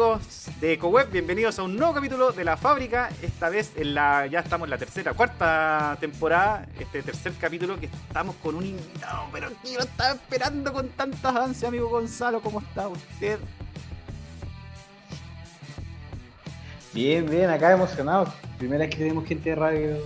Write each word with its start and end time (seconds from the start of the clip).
amigos 0.00 0.46
de 0.62 0.72
EcoWeb? 0.72 1.10
Bienvenidos 1.10 1.58
a 1.58 1.62
un 1.62 1.76
nuevo 1.76 1.92
capítulo 1.92 2.32
de 2.32 2.42
La 2.42 2.56
Fábrica. 2.56 3.10
Esta 3.20 3.50
vez 3.50 3.72
en 3.76 3.92
la, 3.94 4.26
ya 4.26 4.40
estamos 4.40 4.64
en 4.64 4.70
la 4.70 4.78
tercera, 4.78 5.12
cuarta 5.12 5.98
temporada, 6.00 6.66
este 6.78 7.02
tercer 7.02 7.34
capítulo 7.38 7.78
que 7.78 7.84
estamos 7.86 8.34
con 8.36 8.54
un 8.54 8.64
invitado, 8.64 9.26
pero 9.30 9.50
que 9.62 9.74
yo 9.74 9.80
estaba 9.80 10.12
esperando 10.14 10.72
con 10.72 10.88
tantas 10.88 11.36
ansias, 11.36 11.68
amigo 11.68 11.88
Gonzalo. 11.90 12.40
¿Cómo 12.40 12.60
está 12.60 12.88
usted? 12.88 13.38
Bien, 16.94 17.28
bien, 17.28 17.50
acá 17.50 17.72
emocionados. 17.72 18.30
Primera 18.56 18.86
vez 18.86 18.90
que 18.90 19.02
tenemos 19.02 19.26
gente 19.26 19.50
de 19.50 19.56
radio 19.56 19.98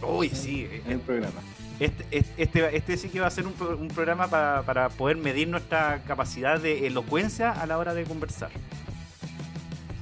Uy, 0.00 0.30
sí. 0.30 0.70
en 0.86 0.92
el 0.92 1.00
programa. 1.00 1.42
Este, 1.78 2.24
este, 2.38 2.76
este 2.76 2.96
sí 2.96 3.10
que 3.10 3.20
va 3.20 3.26
a 3.26 3.30
ser 3.30 3.46
un, 3.46 3.54
un 3.78 3.88
programa 3.88 4.26
pa- 4.26 4.62
para 4.64 4.88
poder 4.88 5.18
medir 5.18 5.48
nuestra 5.48 6.00
capacidad 6.06 6.58
de 6.58 6.86
elocuencia 6.86 7.50
a 7.50 7.66
la 7.66 7.76
hora 7.76 7.92
de 7.92 8.04
conversar. 8.04 8.48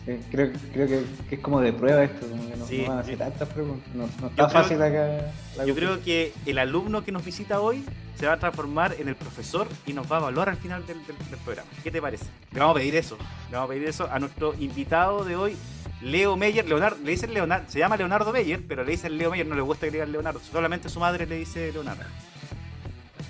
Sí, 0.05 0.19
creo, 0.33 0.51
creo 0.73 0.89
que, 0.89 1.05
que 1.29 1.35
es 1.37 1.41
como 1.41 1.61
de 1.61 1.73
prueba 1.73 2.03
esto, 2.03 2.27
como 2.27 2.49
que 2.51 2.57
no, 2.57 2.67
Sí, 2.67 2.79
no 2.83 2.89
van 2.89 2.99
a 2.99 3.01
hacer 3.03 3.19
tantas 3.19 3.49
preguntas. 3.49 3.95
No, 3.95 4.09
no 4.21 4.27
está 4.29 4.49
creo- 4.49 4.51
fácil 4.51 4.83
acá. 4.83 5.33
la 5.57 5.65
Yo 5.65 5.75
creo 5.77 6.03
que 6.03 6.33
el 6.45 6.59
alumno 6.59 7.05
que 7.05 7.13
nos 7.13 7.25
visita 7.25 7.61
hoy 7.61 7.85
se 8.19 8.27
va 8.27 8.33
a 8.33 8.39
transformar 8.39 8.97
en 8.99 9.07
el 9.09 9.15
profesor 9.15 9.69
y 9.87 9.93
nos 9.93 10.11
va 10.11 10.17
a 10.17 10.21
evaluar 10.21 10.49
al 10.49 10.57
final 10.57 10.85
del, 10.87 10.99
del- 11.07 11.17
del 11.31 11.39
programa. 11.45 11.69
¿Qué 11.85 11.91
te 11.93 12.03
parece? 12.03 12.27
Le 12.53 12.59
vamos 12.59 12.75
a 12.77 12.79
pedir 12.81 12.97
eso. 12.97 13.17
Le 13.51 13.57
vamos 13.57 13.71
a 13.71 13.73
pedir 13.75 13.89
eso 13.89 14.09
a 14.11 14.19
nuestro 14.19 14.55
invitado 14.59 15.25
de 15.25 15.37
hoy, 15.37 15.57
Leo 16.01 16.37
Meyer. 16.37 16.69
Leonardo, 16.69 16.99
le 17.05 17.11
dicen 17.13 17.33
Leonardo, 17.33 17.67
se 17.71 17.79
llama 17.79 17.97
Leonardo 17.97 18.33
Meyer, 18.33 18.61
pero 18.67 18.83
le 18.83 18.91
dicen 18.91 19.17
Leo 19.17 19.31
Meyer, 19.31 19.47
no 19.47 19.55
le 19.55 19.63
gusta 19.63 19.87
que 19.87 19.93
le 19.93 19.99
digan 19.99 20.11
Leonardo. 20.11 20.41
Solamente 20.41 20.89
su 20.89 20.99
madre 20.99 21.27
le 21.27 21.37
dice 21.37 21.71
Leonardo. 21.71 22.03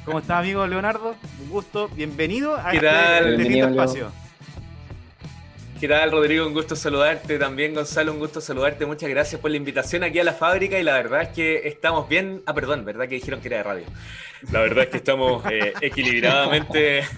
¿Cómo 0.07 0.21
está, 0.21 0.39
amigo 0.39 0.67
Leonardo? 0.67 1.15
Un 1.45 1.51
gusto. 1.51 1.89
Bienvenido 1.89 2.57
a 2.57 2.71
¿Qué 2.71 2.79
este, 2.79 2.89
tal? 2.89 3.41
este 3.41 3.51
Leo. 3.51 4.11
¿Qué 5.83 5.89
tal, 5.89 6.13
Rodrigo? 6.13 6.47
Un 6.47 6.53
gusto 6.53 6.77
saludarte. 6.77 7.41
También, 7.41 7.75
Gonzalo, 7.75 8.13
un 8.13 8.21
gusto 8.21 8.41
saludarte. 8.41 8.87
Muchas 8.87 9.11
gracias 9.11 9.41
por 9.41 9.51
la 9.51 9.57
invitación 9.57 10.05
aquí 10.05 10.21
a 10.21 10.23
la 10.23 10.33
fábrica. 10.33 10.79
Y 10.79 10.85
la 10.85 10.93
verdad 10.93 11.23
es 11.23 11.29
que 11.31 11.67
estamos 11.67 12.09
bien. 12.09 12.41
Ah, 12.47 12.55
perdón, 12.55 12.85
¿verdad 12.85 13.09
que 13.09 13.17
dijeron 13.17 13.41
que 13.41 13.49
era 13.49 13.57
de 13.57 13.63
radio? 13.65 13.85
La 14.53 14.61
verdad 14.61 14.85
es 14.85 14.91
que 14.91 14.99
estamos 14.99 15.43
eh, 15.51 15.73
equilibradamente. 15.81 17.03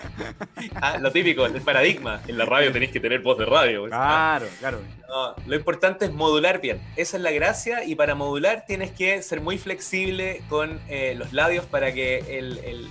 Ah, 0.80 0.96
lo 0.98 1.12
típico, 1.12 1.44
el 1.44 1.60
paradigma. 1.60 2.22
En 2.26 2.38
la 2.38 2.46
radio 2.46 2.72
tenéis 2.72 2.90
que 2.90 2.98
tener 3.00 3.20
voz 3.20 3.36
de 3.38 3.44
radio. 3.44 3.80
pues. 3.82 3.90
Claro, 3.90 4.46
claro. 4.60 4.78
No, 5.08 5.34
lo 5.46 5.56
importante 5.56 6.06
es 6.06 6.12
modular 6.12 6.60
bien. 6.60 6.80
Esa 6.96 7.18
es 7.18 7.22
la 7.22 7.32
gracia. 7.32 7.84
Y 7.84 7.94
para 7.96 8.14
modular 8.14 8.64
tienes 8.66 8.90
que 8.92 9.20
ser 9.22 9.40
muy 9.42 9.58
flexible 9.58 10.42
con 10.48 10.80
eh, 10.88 11.14
los 11.18 11.32
labios 11.34 11.66
para 11.66 11.92
que 11.92 12.18
el- 12.38 12.58
el- 12.58 12.64
el- 12.64 12.88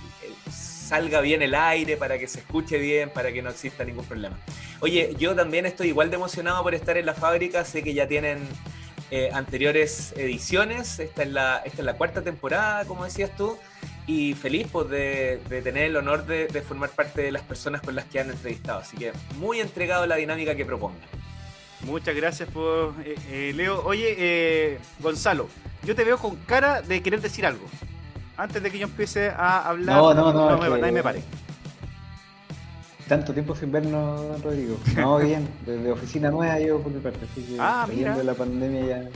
salga 0.84 1.20
bien 1.20 1.42
el 1.42 1.54
aire, 1.54 1.96
para 1.96 2.18
que 2.18 2.26
se 2.26 2.40
escuche 2.40 2.78
bien, 2.78 3.10
para 3.10 3.32
que 3.32 3.42
no 3.42 3.50
exista 3.50 3.84
ningún 3.84 4.04
problema. 4.04 4.38
Oye, 4.80 5.14
yo 5.18 5.34
también 5.34 5.66
estoy 5.66 5.88
igual 5.88 6.10
de 6.10 6.16
emocionado 6.16 6.62
por 6.62 6.74
estar 6.74 6.96
en 6.96 7.06
la 7.06 7.14
fábrica. 7.14 7.64
Sé 7.64 7.82
que 7.82 7.94
ya 7.94 8.06
tienen 8.06 8.46
eh, 9.10 9.30
anteriores 9.32 10.12
ediciones. 10.16 10.98
Esta 10.98 11.22
es, 11.22 11.28
la, 11.30 11.62
esta 11.64 11.82
es 11.82 11.84
la 11.84 11.94
cuarta 11.94 12.22
temporada, 12.22 12.84
como 12.84 13.04
decías 13.04 13.34
tú. 13.36 13.56
Y 14.06 14.34
feliz 14.34 14.66
pues, 14.70 14.90
de, 14.90 15.40
tener 15.48 15.84
el 15.84 15.96
honor 15.96 16.26
de, 16.26 16.46
de 16.48 16.62
formar 16.62 16.90
parte 16.90 17.22
de 17.22 17.32
las 17.32 17.42
personas 17.42 17.80
con 17.80 17.94
las 17.94 18.04
que 18.04 18.20
han 18.20 18.30
entrevistado. 18.30 18.80
Así 18.80 18.96
que 18.96 19.12
muy 19.36 19.60
entregado 19.60 20.02
a 20.02 20.06
la 20.06 20.16
dinámica 20.16 20.54
que 20.54 20.64
propongan. 20.64 21.00
Muchas 21.86 22.16
gracias 22.16 22.48
por 22.48 22.94
eh, 23.04 23.14
eh, 23.30 23.52
Leo. 23.54 23.82
Oye, 23.84 24.14
eh, 24.18 24.78
Gonzalo, 25.00 25.48
yo 25.84 25.94
te 25.94 26.04
veo 26.04 26.18
con 26.18 26.36
cara 26.36 26.80
de 26.80 27.02
querer 27.02 27.20
decir 27.20 27.44
algo. 27.44 27.66
Antes 28.36 28.62
de 28.62 28.70
que 28.70 28.78
yo 28.78 28.86
empiece 28.86 29.28
a 29.30 29.68
hablar, 29.68 29.96
No, 29.96 30.14
no, 30.14 30.32
no, 30.32 30.58
me, 30.58 30.66
es 30.66 30.72
que- 30.74 30.80
nadie 30.80 30.92
me 30.92 31.02
pare. 31.02 31.22
Tanto 33.08 33.32
tiempo 33.34 33.54
sin 33.54 33.70
vernos, 33.70 34.40
Rodrigo. 34.42 34.78
No, 34.96 35.18
bien. 35.18 35.46
Desde 35.66 35.92
oficina 35.92 36.30
nueva 36.30 36.58
yo 36.58 36.80
por 36.80 36.90
mi 36.92 37.00
parte. 37.00 37.20
Así 37.30 37.42
que 37.42 37.56
Ah, 37.60 37.86
mira. 37.88 38.16
de 38.16 38.24
la 38.24 38.34
pandemia 38.34 38.86
ya. 38.86 39.08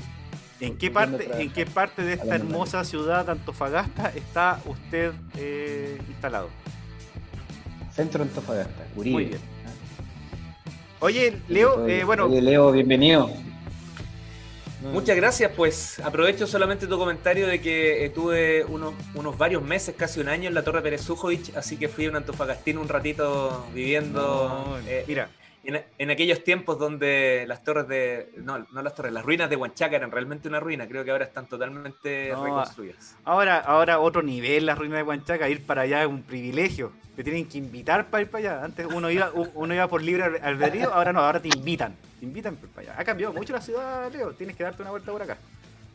¿En 0.61 0.77
qué 0.77 0.91
parte, 0.91 1.29
en 1.41 1.53
qué 1.53 1.67
parte 1.67 2.03
de 2.03 2.15
esta 2.15 2.35
hermosa 2.35 2.85
ciudad 2.85 3.31
Antofagasta 3.31 4.11
está 4.11 4.61
usted 4.67 5.13
eh, 5.37 5.99
instalado? 6.09 6.49
Centro 7.95 8.23
Antofagasta, 8.25 8.85
Uribe. 8.97 9.13
Muy 9.15 9.25
bien. 9.27 9.41
Oye, 11.01 11.39
Leo, 11.49 11.87
eh, 11.87 12.03
bueno, 12.05 12.25
oye, 12.27 12.43
Leo, 12.43 12.73
bienvenido. 12.73 13.31
Muchas 14.81 15.17
gracias, 15.17 15.53
pues 15.57 15.99
aprovecho 16.01 16.47
solamente 16.47 16.87
tu 16.87 16.97
comentario 16.99 17.47
de 17.47 17.61
que 17.61 18.05
eh, 18.05 18.11
tuve 18.11 18.65
unos, 18.65 18.95
unos 19.15 19.37
varios 19.37 19.63
meses, 19.63 19.95
casi 19.97 20.21
un 20.21 20.29
año 20.29 20.49
en 20.49 20.55
la 20.55 20.63
Torre 20.63 20.81
Pérez 20.83 21.03
Sujovic, 21.03 21.57
así 21.57 21.77
que 21.77 21.89
fui 21.89 22.07
un 22.07 22.17
antofagastino 22.17 22.81
un 22.81 22.89
ratito 22.89 23.67
viviendo 23.75 24.49
no, 24.49 24.79
eh, 24.89 25.05
mira, 25.07 25.29
en, 25.65 25.83
en 25.99 26.11
aquellos 26.11 26.45
tiempos 26.45 26.79
donde 26.79 27.45
las 27.49 27.65
torres 27.65 27.89
de, 27.89 28.31
no, 28.37 28.67
no 28.73 28.83
las 28.83 28.95
torres, 28.95 29.13
las 29.13 29.25
ruinas 29.25 29.51
de 29.51 29.57
Huanchaca 29.57 29.97
eran 29.97 30.11
realmente 30.13 30.49
una 30.49 30.61
ruina, 30.61 30.87
creo 30.87 31.05
que 31.05 31.11
ahora 31.11 31.25
están 31.25 31.47
totalmente 31.49 32.31
No, 32.33 32.45
reconstruidas. 32.45 33.17
ahora, 33.25 33.59
ahora 33.59 33.99
otro 33.99 34.23
nivel, 34.23 34.65
la 34.67 34.75
ruina 34.77 34.97
de 34.97 35.03
Huanchaca, 35.03 35.49
ir 35.49 35.67
para 35.67 35.83
allá 35.83 36.03
es 36.03 36.09
un 36.09 36.23
privilegio. 36.23 36.93
Te 37.17 37.25
tienen 37.25 37.47
que 37.47 37.59
invitar 37.59 38.07
para 38.11 38.23
ir 38.23 38.31
para 38.31 38.53
allá. 38.53 38.65
Antes 38.65 38.87
uno 38.87 39.11
iba, 39.11 39.33
uno 39.55 39.75
iba 39.75 39.89
por 39.89 40.01
libre 40.03 40.23
al- 40.23 40.39
albedrío, 40.41 40.95
ahora 40.95 41.13
no, 41.13 41.19
ahora 41.21 41.41
te 41.43 41.49
invitan. 41.49 41.97
Te 42.19 42.27
invitan 42.27 42.57
para 42.57 42.91
allá. 42.91 43.01
Ha 43.01 43.05
cambiado 43.05 43.33
mucho 43.33 43.53
la 43.53 43.61
ciudad, 43.61 44.13
Leo. 44.13 44.33
Tienes 44.33 44.57
que 44.57 44.63
darte 44.65 44.83
una 44.83 44.91
vuelta 44.91 45.13
por 45.13 45.23
acá. 45.23 45.39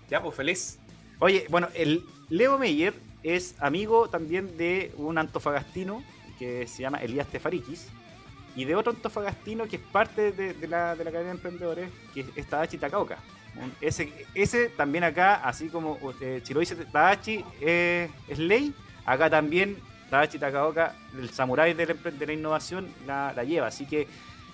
Ya, 0.09 0.22
pues 0.22 0.35
feliz. 0.35 0.79
Oye, 1.19 1.45
bueno, 1.50 1.67
el 1.75 2.03
Leo 2.29 2.57
Meyer 2.57 2.94
es 3.23 3.56
amigo 3.59 4.09
también 4.09 4.57
de 4.57 4.91
un 4.97 5.17
antofagastino 5.17 6.03
que 6.39 6.67
se 6.67 6.81
llama 6.81 6.97
Elías 7.00 7.28
Tefarikis 7.28 7.88
y 8.56 8.66
de 8.66 8.75
otro 8.75 8.91
antofagastino 8.91 9.66
que 9.67 9.78
es 9.78 9.81
parte 9.81 10.31
de, 10.31 10.53
de 10.53 10.67
la, 10.67 10.95
de 10.95 11.03
la 11.03 11.12
cadena 11.12 11.29
de 11.31 11.35
emprendedores, 11.35 11.89
que 12.13 12.25
es 12.35 12.47
Tadachi 12.47 12.78
Takauka. 12.78 13.17
Un- 13.56 13.72
Ese, 13.81 14.12
ese 14.33 14.69
también 14.69 15.03
acá, 15.03 15.35
así 15.35 15.69
como 15.69 15.97
eh, 16.22 16.41
dice 16.45 16.75
Tadachi 16.75 17.44
eh, 17.62 18.09
es 18.28 18.39
ley, 18.39 18.73
acá 19.06 19.29
también 19.29 19.78
Tadachi 20.09 20.38
Takaoka, 20.39 20.95
el 21.17 21.29
samurái 21.29 21.73
de 21.73 21.85
la, 21.88 21.94
empre- 21.95 22.12
de 22.17 22.25
la 22.28 22.33
innovación, 22.33 22.88
la, 23.07 23.33
la 23.35 23.44
lleva. 23.44 23.67
Así 23.67 23.85
que 23.85 24.07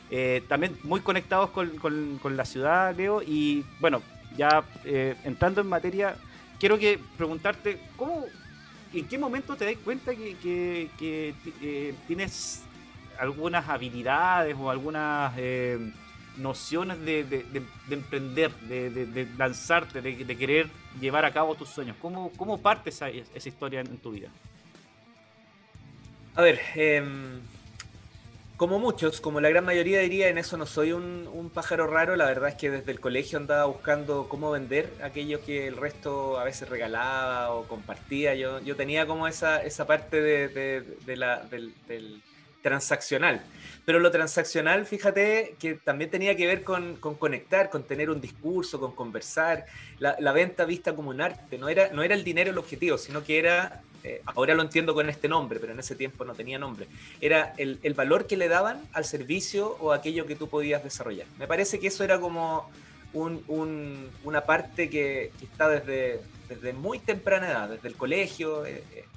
eh, 0.10 0.44
también 0.48 0.78
muy 0.84 1.02
conectados 1.02 1.52
con, 1.52 1.78
con- 1.78 2.20
la 2.38 2.46
ciudad, 2.46 2.96
Leo. 2.96 3.22
Y 3.22 3.64
bueno, 3.80 4.02
ya 4.38 4.64
eh, 4.86 5.16
entrando 5.24 5.62
en 5.62 5.68
materia, 5.68 6.16
quiero 6.60 6.78
que 6.78 7.00
preguntarte, 7.18 7.80
¿cómo, 7.96 8.26
¿en 8.94 9.08
qué 9.08 9.18
momento 9.18 9.56
te 9.56 9.66
das 9.66 9.76
cuenta 9.84 10.16
que, 10.16 10.36
que- 10.98 11.34
eh, 11.62 11.96
tienes 12.08 12.64
algunas 13.20 13.68
habilidades 13.68 14.56
o 14.58 14.70
algunas 14.70 15.36
nociones 16.38 17.00
de, 17.02 17.24
de- 17.24 17.44
de- 17.44 17.68
de 17.88 17.96
emprender, 17.96 18.52
de, 18.62 19.28
lanzarte, 19.38 20.02
de, 20.02 20.38
querer 20.38 20.68
llevar 21.02 21.26
a 21.26 21.32
cabo 21.34 21.56
tus 21.56 21.70
sueños? 21.70 21.96
¿Cómo, 22.02 22.32
cómo 22.38 22.58
parte 22.62 22.90
esa, 22.90 23.10
esa 23.10 23.50
historia 23.50 23.82
en, 23.82 23.88
en 23.88 23.98
tu 23.98 24.12
vida? 24.12 24.30
A 26.36 26.42
ver, 26.42 26.60
em, 26.76 27.42
como 28.60 28.78
muchos, 28.80 29.22
como 29.22 29.40
la 29.40 29.50
gran 29.50 29.64
mayoría 29.64 30.02
diría, 30.02 30.28
en 30.28 30.38
eso 30.38 30.58
no 30.58 30.66
soy 30.66 30.92
un, 30.92 31.28
un 31.32 31.50
pájaro 31.50 31.88
raro. 31.88 32.18
La 32.18 32.26
verdad 32.26 32.50
es 32.50 32.56
que 32.56 32.70
desde 32.70 32.92
el 32.92 33.00
colegio 33.00 33.38
andaba 33.40 33.66
buscando 33.66 34.28
cómo 34.28 34.52
vender 34.52 34.98
aquello 35.02 35.42
que 35.42 35.68
el 35.68 35.78
resto 35.78 36.38
a 36.38 36.44
veces 36.44 36.68
regalaba 36.68 37.54
o 37.54 37.68
compartía. 37.70 38.36
Yo, 38.36 38.60
yo 38.60 38.76
tenía 38.76 39.08
como 39.08 39.28
esa, 39.30 39.64
esa 39.64 39.88
parte 39.88 40.22
de, 40.22 40.50
de- 41.06 41.16
la, 41.18 41.40
del, 41.46 41.74
del 41.88 42.26
transaccional. 42.62 43.48
Pero 43.86 44.00
lo 44.00 44.12
transaccional, 44.12 44.86
fíjate, 44.86 45.56
que 45.60 45.76
también 45.76 46.10
tenía 46.12 46.36
que 46.36 46.46
ver 46.48 46.64
con, 46.66 46.98
con 47.00 47.18
conectar, 47.18 47.70
con 47.70 47.88
tener 47.88 48.10
un 48.10 48.20
discurso, 48.22 48.80
con 48.80 48.94
conversar. 48.94 49.66
La, 50.00 50.18
la 50.20 50.34
venta 50.34 50.66
vista 50.66 50.94
como 50.96 51.12
un 51.12 51.22
arte. 51.22 51.58
No 51.58 51.70
era, 51.70 51.92
no 51.94 52.04
era 52.04 52.14
el 52.16 52.26
dinero 52.26 52.52
el 52.52 52.58
objetivo, 52.58 52.98
sino 52.98 53.24
que 53.24 53.40
era 53.40 53.86
eh, 54.04 54.22
ahora 54.26 54.54
lo 54.56 54.62
entiendo 54.62 54.94
con 54.94 55.10
este 55.10 55.28
nombre, 55.28 55.60
pero 55.60 55.74
en 55.74 55.80
ese 55.80 55.96
tiempo 55.96 56.26
no 56.26 56.36
tenía 56.36 56.58
nombre, 56.60 56.90
era 57.20 57.54
el, 57.58 57.80
valor 57.96 58.28
que 58.28 58.38
le 58.38 58.48
daban 58.48 58.90
al 58.94 59.06
servicio 59.06 59.76
o 59.78 59.92
aquello 59.92 60.26
que 60.26 60.36
tú 60.36 60.50
podías 60.50 60.84
desarrollar. 60.84 61.30
Me 61.36 61.48
parece 61.48 61.80
que 61.80 61.88
eso 61.88 62.04
era 62.04 62.20
como 62.20 62.70
un- 63.12 63.44
un- 63.48 64.18
una 64.22 64.46
parte 64.46 64.90
que, 64.90 65.36
que 65.38 65.46
está 65.46 65.68
desde, 65.70 66.28
muy 66.74 67.00
temprana 67.04 67.50
edad, 67.50 67.70
desde 67.70 67.88
el 67.88 67.98
colegio. 67.98 68.66
eh, 68.66 68.86
eh, 68.92 69.10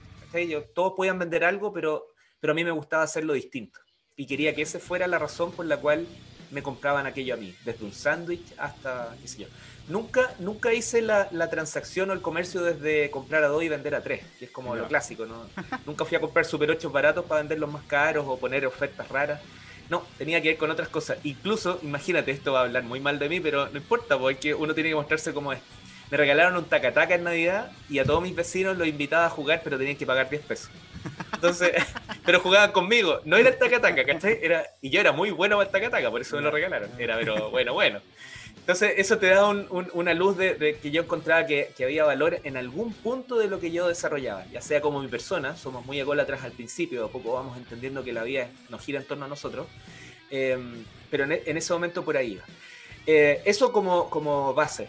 todos 0.75 0.95
podían 0.97 1.19
vender 1.19 1.45
algo, 1.45 1.73
pero, 1.73 2.09
pero 2.41 2.53
a 2.53 2.55
mí 2.57 2.65
me 2.65 2.71
gustaba 2.71 3.03
hacerlo 3.03 3.35
distinto. 3.35 3.81
Y 4.17 4.27
quería 4.27 4.55
que 4.55 4.63
esa 4.63 4.79
fuera 4.81 5.07
la 5.07 5.19
razón 5.19 5.55
por 5.55 5.67
la 5.67 5.81
cual 5.81 6.11
me 6.49 6.63
compraban 6.63 7.07
aquello 7.07 7.35
a 7.35 7.37
mí, 7.39 7.59
desde 7.63 7.85
un 7.85 7.93
sándwich 7.93 8.53
hasta, 8.59 9.17
qué 9.21 9.27
sé 9.29 9.43
yo. 9.43 9.49
Nunca, 9.89 10.33
nunca 10.39 10.73
hice 10.73 11.03
la, 11.03 11.29
la 11.33 11.51
transacción 11.51 12.11
o 12.11 12.13
el 12.13 12.23
comercio 12.23 12.63
desde 12.63 13.11
comprar 13.11 13.43
a 13.45 13.49
dos 13.49 13.63
y 13.63 13.69
vender 13.69 13.95
a 13.95 14.03
tres, 14.03 14.23
que 14.39 14.45
es 14.47 14.51
como 14.51 14.75
Ya. 14.77 14.83
lo 14.83 14.89
clásico, 14.89 15.27
¿no? 15.27 15.47
nunca 15.87 16.05
fui 16.05 16.17
a 16.17 16.21
comprar 16.21 16.45
Super 16.45 16.71
8 16.71 16.91
baratos 16.91 17.25
para 17.25 17.41
venderlos 17.41 17.71
más 17.71 17.83
caros 17.85 18.25
o 18.29 18.39
poner 18.39 18.65
ofertas 18.67 19.09
raras. 19.09 19.41
No, 19.91 20.07
tenía 20.17 20.41
que 20.41 20.49
ver 20.51 20.57
con 20.57 20.71
otras 20.71 20.89
cosas. 20.89 21.19
Incluso, 21.25 21.79
imagínate, 21.83 22.31
esto 22.31 22.53
va 22.53 22.61
a 22.61 22.63
hablar 22.63 22.85
muy 22.85 23.01
mal 23.01 23.19
de 23.19 23.29
mí, 23.29 23.41
pero 23.41 23.69
no 23.69 23.77
importa, 23.77 24.17
porque 24.19 24.55
uno 24.55 24.73
tiene 24.73 24.89
que 24.91 24.95
mostrarse 24.95 25.35
como 25.35 25.53
es. 25.53 25.59
Me 26.11 26.17
regalaron 26.17 26.57
un 26.57 26.65
tacataca 26.67 27.15
en 27.15 27.25
Navidad 27.25 27.73
y 27.91 27.99
a 27.99 28.05
todos 28.05 28.23
mis 28.23 28.35
vecinos 28.35 28.77
los 28.79 28.87
invitaba 28.87 29.27
a 29.27 29.31
jugar, 29.31 29.61
pero 29.65 29.77
tenían 29.79 29.97
que 29.97 30.07
pagar 30.07 30.31
10 30.31 30.43
pesos. 30.43 30.71
Entonces, 31.35 31.73
pero 32.25 32.39
jugaban 32.41 32.71
conmigo. 32.73 33.21
No 33.25 33.37
era 33.37 33.49
el 33.49 33.59
tacataca, 33.59 34.05
¿cachai? 34.05 34.39
Era, 34.41 34.65
y 34.81 34.91
yo 34.91 35.01
era 35.01 35.13
muy 35.13 35.31
bueno 35.31 35.57
para 35.57 35.67
el 35.67 35.73
tacataca, 35.73 36.11
por 36.11 36.21
eso 36.21 36.37
me 36.37 36.43
lo 36.43 36.51
regalaron. 36.51 36.91
Era, 36.99 37.17
pero 37.19 37.51
bueno, 37.51 37.75
bueno. 37.75 38.01
Entonces, 38.63 38.93
eso 38.97 39.19
te 39.19 39.27
da 39.27 39.49
una 39.49 40.15
luz 40.15 40.37
de, 40.37 40.79
que 40.81 40.93
yo 40.93 41.03
encontraba 41.03 41.47
que, 41.47 41.75
había 41.83 42.05
valor 42.05 42.39
en 42.45 42.57
algún 42.57 42.93
punto 42.93 43.37
de 43.37 43.49
lo 43.49 43.59
que 43.59 43.73
yo 43.73 43.89
desarrollaba, 43.89 44.47
ya 44.53 44.61
sea 44.61 44.81
como 44.81 45.03
mi 45.03 45.09
persona, 45.09 45.57
somos 45.57 45.85
muy 45.85 45.99
ególatras 45.99 46.45
al 46.45 46.53
principio, 46.53 47.07
a 47.07 47.09
poco 47.09 47.33
vamos 47.33 47.59
entendiendo 47.59 48.05
que 48.05 48.13
la 48.13 48.23
vida 48.23 48.49
nos 48.69 48.81
gira 48.81 49.01
en 49.01 49.07
torno 49.07 49.25
a 49.25 49.29
nosotros, 49.29 49.67
eh, 50.31 50.57
pero 51.11 51.25
en, 51.25 51.57
ese 51.57 51.73
momento 51.73 52.05
por 52.05 52.17
ahí 52.17 52.35
iba. 52.35 52.45
Eh, 53.05 53.43
eso 53.45 53.73
como, 53.73 54.55
base. 54.55 54.89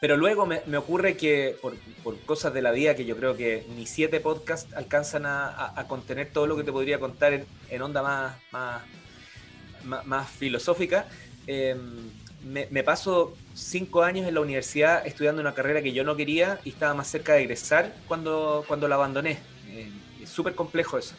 Pero 0.00 0.16
luego 0.16 0.44
me, 0.44 0.76
ocurre 0.76 1.16
que 1.16 1.56
por, 1.62 1.76
cosas 2.26 2.52
de 2.52 2.60
la 2.60 2.72
vida 2.72 2.96
que 2.96 3.04
yo 3.04 3.16
creo 3.16 3.36
que 3.36 3.66
ni 3.76 3.86
siete 3.86 4.18
podcasts 4.18 4.74
alcanzan 4.74 5.26
a, 5.26 5.84
contener 5.86 6.32
todo 6.32 6.48
lo 6.48 6.56
que 6.56 6.64
te 6.64 6.72
podría 6.72 6.98
contar 6.98 7.44
en, 7.68 7.82
onda 7.82 8.02
más, 8.02 8.34
más, 8.50 10.06
más, 10.06 10.28
filosófica, 10.28 11.06
eh, 11.46 11.76
me, 12.42 12.82
paso 12.82 13.36
cinco 13.54 14.02
años 14.02 14.26
en 14.26 14.34
la 14.34 14.40
universidad 14.40 15.06
estudiando 15.06 15.40
una 15.40 15.54
carrera 15.54 15.82
que 15.82 15.92
yo 15.92 16.04
no 16.04 16.16
quería 16.16 16.60
y 16.64 16.70
estaba 16.70 16.94
más 16.94 17.08
cerca 17.08 17.34
de 17.34 17.42
egresar 17.42 17.94
cuando, 18.08 18.64
cuando 18.66 18.88
la 18.88 18.94
abandoné. 18.96 19.38
Eh, 19.68 19.90
es 20.22 20.28
súper 20.28 20.54
complejo 20.54 20.98
eso. 20.98 21.14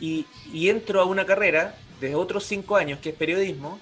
Y, 0.00 0.26
y 0.52 0.68
entro 0.68 1.00
a 1.00 1.04
una 1.04 1.26
carrera 1.26 1.74
de 2.00 2.14
otros 2.14 2.44
cinco 2.44 2.76
años 2.76 3.00
que 3.00 3.10
es 3.10 3.14
periodismo 3.14 3.80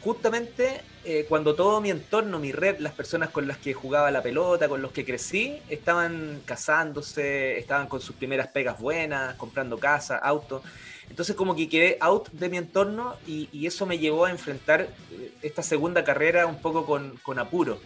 justamente 0.00 0.80
eh, 1.04 1.26
cuando 1.28 1.54
todo 1.54 1.80
mi 1.80 1.90
entorno, 1.90 2.38
mi 2.38 2.52
red, 2.52 2.78
las 2.78 2.92
personas 2.92 3.30
con 3.30 3.46
las 3.46 3.58
que 3.58 3.74
jugaba 3.74 4.10
la 4.10 4.22
pelota, 4.22 4.68
con 4.68 4.82
los 4.82 4.92
que 4.92 5.04
crecí, 5.04 5.60
estaban 5.68 6.42
casándose, 6.44 7.58
estaban 7.58 7.88
con 7.88 8.00
sus 8.00 8.16
primeras 8.16 8.48
pegas 8.48 8.78
buenas, 8.78 9.34
comprando 9.36 9.78
casa, 9.78 10.18
auto. 10.18 10.62
Entonces 11.10 11.34
como 11.34 11.56
que 11.56 11.68
quedé 11.68 11.96
out 12.00 12.30
de 12.30 12.48
mi 12.48 12.56
entorno 12.58 13.16
y, 13.26 13.66
eso 13.66 13.86
me 13.86 13.98
llevó 13.98 14.24
a 14.24 14.30
enfrentar 14.30 14.88
eh, 15.12 15.32
esta 15.42 15.62
segunda 15.62 16.04
carrera 16.04 16.46
un 16.46 16.60
poco 16.60 16.86
con, 16.86 17.16
con 17.22 17.38
apuro. 17.38 17.80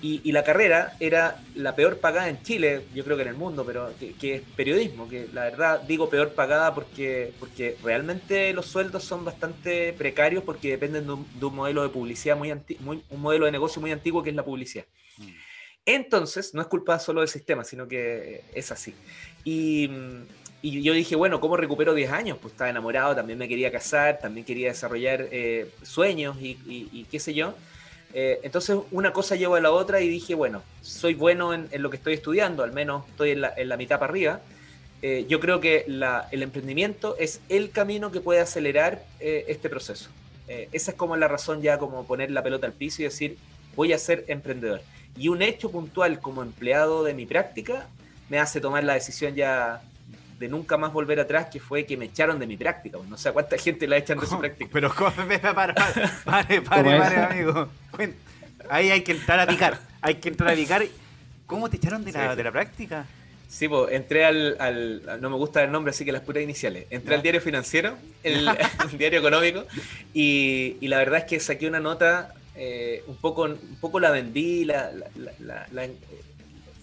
Y, 0.00 0.30
la 0.30 0.44
carrera 0.44 0.96
era 1.00 1.42
la 1.56 1.74
peor 1.74 1.98
pagada 1.98 2.28
en 2.28 2.40
Chile, 2.42 2.84
yo 2.94 3.02
creo 3.02 3.16
que 3.16 3.22
en 3.22 3.28
el 3.28 3.34
mundo, 3.34 3.64
pero 3.66 3.92
que, 3.98 4.34
es 4.34 4.42
periodismo, 4.54 5.08
que 5.08 5.28
la 5.32 5.44
verdad 5.44 5.82
digo 5.82 6.08
peor 6.08 6.34
pagada 6.34 6.72
porque, 6.72 7.32
porque 7.40 7.76
realmente 7.82 8.52
los 8.52 8.66
sueldos 8.66 9.02
son 9.02 9.24
bastante 9.24 9.92
precarios 9.94 10.44
porque 10.44 10.70
dependen 10.70 11.06
de 11.06 11.12
un, 11.12 11.54
modelo 11.54 11.82
de 11.82 11.88
publicidad 11.88 12.36
muy, 12.36 12.54
muy, 12.78 13.02
un 13.10 13.20
modelo 13.20 13.46
de 13.46 13.52
negocio 13.52 13.80
muy 13.80 13.90
antiguo 13.90 14.22
que 14.22 14.30
es 14.30 14.36
la 14.36 14.44
publicidad. 14.44 14.84
Mm. 15.16 15.28
Entonces, 15.84 16.54
no 16.54 16.60
es 16.60 16.68
culpa 16.68 16.98
solo 17.00 17.20
del 17.20 17.28
sistema, 17.28 17.64
sino 17.64 17.88
que 17.88 18.44
es 18.54 18.70
así. 18.70 18.94
Y, 19.44 19.90
y 20.60 20.82
yo 20.82 20.92
dije, 20.92 21.14
bueno, 21.16 21.40
¿cómo 21.40 21.56
recupero 21.56 21.94
10 21.94 22.10
años? 22.10 22.38
Pues 22.40 22.52
estaba 22.52 22.70
enamorado, 22.70 23.14
también 23.14 23.38
me 23.38 23.48
quería 23.48 23.70
casar, 23.70 24.18
también 24.18 24.44
quería 24.44 24.68
desarrollar 24.68 25.28
eh, 25.30 25.70
sueños 25.82 26.36
y, 26.40 26.58
y 26.66 27.06
qué 27.10 27.20
sé 27.20 27.34
yo. 27.34 27.54
Eh, 28.14 28.40
entonces 28.42 28.78
una 28.90 29.12
cosa 29.12 29.36
llevó 29.36 29.56
a 29.56 29.60
la 29.60 29.70
otra 29.70 30.00
y 30.00 30.08
dije, 30.08 30.34
bueno, 30.34 30.62
soy 30.80 31.14
bueno 31.14 31.52
en, 31.52 31.68
lo 31.82 31.90
que 31.90 31.96
estoy 31.96 32.14
estudiando, 32.14 32.62
al 32.62 32.72
menos 32.72 33.06
estoy 33.08 33.32
en 33.32 33.40
la, 33.40 33.76
mitad 33.76 33.98
para 33.98 34.10
arriba. 34.10 34.40
Eh, 35.02 35.26
yo 35.28 35.38
creo 35.40 35.60
que 35.60 35.84
el 35.86 36.42
emprendimiento 36.42 37.16
es 37.18 37.40
el 37.48 37.70
camino 37.70 38.10
que 38.10 38.20
puede 38.20 38.40
acelerar 38.40 39.04
eh, 39.20 39.44
este 39.48 39.68
proceso. 39.68 40.10
esa 40.48 40.90
es 40.90 40.96
como 40.96 41.16
la 41.16 41.28
razón 41.28 41.60
ya 41.60 41.78
como 41.78 42.06
poner 42.06 42.30
la 42.30 42.42
pelota 42.42 42.66
al 42.66 42.72
piso 42.72 43.02
y 43.02 43.04
decir, 43.04 43.36
voy 43.76 43.92
a 43.92 43.98
ser 43.98 44.24
emprendedor. 44.28 44.80
Y 45.16 45.28
un 45.28 45.42
hecho 45.42 45.70
puntual 45.70 46.20
como 46.20 46.42
empleado 46.42 47.04
de 47.04 47.14
mi 47.14 47.26
práctica 47.26 47.88
me 48.28 48.38
hace 48.38 48.60
tomar 48.60 48.84
la 48.84 48.94
decisión 48.94 49.34
ya 49.34 49.82
de 50.38 50.48
nunca 50.48 50.76
más 50.76 50.92
volver 50.92 51.18
atrás, 51.20 51.48
que 51.50 51.60
fue 51.60 51.84
que 51.84 51.96
me 51.96 52.06
echaron 52.06 52.38
de 52.38 52.46
mi 52.46 52.56
práctica. 52.56 52.98
No 53.08 53.18
sé 53.18 53.32
cuánta 53.32 53.58
gente 53.58 53.86
la 53.86 53.96
echan 53.96 54.18
de 54.18 54.26
su 54.26 54.38
práctica. 54.38 54.70
Pero, 54.72 54.92
para, 54.94 55.54
para, 55.54 55.74
pare, 56.24 56.62
pare, 56.62 56.98
pare, 56.98 57.16
amigo. 57.16 57.68
Ahí 58.70 58.90
hay 58.90 59.02
que 59.02 59.12
entrar 59.12 59.40
a 59.40 59.46
picar. 59.46 59.80
Hay 60.00 60.16
que 60.16 60.28
entrar 60.28 60.52
a 60.52 60.54
picar. 60.54 60.84
¿Cómo 61.46 61.68
te 61.68 61.76
echaron 61.76 62.04
de 62.04 62.12
la, 62.12 62.36
de 62.36 62.44
la 62.44 62.52
práctica? 62.52 63.06
Sí, 63.48 63.66
pues 63.66 63.92
entré 63.92 64.26
al, 64.26 65.02
No 65.20 65.30
me 65.30 65.36
gusta 65.36 65.64
el 65.64 65.72
nombre, 65.72 65.90
así 65.90 66.04
que 66.04 66.12
las 66.12 66.22
puras 66.22 66.42
iniciales. 66.42 66.86
Entré 66.90 67.14
al 67.14 67.22
diario 67.22 67.40
financiero, 67.40 67.96
el, 68.22 68.46
diario 68.96 69.18
económico, 69.18 69.64
y, 70.12 70.76
y, 70.80 70.88
la 70.88 70.98
verdad 70.98 71.20
es 71.20 71.24
que 71.24 71.40
saqué 71.40 71.66
una 71.66 71.80
nota, 71.80 72.34
eh, 72.54 73.02
un, 73.06 73.16
poco, 73.16 73.44
un 73.44 73.78
poco 73.80 73.98
la 73.98 74.10
vendí, 74.10 74.66
la, 74.66 74.92
la, 75.40 75.66
la, 75.72 75.88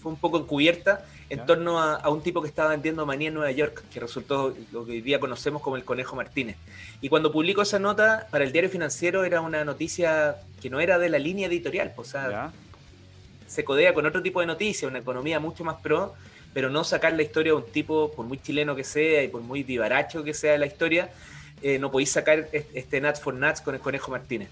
fue 0.02 0.10
un 0.12 0.18
poco 0.18 0.38
encubierta 0.38 1.06
en 1.28 1.44
torno 1.44 1.80
a, 1.80 2.08
un 2.08 2.22
tipo 2.22 2.40
que 2.40 2.48
estaba 2.48 2.70
vendiendo 2.70 3.04
manía 3.04 3.28
en 3.28 3.34
Nueva 3.34 3.50
York, 3.50 3.84
que 3.92 3.98
resultó 3.98 4.56
lo 4.72 4.84
que 4.84 4.92
hoy 4.92 5.00
día 5.00 5.18
conocemos 5.18 5.60
como 5.60 5.76
el 5.76 5.84
Conejo 5.84 6.14
Martínez. 6.14 6.56
Y 7.00 7.08
cuando 7.08 7.32
publicó 7.32 7.62
esa 7.62 7.78
nota, 7.78 8.28
para 8.30 8.44
el 8.44 8.52
diario 8.52 8.70
financiero 8.70 9.24
era 9.24 9.40
una 9.40 9.64
noticia 9.64 10.36
que 10.60 10.70
no 10.70 10.80
era 10.80 10.98
de 10.98 11.08
la 11.08 11.18
línea 11.18 11.48
editorial, 11.48 11.92
o 11.96 12.04
sea, 12.04 12.52
se 13.46 13.64
codea 13.64 13.92
con 13.92 14.06
otro 14.06 14.22
tipo 14.22 14.40
de 14.40 14.46
noticia, 14.46 14.88
una 14.88 14.98
economía 14.98 15.40
mucho 15.40 15.64
más 15.64 15.76
pro, 15.76 16.14
pero 16.54 16.70
no 16.70 16.84
sacar 16.84 17.12
la 17.12 17.22
historia 17.22 17.52
de 17.52 17.58
un 17.58 17.70
tipo, 17.70 18.12
por 18.12 18.24
muy 18.24 18.38
chileno 18.38 18.74
que 18.74 18.84
sea 18.84 19.22
y 19.22 19.28
por 19.28 19.42
muy 19.42 19.62
vivaracho 19.62 20.24
que 20.24 20.32
sea 20.32 20.56
la 20.58 20.66
historia, 20.66 21.10
eh, 21.62 21.78
no 21.78 21.90
podéis 21.90 22.12
sacar 22.12 22.48
este 22.52 23.00
Nuts 23.00 23.20
for 23.20 23.34
Nuts 23.34 23.60
con 23.60 23.74
el 23.74 23.80
Conejo 23.80 24.10
Martínez. 24.10 24.48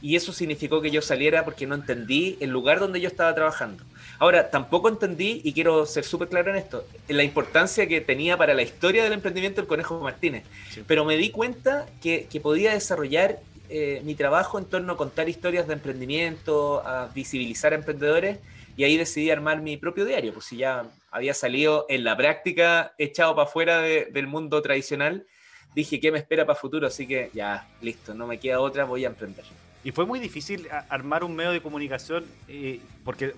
Y 0.00 0.14
eso 0.14 0.32
significó 0.32 0.80
que 0.80 0.90
yo 0.90 1.02
saliera 1.02 1.44
porque 1.44 1.66
no 1.66 1.74
entendí 1.74 2.36
el 2.40 2.50
lugar 2.50 2.78
donde 2.78 3.00
yo 3.00 3.08
estaba 3.08 3.34
trabajando. 3.34 3.82
Ahora, 4.20 4.50
tampoco 4.50 4.88
entendí, 4.88 5.40
y 5.44 5.52
quiero 5.52 5.86
ser 5.86 6.04
súper 6.04 6.28
claro 6.28 6.50
en 6.50 6.56
esto, 6.56 6.84
la 7.06 7.22
importancia 7.22 7.86
que 7.86 8.00
tenía 8.00 8.36
para 8.36 8.52
la 8.52 8.62
historia 8.62 9.04
del 9.04 9.12
emprendimiento 9.12 9.60
el 9.60 9.68
Conejo 9.68 10.00
Martínez. 10.00 10.44
Pero 10.86 11.04
me 11.04 11.16
di 11.16 11.30
cuenta 11.30 11.86
que, 12.02 12.26
podía 12.42 12.72
desarrollar 12.72 13.38
eh, 13.68 14.00
mi 14.04 14.14
trabajo 14.14 14.58
en 14.58 14.64
torno 14.64 14.94
a 14.94 14.96
contar 14.96 15.28
historias 15.28 15.68
de 15.68 15.74
emprendimiento, 15.74 16.82
a 16.86 17.06
visibilizar 17.14 17.72
a 17.72 17.76
emprendedores, 17.76 18.38
y 18.76 18.84
ahí 18.84 18.96
decidí 18.96 19.30
armar 19.30 19.60
mi 19.60 19.76
propio 19.76 20.04
diario, 20.04 20.32
pues 20.32 20.46
si 20.46 20.56
ya 20.58 20.84
había 21.10 21.34
salido 21.34 21.86
en 21.88 22.04
la 22.04 22.16
práctica, 22.16 22.92
echado 22.96 23.34
para 23.34 23.48
afuera 23.48 23.82
del 23.82 24.26
mundo 24.26 24.62
tradicional, 24.62 25.26
dije, 25.74 26.00
¿qué 26.00 26.12
me 26.12 26.18
espera 26.18 26.46
para 26.46 26.58
futuro? 26.58 26.86
Así 26.86 27.06
que 27.06 27.30
ya, 27.34 27.68
listo, 27.82 28.14
no 28.14 28.26
me 28.26 28.38
queda 28.38 28.60
otra, 28.60 28.84
voy 28.84 29.04
a 29.04 29.08
emprender. 29.08 29.44
Y 29.82 29.90
fue 29.90 30.06
muy 30.06 30.18
difícil 30.20 30.68
armar 30.88 31.24
un 31.24 31.34
medio 31.34 31.50
de 31.50 31.60
comunicación, 31.60 32.24
eh, 32.48 32.80
porque 33.04 33.34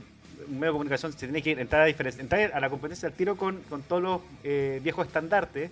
un 0.49 0.55
medio 0.55 0.73
de 0.73 0.73
comunicación 0.73 1.13
se 1.13 1.19
tiene 1.19 1.43
que 1.43 1.53
entrar 1.53 1.83
a, 1.83 1.89
entrar 1.89 2.53
a 2.53 2.61
la 2.61 2.71
competencia 2.71 3.09
al 3.09 3.15
tiro 3.15 3.37
con, 3.37 3.63
todos 3.89 4.03
los 4.03 4.21
eh, 4.45 4.81
viejos 4.83 5.07
estandartes. 5.07 5.71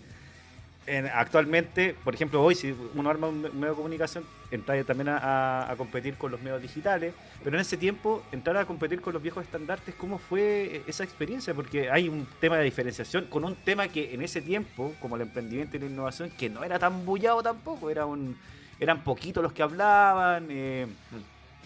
actualmente, 1.13 1.95
por 2.03 2.15
ejemplo, 2.15 2.43
hoy 2.43 2.55
si 2.55 2.75
uno 2.95 3.11
arma 3.11 3.29
un 3.29 3.43
medio 3.43 3.71
de 3.71 3.75
comunicación, 3.75 4.25
entra 4.51 4.83
también 4.85 5.09
a, 5.11 5.75
competir 5.77 6.15
con 6.15 6.31
los 6.31 6.41
medios 6.41 6.63
digitales, 6.63 7.13
pero 7.45 7.57
en 7.57 7.61
ese 7.61 7.77
tiempo 7.77 8.23
entrar 8.33 8.57
a 8.57 8.65
competir 8.65 9.01
con 9.01 9.13
los 9.13 9.23
viejos 9.23 9.45
estandartes, 9.45 9.95
¿cómo 9.95 10.19
fue 10.19 10.83
esa 10.87 11.05
experiencia? 11.05 11.53
Porque 11.55 11.91
hay 11.91 12.09
un 12.09 12.27
tema 12.41 12.57
de 12.57 12.65
diferenciación 12.65 13.27
con 13.27 13.45
un 13.45 13.55
tema 13.55 13.89
que 13.89 14.15
en 14.15 14.23
ese 14.23 14.41
tiempo, 14.41 14.95
como 15.01 15.17
el 15.17 15.23
emprendimiento 15.23 15.77
y 15.77 15.81
la 15.81 15.87
innovación, 15.87 16.31
que 16.31 16.49
no 16.49 16.65
era 16.65 16.79
tan 16.79 17.05
bullado 17.05 17.43
tampoco, 17.43 17.91
era 17.91 18.07
un, 18.07 18.37
eran 18.81 19.03
poquitos 19.03 19.43
los 19.43 19.53
que 19.53 19.63
hablaban. 19.63 20.47
Eh, 20.51 20.87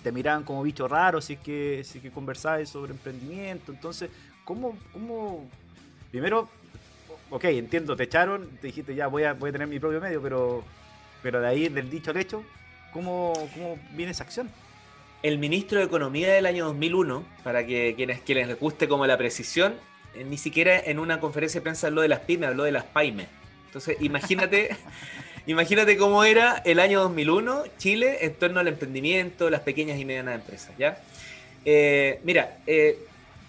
te 0.03 0.13
miraban 0.13 0.45
como 0.45 0.63
bicho 0.63 0.89
raro 0.89 1.21
si 1.21 1.35
es 1.35 1.41
que, 1.41 1.83
si 1.85 2.01
que 2.01 2.11
conversabas 2.11 2.69
sobre 2.69 2.93
emprendimiento. 2.93 3.73
Entonces, 3.73 4.11
¿cómo, 4.45 4.77
cómo? 4.93 5.49
Primero, 6.11 6.49
ok, 7.31 7.45
entiendo, 7.45 7.97
te 7.97 8.05
echaron, 8.05 8.49
te 8.61 8.69
dijiste 8.69 8.95
ya 8.95 9.07
voy 9.07 9.25
a, 9.25 9.33
voy 9.33 9.51
a 9.51 9.53
tener 9.53 9.69
mi 9.69 9.79
propio 9.79 10.01
medio, 10.01 10.21
pero, 10.21 10.63
pero 11.23 11.41
de 11.41 11.49
ahí, 11.49 11.69
del 11.69 11.89
dicho 11.89 12.11
al 12.11 12.19
hecho, 12.19 12.45
¿cómo, 12.93 13.33
cómo 13.55 13.79
viene 13.93 14.13
esa 14.13 14.25
acción? 14.25 14.51
El 15.23 15.39
ministro 15.39 15.79
de 15.79 15.85
Economía 15.85 16.33
del 16.33 16.47
año 16.47 16.67
2001, 16.67 17.25
para 17.45 17.65
que 17.65 17.95
quienes, 17.97 18.21
quienes 18.21 18.49
les 18.49 18.59
guste 18.59 18.89
como 18.89 19.07
la 19.07 19.17
precisión, 19.17 19.75
eh, 20.15 20.25
ni 20.25 20.37
siquiera 20.37 20.79
en 20.79 20.99
una 20.99 21.21
conferencia 21.21 21.61
de 21.61 21.63
prensa 21.63 21.87
habló 21.87 22.03
de 22.03 22.09
las 22.09 22.21
pymes, 22.21 22.49
habló 22.51 22.65
de 22.65 22.73
las 22.73 22.85
pymes. 22.85 23.29
Entonces, 23.67 23.97
imagínate 24.01 24.77
Imagínate 25.47 25.97
cómo 25.97 26.23
era 26.23 26.63
el 26.65 26.79
año 26.79 27.01
2001 27.01 27.65
Chile 27.77 28.19
en 28.21 28.35
torno 28.35 28.61
al 28.61 28.69
emprendimiento, 28.69 29.51
las 29.51 29.63
pequeñas 29.63 29.99
y 29.99 30.05
medianas 30.05 30.37
empresas, 30.37 30.71
¿ya? 30.79 31.03
Eh, 31.65 32.21
mira, 32.23 32.59
eh, 32.69 32.97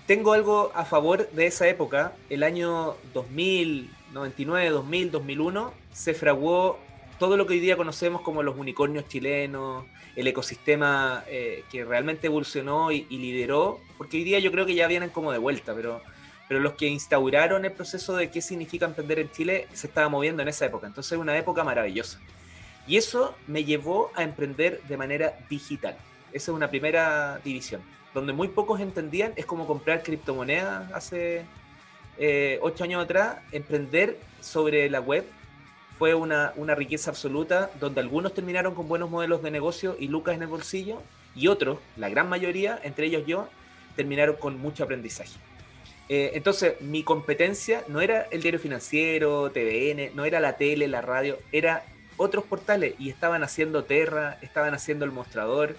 tengo 0.07 0.33
algo 0.33 0.71
a 0.73 0.85
favor 0.85 1.29
de 1.29 1.45
esa 1.45 1.67
época. 1.67 2.13
El 2.31 2.41
año 2.41 2.95
2000, 3.13 3.91
99, 4.11 4.69
2000, 4.71 5.11
2001 5.11 5.73
se 5.93 6.15
fraguó 6.15 6.79
todo 7.19 7.37
lo 7.37 7.45
que 7.45 7.53
hoy 7.53 7.59
día 7.59 7.77
conocemos 7.77 8.21
como 8.21 8.41
los 8.41 8.57
unicornios 8.57 9.07
chilenos, 9.07 9.85
el 10.15 10.27
ecosistema 10.27 11.23
eh, 11.27 11.63
que 11.71 11.85
realmente 11.85 12.25
evolucionó 12.25 12.91
y, 12.91 13.05
y, 13.09 13.17
lideró, 13.19 13.79
porque 13.99 14.17
hoy 14.17 14.23
día 14.23 14.39
yo 14.39 14.51
creo 14.51 14.65
que 14.65 14.73
ya 14.73 14.87
vienen 14.87 15.09
como 15.09 15.31
de 15.31 15.37
vuelta, 15.37 15.75
pero 15.75 16.01
pero 16.53 16.61
los 16.61 16.73
que 16.73 16.85
instauraron 16.85 17.65
el 17.65 17.71
proceso 17.71 18.15
de 18.15 18.29
qué 18.29 18.39
significa 18.39 18.85
emprender 18.85 19.17
en 19.17 19.31
Chile 19.31 19.67
se 19.73 19.87
estaba 19.87 20.07
moviendo 20.07 20.43
en 20.43 20.49
esa 20.49 20.67
época. 20.67 20.85
Entonces 20.85 21.13
es 21.13 21.17
una 21.17 21.35
época 21.35 21.63
maravillosa. 21.63 22.19
Y 22.85 22.97
eso 22.97 23.35
me 23.47 23.63
llevó 23.63 24.11
a 24.13 24.21
emprender 24.21 24.79
de 24.83 24.95
manera 24.95 25.35
digital. 25.49 25.97
Esa 26.31 26.51
es 26.51 26.55
una 26.55 26.69
primera 26.69 27.39
división. 27.43 27.81
Donde 28.13 28.33
muy 28.33 28.49
pocos 28.49 28.79
entendían 28.81 29.33
es 29.35 29.47
como 29.47 29.65
comprar 29.65 30.03
criptomonedas 30.03 30.91
hace 30.91 31.43
eh, 32.19 32.59
ocho 32.61 32.83
años 32.83 33.03
atrás, 33.03 33.37
emprender 33.51 34.19
sobre 34.39 34.87
la 34.91 35.01
web 35.01 35.25
fue 35.97 36.13
una, 36.13 36.53
una 36.55 36.75
riqueza 36.75 37.09
absoluta, 37.09 37.71
donde 37.79 37.99
algunos 37.99 38.35
terminaron 38.35 38.75
con 38.75 38.87
buenos 38.87 39.09
modelos 39.09 39.41
de 39.41 39.49
negocio 39.49 39.95
y 39.99 40.07
lucas 40.07 40.35
en 40.35 40.43
el 40.43 40.49
bolsillo, 40.49 41.01
y 41.33 41.47
otros, 41.47 41.79
la 41.97 42.09
gran 42.09 42.29
mayoría, 42.29 42.79
entre 42.83 43.07
ellos 43.07 43.23
yo, 43.25 43.49
terminaron 43.95 44.35
con 44.35 44.59
mucho 44.59 44.83
aprendizaje. 44.83 45.39
Eh, 46.15 46.37
entonces, 46.37 46.79
mi 46.79 47.01
competencia 47.01 47.83
no 47.87 47.99
era 47.99 48.27
el 48.29 48.43
diario 48.43 48.59
financiero, 48.59 49.49
TVN, 49.49 50.11
no 50.13 50.25
era 50.25 50.39
la 50.39 50.57
tele, 50.57 50.87
la 50.87 51.01
radio, 51.01 51.39
era 51.51 51.85
otros 52.17 52.43
portales 52.45 52.93
y 52.99 53.09
estaban 53.09 53.43
haciendo 53.43 53.85
Terra, 53.85 54.37
estaban 54.43 54.75
haciendo 54.75 55.05
el 55.05 55.11
mostrador. 55.11 55.75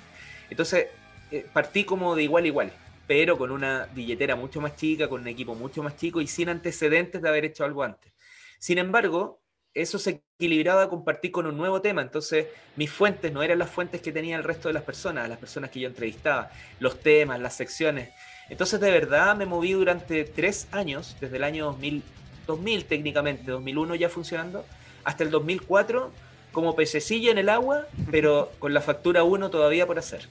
Entonces, 0.51 0.89
eh, 1.31 1.47
partí 1.53 1.85
como 1.85 2.17
de 2.17 2.25
igual 2.25 2.43
a 2.43 2.47
igual, 2.49 2.73
pero 3.07 3.39
con 3.39 3.53
una 3.53 3.89
billetera 3.95 4.35
mucho 4.35 4.61
más 4.61 4.75
chica, 4.75 5.09
con 5.09 5.21
un 5.21 5.29
equipo 5.29 5.55
mucho 5.55 5.85
más 5.85 5.97
chico 5.97 6.21
y 6.21 6.27
sin 6.27 6.49
antecedentes 6.49 7.23
de 7.23 7.29
haber 7.29 7.45
hecho 7.45 7.65
algo 7.65 7.85
antes. 7.85 8.13
Sin 8.59 8.79
embargo, 8.79 9.41
eso 9.73 10.01
se 10.01 10.25
equilibraba 10.37 10.83
a 10.83 10.89
compartir 10.89 11.31
con 11.31 11.47
un 11.47 11.57
nuevo 11.57 11.81
tema. 11.81 12.03
Entonces, 12.03 12.49
mis 12.75 12.91
fuentes 12.91 13.33
no 13.33 13.45
eran 13.45 13.61
las 13.61 13.71
fuentes 13.71 14.01
que 14.01 14.11
tenía 14.11 14.37
el 14.37 14.43
resto 14.43 14.67
de 14.69 14.75
las 14.75 14.83
personas, 14.83 15.29
las 15.29 15.39
personas 15.39 15.71
que 15.71 15.79
yo 15.79 15.87
entrevistaba, 15.87 16.51
los 16.81 16.99
temas, 16.99 17.39
las 17.39 17.55
secciones. 17.55 18.09
Entonces, 18.49 18.81
de 18.81 18.91
verdad, 18.91 19.37
me 19.37 19.47
moví 19.47 19.73
durante 19.73 20.25
tres 20.25 20.69
años, 20.71 21.17
desde 21.21 21.37
el 21.37 21.45
año 21.45 21.65
2000, 21.67 22.03
2000 22.47 22.85
técnicamente, 22.85 23.51
2001 23.51 23.95
ya 23.95 24.09
funcionando, 24.09 24.65
hasta 25.03 25.25
el 25.25 25.31
2004, 25.31 26.11
como 26.53 26.77
pececilla 26.77 27.31
en 27.31 27.39
el 27.39 27.49
agua, 27.49 27.87
pero 28.11 28.53
con 28.59 28.75
la 28.75 28.81
factura 28.81 29.25
1 29.25 29.51
todavía 29.51 29.87
por 29.87 29.99
hacer. 29.99 30.29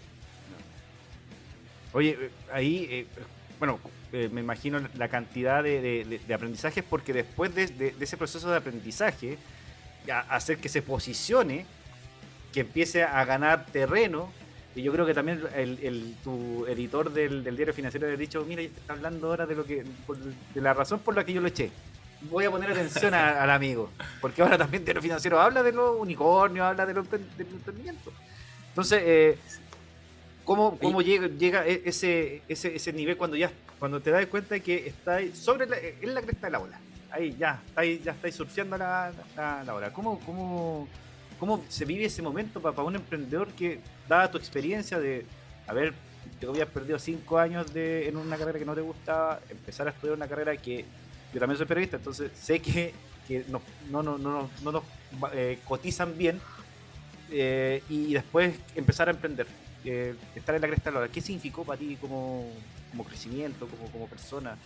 Oye, 1.92 2.18
eh, 2.20 2.30
ahí, 2.52 2.88
eh, 2.90 3.06
bueno, 3.60 3.80
eh, 4.12 4.30
me 4.32 4.42
imagino 4.42 4.82
la 4.96 5.08
cantidad 5.10 5.64
de, 5.64 6.22
aprendizajes, 6.34 6.84
porque 6.84 7.14
después 7.14 7.54
de, 7.54 7.96
ese 8.00 8.18
proceso 8.18 8.50
de 8.50 8.58
aprendizaje, 8.58 9.38
hacer 10.30 10.58
que 10.58 10.70
se 10.70 10.82
posicione, 10.82 11.66
que 12.52 12.62
empiece 12.62 13.04
a 13.04 13.24
ganar 13.26 13.66
terreno, 13.68 14.32
y 14.76 14.82
yo 14.82 14.92
creo 14.92 15.06
que 15.06 15.14
también 15.14 15.44
el, 15.56 16.16
tu 16.24 16.66
editor 16.66 17.12
del, 17.12 17.44
diario 17.44 17.74
financiero 17.74 18.08
le 18.08 18.14
ha 18.14 18.18
dicho, 18.18 18.44
mira, 18.48 18.62
está 18.62 18.94
hablando 18.94 19.28
ahora 19.28 19.46
de 19.46 19.56
lo 19.56 19.66
que 19.66 19.84
de 20.54 20.62
la 20.62 20.74
razón 20.74 21.00
por 21.00 21.16
la 21.16 21.24
que 21.24 21.34
yo 21.34 21.42
lo 21.42 21.48
eché. 21.48 21.72
Voy 22.22 22.46
a 22.46 22.52
poner 22.52 22.72
atención 22.72 23.14
al 23.14 23.50
amigo, 23.50 23.92
porque 24.22 24.42
ahora 24.42 24.58
también 24.58 24.82
el 24.82 24.86
diario 24.86 25.02
financiero 25.02 25.40
habla 25.40 25.62
de 25.62 25.74
los 25.74 26.00
unicornios, 26.00 26.66
habla 26.66 26.86
de 26.86 26.94
los 26.94 27.10
del 27.10 27.22
emprendimiento. 27.40 28.12
Entonces, 28.70 29.02
eh, 29.06 29.38
¿cómo, 30.44 30.80
cómo 30.80 31.02
llega, 31.02 31.28
llega 31.28 31.68
e, 31.68 31.84
ese, 31.86 32.42
ese, 32.48 32.76
ese 32.76 32.94
nivel 32.94 33.18
cuando 33.18 33.38
ya 33.38 33.52
cuando 33.78 34.00
te 34.00 34.12
das 34.12 34.26
cuenta 34.28 34.56
de 34.56 34.62
que 34.62 34.88
está 34.88 35.20
sobre 35.36 35.68
la, 35.68 35.78
en 35.78 36.14
la 36.16 36.22
cresta 36.22 36.48
de 36.48 36.52
la 36.52 36.60
ola? 36.60 36.80
Ahí 37.12 37.36
ya, 37.38 37.62
estáis, 37.68 38.04
ya 38.04 38.14
estáis 38.14 38.34
surfeando 38.34 38.76
la, 38.78 39.12
la, 39.36 39.64
la 39.64 39.76
ola. 39.76 39.94
¿Cómo, 39.94 40.20
cómo, 40.22 40.88
¿Cómo 41.44 41.62
se 41.68 41.84
vive 41.84 42.06
ese 42.06 42.22
momento 42.22 42.62
para, 42.62 42.84
un 42.84 42.96
emprendedor 42.96 43.50
que, 43.50 43.82
dada 44.08 44.32
tu 44.32 44.38
experiencia 44.38 44.98
de 44.98 45.26
haber, 45.68 45.94
te 46.40 46.48
habías 46.48 46.70
perdido 46.70 46.98
cinco 46.98 47.38
años 47.38 47.68
en 47.76 48.16
una 48.16 48.38
carrera 48.38 48.60
que 48.60 48.64
no 48.64 48.74
te 48.74 48.80
gustaba, 48.80 49.42
empezar 49.50 49.88
a 49.88 49.90
estudiar 49.90 50.16
una 50.16 50.26
carrera 50.26 50.56
que 50.56 50.86
yo 51.34 51.42
también 51.42 51.58
soy 51.58 51.66
periodista, 51.66 51.98
entonces 51.98 52.32
sé 52.34 52.62
que, 52.62 52.94
que 53.28 53.44
no, 53.50 53.62
no, 53.92 54.02
no, 54.02 54.18
no, 54.18 54.50
no 54.64 54.72
nos 54.72 54.84
eh, 55.34 55.60
cotizan 55.68 56.18
bien 56.18 56.40
eh, 57.30 57.84
y 57.90 58.14
después 58.14 58.56
empezar 58.74 59.10
a 59.10 59.12
emprender, 59.12 59.46
eh, 59.84 60.16
estar 60.36 60.56
en 60.56 60.62
la 60.62 60.70
cresta 60.70 60.92
de 60.92 60.94
la 60.94 61.00
hora. 61.02 61.12
¿Qué 61.12 61.20
significó 61.20 61.66
para 61.66 61.78
ti 61.78 61.98
como, 62.00 62.48
como 62.92 63.04
crecimiento, 63.04 63.68
como, 63.68 63.92
como 63.92 64.08
persona? 64.08 64.58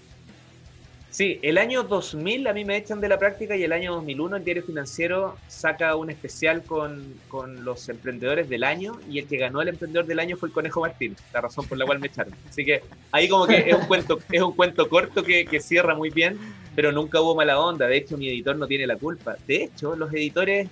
Sí, 1.09 1.39
el 1.41 1.57
año 1.57 1.83
2000 1.83 2.47
a 2.47 2.53
mí 2.53 2.65
me 2.65 2.77
echan 2.77 2.99
de 2.99 3.07
la 3.07 3.17
práctica 3.17 3.55
y 3.55 3.63
el 3.63 3.71
año 3.71 3.93
2001 3.95 4.35
el 4.35 4.43
diario 4.43 4.63
financiero 4.63 5.37
saca 5.47 5.95
un 5.95 6.09
especial 6.09 6.63
con, 6.63 7.15
con, 7.29 7.63
los 7.63 7.87
emprendedores 7.89 8.49
del 8.49 8.63
año 8.63 8.99
y 9.09 9.19
el 9.19 9.27
que 9.27 9.37
ganó 9.37 9.61
el 9.61 9.69
emprendedor 9.69 10.05
del 10.05 10.19
año 10.19 10.35
fue 10.35 10.49
el 10.49 10.53
Conejo 10.53 10.81
Martín, 10.81 11.15
la 11.33 11.41
razón 11.41 11.65
por 11.65 11.77
la 11.77 11.85
cual 11.85 11.99
me 11.99 12.07
echaron. 12.07 12.33
Así 12.47 12.65
que 12.65 12.83
ahí 13.11 13.29
como 13.29 13.47
que 13.47 13.69
es 13.69 13.75
un 13.75 13.85
cuento, 13.87 14.19
es 14.31 14.41
un 14.41 14.53
cuento 14.53 14.87
corto 14.89 15.23
que, 15.23 15.45
que 15.45 15.59
cierra 15.61 15.95
muy 15.95 16.09
bien, 16.09 16.37
pero 16.75 16.91
nunca 16.91 17.21
hubo 17.21 17.35
mala 17.35 17.59
onda. 17.59 17.87
De 17.87 17.97
hecho, 17.97 18.17
mi 18.17 18.27
editor 18.27 18.57
no 18.57 18.67
tiene 18.67 18.85
la 18.85 18.97
culpa. 18.97 19.37
De 19.47 19.63
hecho, 19.63 19.95
los 19.95 20.13
editores 20.13 20.69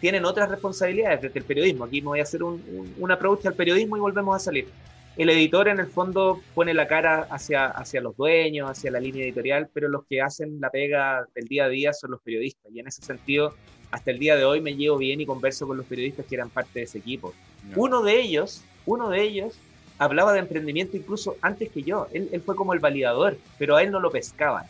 tienen 0.00 0.26
otras 0.26 0.50
responsabilidades 0.50 1.22
desde 1.22 1.38
el 1.38 1.44
periodismo. 1.46 1.84
Aquí 1.84 2.02
me 2.02 2.08
voy 2.08 2.20
a 2.20 2.24
hacer 2.24 2.42
un, 2.42 2.62
un, 2.98 3.10
al 3.10 3.54
periodismo 3.54 3.96
y 3.96 4.00
volvemos 4.00 4.36
a 4.36 4.38
salir 4.38 4.68
el 5.16 5.30
editor 5.30 5.68
en 5.68 5.78
el 5.78 5.86
fondo 5.86 6.40
pone 6.54 6.74
la 6.74 6.88
cara 6.88 7.26
hacia, 7.30 7.66
hacia 7.66 8.00
los 8.00 8.16
dueños, 8.16 8.68
hacia 8.68 8.90
la 8.90 8.98
línea 8.98 9.24
editorial, 9.24 9.68
pero 9.72 9.88
los 9.88 10.04
que 10.06 10.20
hacen 10.20 10.60
la 10.60 10.70
pega 10.70 11.24
del 11.34 11.46
día 11.46 11.64
a 11.64 11.68
día 11.68 11.92
son 11.92 12.10
los 12.10 12.20
periodistas. 12.20 12.72
Y 12.74 12.80
en 12.80 12.88
ese 12.88 13.02
sentido, 13.02 13.54
hasta 13.92 14.10
el 14.10 14.18
día 14.18 14.34
de 14.34 14.44
hoy 14.44 14.60
me 14.60 14.74
llevo 14.74 14.98
bien 14.98 15.20
y 15.20 15.26
converso 15.26 15.68
con 15.68 15.76
los 15.76 15.86
periodistas 15.86 16.26
que 16.26 16.34
eran 16.34 16.50
parte 16.50 16.80
de 16.80 16.84
ese 16.86 16.98
equipo. 16.98 17.32
Uno 17.76 18.02
de 18.02 18.20
ellos, 18.20 18.64
uno 18.86 19.08
de 19.08 19.22
ellos 19.22 19.54
hablaba 19.98 20.32
de 20.32 20.40
emprendimiento 20.40 20.96
incluso 20.96 21.36
antes 21.40 21.70
que 21.70 21.82
yo. 21.82 22.08
Él, 22.12 22.42
fue 22.44 22.56
como 22.56 22.74
el 22.74 22.80
validador, 22.80 23.36
pero 23.56 23.76
a 23.76 23.82
él 23.82 23.92
no 23.92 24.00
lo 24.00 24.10
pescaban. 24.10 24.64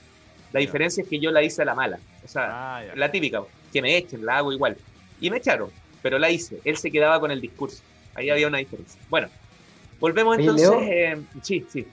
La 0.53 0.61
diferencia 0.61 1.03
es 1.03 1.09
que 1.09 1.19
yo 1.19 1.31
la 1.31 1.43
hice 1.43 1.63
a 1.63 1.65
la 1.65 1.75
mala. 1.75 1.99
O 2.23 2.29
sea, 2.29 2.77
ah, 2.79 2.83
la 2.95 3.11
típica, 3.11 3.43
que 3.73 3.81
me 3.81 3.97
echen, 3.97 4.25
la 4.25 4.39
hago 4.39 4.53
igual. 4.53 4.77
Y 5.21 5.31
me 5.31 5.39
echaron, 5.39 5.71
pero 6.03 6.19
la 6.19 6.31
hice. 6.31 6.61
Él 6.65 6.77
se 6.77 6.91
quedaba 6.91 7.19
con 7.19 7.31
el 7.31 7.41
discurso. 7.41 7.83
Ahí 8.15 8.31
había 8.31 8.47
una 8.47 8.59
diferencia. 8.59 9.01
Bueno, 9.09 9.29
Volvemos 10.05 10.39
entonces. 10.39 10.71
Eh, 10.83 11.17
sí, 11.41 11.67
sí, 11.67 11.87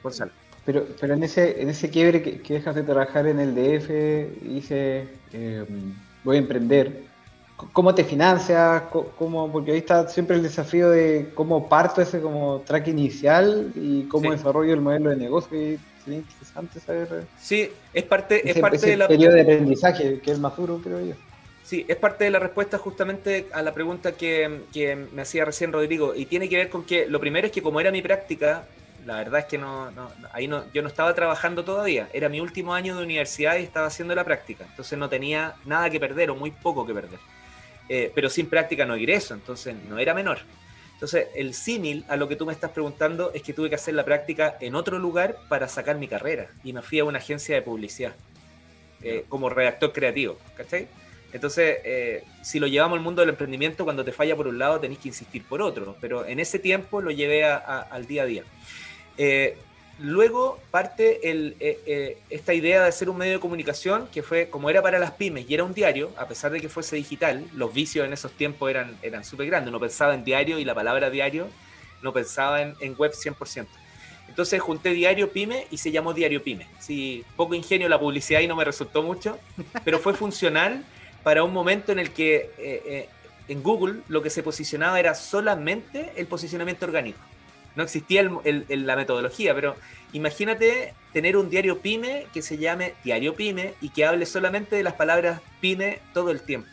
por 0.00 0.14
sal. 0.14 0.32
Pero, 0.64 0.86
pero 0.98 1.12
en 1.12 1.22
ese, 1.22 1.60
en 1.60 1.68
ese 1.68 1.90
quiebre 1.90 2.22
que, 2.22 2.40
que 2.40 2.54
dejas 2.54 2.74
de 2.74 2.82
trabajar 2.82 3.26
en 3.26 3.38
el 3.38 3.54
DF, 3.54 3.88
dice 4.42 5.06
eh, 5.34 5.66
voy 6.24 6.36
a 6.36 6.38
emprender. 6.38 7.02
¿Cómo 7.74 7.94
te 7.94 8.04
financias? 8.04 8.84
¿Cómo, 9.18 9.52
porque 9.52 9.72
ahí 9.72 9.78
está 9.78 10.08
siempre 10.08 10.36
el 10.36 10.42
desafío 10.42 10.88
de 10.88 11.30
cómo 11.34 11.68
parto 11.68 12.00
ese 12.00 12.22
como 12.22 12.62
track 12.66 12.88
inicial 12.88 13.70
y 13.74 14.04
cómo 14.04 14.32
desarrollo 14.32 14.72
el 14.72 14.80
modelo 14.80 15.10
de 15.10 15.16
negocio. 15.16 15.54
Y 15.54 15.78
sería 16.02 16.20
interesante 16.20 16.80
saber. 16.80 17.26
Sí, 17.38 17.68
es 17.92 18.04
parte, 18.04 18.50
es 18.50 18.58
parte 18.58 18.86
de 18.86 18.96
la. 18.96 19.08
periodo 19.08 19.34
de 19.34 19.42
aprendizaje, 19.42 20.20
que 20.20 20.30
es 20.30 20.36
el 20.36 20.40
más 20.40 20.56
duro, 20.56 20.80
creo 20.82 21.04
yo. 21.04 21.14
Sí, 21.68 21.84
es 21.86 21.98
parte 21.98 22.24
de 22.24 22.30
la 22.30 22.38
respuesta 22.38 22.78
justamente 22.78 23.46
a 23.52 23.60
la 23.60 23.74
pregunta 23.74 24.12
que, 24.12 24.64
me 25.12 25.20
hacía 25.20 25.44
recién 25.44 25.70
Rodrigo 25.70 26.14
y 26.14 26.24
tiene 26.24 26.48
que 26.48 26.56
ver 26.56 26.70
con 26.70 26.82
que 26.82 27.06
lo 27.06 27.20
primero 27.20 27.46
es 27.46 27.52
que 27.52 27.60
como 27.60 27.78
era 27.78 27.90
mi 27.90 28.00
práctica, 28.00 28.64
la 29.04 29.16
verdad 29.16 29.40
es 29.40 29.44
que 29.44 29.58
no, 29.58 29.92
ahí 30.32 30.48
no, 30.48 30.64
yo 30.72 30.80
no 30.80 30.88
estaba 30.88 31.14
trabajando 31.14 31.66
todavía, 31.66 32.08
era 32.14 32.30
mi 32.30 32.40
último 32.40 32.72
año 32.72 32.96
de 32.96 33.02
universidad 33.02 33.58
y 33.58 33.64
estaba 33.64 33.88
haciendo 33.88 34.14
la 34.14 34.24
práctica, 34.24 34.64
entonces 34.64 34.98
no 34.98 35.10
tenía 35.10 35.56
nada 35.66 35.90
que 35.90 36.00
perder 36.00 36.30
o 36.30 36.34
muy 36.34 36.52
poco 36.52 36.86
que 36.86 36.94
perder. 36.94 37.18
Eh, 37.90 38.10
pero 38.14 38.30
sin 38.30 38.48
práctica 38.48 38.86
no 38.86 38.96
ingreso, 38.96 39.34
entonces 39.34 39.76
no 39.90 39.98
era 39.98 40.14
menor. 40.14 40.38
Entonces, 40.94 41.28
el 41.34 41.52
símil 41.52 42.02
a 42.08 42.16
lo 42.16 42.28
que 42.28 42.36
tú 42.36 42.46
me 42.46 42.54
estás 42.54 42.70
preguntando 42.70 43.30
es 43.34 43.42
que 43.42 43.52
tuve 43.52 43.68
que 43.68 43.74
hacer 43.74 43.92
la 43.92 44.06
práctica 44.06 44.56
en 44.62 44.74
otro 44.74 44.98
lugar 44.98 45.36
para 45.50 45.68
sacar 45.68 45.96
mi 45.96 46.08
carrera 46.08 46.48
y 46.64 46.72
me 46.72 46.80
fui 46.80 46.98
a 46.98 47.04
una 47.04 47.18
agencia 47.18 47.54
de 47.56 47.60
publicidad 47.60 48.14
eh, 49.02 49.26
como 49.28 49.50
redactor 49.50 49.92
creativo, 49.92 50.38
¿cachai? 50.56 50.88
Entonces, 51.32 51.78
eh, 51.84 52.24
si 52.42 52.58
lo 52.58 52.66
llevamos 52.66 52.96
al 52.96 53.04
mundo 53.04 53.20
del 53.20 53.30
emprendimiento, 53.30 53.84
cuando 53.84 54.04
te 54.04 54.12
falla 54.12 54.34
por 54.34 54.48
un 54.48 54.58
lado, 54.58 54.80
tenés 54.80 54.98
que 54.98 55.08
insistir 55.08 55.44
por 55.44 55.60
otro. 55.60 55.96
Pero 56.00 56.26
en 56.26 56.40
ese 56.40 56.58
tiempo 56.58 57.00
lo 57.00 57.10
llevé 57.10 57.44
al 57.44 58.06
día 58.06 58.22
a 58.22 58.26
día. 58.26 58.44
Eh, 59.18 59.56
luego 59.98 60.60
parte 60.70 61.20
eh, 61.22 62.18
esta 62.30 62.54
idea 62.54 62.82
de 62.82 62.88
hacer 62.88 63.10
un 63.10 63.18
medio 63.18 63.34
de 63.34 63.40
comunicación 63.40 64.08
que 64.12 64.22
fue, 64.22 64.48
como 64.48 64.70
era 64.70 64.80
para 64.80 64.98
las 64.98 65.10
pymes 65.12 65.44
y 65.48 65.54
era 65.54 65.64
un 65.64 65.74
diario, 65.74 66.12
a 66.16 66.28
pesar 66.28 66.52
de 66.52 66.60
que 66.60 66.68
fuese 66.68 66.96
digital, 66.96 67.44
los 67.54 67.74
vicios 67.74 68.06
en 68.06 68.12
esos 68.12 68.32
tiempos 68.32 68.70
eran, 68.70 68.96
eran 69.02 69.24
súper 69.24 69.48
grandes. 69.48 69.72
No 69.72 69.80
pensaba 69.80 70.14
en 70.14 70.24
diario 70.24 70.58
y 70.58 70.64
la 70.64 70.74
palabra 70.74 71.10
diario 71.10 71.48
no 72.02 72.12
pensaba 72.12 72.62
en, 72.62 72.74
en 72.80 72.94
web 72.96 73.12
100%. 73.12 73.66
Entonces 74.28 74.60
junté 74.60 74.90
Diario 74.90 75.30
Pyme 75.32 75.66
y 75.70 75.78
se 75.78 75.90
llamó 75.90 76.12
Diario 76.12 76.42
Pyme. 76.42 76.66
Sí, 76.78 77.24
poco 77.34 77.54
ingenio 77.54 77.88
la 77.88 77.98
publicidad 77.98 78.40
y 78.40 78.46
no 78.46 78.54
me 78.54 78.64
resultó 78.64 79.02
mucho, 79.02 79.38
pero 79.84 79.98
fue 79.98 80.14
funcional 80.14 80.84
para 81.22 81.44
un 81.44 81.52
momento 81.52 81.92
en 81.92 81.98
el 81.98 82.10
que 82.12 82.50
eh, 82.58 82.82
eh, 82.86 83.08
en 83.48 83.62
Google 83.62 84.00
lo 84.08 84.22
que 84.22 84.30
se 84.30 84.42
posicionaba 84.42 85.00
era 85.00 85.14
solamente 85.14 86.12
el 86.16 86.26
posicionamiento 86.26 86.86
orgánico. 86.86 87.18
No 87.74 87.84
existía 87.84 88.22
la 88.22 88.96
metodología, 88.96 89.54
pero 89.54 89.76
imagínate 90.12 90.94
tener 91.12 91.36
un 91.36 91.48
diario 91.48 91.78
pyme 91.78 92.26
que 92.32 92.42
se 92.42 92.58
llame 92.58 92.94
diario 93.04 93.34
pyme 93.34 93.74
y 93.80 93.90
que 93.90 94.04
hable 94.04 94.26
solamente 94.26 94.74
de 94.76 94.82
las 94.82 94.94
palabras 94.94 95.40
pyme 95.60 96.00
todo 96.12 96.30
el 96.30 96.42
tiempo. 96.42 96.68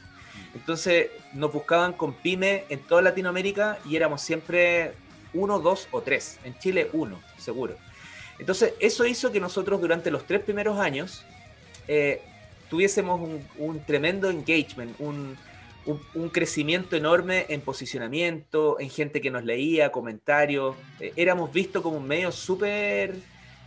Entonces 0.55 1.09
nos 1.33 1.51
buscaban 1.51 1.93
con 1.93 2.13
pyme 2.13 2.65
en 2.69 2.79
toda 2.79 3.01
Latinoamérica 3.01 3.77
y 3.85 3.95
éramos 3.97 4.21
siempre 4.21 4.93
uno, 5.33 5.59
dos 5.59 5.87
o 5.91 6.01
tres. 6.01 6.39
En 6.43 6.57
Chile 6.57 6.89
uno, 6.93 7.21
seguro. 7.37 7.75
Entonces 8.39 8.73
eso 8.79 9.05
hizo 9.05 9.31
que 9.31 9.39
nosotros 9.39 9.79
durante 9.81 10.09
los 10.11 10.25
tres 10.25 10.41
primeros 10.41 10.79
años 10.79 11.23
eh, 11.87 12.21
tuviésemos 12.69 13.21
un, 13.57 13.79
tremendo 13.85 14.29
engagement, 14.29 14.95
un, 14.99 15.37
crecimiento 16.31 16.95
enorme 16.95 17.45
en 17.49 17.61
posicionamiento, 17.61 18.79
en 18.79 18.89
gente 18.89 19.21
que 19.21 19.31
nos 19.31 19.43
leía, 19.43 19.91
comentarios. 19.91 20.75
Eh, 20.99 21.13
éramos 21.15 21.51
vistos 21.53 21.81
como 21.81 21.97
un 21.97 22.07
medio 22.07 22.31
súper 22.31 23.15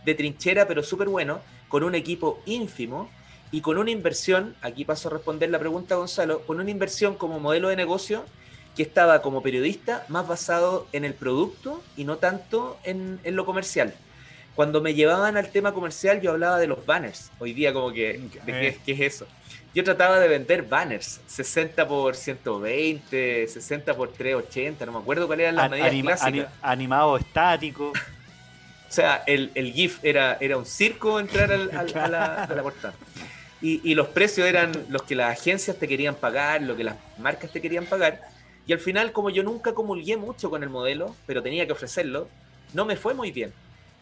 de 0.05 0.15
trinchera, 0.15 0.67
pero 0.67 0.83
súper 0.83 1.07
bueno. 1.07 1.39
con 1.69 1.83
un 1.83 1.93
equipo 1.93 2.41
ínfimo 2.47 3.09
y 3.51 3.61
con 3.61 3.77
una 3.77 3.91
inversión, 3.91 4.55
aquí 4.61 4.85
paso 4.85 5.09
a 5.09 5.11
responder 5.13 5.49
la 5.49 5.59
pregunta 5.59 5.95
Gonzalo, 5.95 6.41
con 6.41 6.59
una 6.59 6.69
inversión 6.69 7.15
como 7.15 7.39
modelo 7.39 7.69
de 7.69 7.75
negocio 7.75 8.25
que 8.75 8.83
estaba 8.83 9.21
como 9.21 9.41
periodista 9.41 10.05
más 10.07 10.27
basado 10.27 10.87
en 10.93 11.03
el 11.03 11.13
producto 11.13 11.81
y 11.97 12.03
no 12.03 12.17
tanto 12.17 12.77
en, 12.83 13.19
lo 13.25 13.45
comercial. 13.45 13.93
Cuando 14.59 14.81
me 14.81 14.93
llevaban 14.93 15.37
al 15.37 15.47
tema 15.51 15.73
comercial 15.73 16.19
yo 16.19 16.31
hablaba 16.31 16.57
de 16.57 16.67
los 16.67 16.85
banners. 16.85 17.31
Hoy 17.39 17.53
día 17.53 17.71
como 17.71 17.93
que, 17.93 18.19
¿qué, 18.45 18.77
es 18.85 18.99
eso? 18.99 19.25
Yo 19.73 19.85
trataba 19.85 20.19
de 20.19 20.27
vender 20.27 20.63
banners, 20.63 21.21
60 21.27 21.87
por 21.87 22.13
120, 22.13 23.47
60 23.47 23.93
por 23.95 24.11
380, 24.11 24.85
no 24.85 24.91
me 24.91 24.99
acuerdo 24.99 25.27
cuál 25.27 25.39
era 25.39 25.53
la 25.53 25.69
medida 25.69 26.01
clásicas. 26.01 26.49
animado 26.61 27.15
estático. 27.15 27.93
O 27.93 28.91
sea, 28.91 29.23
el, 29.25 29.49
GIF 29.71 30.03
era, 30.03 30.37
era 30.41 30.57
un 30.57 30.65
circo 30.65 31.21
entrar 31.21 31.53
al, 31.53 31.71
a, 31.71 31.83
la, 32.09 32.43
a, 32.43 32.53
la, 32.53 32.61
portada. 32.61 32.95
Y, 33.61 33.79
y, 33.89 33.95
los 33.95 34.09
precios 34.09 34.45
eran 34.45 34.73
los 34.89 35.03
que 35.03 35.15
las 35.15 35.39
agencias 35.39 35.77
te 35.77 35.87
querían 35.87 36.15
pagar, 36.15 36.63
lo 36.63 36.75
que 36.75 36.83
las 36.83 36.97
marcas 37.17 37.49
te 37.49 37.61
querían 37.61 37.85
pagar. 37.85 38.19
Y 38.67 38.73
al 38.73 38.79
final, 38.79 39.13
como 39.13 39.29
yo 39.29 39.41
nunca 39.41 39.73
comulgué 39.73 40.17
mucho 40.17 40.49
con 40.49 40.63
el 40.63 40.69
modelo, 40.69 41.15
pero 41.25 41.41
tenía 41.41 41.65
que 41.65 41.71
ofrecerlo, 41.71 42.27
no 42.73 42.83
me 42.83 42.97
fue 42.97 43.13
muy 43.13 43.31
bien. 43.31 43.53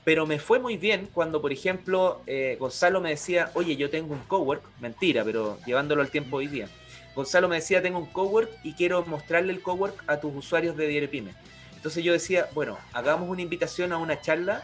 Pero 0.07 0.25
me 0.25 0.39
fue 0.39 0.57
muy 0.57 0.77
bien 0.77 1.09
cuando, 1.13 1.41
por 1.41 1.51
ejemplo, 1.51 2.21
eh, 2.27 2.55
Gonzalo 2.57 3.01
me 3.01 3.09
decía, 3.09 3.51
oye, 3.55 3.75
yo 3.75 3.89
tengo 3.89 4.13
un 4.13 4.21
cowork, 4.21 4.63
mentira, 4.79 5.25
pero 5.25 5.59
llevándolo 5.65 6.01
al 6.01 6.09
tiempo 6.09 6.37
hoy 6.37 6.47
día. 6.47 6.69
Gonzalo 7.13 7.49
me 7.49 7.57
decía, 7.57 7.81
tengo 7.81 7.99
un 7.99 8.05
cowork 8.05 8.49
y 8.63 8.71
quiero 8.71 9.05
mostrarle 9.05 9.51
el 9.51 9.61
cowork 9.61 10.01
a 10.07 10.21
tus 10.21 10.33
usuarios 10.33 10.77
de 10.77 10.87
Dierepime. 10.87 11.33
Entonces 11.75 12.05
yo 12.05 12.13
decía, 12.13 12.47
bueno, 12.53 12.77
hagamos 12.93 13.27
una 13.27 13.41
invitación 13.41 13.91
a 13.91 13.97
una 13.97 14.21
charla 14.21 14.63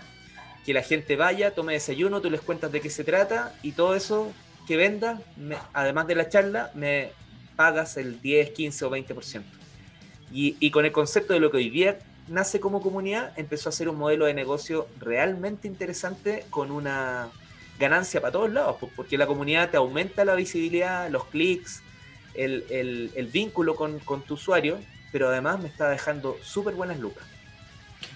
que 0.65 0.73
la 0.73 0.81
gente 0.81 1.17
vaya, 1.17 1.53
tome 1.53 1.73
desayuno, 1.73 2.21
tú 2.21 2.29
les 2.29 2.39
cuentas 2.39 2.71
de 2.71 2.79
qué 2.79 2.89
se 2.89 3.03
trata 3.03 3.53
y 3.63 3.73
todo 3.73 3.95
eso 3.95 4.31
que 4.65 4.77
venda, 4.77 5.19
además 5.73 6.07
de 6.07 6.15
la 6.15 6.29
charla, 6.29 6.71
me 6.73 7.09
pagas 7.57 7.97
el 7.97 8.21
10, 8.21 8.51
15 8.51 8.85
o 8.85 8.89
20%. 8.89 9.43
Y, 10.31 10.55
y 10.61 10.71
con 10.71 10.85
el 10.85 10.93
concepto 10.93 11.33
de 11.33 11.41
lo 11.41 11.51
que 11.51 11.57
hoy 11.57 11.69
día 11.69 11.99
nace 12.33 12.59
como 12.59 12.81
comunidad, 12.81 13.31
empezó 13.37 13.69
a 13.69 13.71
ser 13.71 13.87
un 13.87 13.97
modelo 13.97 14.25
de 14.25 14.33
negocio 14.33 14.87
realmente 14.99 15.67
interesante 15.67 16.45
con 16.49 16.71
una 16.71 17.29
ganancia 17.79 18.21
para 18.21 18.31
todos 18.31 18.51
lados, 18.51 18.77
porque 18.95 19.17
la 19.17 19.27
comunidad 19.27 19.69
te 19.69 19.77
aumenta 19.77 20.25
la 20.25 20.33
visibilidad, 20.33 21.09
los 21.09 21.25
clics, 21.25 21.83
el, 22.33 23.11
el, 23.15 23.27
vínculo 23.27 23.75
con, 23.75 23.99
con, 23.99 24.23
tu 24.23 24.33
usuario, 24.33 24.79
pero 25.11 25.27
además 25.27 25.61
me 25.61 25.67
está 25.67 25.89
dejando 25.89 26.37
súper 26.41 26.73
buenas 26.73 26.99
lucas. 26.99 27.23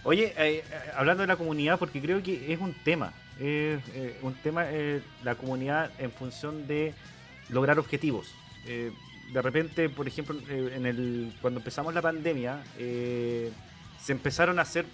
Oye, 0.04 0.34
eh, 0.38 0.64
eh, 0.64 0.64
hablando 0.96 1.22
de 1.22 1.28
la 1.28 1.36
comunidad, 1.36 1.78
porque 1.78 2.02
creo 2.02 2.24
que 2.24 2.52
es 2.52 2.60
un 2.60 2.74
tema, 2.74 3.14
eh, 3.40 3.80
un 4.24 4.34
tema 4.34 4.66
la 5.24 5.36
comunidad 5.36 5.92
en 6.00 6.12
función 6.12 6.66
de 6.68 6.94
lograr 7.50 7.78
objetivos. 7.78 8.34
de 8.66 9.42
repente, 9.42 9.90
por 9.90 10.08
ejemplo, 10.08 10.36
en 10.50 10.86
el, 10.88 11.34
cuando 11.42 11.60
empezamos 11.60 11.94
la 11.94 12.02
pandemia, 12.02 12.64
se 14.08 14.14
empezaron 14.14 14.58
a 14.58 14.62
hacer, 14.62 14.86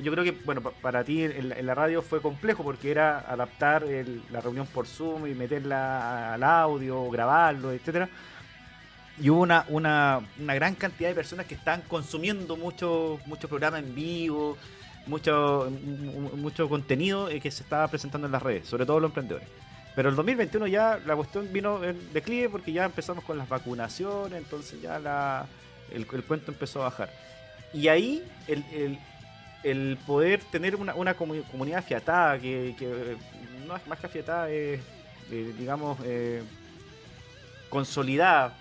yo 0.00 0.12
creo 0.12 0.22
que, 0.22 0.30
bueno, 0.30 0.60
para 0.62 1.02
ti 1.02 1.24
en, 1.24 1.66
la 1.66 1.74
radio 1.74 2.00
fue 2.00 2.22
complejo 2.22 2.62
porque 2.62 2.92
era 2.92 3.18
adaptar 3.18 3.84
la 4.30 4.40
reunión 4.40 4.68
por 4.68 4.86
Zoom 4.86 5.26
y 5.26 5.34
meterla 5.34 6.34
al 6.34 6.44
audio, 6.44 7.10
grabarlo, 7.10 7.72
etcétera 7.72 8.08
y 9.20 9.30
hubo 9.30 9.40
una, 9.40 9.64
una, 9.68 10.20
una 10.38 10.54
gran 10.54 10.76
cantidad 10.76 11.08
de 11.08 11.14
personas 11.16 11.46
que 11.46 11.56
están 11.56 11.82
consumiendo 11.82 12.56
mucho, 12.56 13.18
mucho 13.26 13.48
programa 13.48 13.80
en 13.80 13.96
vivo, 13.96 14.56
mucho, 15.06 15.68
mucho 16.36 16.68
contenido 16.68 17.28
eh, 17.28 17.40
que 17.40 17.50
se 17.50 17.64
estaba 17.64 17.88
presentando 17.88 18.26
en 18.26 18.32
las 18.32 18.42
redes, 18.42 18.68
sobre 18.68 18.86
todo 18.86 19.00
los 19.00 19.10
emprendedores. 19.10 19.48
Pero 19.96 20.08
el 20.08 20.14
2021 20.14 20.68
ya 20.68 21.00
la 21.04 21.16
cuestión 21.16 21.52
vino 21.52 21.82
en 21.82 22.12
declive 22.12 22.48
porque 22.48 22.72
ya 22.72 22.84
empezamos 22.84 23.24
con 23.24 23.36
las 23.36 23.48
vacunaciones, 23.48 24.38
entonces 24.38 24.80
ya 24.80 25.00
la, 25.00 25.46
el, 25.90 26.06
cuento 26.06 26.52
empezó 26.52 26.80
a 26.80 26.84
bajar. 26.84 27.10
Y 27.72 27.88
ahí 27.88 28.22
el, 28.48 28.64
el, 28.72 28.98
el 29.62 29.98
poder 30.06 30.40
tener 30.50 30.76
una, 30.76 30.94
una 30.94 31.14
comunidad 31.14 31.78
afiatada, 31.78 32.38
que, 32.38 32.74
que, 32.78 33.16
no 33.66 33.76
es 33.76 33.86
más 33.86 33.98
que 33.98 34.06
afiatada, 34.06 34.50
es, 34.50 34.80
eh, 35.30 35.54
digamos, 35.58 35.98
eh, 36.04 36.42
consolidada, 37.70 38.54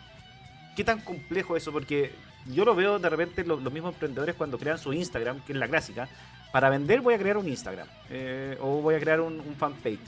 ¿Qué 0.76 0.84
tan 0.84 1.02
complejo 1.02 1.58
eso? 1.58 1.71
Porque 1.71 2.12
yo 2.47 2.65
lo 2.65 2.76
veo 2.76 2.97
de 2.97 3.10
repente 3.10 3.43
los, 3.43 3.62
mismos 3.71 3.93
emprendedores 3.93 4.36
cuando 4.36 4.58
crean 4.58 4.78
su 4.78 4.93
Instagram, 4.93 5.41
que 5.41 5.54
es 5.54 5.60
la 5.60 5.67
clásica. 5.67 6.08
Para 6.52 6.69
vender 6.69 7.02
voy 7.02 7.13
a 7.13 7.17
crear 7.17 7.38
un 7.38 7.47
Instagram 7.47 7.88
eh, 8.10 8.58
o 8.60 8.82
voy 8.82 8.95
a 8.95 9.00
crear 9.00 9.19
un, 9.21 9.41
fanpage. 9.58 10.00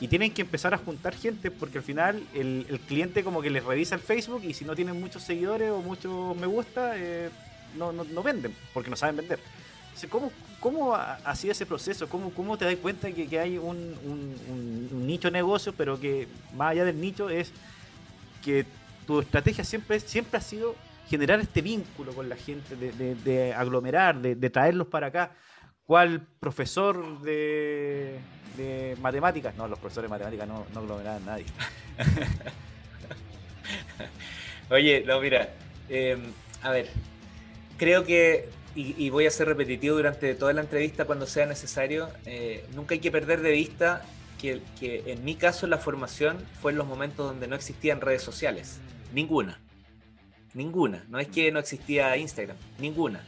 Y 0.00 0.08
tienen 0.08 0.32
que 0.32 0.42
empezar 0.42 0.72
a 0.72 0.78
juntar 0.78 1.14
gente 1.14 1.50
porque 1.50 1.78
al 1.78 1.84
final 1.84 2.22
el, 2.34 2.80
cliente 2.88 3.22
como 3.22 3.42
que 3.42 3.50
les 3.50 3.62
revisa 3.62 3.94
el 3.94 4.00
Facebook 4.00 4.42
y 4.44 4.54
si 4.54 4.64
no 4.64 4.74
tienen 4.74 4.98
muchos 4.98 5.22
seguidores 5.22 5.70
o 5.70 5.82
muchos 5.82 6.36
me 6.36 6.46
gusta, 6.46 6.94
eh, 6.96 7.28
no, 7.76 7.92
no, 7.92 8.22
venden 8.22 8.54
porque 8.72 8.90
no 8.90 8.96
saben 8.96 9.16
vender. 9.16 9.40
¿cómo, 10.08 10.32
¿Cómo 10.60 10.96
sido 11.34 11.52
ese 11.52 11.66
proceso? 11.66 12.08
¿Cómo, 12.08 12.30
cómo 12.30 12.56
te 12.56 12.64
das 12.64 12.76
cuenta 12.76 13.10
que, 13.12 13.26
que 13.26 13.38
hay 13.38 13.58
un, 13.58 13.76
un, 14.04 14.88
un, 14.92 15.06
nicho 15.06 15.28
de 15.28 15.32
negocio, 15.32 15.74
pero 15.76 15.98
que 15.98 16.28
más 16.54 16.72
allá 16.72 16.84
del 16.84 17.00
nicho 17.00 17.28
es 17.28 17.52
que 18.44 18.64
tu 19.06 19.20
estrategia 19.20 19.64
siempre, 19.64 20.00
siempre 20.00 20.38
ha 20.38 20.40
sido 20.40 20.74
generar 21.08 21.40
este 21.40 21.60
vínculo 21.60 22.14
con 22.14 22.28
la 22.28 22.36
gente, 22.36 22.76
de, 22.76 23.54
aglomerar, 23.54 24.20
de, 24.20 24.50
traerlos 24.50 24.86
para 24.86 25.08
acá. 25.08 25.32
¿Cuál 25.84 26.20
profesor 26.38 27.20
de, 27.22 28.20
matemáticas? 29.00 29.56
No, 29.56 29.66
los 29.66 29.78
profesores 29.78 30.08
de 30.08 30.12
matemáticas 30.12 30.46
no, 30.46 30.66
no 30.72 30.80
aglomeraban 30.80 31.22
a 31.24 31.26
nadie. 31.26 31.46
Oye, 34.70 35.02
no, 35.04 35.20
mira, 35.20 35.52
em, 35.88 36.20
a 36.62 36.70
ver, 36.70 36.88
creo 37.80 38.04
que, 38.04 38.46
y, 38.74 39.08
voy 39.08 39.24
a 39.24 39.30
ser 39.30 39.48
repetitivo 39.48 39.96
durante 39.96 40.34
toda 40.34 40.52
la 40.52 40.60
entrevista 40.60 41.06
cuando 41.06 41.26
sea 41.26 41.46
necesario, 41.46 42.10
eh, 42.26 42.62
nunca 42.74 42.92
hay 42.92 43.00
que 43.00 43.10
perder 43.10 43.40
de 43.40 43.52
vista 43.52 44.04
que, 44.38 44.60
en 44.80 45.24
mi 45.24 45.34
caso 45.34 45.66
la 45.66 45.78
formación 45.78 46.36
fue 46.60 46.72
en 46.72 46.78
los 46.78 46.86
momentos 46.86 47.26
donde 47.26 47.48
no 47.48 47.56
existían 47.56 48.02
redes 48.02 48.20
sociales. 48.20 48.80
Ninguna. 49.14 49.58
Ninguna. 50.52 51.06
No 51.08 51.18
es 51.18 51.28
que 51.28 51.50
no 51.50 51.58
existía 51.58 52.14
Instagram. 52.18 52.56
Ninguna. 52.78 53.24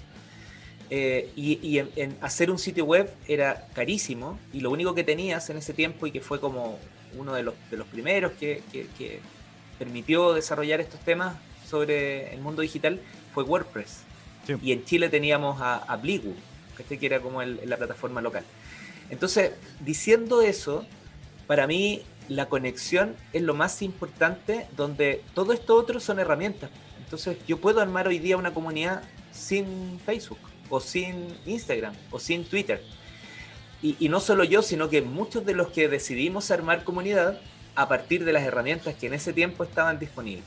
Eh, 0.91 1.31
y, 1.35 1.79
hacer 2.21 2.51
un 2.51 2.59
sitio 2.59 2.85
web 2.85 3.11
era 3.27 3.69
carísimo 3.73 4.38
y 4.53 4.61
lo 4.61 4.71
único 4.71 4.95
que 4.95 5.03
tenías 5.03 5.49
en 5.49 5.57
ese 5.57 5.73
tiempo 5.73 6.07
y 6.07 6.11
que 6.11 6.21
fue 6.21 6.41
como 6.41 6.79
uno 7.17 7.33
de 7.33 7.43
los, 7.43 7.55
de 7.71 7.79
los 7.79 7.87
primeros 7.87 8.33
que, 8.33 8.62
permitió 9.79 10.35
desarrollar 10.35 10.81
estos 10.81 11.01
temas 11.01 11.37
sobre 11.67 12.35
el 12.35 12.41
mundo 12.43 12.61
digital 12.61 13.01
fue 13.33 13.45
WordPress. 13.45 14.12
Y 14.62 14.72
en 14.72 14.85
Chile 14.85 15.09
teníamos 15.09 15.59
a, 15.61 15.96
Bligu, 15.96 16.35
que 16.88 17.07
era 17.07 17.20
como 17.20 17.42
la 17.42 17.76
plataforma 17.76 18.20
local. 18.20 18.44
Entonces, 19.11 19.52
diciendo 19.81 20.42
eso, 20.42 20.87
para 21.46 21.66
mí 21.66 22.02
la 22.28 22.48
conexión 22.48 23.14
es 23.33 23.42
lo 23.42 23.55
más 23.55 23.83
importante, 23.83 24.66
donde 24.76 25.22
todo 25.35 25.52
esto 25.52 25.76
otro 25.76 26.00
son 26.00 26.18
herramientas. 26.18 26.70
Entonces 27.05 27.37
yo 27.46 27.59
puedo 27.59 27.81
armar 27.81 28.09
hoy 28.09 28.18
día 28.18 28.37
una 28.37 28.55
comunidad 28.55 29.02
sin 29.33 30.00
Facebook, 30.00 30.38
o 30.70 30.81
sin 30.81 31.37
Instagram, 31.44 31.94
o 32.11 32.18
sin 32.18 32.44
Twitter. 32.44 32.83
Y, 33.83 34.09
no 34.09 34.20
solo 34.20 34.44
yo, 34.44 34.62
sino 34.62 34.88
que 34.88 35.02
muchos 35.02 35.44
de 35.44 35.55
los 35.55 35.68
que 35.68 35.88
decidimos 35.88 36.52
armar 36.52 36.85
comunidad 36.85 37.40
a 37.74 37.88
partir 37.88 38.24
de 38.24 38.33
las 38.33 38.44
herramientas 38.44 38.94
que 38.94 39.09
en 39.09 39.14
ese 39.14 39.33
tiempo 39.33 39.64
estaban 39.64 39.98
disponibles. 39.98 40.44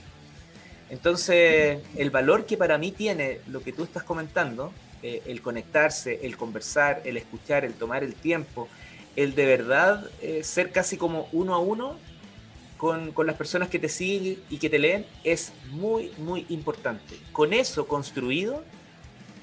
Entonces, 0.89 1.80
el 1.98 2.10
valor 2.12 2.45
que 2.45 2.58
para 2.58 2.78
mí 2.78 2.91
tiene 2.91 3.39
lo 3.48 3.62
que 3.62 3.71
tú 3.71 3.84
estás 3.84 4.04
comentando, 4.04 4.74
eh, 5.02 5.24
el 5.26 5.41
conectarse, 5.41 6.19
el 6.24 6.38
conversar, 6.38 7.02
el 7.06 7.17
escuchar, 7.17 7.65
el 7.65 7.74
tomar 7.74 8.04
el 8.04 8.13
tiempo, 8.15 8.69
el 9.15 9.34
de 9.36 9.45
verdad 9.45 10.10
eh, 10.21 10.43
ser 10.43 10.71
casi 10.71 10.98
como 10.98 11.28
uno 11.32 11.56
a 11.56 11.60
uno 11.60 11.98
con, 12.78 13.13
las 13.26 13.36
personas 13.36 13.69
que 13.69 13.80
te 13.80 13.89
siguen 13.89 14.39
y 14.50 14.58
que 14.58 14.69
te 14.69 14.80
leen 14.80 15.06
es 15.24 15.54
muy, 15.71 16.12
muy 16.17 16.45
importante. 16.50 17.15
Con 17.32 17.54
eso 17.54 17.88
construido, 17.88 18.63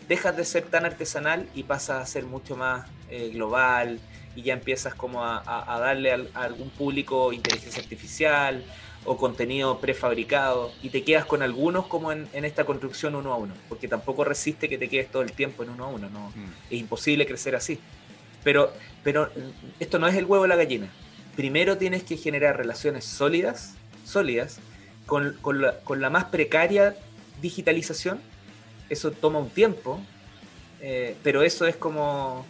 dejas 0.09 0.37
de 0.37 0.45
ser 0.45 0.65
tan 0.65 0.85
artesanal 0.85 1.49
y 1.55 1.65
pasas 1.65 2.03
a 2.03 2.07
ser 2.07 2.25
mucho 2.25 2.57
más 2.57 2.89
eh, 3.09 3.31
global 3.31 3.99
y 4.37 4.43
ya 4.43 4.55
empiezas 4.55 4.95
como 4.95 5.25
a, 5.25 5.43
darle 5.81 6.13
a, 6.13 6.19
algún 6.35 6.71
público 6.71 7.33
inteligencia 7.33 7.83
artificial 7.83 8.65
o 9.05 9.17
contenido 9.17 9.79
prefabricado 9.79 10.73
y 10.83 10.91
te 10.91 11.03
quedas 11.03 11.25
con 11.25 11.43
algunos 11.43 11.87
como 11.87 12.13
en, 12.13 12.29
esta 12.33 12.65
construcción 12.65 13.15
uno 13.15 13.33
a 13.33 13.37
uno, 13.37 13.55
porque 13.69 13.89
tampoco 13.89 14.25
resiste 14.25 14.69
que 14.69 14.79
te 14.79 14.89
quedes 14.89 15.11
todo 15.11 15.23
el 15.23 15.33
tiempo 15.33 15.63
en 15.63 15.71
uno 15.71 15.85
a 15.85 15.89
uno, 15.89 16.09
no, 16.09 16.29
mm. 16.29 16.53
es 16.71 16.81
imposible 16.81 17.27
crecer 17.27 17.57
así. 17.57 17.79
Pero, 18.45 18.73
pero 19.03 19.31
esto 19.81 19.99
no 19.99 20.09
es 20.09 20.17
el 20.17 20.25
huevo 20.25 20.45
o 20.45 20.47
la 20.47 20.57
gallina. 20.57 20.89
Primero 21.37 21.79
tienes 21.79 22.03
que 22.03 22.17
generar 22.17 22.57
relaciones 22.57 23.05
sólidas, 23.05 23.75
sólidas, 24.05 24.59
con, 25.07 25.61
la, 25.61 26.11
más 26.11 26.25
precaria 26.25 26.97
digitalización. 27.41 28.21
Eso 28.89 29.11
toma 29.11 29.39
un 29.39 29.51
tiempo, 29.51 30.01
eh, 30.81 31.17
pero 31.23 31.43
eso 31.43 31.67
es 31.67 31.77
como 31.77 32.47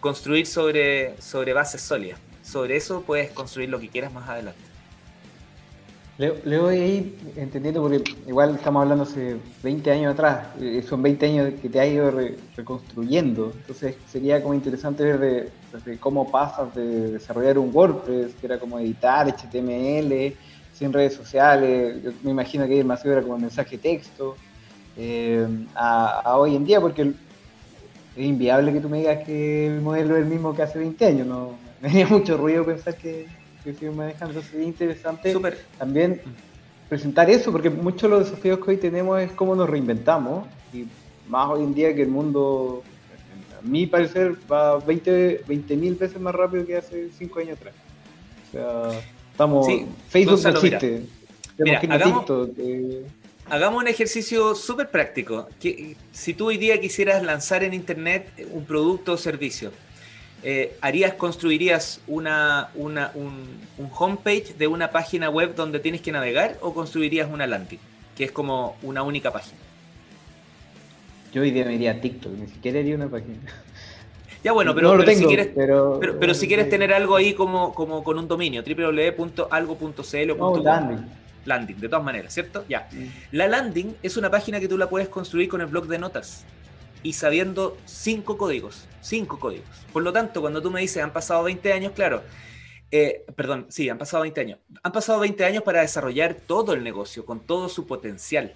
construir 0.00 0.46
sobre, 0.46 1.20
sobre 1.20 1.52
bases 1.52 1.80
sólidas. 1.80 2.20
sobre 2.42 2.76
eso 2.76 3.02
puedes 3.02 3.30
construir 3.30 3.68
lo 3.70 3.80
que 3.80 3.88
quieras 3.88 4.12
más 4.12 4.28
adelante. 4.28 4.75
Le, 6.18 6.30
voy 6.58 6.78
ahí 6.78 7.18
entendiendo 7.36 7.82
porque 7.82 8.02
igual 8.26 8.54
estamos 8.54 8.80
hablando 8.80 9.04
hace 9.04 9.36
20 9.62 9.90
años 9.90 10.14
atrás, 10.14 10.46
eh, 10.58 10.82
son 10.88 11.02
20 11.02 11.26
años 11.26 11.52
que 11.60 11.68
te 11.68 11.78
has 11.78 11.88
ido 11.88 12.10
reconstruyendo, 12.56 13.52
entonces 13.54 13.96
sería 14.08 14.42
como 14.42 14.54
interesante 14.54 15.04
ver 15.04 15.50
de, 15.84 15.98
cómo 15.98 16.30
pasas 16.30 16.74
de 16.74 17.12
desarrollar 17.12 17.58
un 17.58 17.70
WordPress, 17.70 18.34
que 18.40 18.46
era 18.46 18.58
como 18.58 18.78
editar 18.78 19.28
HTML, 19.28 20.34
sin 20.72 20.90
redes 20.90 21.12
sociales, 21.12 22.02
yo 22.02 22.12
me 22.22 22.30
imagino 22.30 22.66
que 22.66 22.82
más 22.82 23.04
era 23.04 23.20
como 23.20 23.38
mensaje 23.38 23.76
texto, 23.76 24.36
eh, 24.96 25.46
a, 25.74 26.34
hoy 26.38 26.56
en 26.56 26.64
día, 26.64 26.80
porque 26.80 27.02
es 27.02 28.24
inviable 28.24 28.72
que 28.72 28.80
tú 28.80 28.88
me 28.88 29.00
digas 29.00 29.22
que 29.22 29.66
el 29.66 29.82
modelo 29.82 30.16
es 30.16 30.22
el 30.22 30.30
mismo 30.30 30.54
que 30.54 30.62
hace 30.62 30.78
20 30.78 31.04
años, 31.04 31.26
no 31.26 31.50
me 31.82 31.90
haría 31.90 32.06
mucho 32.06 32.38
ruido 32.38 32.64
pensar 32.64 32.96
que 32.96 33.26
que 33.66 33.74
sigo 33.74 33.92
manejando. 33.92 34.40
Sería 34.42 34.66
interesante 34.66 35.36
también 35.78 36.20
presentar 36.88 37.28
eso, 37.28 37.50
porque 37.52 37.68
muchos 37.68 38.02
de 38.02 38.08
los 38.08 38.30
desafíos 38.30 38.60
que 38.64 38.70
hoy 38.70 38.76
tenemos 38.76 39.20
es 39.20 39.32
cómo 39.32 39.54
nos 39.54 39.68
reinventamos, 39.68 40.46
y 40.72 40.86
más 41.28 41.48
hoy 41.50 41.64
en 41.64 41.74
día 41.74 41.94
que 41.94 42.02
el 42.02 42.08
mundo, 42.08 42.82
a 43.58 43.66
mi 43.66 43.86
parecer, 43.86 44.36
va 44.50 44.78
20 44.78 45.42
mil 45.76 45.96
veces 45.96 46.20
más 46.20 46.34
rápido 46.34 46.64
que 46.64 46.76
hace 46.76 47.10
5 47.18 47.40
años 47.40 47.58
atrás. 47.58 47.74
O 48.48 48.52
sea, 48.52 49.00
estamos... 49.32 49.66
Facebook 50.08 50.40
no 50.44 50.50
existe. 50.50 51.02
hagamos, 53.48 53.82
un 53.82 53.88
ejercicio 53.88 54.54
súper 54.54 54.90
práctico. 54.90 55.48
Que, 55.60 55.96
si 56.12 56.34
tú 56.34 56.46
hoy 56.46 56.56
día 56.56 56.80
quisieras 56.80 57.22
lanzar 57.24 57.64
en 57.64 57.74
Internet 57.74 58.46
un 58.52 58.64
producto 58.64 59.14
o 59.14 59.16
servicio, 59.16 59.72
eh, 60.48 60.76
harías, 60.80 61.14
construirías 61.14 62.00
una, 62.06 62.68
una, 62.76 63.10
un, 63.16 63.90
homepage 63.98 64.54
de 64.56 64.68
una 64.68 64.92
página 64.92 65.28
web 65.28 65.56
donde 65.56 65.80
tienes 65.80 66.02
que 66.02 66.12
navegar 66.12 66.56
o 66.60 66.72
construirías 66.72 67.28
una 67.28 67.48
landing, 67.48 67.80
que 68.16 68.22
es 68.22 68.30
como 68.30 68.76
una 68.82 69.02
única 69.02 69.32
página? 69.32 69.58
Yo 71.32 71.42
hoy 71.42 71.50
día 71.50 71.64
me 71.64 71.74
iría 71.74 71.90
a 71.90 72.00
TikTok, 72.00 72.30
ni 72.30 72.46
siquiera 72.46 72.78
haría 72.78 72.94
una 72.94 73.08
página. 73.08 73.38
Ya 74.44 74.52
bueno, 74.52 74.72
pero, 74.72 75.02
si 75.04 75.24
quieres, 75.24 75.48
pero, 75.52 75.98
pero, 75.98 76.32
si 76.32 76.46
quieres 76.46 76.70
tener 76.70 76.94
algo 76.94 77.16
ahí 77.16 77.34
como, 77.34 77.74
como 77.74 78.04
con 78.04 78.16
un 78.16 78.28
dominio, 78.28 78.62
www.algo.cl 78.62 80.30
o 80.38 80.62
landing. 80.62 81.06
landing, 81.44 81.80
de 81.80 81.88
todas 81.88 82.04
maneras, 82.04 82.32
¿cierto? 82.32 82.64
Ya. 82.68 82.88
La 83.32 83.48
landing 83.48 83.96
es 84.00 84.16
una 84.16 84.30
página 84.30 84.60
que 84.60 84.68
tú 84.68 84.78
la 84.78 84.88
puedes 84.88 85.08
construir 85.08 85.48
con 85.48 85.60
el 85.60 85.66
blog 85.66 85.88
de 85.88 85.98
notas 85.98 86.44
y 87.02 87.12
sabiendo 87.12 87.76
cinco 87.84 88.36
códigos, 88.36 88.86
cinco 89.00 89.38
códigos. 89.38 89.68
Por 89.92 90.02
lo 90.02 90.12
tanto, 90.12 90.40
cuando 90.40 90.62
tú 90.62 90.70
me 90.70 90.80
dices, 90.80 91.02
han 91.02 91.12
pasado 91.12 91.44
20 91.44 91.72
años, 91.72 91.92
claro, 91.92 92.22
eh, 92.90 93.24
perdón, 93.34 93.66
sí, 93.68 93.88
han 93.88 93.98
pasado 93.98 94.22
20 94.22 94.40
años. 94.40 94.58
Han 94.82 94.92
pasado 94.92 95.20
20 95.20 95.44
años 95.44 95.62
para 95.62 95.80
desarrollar 95.80 96.34
todo 96.34 96.72
el 96.72 96.84
negocio, 96.84 97.24
con 97.26 97.40
todo 97.40 97.68
su 97.68 97.86
potencial. 97.86 98.54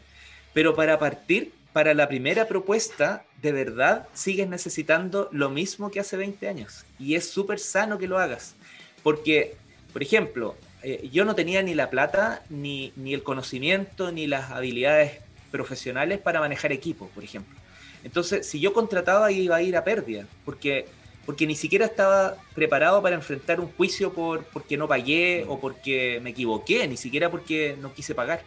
Pero 0.52 0.74
para 0.74 0.98
partir, 0.98 1.52
para 1.72 1.94
la 1.94 2.08
primera 2.08 2.46
propuesta, 2.46 3.24
de 3.42 3.52
verdad 3.52 4.08
sigues 4.12 4.48
necesitando 4.48 5.28
lo 5.32 5.50
mismo 5.50 5.90
que 5.90 6.00
hace 6.00 6.16
20 6.16 6.48
años. 6.48 6.84
Y 6.98 7.14
es 7.14 7.28
súper 7.28 7.58
sano 7.58 7.98
que 7.98 8.08
lo 8.08 8.18
hagas. 8.18 8.54
Porque, 9.02 9.56
por 9.92 10.02
ejemplo, 10.02 10.56
eh, 10.82 11.08
yo 11.12 11.24
no 11.24 11.34
tenía 11.34 11.62
ni 11.62 11.74
la 11.74 11.90
plata, 11.90 12.42
ni, 12.48 12.92
ni 12.96 13.14
el 13.14 13.22
conocimiento, 13.22 14.12
ni 14.12 14.26
las 14.26 14.50
habilidades 14.50 15.20
profesionales 15.50 16.18
para 16.18 16.40
manejar 16.40 16.72
equipo, 16.72 17.08
por 17.08 17.24
ejemplo. 17.24 17.59
Entonces, 18.04 18.46
si 18.46 18.60
yo 18.60 18.72
contrataba 18.72 19.30
iba 19.32 19.56
a 19.56 19.62
ir 19.62 19.76
a 19.76 19.84
pérdida, 19.84 20.26
porque, 20.44 20.86
porque 21.26 21.46
ni 21.46 21.54
siquiera 21.54 21.86
estaba 21.86 22.36
preparado 22.54 23.02
para 23.02 23.16
enfrentar 23.16 23.60
un 23.60 23.70
juicio 23.72 24.12
por 24.12 24.44
porque 24.44 24.76
no 24.76 24.88
pagué 24.88 25.44
o 25.48 25.60
porque 25.60 26.20
me 26.22 26.30
equivoqué, 26.30 26.86
ni 26.88 26.96
siquiera 26.96 27.30
porque 27.30 27.76
no 27.80 27.92
quise 27.92 28.14
pagar. 28.14 28.42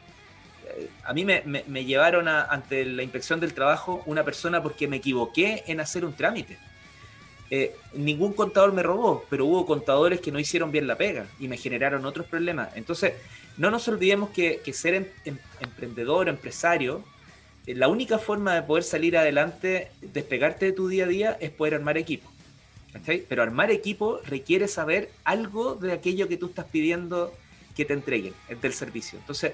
Eh, 0.78 0.90
a 1.04 1.14
mí 1.14 1.26
me, 1.26 1.86
llevaron 1.86 2.28
ante 2.28 2.86
la 2.86 3.04
inspección 3.04 3.40
del 3.40 3.54
trabajo 3.54 4.04
una 4.06 4.24
persona 4.24 4.64
porque 4.64 4.88
me 4.88 4.98
equivoqué 4.98 5.64
en 5.68 5.80
hacer 5.80 6.06
un 6.06 6.14
trámite. 6.14 6.58
Eh, 7.50 7.76
ningún 7.94 8.34
contador 8.34 8.74
me 8.74 8.82
robó, 8.82 9.26
pero 9.30 9.46
hubo 9.46 9.66
contadores 9.66 10.20
que 10.20 10.32
no 10.32 10.40
hicieron 10.40 10.72
bien 10.72 10.88
la 10.88 10.98
pega 10.98 11.28
y 11.40 11.48
me 11.48 11.58
generaron 11.58 12.04
otros 12.06 12.26
problemas. 12.26 12.70
Entonces, 12.76 13.14
no 13.58 13.70
nos 13.70 13.88
olvidemos 13.88 14.32
que, 14.32 14.62
ser 14.74 14.96
em, 14.96 15.06
em, 15.26 15.38
emprendedor, 15.60 16.30
empresario, 16.30 17.04
la 17.66 17.88
única 17.88 18.20
forma 18.20 18.56
de 18.56 18.64
poder 18.64 18.84
salir 18.84 19.18
adelante, 19.18 19.90
despegarte 20.02 20.66
de 20.66 20.72
tu 20.74 20.88
día 20.88 21.06
a 21.06 21.08
día, 21.08 21.38
es 21.40 21.50
poder 21.50 21.76
armar 21.76 21.98
equipo. 21.98 22.30
Pero 23.06 23.42
armar 23.42 23.72
equipo 23.72 24.20
requiere 24.26 24.68
saber 24.68 25.10
algo 25.24 25.76
de 25.76 25.94
aquello 25.94 26.28
que 26.28 26.38
tú 26.38 26.48
estás 26.48 26.66
pidiendo 26.66 27.34
que 27.76 27.86
te 27.86 27.94
entreguen 27.94 28.34
del 28.62 28.74
servicio. 28.74 29.18
Entonces, 29.20 29.54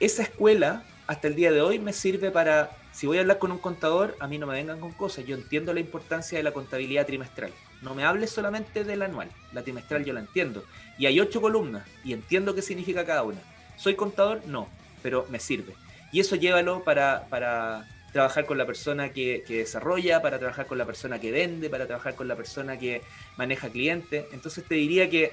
esa 0.00 0.22
escuela 0.22 0.84
hasta 1.06 1.28
el 1.28 1.34
día 1.34 1.52
de 1.52 1.60
hoy 1.60 1.78
me 1.78 1.92
sirve 1.92 2.30
para, 2.30 2.70
si 2.92 3.06
voy 3.06 3.18
a 3.18 3.20
hablar 3.20 3.38
con 3.38 3.52
un 3.52 3.58
contador, 3.58 4.16
a 4.20 4.26
mí 4.26 4.38
no 4.38 4.46
me 4.46 4.54
vengan 4.54 4.80
con 4.80 4.92
cosas. 4.92 5.26
Yo 5.26 5.36
entiendo 5.36 5.74
la 5.74 5.80
importancia 5.80 6.38
de 6.38 6.44
la 6.44 6.52
contabilidad 6.52 7.06
trimestral. 7.06 7.50
No 7.82 7.94
me 7.94 8.04
hables 8.04 8.30
solamente 8.30 8.84
del 8.84 9.02
anual. 9.02 9.28
La 9.52 9.62
trimestral 9.62 10.04
yo 10.04 10.14
la 10.14 10.20
entiendo. 10.20 10.64
Y 10.98 11.06
hay 11.06 11.20
ocho 11.20 11.42
columnas 11.42 11.86
y 12.02 12.12
entiendo 12.12 12.54
qué 12.54 12.62
significa 12.62 13.04
cada 13.04 13.24
una. 13.24 13.40
¿Soy 13.76 13.94
contador? 13.94 14.40
No, 14.46 14.68
pero 15.02 15.26
me 15.28 15.38
sirve. 15.38 15.74
Y 16.14 16.20
eso 16.20 16.36
llévalo 16.36 16.84
para, 16.84 17.26
para 17.28 17.88
trabajar 18.12 18.46
con 18.46 18.56
la 18.56 18.64
persona 18.64 19.12
que, 19.12 19.42
desarrolla, 19.48 20.22
para 20.22 20.38
trabajar 20.38 20.68
con 20.68 20.78
la 20.78 20.86
persona 20.86 21.18
que 21.18 21.32
vende, 21.32 21.68
para 21.68 21.88
trabajar 21.88 22.14
con 22.14 22.28
la 22.28 22.36
persona 22.36 22.78
que 22.78 23.02
maneja 23.36 23.68
clientes. 23.68 24.24
Entonces 24.32 24.62
te 24.62 24.76
diría 24.76 25.10
que 25.10 25.32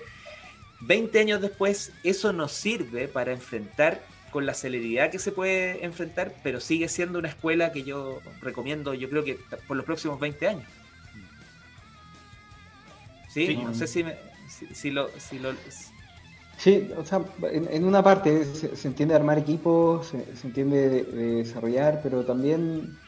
20 0.79 1.19
años 1.19 1.39
después 1.39 1.91
eso 2.03 2.33
nos 2.33 2.51
sirve 2.53 3.07
para 3.07 3.31
enfrentar 3.31 4.01
con 4.31 4.47
la 4.47 4.55
celeridad 4.55 5.11
que 5.11 5.19
se 5.19 5.31
puede 5.31 5.85
enfrentar, 5.85 6.33
pero 6.41 6.59
sigue 6.59 6.89
siendo 6.89 7.19
una 7.19 7.29
escuela 7.29 7.71
que 7.71 7.83
yo 7.83 8.19
recomiendo, 8.41 8.95
yo 8.95 9.07
creo 9.07 9.23
que 9.23 9.37
por 9.67 9.77
los 9.77 9.85
próximos 9.85 10.19
20 10.19 10.47
años. 10.47 10.67
Sí, 13.29 13.55
no 13.55 13.75
sé 13.75 13.85
si, 13.85 14.03
si, 14.73 14.89
lo, 14.89 15.09
si, 15.19 15.37
lo, 15.37 15.53
Sí, 16.61 16.87
o 16.95 17.03
sea, 17.03 17.21
en, 17.51 17.83
una 17.85 18.03
parte 18.03 18.45
se, 18.45 18.87
entiende 18.87 19.15
armar 19.15 19.39
equipos, 19.39 20.09
se, 20.09 20.47
entiende 20.47 20.89
de, 20.89 21.35
desarrollar, 21.37 22.01
pero 22.03 22.23
también 22.23 22.99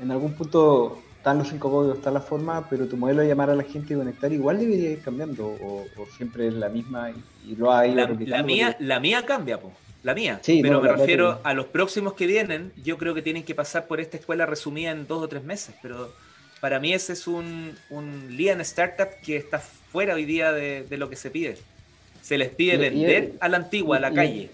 en 0.00 0.10
algún 0.10 0.32
punto 0.32 1.02
están 1.18 1.36
los 1.36 1.48
cinco 1.48 1.70
códigos, 1.70 1.98
está 1.98 2.10
la 2.10 2.22
forma, 2.22 2.66
pero 2.70 2.88
tu 2.88 2.96
modelo 2.96 3.20
de 3.20 3.28
llamar 3.28 3.50
a 3.50 3.54
la 3.54 3.64
gente 3.64 3.92
y 3.92 3.98
conectar 3.98 4.32
igual 4.32 4.60
debería 4.60 4.92
ir 4.92 5.02
cambiando, 5.02 5.46
o, 5.46 5.84
siempre 6.16 6.46
es 6.46 6.54
la 6.54 6.70
misma 6.70 7.10
y, 7.44 7.54
lo 7.56 7.70
ha 7.70 7.86
ido 7.86 7.96
la, 7.96 8.38
la 8.38 8.42
mía, 8.42 8.74
la 8.80 8.98
mía 8.98 9.26
cambia, 9.26 9.60
po. 9.60 9.74
la 10.02 10.14
mía, 10.14 10.40
sí, 10.42 10.60
pero 10.62 10.80
me 10.80 10.90
refiero 10.90 11.38
a 11.44 11.52
los 11.52 11.66
próximos 11.66 12.14
que 12.14 12.26
vienen, 12.26 12.72
yo 12.82 12.96
creo 12.96 13.12
que 13.12 13.20
tienen 13.20 13.42
que 13.42 13.54
pasar 13.54 13.88
por 13.88 14.00
esta 14.00 14.16
escuela 14.16 14.46
resumida 14.46 14.92
en 14.92 15.06
dos 15.06 15.22
o 15.22 15.28
tres 15.28 15.44
meses, 15.44 15.74
pero 15.82 16.14
para 16.62 16.80
mí 16.80 16.94
ese 16.94 17.12
es 17.12 17.26
un, 17.26 17.74
un 17.90 18.34
Lean 18.38 18.62
Startup 18.62 19.08
que 19.22 19.36
está 19.36 19.58
fuera 19.58 20.14
hoy 20.14 20.24
día 20.24 20.50
de 20.52 20.96
lo 20.96 21.10
que 21.10 21.16
se 21.16 21.30
pide 21.30 21.58
se 22.26 22.36
les 22.36 22.48
pide 22.48 22.76
vender 22.76 23.34
a 23.38 23.48
la 23.48 23.58
antigua, 23.58 23.98
a 23.98 24.00
la 24.00 24.12
calle. 24.12 24.50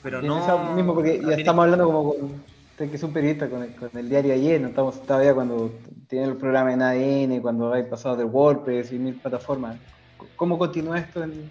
Pero 0.00 0.22
no. 0.22 0.74
mismo 0.76 0.94
porque 0.94 1.20
ya 1.20 1.34
estamos 1.34 1.64
hablando 1.64 1.84
como 1.84 2.14
con, 2.14 2.88
que 2.88 2.94
es 2.96 3.02
un 3.02 3.12
periodista 3.12 3.48
con 3.48 3.64
el, 3.98 4.08
diario 4.08 4.32
ayer, 4.32 4.60
no 4.60 4.68
estamos 4.68 5.02
todavía 5.02 5.34
cuando 5.34 5.72
tiene 6.06 6.26
el 6.26 6.36
programa 6.36 6.72
en 6.72 6.82
ADN, 6.82 7.40
cuando 7.42 7.72
hay 7.72 7.82
pasado 7.82 8.16
de 8.16 8.24
WordPress 8.24 8.92
y 8.92 8.98
mil 9.00 9.14
plataformas. 9.14 9.76
¿Cómo 10.36 10.56
continúa 10.56 11.00
esto 11.00 11.24
en, 11.24 11.50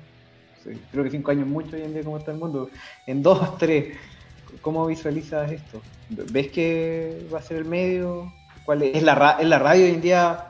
creo 0.91 1.03
que 1.03 1.11
cinco 1.11 1.31
años 1.31 1.45
mucho 1.45 1.75
hoy 1.75 1.81
en 1.81 1.93
día 1.93 2.03
como 2.05 2.17
está 2.17 2.31
el 2.31 2.37
mundo? 2.37 2.69
En 3.05 3.21
dos, 3.21 3.57
tres, 3.57 3.97
¿cómo 4.61 4.85
visualizas 4.87 5.51
esto? 5.51 5.81
¿Ves 6.09 6.47
que 6.51 7.27
va 7.33 7.39
a 7.39 7.41
ser 7.41 7.57
el 7.57 7.65
medio? 7.65 8.31
¿Cuál 8.63 8.83
es? 8.83 9.03
la, 9.03 9.35
es 9.37 9.47
la 9.47 9.59
radio 9.59 9.83
hoy 9.83 9.91
en 9.91 10.01
día 10.01 10.48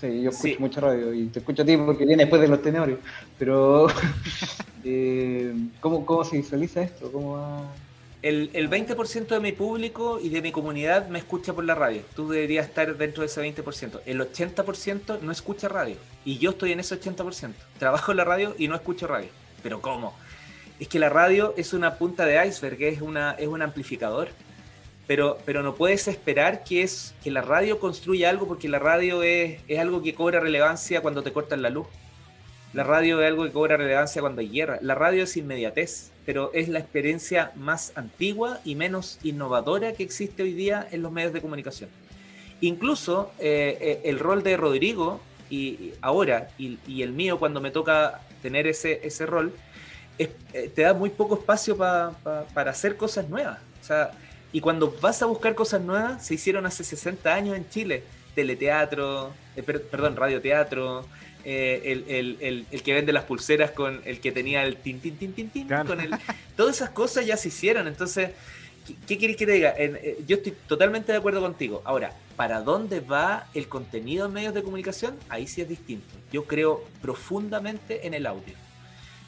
Sí, 0.00 0.22
yo 0.22 0.30
escucho 0.30 0.60
mucho 0.60 0.80
radio 0.80 1.12
y 1.12 1.26
te 1.26 1.40
escucho 1.40 1.62
a 1.62 1.66
ti 1.66 1.76
porque 1.76 2.06
viene 2.06 2.22
después 2.22 2.40
de 2.40 2.48
los 2.48 2.62
tenores. 2.62 2.96
Pero, 3.38 3.88
eh, 4.84 5.54
¿cómo, 5.80 6.24
se 6.24 6.38
visualiza 6.38 6.82
esto? 6.82 7.12
¿Cómo 7.12 7.70
El, 8.22 8.48
el 8.54 8.70
20% 8.70 9.26
de 9.26 9.40
mi 9.40 9.52
público 9.52 10.18
y 10.18 10.30
de 10.30 10.40
mi 10.40 10.52
comunidad 10.52 11.08
me 11.08 11.18
escucha 11.18 11.52
por 11.52 11.64
la 11.64 11.74
radio. 11.74 12.00
Tú 12.16 12.30
deberías 12.30 12.66
estar 12.66 12.96
dentro 12.96 13.20
de 13.20 13.26
ese 13.26 13.42
20%. 13.42 14.00
El 14.06 14.20
80% 14.20 15.20
no 15.20 15.32
escucha 15.32 15.68
radio. 15.68 15.96
Y 16.24 16.38
yo 16.38 16.50
estoy 16.50 16.72
en 16.72 16.80
ese 16.80 16.98
80%. 16.98 17.52
Trabajo 17.78 18.12
en 18.12 18.16
la 18.16 18.24
radio 18.24 18.54
y 18.56 18.68
no 18.68 18.76
escucho 18.76 19.06
radio. 19.06 19.28
¿Pero 19.62 19.82
cómo? 19.82 20.14
Es 20.78 20.88
que 20.88 20.98
la 20.98 21.10
radio 21.10 21.52
es 21.58 21.74
una 21.74 21.96
punta 21.96 22.24
de 22.24 22.46
iceberg, 22.46 22.82
es, 22.84 23.02
una, 23.02 23.32
es 23.32 23.48
un 23.48 23.60
amplificador 23.60 24.30
pero, 25.10 25.38
pero 25.44 25.64
no 25.64 25.74
puedes 25.74 26.06
esperar 26.06 26.62
que, 26.62 26.84
es, 26.84 27.16
que 27.24 27.32
la 27.32 27.42
radio 27.42 27.80
construya 27.80 28.30
algo 28.30 28.46
porque 28.46 28.68
la 28.68 28.78
radio 28.78 29.24
es, 29.24 29.58
es 29.66 29.80
algo 29.80 30.04
que 30.04 30.14
cobra 30.14 30.38
relevancia 30.38 31.02
cuando 31.02 31.24
te 31.24 31.32
cortan 31.32 31.62
la 31.62 31.70
luz. 31.70 31.88
La 32.74 32.84
radio 32.84 33.20
es 33.20 33.26
algo 33.26 33.42
que 33.42 33.50
cobra 33.50 33.76
relevancia 33.76 34.20
cuando 34.22 34.40
hay 34.40 34.48
guerra. 34.48 34.78
La 34.82 34.94
radio 34.94 35.24
es 35.24 35.36
inmediatez, 35.36 36.12
pero 36.24 36.52
es 36.54 36.68
la 36.68 36.78
experiencia 36.78 37.50
más 37.56 37.92
antigua 37.96 38.60
y 38.64 38.76
menos 38.76 39.18
innovadora 39.24 39.94
que 39.94 40.04
existe 40.04 40.44
hoy 40.44 40.52
día 40.52 40.86
en 40.92 41.02
los 41.02 41.10
medios 41.10 41.32
de 41.32 41.40
comunicación. 41.40 41.90
Incluso 42.60 43.32
eh, 43.40 43.78
eh, 43.80 44.00
el 44.04 44.20
rol 44.20 44.44
de 44.44 44.56
Rodrigo 44.56 45.20
y, 45.50 45.90
ahora 46.02 46.50
y, 46.56 47.02
el 47.02 47.10
mío 47.10 47.40
cuando 47.40 47.60
me 47.60 47.72
toca 47.72 48.20
tener 48.42 48.68
ese, 48.68 49.00
ese 49.02 49.26
rol, 49.26 49.52
eh, 50.20 50.30
te 50.72 50.82
da 50.82 50.94
muy 50.94 51.10
poco 51.10 51.34
espacio 51.34 51.76
para 51.76 52.70
hacer 52.70 52.96
cosas 52.96 53.28
nuevas. 53.28 53.58
O 53.82 53.84
sea, 53.84 54.12
y 54.52 54.60
cuando 54.60 54.96
vas 55.00 55.22
a 55.22 55.26
buscar 55.26 55.54
cosas 55.54 55.80
nuevas, 55.80 56.26
se 56.26 56.34
hicieron 56.34 56.66
hace 56.66 56.84
60 56.84 57.32
años 57.32 57.56
en 57.56 57.68
Chile. 57.68 58.02
Teleteatro, 58.34 59.32
eh, 59.56 59.62
perdón, 59.62 60.16
radioteatro, 60.16 61.04
eh, 61.44 62.04
el, 62.40 62.82
que 62.82 62.94
vende 62.94 63.12
las 63.12 63.24
pulseras 63.24 63.70
con 63.70 64.00
el 64.04 64.20
que 64.20 64.32
tenía 64.32 64.64
el 64.64 64.76
tin, 64.76 65.00
tin, 65.00 65.16
tin, 65.16 65.32
tin, 65.32 65.50
tin 65.50 65.68
con 65.68 66.00
el, 66.00 66.10
todas 66.56 66.76
esas 66.76 66.90
cosas 66.90 67.26
ya 67.26 67.36
se 67.36 67.48
hicieron. 67.48 67.86
Entonces, 67.86 68.30
¿qué, 69.06 69.18
quieres 69.18 69.36
que 69.36 69.46
te 69.46 69.52
diga? 69.52 69.74
Eh, 69.76 70.22
yo 70.26 70.36
estoy 70.36 70.52
totalmente 70.66 71.12
de 71.12 71.18
acuerdo 71.18 71.40
contigo. 71.40 71.82
Ahora, 71.84 72.12
¿para 72.36 72.60
dónde 72.60 73.00
va 73.00 73.48
el 73.54 73.68
contenido 73.68 74.26
en 74.26 74.32
medios 74.32 74.54
de 74.54 74.62
comunicación? 74.62 75.16
Ahí 75.28 75.46
sí 75.46 75.60
es 75.60 75.68
distinto. 75.68 76.14
Yo 76.32 76.44
creo 76.44 76.84
profundamente 77.02 78.06
en 78.06 78.14
el 78.14 78.26
audio. 78.26 78.54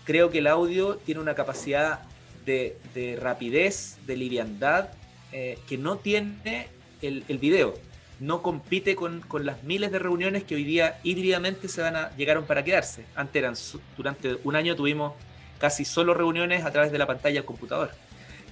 Creo 0.04 0.30
que 0.30 0.38
el 0.38 0.48
audio 0.48 0.96
tiene 0.96 1.20
una 1.20 1.35
capacidad 1.35 2.00
de, 2.44 3.18
rapidez, 3.20 3.98
de 4.06 4.16
liviandad, 4.16 4.90
eh, 5.32 5.58
que 5.66 5.78
no 5.78 5.96
tiene 5.96 6.68
el, 7.00 7.38
video 7.38 7.74
no 8.20 8.42
compite 8.42 8.94
con, 8.94 9.22
las 9.40 9.64
miles 9.64 9.90
de 9.90 9.98
reuniones 9.98 10.44
que 10.44 10.54
hoy 10.54 10.64
día 10.64 11.00
híbridamente 11.02 11.68
se 11.68 11.82
van 11.82 11.96
a, 11.96 12.16
llegaron 12.16 12.44
para 12.44 12.62
quedarse. 12.62 13.04
Antes 13.16 13.42
eran, 13.42 13.54
durante 13.96 14.38
un 14.44 14.54
año 14.54 14.76
tuvimos 14.76 15.14
casi 15.58 15.84
solo 15.84 16.14
reuniones 16.14 16.64
a 16.64 16.70
través 16.70 16.92
de 16.92 16.98
la 16.98 17.06
pantalla 17.06 17.36
del 17.36 17.44
computador, 17.44 17.90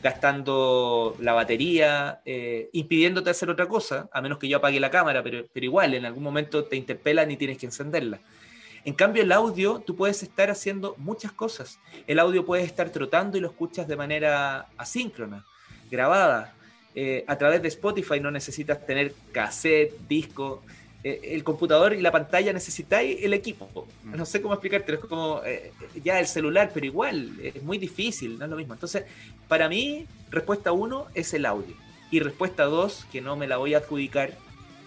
gastando 0.02 1.16
la 1.20 1.34
batería, 1.34 2.20
eh, 2.24 2.70
impidiéndote 2.72 3.30
hacer 3.30 3.50
otra 3.50 3.66
cosa, 3.66 4.08
a 4.12 4.20
menos 4.20 4.38
que 4.38 4.48
yo 4.48 4.56
apague 4.56 4.80
la 4.80 4.90
cámara, 4.90 5.22
pero, 5.22 5.44
pero 5.52 5.66
igual 5.66 5.94
en 5.94 6.04
algún 6.04 6.22
momento 6.24 6.64
te 6.64 6.76
interpelan 6.76 7.30
y 7.30 7.36
tienes 7.36 7.58
que 7.58 7.66
encenderla. 7.66 8.20
En 8.84 8.94
cambio, 8.94 9.22
el 9.22 9.32
audio, 9.32 9.80
tú 9.80 9.94
puedes 9.94 10.22
estar 10.22 10.50
haciendo 10.50 10.94
muchas 10.96 11.32
cosas. 11.32 11.78
El 12.06 12.18
audio 12.18 12.46
puedes 12.46 12.66
estar 12.66 12.90
trotando 12.90 13.36
y 13.36 13.40
lo 13.40 13.48
escuchas 13.48 13.86
de 13.86 13.96
manera 13.96 14.68
asíncrona, 14.78 15.44
grabada. 15.90 16.54
Eh, 16.94 17.24
a 17.28 17.36
través 17.36 17.62
de 17.62 17.68
Spotify 17.68 18.18
no 18.20 18.30
necesitas 18.30 18.84
tener 18.84 19.14
cassette, 19.32 19.94
disco. 20.08 20.62
Eh, 21.02 21.20
el 21.32 21.44
computador 21.44 21.94
y 21.94 22.00
la 22.00 22.10
pantalla 22.10 22.52
necesitáis 22.52 23.18
el 23.22 23.32
equipo. 23.32 23.86
Mm. 24.04 24.16
No 24.16 24.26
sé 24.26 24.42
cómo 24.42 24.54
explicarte, 24.54 24.94
es 24.94 25.00
como 25.00 25.40
eh, 25.44 25.72
ya 26.02 26.18
el 26.18 26.26
celular, 26.26 26.70
pero 26.74 26.84
igual 26.84 27.32
es 27.42 27.62
muy 27.62 27.78
difícil, 27.78 28.38
no 28.38 28.44
es 28.44 28.50
lo 28.50 28.56
mismo. 28.56 28.74
Entonces, 28.74 29.04
para 29.48 29.68
mí, 29.68 30.06
respuesta 30.30 30.72
uno 30.72 31.06
es 31.14 31.32
el 31.32 31.46
audio. 31.46 31.74
Y 32.10 32.20
respuesta 32.20 32.64
dos, 32.64 33.06
que 33.12 33.20
no 33.20 33.36
me 33.36 33.46
la 33.46 33.56
voy 33.56 33.74
a 33.74 33.78
adjudicar, 33.78 34.36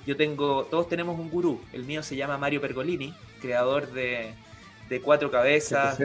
yo 0.05 0.17
tengo, 0.17 0.65
todos 0.65 0.89
tenemos 0.89 1.17
un 1.17 1.29
gurú. 1.29 1.61
El 1.71 1.85
mío 1.85 2.03
se 2.03 2.17
llama 2.17 2.37
Mario 2.37 2.59
Pergolini, 2.59 3.13
creador 3.41 3.91
de, 3.93 4.33
de 4.89 5.01
Cuatro 5.01 5.31
Cabezas, 5.31 5.97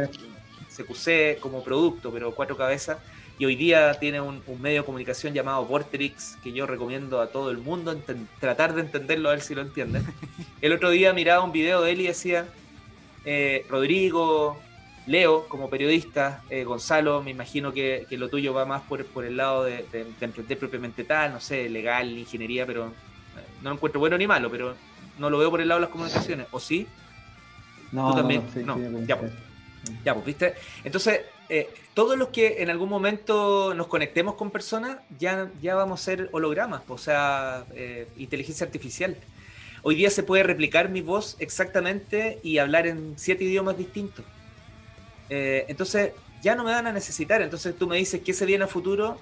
CQC 0.74 1.40
como 1.40 1.64
producto, 1.64 2.12
pero 2.12 2.32
Cuatro 2.34 2.56
Cabezas 2.56 2.98
y 3.38 3.44
hoy 3.44 3.54
día 3.54 3.94
tiene 3.94 4.20
un, 4.20 4.42
medio 4.60 4.82
de 4.82 4.86
comunicación 4.86 5.32
llamado 5.32 5.64
Vortrix 5.64 6.36
que 6.42 6.52
yo 6.52 6.66
recomiendo 6.66 7.20
a 7.20 7.28
todo 7.28 7.50
el 7.50 7.58
mundo 7.58 7.96
tratar 8.40 8.74
de 8.74 8.80
entenderlo 8.80 9.28
a 9.28 9.32
ver 9.32 9.40
si 9.40 9.54
lo 9.54 9.62
entienden. 9.62 10.04
El 10.60 10.72
otro 10.72 10.90
día 10.90 11.12
miraba 11.12 11.44
un 11.44 11.52
video 11.52 11.82
de 11.82 11.92
él 11.92 12.00
y 12.00 12.06
decía, 12.08 12.46
eh, 13.24 13.64
Rodrigo, 13.68 14.60
Leo 15.06 15.46
como 15.46 15.70
periodista, 15.70 16.42
eh, 16.50 16.64
Gonzalo, 16.64 17.22
me 17.22 17.30
imagino 17.30 17.72
que, 17.72 18.06
lo 18.10 18.28
tuyo 18.28 18.52
va 18.52 18.64
más 18.64 18.82
por, 18.82 19.06
por 19.06 19.24
el 19.24 19.36
lado 19.36 19.64
de, 19.64 19.86
emprender 20.20 20.58
propiamente 20.58 21.04
tal, 21.04 21.32
no 21.32 21.40
sé, 21.40 21.68
legal, 21.68 22.10
ingeniería, 22.18 22.66
pero 22.66 22.86
eh, 22.86 22.90
no 23.62 23.70
lo 23.70 23.76
encuentro 23.76 24.00
bueno 24.00 24.18
ni 24.18 24.26
malo, 24.26 24.50
pero 24.50 24.74
no 25.16 25.30
lo 25.30 25.38
veo 25.38 25.50
por 25.50 25.60
el 25.60 25.68
lado 25.68 25.80
de 25.80 25.86
las 25.86 25.92
comunicaciones, 25.92 26.48
¿o 26.50 26.58
sí? 26.58 26.88
No, 27.92 28.10
¿Tú 28.10 28.16
también? 28.16 28.42
No, 28.66 28.76
ya, 29.06 29.18
pues, 29.18 29.32
ya, 30.04 30.12
pues, 30.12 30.26
¿viste? 30.26 30.54
Entonces, 30.82 31.20
eh, 31.48 31.68
todos 31.94 32.18
los 32.18 32.28
que 32.28 32.62
en 32.62 32.70
algún 32.70 32.88
momento 32.88 33.72
nos 33.74 33.86
conectemos 33.86 34.34
con 34.34 34.50
personas, 34.50 34.98
ya, 35.18 35.50
ya 35.62 35.74
vamos 35.74 36.00
a 36.00 36.04
ser 36.04 36.28
hologramas, 36.32 36.82
o 36.88 36.98
sea, 36.98 37.64
eh, 37.74 38.06
inteligencia 38.18 38.66
artificial. 38.66 39.16
Hoy 39.82 39.94
día 39.94 40.10
se 40.10 40.22
puede 40.22 40.42
replicar 40.42 40.90
mi 40.90 41.00
voz 41.00 41.36
exactamente 41.38 42.38
y 42.42 42.58
hablar 42.58 42.86
en 42.86 43.14
siete 43.16 43.44
idiomas 43.44 43.78
distintos. 43.78 44.24
Eh, 45.30 45.64
entonces, 45.68 46.12
ya 46.42 46.54
no 46.54 46.64
me 46.64 46.72
van 46.72 46.86
a 46.86 46.92
necesitar. 46.92 47.40
Entonces, 47.40 47.74
tú 47.76 47.86
me 47.86 47.96
dices 47.96 48.20
que 48.20 48.34
se 48.34 48.44
viene 48.44 48.64
a 48.64 48.68
futuro. 48.68 49.18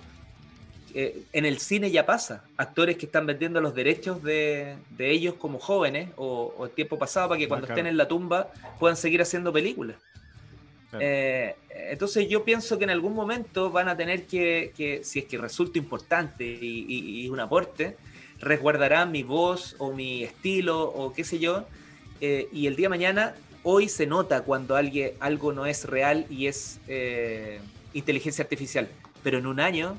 en 0.94 1.44
el 1.44 1.58
cine 1.58 1.90
ya 1.90 2.06
pasa. 2.06 2.42
Actores 2.56 2.96
que 2.96 3.06
están 3.06 3.26
vendiendo 3.26 3.60
los 3.60 3.74
derechos 3.74 4.22
de, 4.22 4.76
ellos 4.98 5.34
como 5.34 5.58
jóvenes 5.58 6.08
o, 6.16 6.64
el 6.64 6.70
tiempo 6.70 6.98
pasado 6.98 7.28
para 7.28 7.38
que 7.38 7.48
cuando 7.48 7.66
estén 7.66 7.86
en 7.86 7.98
la 7.98 8.08
tumba 8.08 8.50
puedan 8.80 8.96
seguir 8.96 9.20
haciendo 9.20 9.52
películas. 9.52 9.96
Eh, 11.00 11.56
entonces 11.90 12.28
yo 12.28 12.44
pienso 12.44 12.78
que 12.78 12.84
en 12.84 12.90
algún 12.90 13.14
momento 13.14 13.70
van 13.70 13.88
a 13.88 13.96
tener 13.96 14.26
que, 14.26 15.00
si 15.04 15.18
es 15.20 15.24
que 15.24 15.38
resulta 15.38 15.78
importante 15.78 16.44
y, 16.44 17.28
un 17.28 17.40
aporte, 17.40 17.96
resguardarán 18.40 19.10
mi 19.10 19.22
voz 19.22 19.76
o 19.78 19.92
mi 19.92 20.24
estilo 20.24 20.82
o 20.82 21.12
qué 21.12 21.24
sé 21.24 21.38
yo. 21.38 21.66
Eh, 22.20 22.48
y 22.52 22.66
el 22.66 22.76
día 22.76 22.86
de 22.86 22.90
mañana, 22.90 23.34
hoy 23.62 23.88
se 23.88 24.06
nota 24.06 24.42
cuando 24.42 24.76
alguien, 24.76 25.12
algo 25.20 25.52
no 25.52 25.66
es 25.66 25.84
real 25.84 26.26
y 26.30 26.46
es 26.46 26.80
eh, 26.88 27.60
inteligencia 27.92 28.42
artificial. 28.42 28.88
Pero 29.22 29.38
en 29.38 29.46
un 29.46 29.60
año, 29.60 29.98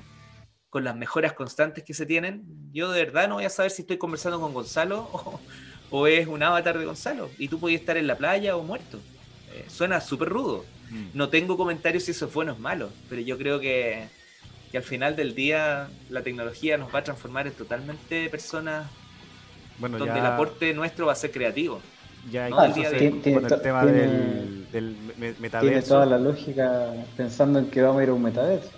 con 0.70 0.84
las 0.84 0.96
mejoras 0.96 1.34
constantes 1.34 1.84
que 1.84 1.94
se 1.94 2.06
tienen, 2.06 2.44
yo 2.72 2.92
de 2.92 3.06
verdad 3.06 3.28
no 3.28 3.36
voy 3.36 3.46
a 3.46 3.50
saber 3.50 3.72
si 3.72 3.84
estoy 3.84 3.98
conversando 3.98 4.40
con 4.40 4.54
Gonzalo 4.54 5.10
o, 5.14 5.40
o 5.92 6.08
es 6.08 6.28
un 6.28 6.42
avatar 6.42 6.78
de 6.80 6.86
Gonzalo. 6.86 7.30
Y 7.38 7.50
tú 7.50 7.60
podías 7.60 7.82
estar 7.82 7.98
en 7.98 8.08
la 8.08 8.18
playa 8.18 8.56
o 8.56 8.64
muerto. 8.64 9.00
suena 9.68 10.02
súper 10.02 10.30
rudo. 10.30 10.66
Mm. 10.90 11.06
No 11.14 11.30
tengo 11.30 11.58
comentarios 11.58 12.04
si 12.04 12.12
eso 12.12 12.28
es 12.28 12.34
bueno 12.34 12.54
o 12.54 12.56
es 12.56 12.62
malo, 12.62 12.90
pero 13.10 13.22
yo 13.22 13.38
creo 13.38 13.60
que, 13.60 14.08
al 14.74 14.84
final 14.84 15.16
del 15.16 15.34
día 15.34 15.90
la 16.10 16.22
tecnología 16.22 16.78
nos 16.78 16.94
va 16.94 17.00
a 17.00 17.04
transformar 17.04 17.48
en 17.48 17.54
totalmente 17.54 18.30
personas 18.30 18.88
bueno, 19.80 19.98
donde 19.98 20.20
el 20.20 20.26
aporte 20.26 20.74
nuestro 20.74 21.08
va 21.08 21.14
a 21.14 21.16
ser 21.16 21.32
creativo. 21.32 21.82
Ya 22.32 22.48
el 22.48 22.74
día 22.74 22.92
de, 22.92 23.10
con 23.10 23.46
el 23.46 23.62
tema 23.62 23.86
del, 23.86 24.68
del, 24.72 24.96
metaverso. 25.40 25.60
Tiene 25.62 25.82
toda 25.82 26.06
la 26.06 26.20
lógica 26.20 26.94
pensando 27.16 27.60
en 27.60 27.70
que 27.70 27.82
vamos 27.82 28.02
a 28.02 28.04
ir 28.04 28.10
a 28.10 28.14
un 28.14 28.22
metaverso. 28.22 28.70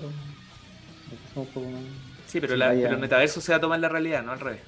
Sí, 2.27 2.39
pero, 2.39 2.53
el 2.53 2.97
metaverso 2.97 3.41
se 3.41 3.51
va 3.51 3.57
a 3.57 3.61
tomar 3.61 3.79
la 3.79 3.89
realidad, 3.89 4.23
no 4.23 4.31
al 4.31 4.39
revés. 4.39 4.61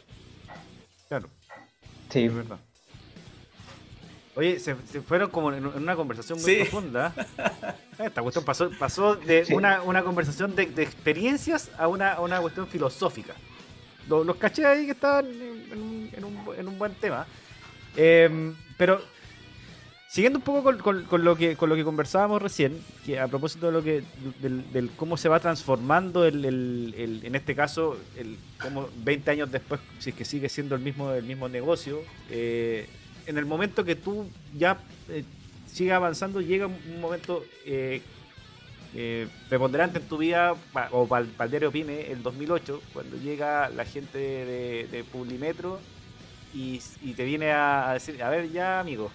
Claro. 1.08 1.30
Sí, 2.10 2.26
es 2.26 2.34
verdad. 2.34 2.58
Oye, 4.36 4.60
se, 4.60 4.76
fueron 4.76 5.30
como 5.30 5.52
en 5.52 5.66
una 5.66 5.96
conversación 5.96 6.42
muy 6.42 6.56
profunda. 6.58 7.14
Esta 8.00 8.22
cuestión 8.22 8.46
pasó, 8.46 8.70
pasó 8.80 9.16
de 9.16 9.46
una, 9.52 9.82
una, 9.82 10.04
conversación 10.04 10.56
de, 10.56 10.64
experiencias 10.64 11.70
a 11.78 11.88
una, 11.88 12.20
una 12.20 12.40
cuestión 12.40 12.68
filosófica. 12.68 13.34
Los, 14.08 14.26
los, 14.26 14.38
caché 14.38 14.66
ahí 14.66 14.86
que 14.86 14.94
estaban 14.94 15.26
en, 15.26 15.84
un, 15.84 16.10
en 16.58 16.68
un, 16.68 16.80
buen 16.80 16.94
tema. 16.96 17.28
Em, 17.98 18.56
pero 18.78 19.02
siguiendo 20.08 20.40
un 20.40 20.44
poco 20.44 20.64
con, 20.64 21.04
con, 21.04 21.24
lo 21.26 21.36
que, 21.36 21.58
con 21.58 21.68
lo 21.68 21.76
que 21.76 21.84
conversábamos 21.84 22.42
recién, 22.42 22.82
que 23.06 23.20
a 23.20 23.28
propósito 23.28 23.66
de 23.66 23.72
lo 23.74 23.84
que 23.84 24.04
del, 24.40 24.92
cómo 24.96 25.18
se 25.18 25.28
va 25.28 25.42
transformando 25.42 26.26
el, 26.26 26.46
el, 26.46 27.22
en 27.24 27.36
este 27.36 27.54
caso, 27.54 27.98
el, 28.18 28.38
como 28.62 28.88
20 29.04 29.30
años 29.30 29.52
después, 29.52 29.82
si 30.00 30.12
es 30.12 30.16
que 30.16 30.24
sigue 30.24 30.48
siendo 30.48 30.76
el 30.76 30.82
mismo, 30.82 31.12
el 31.12 31.26
mismo 31.26 31.50
negocio, 31.50 32.02
eh, 32.30 32.88
en 33.26 33.38
el 33.38 33.46
momento 33.46 33.84
que 33.84 33.96
tú 33.96 34.28
ya 34.58 34.78
eh, 35.10 35.24
sigas 35.68 35.98
avanzando, 35.98 36.42
llega 36.42 36.68
un 36.68 37.02
momento 37.02 37.44
eh, 37.66 38.02
eh, 38.94 39.28
preponderante 39.48 40.00
en 40.00 40.08
tu 40.08 40.18
vida, 40.18 40.54
o 40.92 41.08
para 41.08 41.26
el 41.26 41.50
diario 41.50 41.72
Pyme, 41.72 42.12
el 42.12 42.22
2008, 42.24 42.82
cuando 42.94 43.18
llega 43.18 43.70
la 43.70 43.86
gente 43.86 44.18
de, 44.18 45.06
Publimetro 45.12 45.80
y, 46.54 46.80
te 47.16 47.24
viene 47.24 47.52
a, 47.52 47.94
decir, 47.94 48.22
a 48.22 48.30
ver 48.30 48.52
ya 48.52 48.80
amigo, 48.80 49.12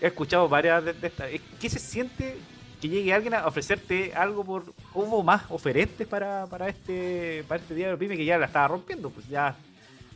he 0.00 0.08
escuchado 0.08 0.48
varias 0.48 0.84
de, 0.84 0.94
estas, 1.02 1.30
¿qué 1.60 1.70
se 1.70 1.78
siente 1.78 2.36
que 2.80 2.88
llegue 2.88 3.12
alguien 3.12 3.34
a 3.34 3.46
ofrecerte 3.46 4.12
algo 4.14 4.44
por 4.44 4.72
hubo 4.94 5.22
más 5.22 5.42
oferentes 5.50 6.06
para, 6.06 6.46
para 6.46 6.68
este 6.68 7.44
para 7.48 7.60
este 7.60 7.74
diario 7.74 7.98
Pyme 7.98 8.16
que 8.16 8.24
ya 8.24 8.38
la 8.38 8.46
estaba 8.46 8.68
rompiendo 8.68 9.10
pues 9.10 9.28
ya 9.28 9.56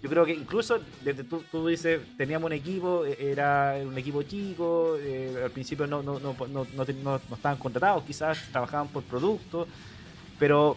yo 0.02 0.10
creo 0.10 0.24
que 0.24 0.34
incluso 0.34 0.80
desde 1.04 1.22
tú, 1.22 1.44
tú 1.48 1.68
dices, 1.68 2.00
teníamos 2.16 2.48
un 2.48 2.54
equipo, 2.54 3.04
e, 3.06 3.16
era 3.30 3.76
un 3.86 3.96
equipo 3.96 4.24
chico, 4.24 4.96
eh, 4.98 5.40
al 5.44 5.52
principio 5.52 5.86
no, 5.86 6.02
no, 6.02 6.18
no, 6.18 6.34
no, 6.48 6.66
no, 6.74 7.16
estaban 7.16 7.56
contratados, 7.56 8.02
quizás 8.02 8.36
trabajaban 8.50 8.88
por 8.88 9.04
producto, 9.04 9.68
pero 10.40 10.76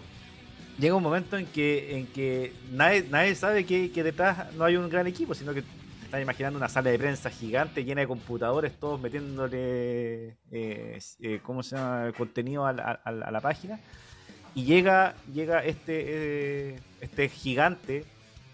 llega 0.78 0.94
un 0.94 1.02
momento 1.02 1.38
en 1.38 1.48
que, 1.48 1.98
en 1.98 2.06
que 2.08 2.54
nadie, 2.72 3.08
nadie 3.10 3.34
sabe 3.34 3.66
que, 3.66 3.90
detrás 4.04 4.54
no 4.54 4.64
hay 4.64 4.78
un 4.78 4.88
gran 4.90 5.08
equipo, 5.08 5.34
sino 5.34 5.56
que 5.56 5.64
te 5.64 6.06
estás 6.06 6.22
imaginando 6.22 6.60
una 6.60 6.70
sala 6.70 6.92
de 6.92 7.00
prensa 7.00 7.32
gigante 7.32 7.84
llena 7.84 8.02
de 8.02 8.08
computadores, 8.08 8.74
todos 8.80 9.02
metiéndole, 9.02 10.38
eh, 10.52 11.00
eh 11.20 11.40
¿cómo 11.42 11.64
se 11.64 11.78
llama?, 11.78 12.12
contenido 12.16 12.68
a 12.68 12.70
a, 12.70 13.12
la 13.12 13.42
página. 13.42 13.80
Y 14.54 14.66
llega, 14.66 15.16
llega 15.34 15.66
este, 15.66 16.74
eh, 16.74 16.80
este 17.02 17.28
gigante 17.28 18.06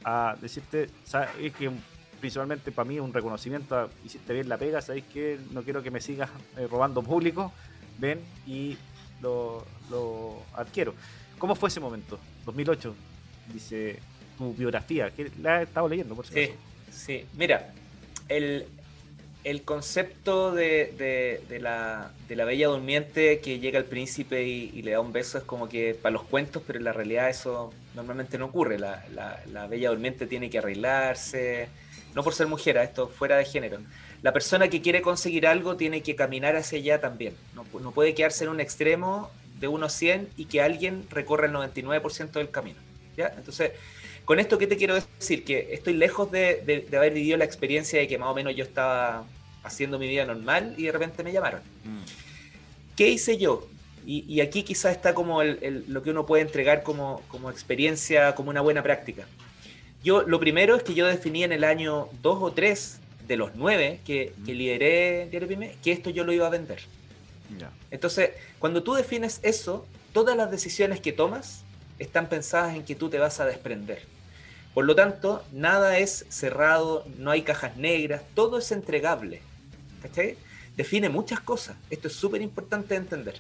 a 0.04 0.36
decirte, 0.42 0.90
¿sabes? 1.06 1.30
que 1.54 1.72
principalmente 2.20 2.72
para 2.72 2.88
mí 2.88 3.00
un 3.00 3.14
reconocimiento, 3.14 3.90
hiciste 4.06 4.34
bien 4.34 4.48
la 4.48 4.58
pega, 4.58 4.82
sabéis 4.82 5.06
que 5.06 5.40
no 5.52 5.64
quiero 5.64 5.82
que 5.82 5.92
me 5.92 6.00
sigas 6.00 6.30
eh, 6.58 6.68
robando 6.70 7.02
público, 7.02 7.52
ven 7.98 8.20
y 8.46 8.78
lo, 9.22 9.66
lo, 9.90 10.38
adquiero. 10.54 10.94
¿Cómo 11.40 11.56
fue 11.56 11.70
ese 11.70 11.80
momento? 11.80 12.20
2008, 12.46 12.96
dice 13.54 14.00
tu 14.38 14.54
biografía, 14.54 15.10
que 15.12 15.32
la 15.42 15.62
he 15.62 15.64
estado 15.64 15.90
leyendo, 15.90 16.16
por 16.16 16.26
Sí, 16.28 16.52
sí. 16.92 17.26
Mira, 17.34 17.74
el, 18.30 18.68
el 19.44 19.64
concepto 19.64 20.52
de, 20.52 21.42
la, 21.60 22.12
bella 22.28 22.68
durmiente 22.68 23.40
que 23.40 23.60
llega 23.60 23.80
el 23.80 23.86
príncipe 23.86 24.44
y, 24.44 24.82
le 24.82 24.92
da 24.92 25.00
un 25.00 25.12
beso 25.12 25.38
es 25.38 25.44
como 25.44 25.68
que 25.68 25.96
para 26.00 26.14
los 26.14 26.24
cuentos, 26.24 26.62
pero 26.66 26.78
en 26.80 26.86
la 26.86 26.94
realidad 26.94 27.30
eso 27.30 27.74
normalmente 27.96 28.38
no 28.38 28.46
ocurre. 28.46 28.78
La, 28.78 29.68
bella 29.70 29.90
durmiente 29.90 30.28
tiene 30.28 30.50
que 30.50 30.60
arreglarse, 30.60 31.70
no 32.14 32.24
por 32.24 32.34
ser 32.34 32.48
mujer, 32.48 32.78
esto 32.78 33.08
fuera 33.08 33.38
de 33.38 33.46
género. 33.46 33.80
La 34.22 34.34
persona 34.34 34.68
que 34.68 34.82
quiere 34.82 35.02
conseguir 35.02 35.48
algo 35.48 35.76
tiene 35.76 36.02
que 36.04 36.16
caminar 36.16 36.56
hacia 36.56 36.78
allá 36.78 37.02
también. 37.02 37.36
No, 37.56 37.64
puede 37.92 38.14
quedarse 38.14 38.44
en 38.44 38.52
un 38.52 38.60
extremo 38.60 39.32
de 39.60 39.68
1 39.68 39.86
a 39.86 39.90
100 39.90 40.30
y 40.38 40.46
que 40.46 40.62
alguien 40.62 41.08
recorra 41.10 41.48
el 41.48 41.54
99% 41.54 42.32
del 42.32 42.52
camino. 42.52 42.78
¿ya? 43.18 43.34
Entonces, 43.36 43.72
con 44.32 44.40
esto, 44.40 44.58
¿qué 44.58 44.66
te 44.66 44.78
quiero 44.78 44.96
decir? 44.96 45.44
Que 45.44 45.74
estoy 45.74 45.92
lejos 45.92 46.32
de, 46.32 46.88
haber 46.96 47.12
vivido 47.12 47.36
la 47.36 47.44
experiencia 47.44 48.00
de 48.00 48.08
que 48.08 48.18
más 48.18 48.30
o 48.30 48.34
menos 48.34 48.56
yo 48.56 48.64
estaba 48.64 49.26
haciendo 49.62 50.00
mi 50.00 50.08
vida 50.08 50.24
normal 50.24 50.74
y 50.78 50.84
de 50.84 50.94
repente 50.94 51.22
me 51.22 51.34
llamaron. 51.34 51.60
Mm. 51.84 52.96
¿Qué 52.96 53.10
hice 53.10 53.38
yo? 53.38 53.68
Y, 54.06 54.40
aquí 54.40 54.64
quizás 54.64 54.96
está 54.96 55.14
como 55.14 55.44
lo 55.44 56.02
que 56.02 56.12
uno 56.12 56.26
puede 56.26 56.44
entregar 56.44 56.82
como, 56.82 57.22
experiencia, 57.50 58.34
como 58.34 58.52
una 58.52 58.62
buena 58.62 58.82
práctica. 58.82 59.28
Yo, 60.02 60.22
lo 60.22 60.40
primero 60.40 60.78
es 60.78 60.84
que 60.84 60.94
yo 60.94 61.08
definí 61.08 61.44
en 61.44 61.52
el 61.52 61.66
año 61.66 62.08
2 62.22 62.38
o 62.42 62.54
3 62.54 63.00
de 63.28 63.36
los 63.36 63.54
9 63.56 64.00
que, 64.06 64.32
mm. 64.34 64.46
que 64.46 64.54
lideré 64.54 65.28
Diario 65.30 65.50
Pyme, 65.50 65.76
que 65.84 65.92
esto 65.92 66.10
yo 66.10 66.24
lo 66.24 66.32
iba 66.32 66.48
a 66.48 66.52
vender. 66.52 66.80
Entonces, 67.92 68.30
cuando 68.60 68.82
tú 68.82 68.94
defines 68.94 69.42
eso, 69.44 69.86
todas 70.14 70.38
las 70.38 70.50
decisiones 70.50 71.02
que 71.02 71.12
tomas 71.12 71.66
están 72.00 72.30
pensadas 72.30 72.76
en 72.76 72.86
que 72.86 72.96
tú 72.96 73.10
te 73.10 73.20
vas 73.20 73.42
a 73.42 73.46
desprender. 73.46 74.21
Por 74.74 74.86
lo 74.86 74.96
tanto, 74.96 75.44
nada 75.52 75.98
es 75.98 76.26
cerrado, 76.30 77.06
no 77.18 77.32
hay 77.32 77.42
cajas 77.42 77.76
negras, 77.78 78.24
todo 78.34 78.58
es 78.58 78.72
entregable. 78.72 79.42
¿Cachai? 80.02 80.38
Define 80.78 81.10
muchas 81.10 81.42
cosas. 81.42 81.76
Esto 81.90 82.08
es 82.08 82.14
súper 82.14 82.42
importante 82.42 82.94
de 82.94 83.02
entender. 83.02 83.36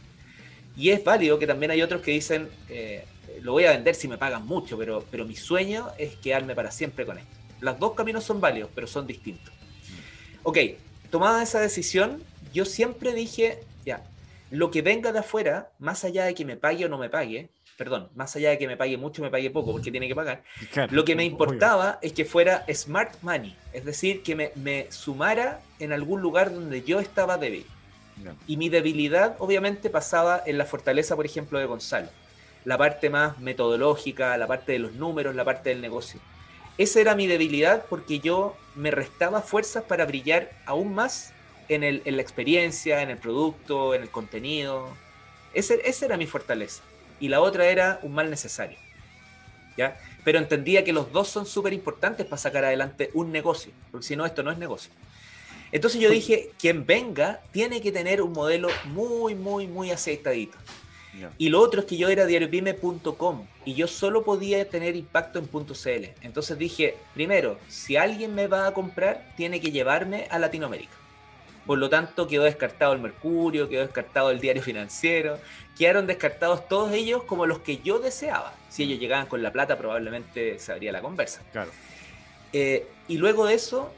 Y 0.76 0.90
es 0.90 1.04
válido 1.04 1.40
que 1.40 1.48
también 1.48 1.72
hay 1.72 1.82
otros 1.82 2.02
que 2.02 2.12
dicen, 2.12 2.50
eh, 2.70 3.06
lo 3.42 3.54
voy 3.54 3.66
a 3.66 3.72
vender 3.72 3.96
si 3.96 4.08
me 4.08 4.18
pagan 4.18 4.46
mucho, 4.46 4.78
pero, 4.78 5.06
pero 5.10 5.26
mi 5.26 5.36
sueño 5.36 5.88
es 5.98 6.16
quedarme 6.16 6.56
para 6.56 6.72
siempre 6.72 7.06
con 7.06 7.18
esto. 7.18 7.32
Los 7.62 7.80
dos 7.80 7.94
caminos 7.94 8.24
son 8.24 8.42
válidos, 8.42 8.70
pero 8.74 8.88
son 8.88 9.08
distintos. 9.08 9.54
Ok, 10.44 10.58
tomada 11.10 11.44
esa 11.44 11.60
decisión, 11.60 12.24
yo 12.54 12.66
siempre 12.66 13.14
dije, 13.14 13.60
ya, 13.86 14.04
lo 14.50 14.72
que 14.72 14.82
venga 14.82 15.12
de 15.12 15.20
afuera, 15.20 15.72
más 15.80 16.04
allá 16.04 16.26
de 16.26 16.34
que 16.34 16.46
me 16.46 16.58
pague 16.58 16.86
o 16.86 16.90
no 16.90 16.98
me 16.98 17.10
pague, 17.10 17.50
perdón, 17.82 18.10
más 18.14 18.36
allá 18.36 18.52
de 18.52 18.60
que 18.60 18.68
me 18.68 18.78
pague 18.78 18.96
mucho 18.96 19.24
me 19.24 19.32
pague 19.32 19.50
poco, 19.50 19.72
porque 19.72 19.90
tiene 19.90 20.08
que 20.08 20.14
pagar, 20.14 20.44
lo 20.92 21.04
que 21.04 21.16
me 21.16 21.26
importaba 21.26 21.98
es 22.04 22.14
que 22.14 22.26
fuera 22.26 22.64
smart 22.72 23.16
money, 23.24 23.58
es 23.74 23.84
decir, 23.84 24.22
que 24.22 24.36
me, 24.36 24.86
sumara 24.92 25.62
en 25.80 25.92
algún 25.92 26.22
lugar 26.22 26.54
donde 26.54 26.84
yo 26.84 27.00
estaba 27.00 27.40
débil. 27.40 27.66
Y 28.46 28.58
mi 28.58 28.70
debilidad 28.70 29.36
obviamente 29.40 29.90
pasaba 29.90 30.44
en 30.46 30.60
la 30.60 30.66
fortaleza, 30.66 31.16
por 31.16 31.26
ejemplo, 31.26 31.58
de 31.58 31.66
Gonzalo, 31.66 32.10
la 32.66 32.78
parte 32.78 33.10
más 33.10 33.40
metodológica, 33.40 34.38
la 34.38 34.46
parte 34.46 34.74
de 34.74 34.78
los 34.78 34.94
números, 34.94 35.34
la 35.34 35.44
parte 35.44 35.70
del 35.70 35.82
negocio. 35.82 36.20
Esa 36.78 37.02
era 37.02 37.16
mi 37.16 37.26
debilidad 37.26 37.88
porque 37.90 38.20
yo 38.20 38.56
me 38.76 38.92
restaba 38.92 39.42
fuerzas 39.42 39.86
para 39.86 40.06
brillar 40.06 40.52
aún 40.68 40.94
más 40.94 41.34
en, 41.68 41.84
el, 41.84 42.04
en 42.06 42.16
la 42.16 42.22
experiencia, 42.22 43.02
en 43.02 43.10
el 43.10 43.18
producto, 43.18 43.96
en 43.96 44.04
el 44.04 44.10
contenido. 44.12 44.88
Ese, 45.56 45.82
esa 45.84 46.06
era 46.06 46.16
mi 46.16 46.28
fortaleza 46.28 46.84
y 47.22 47.30
la 47.30 47.40
otra 47.40 47.68
era 47.68 48.00
un 48.04 48.14
mal 48.14 48.30
necesario. 48.30 48.78
¿ya? 49.78 49.98
Pero 50.26 50.40
entendía 50.40 50.84
que 50.84 50.92
los 50.92 51.12
dos 51.14 51.30
son 51.30 51.46
súper 51.46 51.72
importantes 51.72 52.26
para 52.26 52.38
sacar 52.38 52.66
adelante 52.66 53.10
un 53.14 53.32
negocio, 53.32 53.72
porque 53.92 54.08
si 54.08 54.16
no, 54.16 54.26
esto 54.26 54.44
no 54.44 54.52
es 54.52 54.58
negocio. 54.58 54.92
Entonces 55.72 56.02
yo 56.02 56.10
dije, 56.10 56.52
quien 56.60 56.86
venga 56.86 57.40
tiene 57.52 57.80
que 57.80 57.94
tener 57.94 58.22
un 58.22 58.34
modelo 58.34 58.68
muy, 58.86 59.36
muy, 59.36 59.68
muy 59.68 59.92
aceitadito. 59.92 60.58
Y 61.38 61.50
lo 61.50 61.60
otro 61.60 61.82
es 61.82 61.86
que 61.86 61.98
yo 61.98 62.08
era 62.10 62.26
diariopime.com 62.26 63.46
y 63.66 63.74
yo 63.74 63.88
solo 63.88 64.24
podía 64.24 64.68
tener 64.70 64.96
impacto 64.96 65.40
en 65.40 65.48
.cl. 65.48 66.14
Entonces 66.22 66.58
dije, 66.58 66.96
primero, 67.14 67.58
si 67.68 67.98
alguien 67.98 68.34
me 68.34 68.48
va 68.48 68.68
a 68.68 68.74
comprar, 68.74 69.34
tiene 69.36 69.60
que 69.60 69.72
llevarme 69.72 70.28
a 70.30 70.40
Latinoamérica. 70.40 71.01
Por 71.66 71.78
lo 71.78 71.90
tanto, 71.90 72.28
quedó 72.28 72.44
descartado 72.44 72.94
el 72.94 73.00
Mercurio, 73.00 73.70
quedó 73.70 73.82
descartado 73.82 74.32
el 74.32 74.40
diario 74.40 74.64
financiero, 74.64 75.40
quedaron 75.78 76.08
descartados 76.08 76.68
todos 76.68 76.92
ellos 76.94 77.24
como 77.24 77.46
los 77.46 77.60
que 77.60 77.78
yo 77.78 78.00
deseaba. 78.00 78.54
Si 78.70 78.84
ellos 78.84 79.00
llegaban 79.00 79.28
con 79.28 79.44
la 79.44 79.52
plata, 79.52 79.78
probablemente 79.78 80.60
se 80.60 80.72
abría 80.72 80.92
la 80.92 81.02
conversa. 81.02 81.42
Claro. 81.52 81.72
Eh, 82.54 82.88
y 83.08 83.18
luego 83.18 83.46
de 83.46 83.54
eso, 83.54 83.94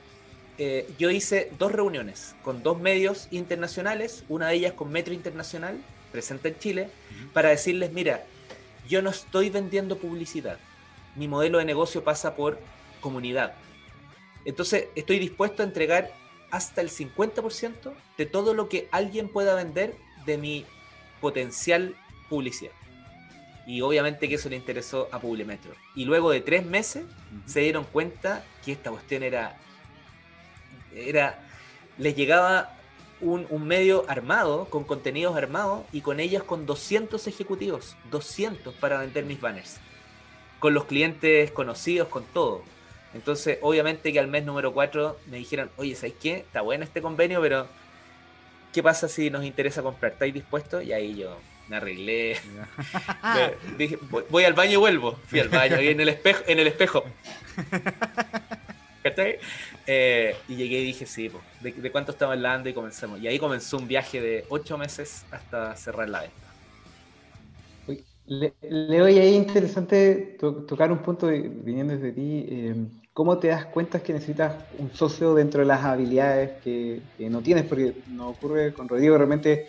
eh, 0.58 0.88
yo 1.00 1.10
hice 1.10 1.52
dos 1.58 1.72
reuniones 1.72 2.36
con 2.44 2.62
dos 2.62 2.80
medios 2.80 3.28
internacionales, 3.32 4.24
una 4.30 4.50
de 4.50 4.56
ellas 4.56 4.74
con 4.74 4.92
Metro 4.92 5.14
Internacional, 5.14 5.78
presente 6.12 6.50
en 6.50 6.60
Chile, 6.60 6.90
para 7.34 7.50
decirles, 7.50 7.92
mira, 7.92 8.24
yo 8.88 9.02
no 9.02 9.10
estoy 9.10 9.50
vendiendo 9.50 9.98
publicidad. 9.98 10.60
Mi 11.16 11.28
modelo 11.28 11.58
de 11.58 11.66
negocio 11.66 12.04
pasa 12.04 12.36
por 12.36 12.60
comunidad. 13.02 13.54
Entonces, 14.46 14.88
estoy 14.96 15.20
dispuesto 15.20 15.64
a 15.64 15.66
entregar 15.66 16.12
hasta 16.54 16.82
el 16.82 16.92
50% 16.92 17.94
de 18.16 18.26
todo 18.28 18.54
lo 18.54 18.70
que 18.70 18.88
alguien 18.92 19.28
pueda 19.28 19.56
vender 19.56 19.96
de 20.28 20.38
mi 20.38 20.68
potencial 21.20 21.96
publicidad. 22.30 22.72
Y 23.66 23.82
obviamente 23.82 24.30
que 24.30 24.36
eso 24.36 24.50
le 24.50 24.58
interesó 24.58 25.10
a 25.12 25.20
Publimetro. 25.20 25.74
Y 25.96 26.06
luego 26.06 26.30
de 26.30 26.42
tres 26.42 26.64
meses 26.64 27.06
se 27.48 27.62
dieron 27.62 27.86
cuenta 27.86 28.46
que 28.64 28.72
esta 28.72 28.92
cuestión 28.92 29.24
era. 29.24 29.58
era 30.94 31.40
les 31.98 32.16
llegaba 32.16 32.78
un, 33.20 33.48
un, 33.50 33.66
medio 33.66 34.06
armado, 34.08 34.66
con 34.66 34.84
contenidos 34.84 35.36
armados, 35.36 35.86
y 35.92 36.02
con 36.02 36.20
ellas 36.20 36.44
con 36.44 36.68
200 36.68 37.26
ejecutivos. 37.26 37.96
200 38.12 38.76
para 38.76 39.00
vender 39.00 39.26
mis 39.26 39.42
banners. 39.42 39.80
Con 40.60 40.76
los 40.76 40.86
clientes 40.86 41.50
conocidos, 41.50 42.10
con 42.10 42.26
todo. 42.26 42.62
Entonces, 43.14 43.60
obviamente 43.62 44.12
que 44.12 44.20
al 44.20 44.28
mes 44.28 44.44
número 44.44 44.74
4 44.74 45.18
me 45.28 45.38
dijeron, 45.38 45.70
oye, 45.78 45.96
¿sabes 45.96 46.16
qué? 46.22 46.38
Está 46.38 46.62
bueno 46.62 46.84
este 46.84 47.02
convenio, 47.02 47.42
pero 47.42 47.68
¿qué 48.72 48.82
pasa 48.82 49.08
si 49.08 49.30
nos 49.30 49.46
interesa 49.46 49.84
comprar? 49.84 50.14
¿Estáis 50.14 50.34
dispuestos? 50.34 50.84
Y 50.84 50.94
ahí 50.94 51.16
yo 51.16 51.38
me 51.68 51.78
arreglé. 51.78 52.38
dije, 53.78 53.98
voy, 54.30 54.44
al 54.44 54.54
baño 54.54 54.74
y 54.74 54.78
vuelvo. 54.78 55.20
Fui 55.28 55.40
al 55.40 55.50
baño, 55.50 55.78
ahí 55.78 55.90
en 55.90 56.02
el 56.02 56.10
espejo. 56.10 56.44
En 56.48 56.60
el 56.60 56.68
espejo. 56.68 57.04
Eh, 59.86 60.36
y 60.48 60.56
llegué 60.56 60.80
y 60.80 60.86
dije, 60.86 61.06
sí, 61.06 61.30
¿de, 61.60 61.92
cuánto 61.92 62.14
estaba 62.14 62.34
hablando? 62.34 62.70
Y 62.70 62.74
comenzamos. 62.74 63.20
Y 63.20 63.28
ahí 63.28 63.38
comenzó 63.38 63.78
un 63.78 63.88
viaje 63.88 64.22
de 64.22 64.46
ocho 64.50 64.78
meses 64.78 65.26
hasta 65.30 65.76
cerrar 65.76 66.10
la 66.10 66.22
venta. 66.22 66.44
Leo, 68.26 69.10
y 69.10 69.20
ahí 69.20 69.36
interesante 69.36 70.38
tocar 70.40 70.90
un 70.90 71.00
punto 71.00 71.28
viniendo 71.28 71.94
desde 71.94 72.14
ti. 72.14 72.46
Eh, 72.50 72.76
¿Cómo 73.14 73.38
te 73.38 73.50
das 73.50 73.66
cuenta 73.66 74.02
que 74.02 74.12
necesitas 74.12 74.56
un 74.80 74.90
socio 74.92 75.36
dentro 75.36 75.60
de 75.60 75.68
las 75.68 75.84
habilidades 75.84 76.60
que, 76.64 77.00
no 77.30 77.42
tienes? 77.42 77.66
Porque 77.66 77.94
nos 78.08 78.36
ocurre 78.36 78.74
con 78.74 78.90
Rodrigo, 78.90 79.16
realmente 79.16 79.68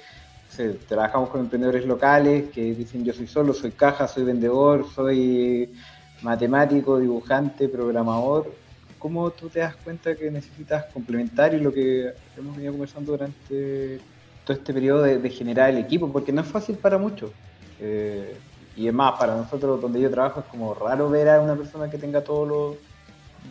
trabajamos 0.89 1.29
con 1.29 1.43
emprendedores 1.43 1.85
locales 1.85 2.49
que 2.51 2.63
dicen 2.75 3.05
yo 3.05 3.13
soy 3.13 3.27
solo, 3.27 3.53
soy 3.53 3.73
caja, 3.73 4.09
soy 4.09 4.25
vendedor, 4.25 4.87
soy 4.95 5.75
matemático, 6.23 6.99
dibujante, 6.99 7.69
programador. 7.69 8.51
¿Cómo 8.99 9.31
tú 9.33 9.51
te 9.51 9.59
das 9.59 9.77
cuenta 9.77 10.17
que 10.17 10.31
necesitas 10.31 10.87
complementar 10.95 11.53
y 11.53 11.61
lo 11.61 11.71
que 11.71 12.15
hemos 12.39 12.57
venido 12.57 12.73
conversando 12.73 13.13
durante 13.13 14.01
todo 14.47 14.57
este 14.57 14.73
periodo 14.73 15.03
de, 15.03 15.29
generar 15.29 15.69
el 15.69 15.77
equipo? 15.77 16.11
Porque 16.11 16.33
no 16.33 16.41
es 16.41 16.47
fácil 16.47 16.77
para 16.77 16.97
muchos. 16.97 17.31
Eh, 17.79 18.39
y 18.75 18.89
es 18.89 18.95
más, 18.95 19.19
para 19.19 19.37
nosotros 19.37 19.83
donde 19.83 20.01
yo 20.01 20.11
trabajo 20.11 20.41
es 20.41 20.47
como 20.47 20.73
raro 20.73 21.11
ver 21.11 21.29
a 21.29 21.43
una 21.43 21.55
persona 21.55 21.91
que 21.91 21.99
tenga 21.99 22.25
todos 22.25 22.49
los 22.49 22.94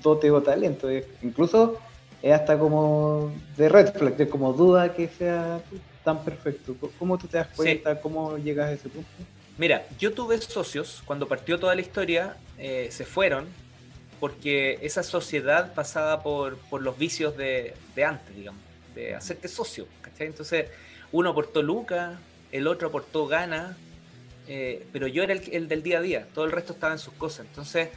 dote 0.02 0.32
o 0.32 0.42
talento. 0.42 0.90
incluso 1.22 1.80
es 2.22 2.32
hasta 2.32 2.58
como 2.58 3.34
de 3.58 3.70
red 3.70 3.94
flag, 3.94 4.16
de 4.16 4.30
como 4.30 4.54
duda 4.54 4.94
que 4.94 5.08
sea 5.10 5.62
tan 6.04 6.24
perfecto. 6.24 6.76
¿Cómo 6.98 7.18
tú 7.18 7.28
te 7.28 7.38
das 7.38 7.50
cuenta? 7.56 8.00
¿Cómo 8.00 8.38
llegas 8.38 8.70
a 8.70 8.74
ese 8.74 8.90
punto? 8.90 9.10
Mira, 9.58 9.86
yo 10.00 10.14
tuve 10.14 10.40
socios, 10.40 11.04
cuando 11.06 11.28
partió 11.28 11.60
toda 11.60 11.76
la 11.76 11.82
historia, 11.82 12.38
eh, 12.58 12.88
se 12.92 13.06
fueron 13.06 13.46
porque 14.20 14.80
esa 14.82 15.04
sociedad 15.04 15.74
pasaba 15.74 16.24
por, 16.24 16.58
los 16.82 16.98
vicios 16.98 17.36
de, 17.36 17.74
antes, 18.06 18.34
digamos, 18.34 18.62
de 18.96 19.16
hacerte 19.16 19.50
socio. 19.50 19.86
Entonces, 20.18 20.70
uno 21.12 21.32
aportó 21.32 21.62
lucas, 21.62 22.18
el 22.54 22.68
otro 22.68 22.88
aportó 22.88 23.28
ganas, 23.28 23.76
eh, 24.48 24.88
pero 24.94 25.08
yo 25.08 25.24
era 25.24 25.34
el, 25.34 25.42
el, 25.52 25.68
del 25.68 25.84
día 25.84 25.98
a 25.98 26.02
día, 26.02 26.28
todo 26.34 26.46
el 26.46 26.54
resto 26.54 26.72
estaba 26.72 26.94
en 26.94 27.00
sus 27.00 27.14
cosas. 27.16 27.46
Entonces, 27.48 27.90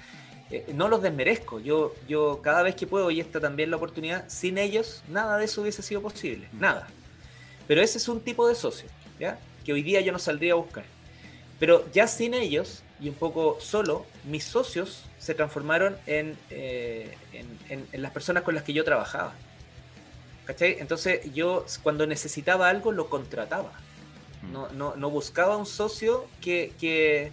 eh, 0.50 0.66
no 0.74 0.88
los 0.88 1.02
desmerezco. 1.02 1.60
Yo, 1.60 1.94
yo 2.08 2.40
cada 2.42 2.62
vez 2.62 2.74
que 2.74 2.86
puedo, 2.86 3.10
y 3.10 3.20
esta 3.20 3.40
también 3.40 3.70
la 3.70 3.76
oportunidad, 3.76 4.24
sin 4.28 4.58
ellos, 4.58 5.02
nada 5.08 5.38
de 5.38 5.44
eso 5.44 5.62
hubiese 5.62 5.82
sido 5.82 6.00
posible. 6.00 6.48
Nada. 6.52 6.86
Pero 7.66 7.82
ese 7.82 7.98
es 7.98 8.08
un 8.08 8.20
tipo 8.20 8.46
de 8.46 8.54
socio, 8.54 8.88
¿ya? 9.18 9.38
Que 9.64 9.72
hoy 9.72 9.82
día 9.82 10.00
yo 10.00 10.12
no 10.12 10.18
saldría 10.18 10.52
a 10.52 10.56
buscar. 10.56 10.84
Pero 11.58 11.90
ya 11.92 12.06
sin 12.06 12.34
ellos, 12.34 12.82
y 13.00 13.08
un 13.08 13.14
poco 13.14 13.58
solo, 13.60 14.06
mis 14.24 14.44
socios 14.44 15.04
se 15.18 15.34
transformaron 15.34 15.96
en, 16.06 16.36
eh, 16.50 17.16
en, 17.32 18.02
las 18.02 18.12
personas 18.12 18.42
con 18.42 18.54
las 18.54 18.62
que 18.62 18.72
yo 18.72 18.84
trabajaba. 18.84 19.34
¿Cachai? 20.44 20.76
Entonces 20.78 21.32
yo 21.34 21.66
cuando 21.82 22.06
necesitaba 22.06 22.68
algo 22.68 22.92
lo 22.92 23.08
contrataba. 23.08 23.72
Mm. 24.42 24.52
No, 24.52 24.68
no, 24.68 24.96
no 24.96 25.10
buscaba 25.10 25.56
un 25.56 25.66
socio 25.66 26.26
que, 26.40 26.72
que 26.78 27.32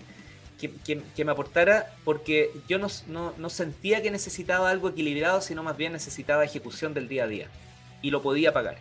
que, 0.70 1.24
me 1.24 1.32
aportara 1.32 1.93
porque 2.03 2.51
yo 2.68 2.78
no, 2.80 2.88
no, 3.07 3.49
sentía 3.49 4.01
que 4.01 4.11
necesitaba 4.11 4.70
algo 4.70 4.89
equilibrado, 4.89 5.41
sino 5.41 5.64
más 5.64 5.78
bien 5.78 5.93
necesitaba 5.93 6.43
ejecución 6.43 6.93
del 6.93 7.07
día 7.07 7.26
a 7.26 7.28
día 7.28 7.47
y 8.01 8.11
lo 8.11 8.22
podía 8.22 8.53
pagar. 8.53 8.78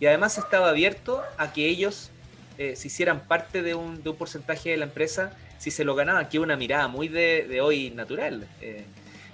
Y 0.00 0.06
además 0.06 0.38
estaba 0.38 0.68
abierto 0.68 1.22
a 1.38 1.52
que 1.52 1.68
ellos 1.68 2.10
eh, 2.58 2.76
se 2.76 2.88
hicieran 2.88 3.26
parte 3.26 3.62
de 3.62 3.74
un, 3.74 4.02
de 4.02 4.10
un, 4.10 4.16
porcentaje 4.16 4.70
de 4.70 4.76
la 4.76 4.84
empresa 4.84 5.36
si 5.58 5.70
se 5.70 5.84
lo 5.84 5.94
ganaban, 5.94 6.28
que 6.28 6.38
una 6.38 6.56
mirada 6.56 6.88
muy 6.88 7.08
de, 7.08 7.46
de 7.48 7.60
hoy 7.60 7.90
natural. 7.90 8.48
Eh, 8.60 8.84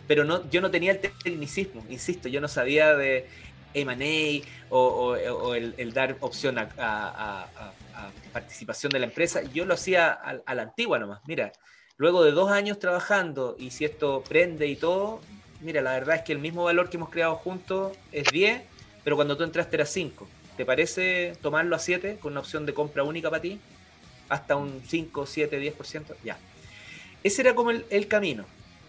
pero 0.07 0.25
no, 0.25 0.49
yo 0.51 0.61
no 0.61 0.71
tenía 0.71 0.93
el 0.93 1.01
tecnicismo, 1.01 1.85
insisto, 1.89 2.29
yo 2.29 2.41
no 2.41 2.49
sabía 2.49 2.95
de 2.95 3.29
M&A 3.75 4.47
o, 4.71 5.17
o, 5.17 5.55
el, 5.55 5.93
dar 5.93 6.17
opción 6.21 6.59
a, 6.59 6.69
a, 6.79 7.43
a, 7.45 7.73
participación 8.33 8.91
de 8.93 8.99
la 8.99 9.07
empresa. 9.07 9.43
Yo 9.43 9.65
lo 9.65 9.75
hacía 9.75 10.11
a, 10.11 10.39
a 10.45 10.55
la 10.55 10.63
antigua 10.63 10.99
nomás. 10.99 11.21
Mira, 11.27 11.53
Luego 11.99 12.23
de 12.23 12.31
dos 12.31 12.49
años 12.53 12.79
trabajando 12.79 13.57
y 13.59 13.71
si 13.71 13.85
esto 13.85 14.23
prende 14.29 14.69
y 14.69 14.77
todo, 14.77 15.21
mira, 15.61 15.83
la 15.83 15.91
verdad 15.95 16.15
es 16.15 16.23
que 16.23 16.33
el 16.33 16.39
mismo 16.39 16.63
valor 16.63 16.89
que 16.89 16.97
hemos 16.97 17.11
creado 17.11 17.35
juntos 17.35 17.97
es 18.13 18.31
10, 18.31 18.63
pero 19.03 19.17
cuando 19.17 19.37
tú 19.37 19.43
entraste 19.43 19.75
era 19.75 19.85
5. 19.85 20.29
¿Te 20.57 20.65
parece 20.65 21.33
tomarlo 21.43 21.75
a 21.75 21.81
7 21.81 22.19
con 22.21 22.33
una 22.33 22.41
opción 22.41 22.67
de 22.67 22.73
compra 22.73 23.03
única 23.03 23.31
para 23.31 23.43
ti? 23.43 23.59
Hasta 24.29 24.55
un 24.55 24.81
5, 24.87 25.27
7, 25.27 25.61
10%. 25.77 26.15
Ya. 26.23 26.39
Ese 27.25 27.43
era 27.43 27.57
como 27.57 27.73
el, 27.73 28.07
camino. 28.07 28.45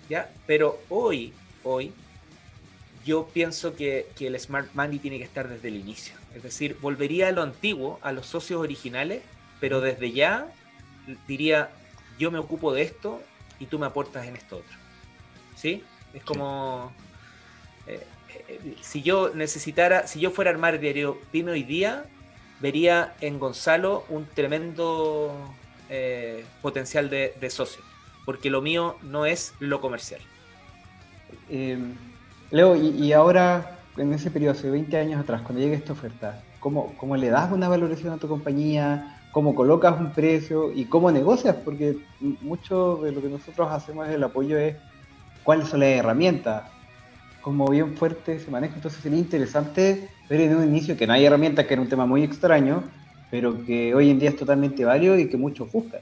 ¿ya? 0.07 0.31
Pero 0.45 0.79
hoy, 0.89 1.33
hoy, 1.63 1.91
yo 3.07 3.27
pienso 3.33 3.75
que, 3.75 4.05
que, 4.15 4.27
el 4.27 4.39
Smart 4.39 4.69
Money 4.75 4.99
tiene 4.99 5.17
que 5.17 5.23
estar 5.23 5.47
desde 5.49 5.69
el 5.69 5.77
inicio. 5.77 6.13
Es 6.35 6.43
decir, 6.43 6.77
volvería 6.79 7.29
a 7.29 7.31
lo 7.31 7.41
antiguo, 7.41 7.97
a 8.03 8.11
los 8.11 8.27
socios 8.27 8.61
originales, 8.61 9.23
pero 9.59 9.81
desde 9.81 10.11
ya 10.11 10.53
diría, 11.27 11.71
yo 12.19 12.29
me 12.29 12.37
ocupo 12.37 12.73
de 12.73 12.83
esto 12.83 13.21
y 13.59 13.65
tú 13.65 13.79
me 13.79 13.87
aportas 13.87 14.27
en 14.27 14.35
esto 14.35 14.57
otro. 14.57 14.77
¿Sí? 15.55 15.83
Es 16.13 16.23
como... 16.23 16.91
Eh, 17.87 18.05
eh, 18.47 18.75
si 18.81 19.01
yo 19.01 19.31
necesitara, 19.33 20.05
si 20.05 20.19
yo 20.19 20.29
fuera 20.29 20.51
a 20.51 20.53
armar 20.53 20.75
el 20.75 20.81
diario 20.81 21.17
Pyme 21.31 21.51
hoy 21.51 21.63
día, 21.63 22.05
vería 22.59 23.15
en 23.21 23.39
Gonzalo 23.39 24.05
un 24.09 24.27
tremendo 24.27 25.33
eh, 25.89 26.45
potencial 26.61 27.09
de, 27.09 27.49
socio, 27.49 27.81
porque 28.25 28.49
lo 28.49 28.61
mío 28.61 28.97
no 29.01 29.25
es 29.25 29.53
lo 29.59 29.81
comercial. 29.81 30.21
Leo, 32.51 32.75
y, 32.75 33.13
ahora, 33.13 33.79
en 33.97 34.13
ese 34.13 34.29
periodo, 34.29 34.53
hace 34.53 34.69
20 34.69 34.97
años 34.97 35.21
atrás, 35.21 35.41
cuando 35.41 35.61
llega 35.61 35.75
esta 35.75 35.93
oferta, 35.93 36.43
¿cómo, 36.59 36.95
¿cómo 36.97 37.15
le 37.15 37.29
das 37.29 37.51
una 37.51 37.69
valoración 37.69 38.13
a 38.13 38.17
tu 38.17 38.27
compañía? 38.27 39.18
Cómo 39.31 39.53
colocas 39.53 39.99
un 39.99 40.11
precio 40.11 40.71
y 40.73 40.85
cómo 40.85 41.11
negocias, 41.11 41.55
porque 41.63 41.97
mucho 42.19 42.97
de 43.03 43.11
lo 43.11 43.21
que 43.21 43.29
nosotros 43.29 43.69
hacemos 43.71 44.07
es 44.07 44.15
el 44.15 44.23
apoyo 44.23 44.57
es 44.57 44.75
cuáles 45.43 45.67
son 45.67 45.81
las 45.81 45.89
herramientas, 45.89 46.63
como 47.41 47.67
bien 47.69 47.95
fuerte 47.95 48.39
se 48.39 48.51
maneja, 48.51 48.75
entonces 48.75 49.01
sería 49.01 49.19
interesante 49.19 50.09
ver 50.29 50.41
en 50.41 50.55
un 50.55 50.63
inicio 50.63 50.97
que 50.97 51.07
no 51.07 51.13
hay 51.13 51.25
herramientas, 51.25 51.65
que 51.65 51.73
era 51.73 51.81
un 51.81 51.89
tema 51.89 52.05
muy 52.05 52.23
extraño, 52.23 52.83
pero 53.31 53.65
que 53.65 53.93
hoy 53.93 54.09
en 54.09 54.19
día 54.19 54.29
es 54.29 54.35
totalmente 54.35 54.83
válido 54.83 55.17
y 55.17 55.29
que 55.29 55.37
muchos 55.37 55.71
buscan. 55.71 56.01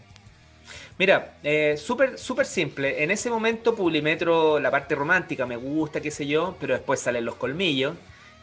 Mira, 0.97 1.35
eh, 1.43 1.75
súper 1.77 2.17
súper 2.17 2.47
simple. 2.47 3.03
En 3.03 3.11
ese 3.11 3.29
momento 3.29 3.75
Publimetro, 3.75 4.59
la 4.59 4.71
parte 4.71 4.95
romántica, 4.95 5.45
me 5.45 5.55
gusta, 5.55 6.01
qué 6.01 6.09
sé 6.09 6.25
yo, 6.25 6.55
pero 6.59 6.73
después 6.73 6.99
salen 6.99 7.23
los 7.23 7.35
colmillos 7.35 7.93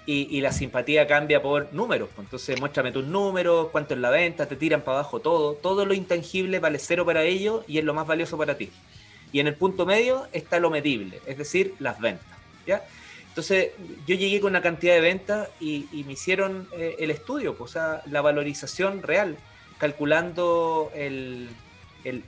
y, 0.06 0.40
la 0.42 0.52
simpatía 0.52 1.06
cambia 1.06 1.40
por 1.40 1.72
números. 1.72 2.10
Pues. 2.14 2.26
Entonces, 2.26 2.60
muéstrame 2.60 2.92
tus 2.92 3.06
números, 3.06 3.68
cuánto 3.72 3.94
es 3.94 4.00
la 4.00 4.10
venta, 4.10 4.46
te 4.46 4.56
tiran 4.56 4.82
para 4.82 4.98
abajo 4.98 5.20
todo. 5.20 5.54
Todo 5.54 5.86
lo 5.86 5.94
intangible 5.94 6.58
vale 6.58 6.78
cero 6.78 7.06
para 7.06 7.22
ellos 7.22 7.64
y 7.66 7.78
es 7.78 7.84
lo 7.84 7.94
más 7.94 8.06
valioso 8.06 8.36
para 8.36 8.56
ti. 8.56 8.70
Y 9.32 9.40
en 9.40 9.46
el 9.46 9.54
punto 9.54 9.86
medio 9.86 10.26
está 10.32 10.60
lo 10.60 10.70
medible, 10.70 11.20
es 11.26 11.38
decir, 11.38 11.74
las 11.78 11.98
ventas. 12.00 12.26
¿ya? 12.66 12.84
Entonces, 13.28 13.72
yo 14.06 14.14
llegué 14.14 14.40
con 14.40 14.50
una 14.50 14.62
cantidad 14.62 14.94
de 14.94 15.00
ventas 15.00 15.48
y, 15.58 15.88
me 16.06 16.12
hicieron 16.12 16.68
eh, 16.76 16.96
el 16.98 17.10
estudio, 17.10 17.56
pues, 17.56 17.70
o 17.70 17.72
sea, 17.72 18.02
la 18.06 18.20
valorización 18.20 19.02
real, 19.02 19.36
calculando 19.78 20.92
el, 20.94 21.48
el, 22.04 22.22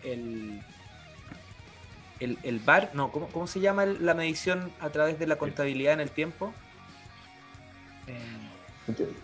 el, 2.19 2.59
bar, 2.61 2.91
no, 2.95 3.13
¿cómo, 3.13 3.29
¿cómo 3.29 3.47
se 3.47 3.61
llama 3.61 3.87
la 3.87 4.15
medición 4.15 4.73
a 4.81 4.91
través 4.91 5.19
de 5.19 5.27
la 5.27 5.37
contabilidad 5.37 5.93
en 5.93 6.01
el 6.01 6.11
tiempo? 6.11 6.53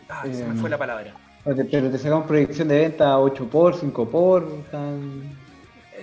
Ah, 0.09 0.25
se 0.31 0.45
me 0.45 0.61
fue 0.61 0.71
la 0.71 0.79
palabra. 0.79 1.15
Pero 1.45 1.91
te 1.91 1.99
sacamos 1.99 2.27
proyección 2.27 2.69
de 2.69 2.79
venta 2.79 3.19
8 3.19 3.49
por, 3.49 3.77
5 3.77 4.09
por. 4.09 4.49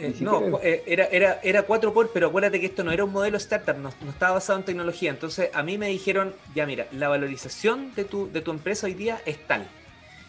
Eh, 0.02 0.16
no, 0.22 0.60
eh, 0.62 0.84
era, 0.86 1.06
era, 1.06 1.40
era 1.44 1.64
4 1.64 1.94
por, 1.94 2.12
pero 2.12 2.28
acuérdate 2.28 2.60
que 2.60 2.68
esto 2.68 2.84
no 2.84 2.92
era 2.92 3.04
un 3.04 3.12
modelo 3.12 3.38
startup, 3.38 3.76
no, 3.78 3.90
estaba 4.10 4.34
basado 4.34 4.60
en 4.60 4.66
tecnología. 4.66 5.10
Entonces 5.10 5.50
a 5.54 5.64
mí 5.64 5.78
me 5.78 5.88
dijeron, 5.88 6.34
ya 6.56 6.66
mira, 6.66 6.88
la 6.92 7.10
valorización 7.10 7.94
de 7.96 8.06
tu, 8.06 8.32
de 8.32 8.42
tu 8.42 8.52
empresa 8.52 8.88
hoy 8.88 8.94
día 8.94 9.22
es 9.26 9.46
tal. 9.46 9.68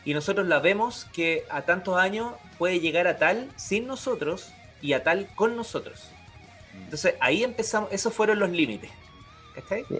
Y 0.04 0.14
nosotros 0.14 0.46
la 0.46 0.60
vemos 0.60 1.06
que 1.12 1.44
a 1.50 1.62
tantos 1.62 1.96
años 1.96 2.32
puede 2.58 2.80
llegar 2.80 3.06
a 3.06 3.18
tal 3.18 3.48
sin 3.56 3.86
nosotros 3.86 4.52
y 4.80 4.92
a 4.94 5.02
tal 5.02 5.28
con 5.34 5.56
nosotros. 5.56 6.08
Entonces 6.84 7.14
ahí 7.20 7.44
empezamos, 7.44 7.92
esos 7.92 8.14
fueron 8.14 8.38
los 8.38 8.50
límites. 8.50 8.90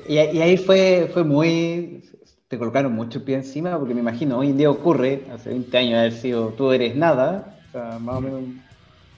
Y, 0.09 0.14
y, 0.14 0.18
ahí 0.40 0.57
fue, 0.57 1.11
fue 1.12 1.22
muy, 1.22 2.03
te 2.51 2.59
colocaron 2.59 2.92
mucho 2.92 3.24
pie 3.24 3.36
encima, 3.36 3.78
porque 3.78 3.94
me 3.94 4.01
imagino, 4.01 4.36
hoy 4.36 4.48
en 4.48 4.57
día 4.57 4.68
ocurre, 4.68 5.22
hace 5.32 5.51
20 5.51 5.78
años 5.78 5.98
haber 6.01 6.12
sido 6.12 6.48
tú 6.48 6.72
eres 6.72 6.96
nada, 6.96 7.57
o 7.68 7.70
sea, 7.70 7.98
más 8.01 8.16
o 8.16 8.20
menos 8.20 8.40
un 8.40 8.61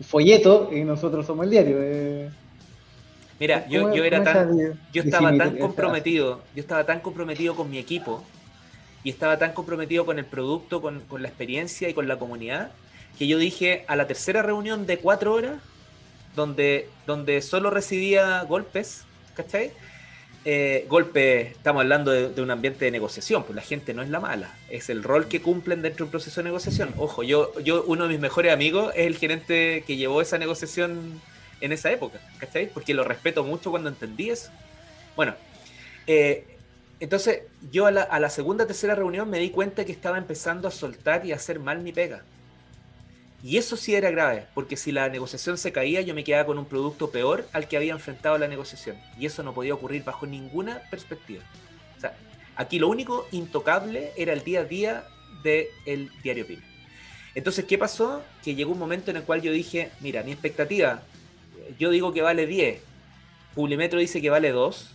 folleto 0.03 0.69
y 0.71 0.85
nosotros 0.85 1.25
somos 1.25 1.47
el 1.47 1.51
diario. 1.51 1.79
Eh. 1.81 2.29
Mira, 3.41 3.67
yo, 3.69 3.95
yo 3.95 4.05
era 4.05 4.23
tan, 4.23 4.79
yo 4.93 5.03
estaba 5.03 5.35
tan 5.35 5.57
comprometido, 5.57 6.43
yo 6.55 6.61
estaba 6.61 6.85
tan 6.85 7.01
comprometido 7.01 7.57
con 7.57 7.71
mi 7.71 7.79
equipo 7.79 8.23
y 9.03 9.09
estaba 9.09 9.39
tan 9.39 9.53
comprometido 9.55 10.05
con 10.05 10.19
el 10.19 10.27
producto, 10.27 10.83
con, 10.83 11.01
con 11.01 11.23
la 11.23 11.29
experiencia 11.29 11.89
y 11.89 11.95
con 11.95 12.07
la 12.09 12.19
comunidad, 12.19 12.71
que 13.19 13.27
yo 13.27 13.39
dije 13.39 13.87
a 13.89 13.97
la 13.97 14.07
tercera 14.07 14.43
reunión 14.43 14.85
de 14.85 14.99
cuatro 14.99 15.33
horas, 15.33 15.55
donde, 16.37 16.91
donde 17.07 17.41
solo 17.41 17.71
recibía 17.71 18.43
golpes, 18.43 19.05
¿cachai? 19.35 19.71
Eh, 20.45 20.87
golpe, 20.89 21.43
estamos 21.43 21.83
hablando 21.83 22.11
de, 22.11 22.43
un 22.43 22.51
ambiente 22.51 22.85
de 22.85 22.91
negociación, 22.91 23.45
pues 23.45 23.55
la 23.55 23.63
gente 23.63 23.95
no 23.95 24.03
es 24.03 24.11
la 24.11 24.19
mala, 24.19 24.55
es 24.71 24.91
el 24.91 25.05
rol 25.05 25.29
que 25.29 25.41
cumplen 25.41 25.83
dentro 25.83 25.99
de 25.99 26.05
un 26.05 26.11
proceso 26.11 26.41
de 26.41 26.45
negociación. 26.45 26.93
Ojo, 26.99 27.23
yo, 27.23 27.59
yo 27.61 27.85
uno 27.87 28.05
de 28.05 28.11
mis 28.11 28.21
mejores 28.21 28.53
amigos 28.53 28.93
es 28.97 29.07
el 29.07 29.17
gerente 29.17 29.85
que 29.87 29.97
llevó 29.97 30.21
esa 30.21 30.39
negociación 30.39 31.21
en 31.61 31.73
esa 31.73 31.93
época, 31.93 32.21
¿cachai? 32.39 32.67
Porque 32.67 32.93
lo 32.93 33.05
respeto 33.05 33.45
mucho 33.45 33.71
cuando 33.71 33.89
entendí 33.89 34.31
eso. 34.31 34.51
Bueno, 35.15 35.35
eh, 36.09 36.45
entonces 36.99 37.43
yo 37.71 37.87
a 37.87 37.93
la, 37.93 38.03
a 38.03 38.19
la 38.19 38.31
segunda, 38.31 38.67
tercera 38.67 38.97
reunión 38.97 39.31
me 39.31 39.39
di 39.39 39.51
cuenta 39.51 39.85
que 39.85 39.93
estaba 39.93 40.19
empezando 40.19 40.67
a 40.67 40.73
soltar 40.73 41.25
y 41.25 41.33
a 41.33 41.37
hacer 41.37 41.61
mal 41.61 41.81
mi 41.81 41.93
pega. 41.93 42.25
Y 43.43 43.57
eso 43.57 43.77
sí 43.77 43.95
era 43.95 44.11
grave, 44.11 44.47
porque 44.55 44.77
si 44.77 44.93
la 44.93 45.09
negociación 45.09 45.59
se 45.59 45.73
caía, 45.73 46.01
yo 46.01 46.15
me 46.15 46.23
quedaba 46.23 46.47
con 46.47 46.59
un 46.59 46.65
producto 46.65 47.11
peor 47.11 47.49
al 47.53 47.67
que 47.67 47.77
había 47.77 47.93
enfrentado 47.93 48.39
la 48.39 48.47
negociación. 48.47 48.97
Y 49.19 49.27
eso 49.27 49.43
no 49.43 49.53
podía 49.53 49.75
ocurrir 49.75 50.05
bajo 50.05 50.27
ninguna 50.27 50.81
perspectiva. 50.91 51.43
O 51.97 52.01
sea, 52.01 52.17
aquí 52.55 52.79
lo 52.79 52.89
único 52.89 53.27
intocable 53.33 54.13
era 54.17 54.33
el 54.33 54.45
día 54.45 54.61
a 54.61 54.65
día 54.65 55.05
del 55.43 56.11
diario 56.23 56.47
PYME. 56.47 56.63
Entonces, 57.35 57.65
¿qué 57.65 57.79
pasó? 57.79 58.23
Que 58.45 58.55
llegó 58.55 58.73
un 58.73 58.79
momento 58.79 59.11
en 59.11 59.17
el 59.17 59.25
cual 59.25 59.43
yo 59.43 59.51
dije, 59.51 59.91
mira, 60.01 60.23
mi 60.23 60.33
expectativa, 60.33 61.03
yo 61.79 61.91
digo 61.91 62.13
que 62.13 62.23
vale 62.23 62.47
10, 62.47 62.81
Publimetro 63.55 63.99
dice 63.99 64.21
que 64.21 64.31
vale 64.31 64.51
2, 64.51 64.91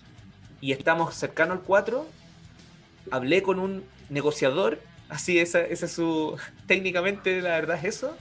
y 0.61 0.71
estamos 0.71 1.15
cercano 1.15 1.53
al 1.53 1.61
4, 1.61 2.07
hablé 3.11 3.41
con 3.41 3.59
un 3.59 3.83
negociador, 4.09 4.79
así 5.09 5.39
esa, 5.39 5.61
es 5.61 5.79
su, 5.91 6.37
técnicamente 6.67 7.41
la 7.41 7.49
verdad 7.49 7.77
es 7.77 7.95
eso, 7.95 8.15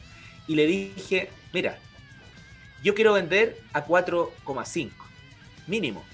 y 0.47 0.55
le 0.55 0.67
dije, 0.67 1.31
mira, 1.53 1.79
yo 2.83 2.95
quiero 2.95 3.13
vender 3.15 3.59
a 3.73 3.85
4,5, 3.87 4.91
mínimo. 5.67 6.05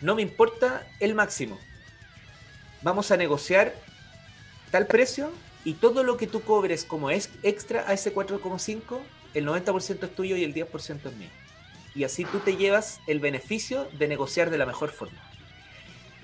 No 0.00 0.14
me 0.14 0.22
importa 0.22 0.86
el 1.00 1.14
máximo. 1.14 1.58
Vamos 2.82 3.10
a 3.10 3.16
negociar 3.16 3.74
tal 4.70 4.86
precio 4.86 5.32
y 5.64 5.74
todo 5.74 6.02
lo 6.02 6.16
que 6.16 6.26
tú 6.26 6.42
cobres 6.42 6.84
como 6.84 7.10
es 7.10 7.30
extra 7.42 7.88
a 7.88 7.94
ese 7.94 8.14
4,5, 8.14 9.00
el 9.34 9.46
90% 9.46 10.04
es 10.04 10.14
tuyo 10.14 10.36
y 10.36 10.44
el 10.44 10.54
10% 10.54 11.06
es 11.06 11.16
mío. 11.16 11.30
y 11.94 12.04
así 12.04 12.26
tú 12.26 12.40
te 12.40 12.56
llevas 12.56 13.00
el 13.06 13.20
beneficio 13.20 13.88
de 13.98 14.06
negociar 14.06 14.50
de 14.50 14.58
la 14.58 14.66
mejor 14.66 14.90
forma. 14.90 15.18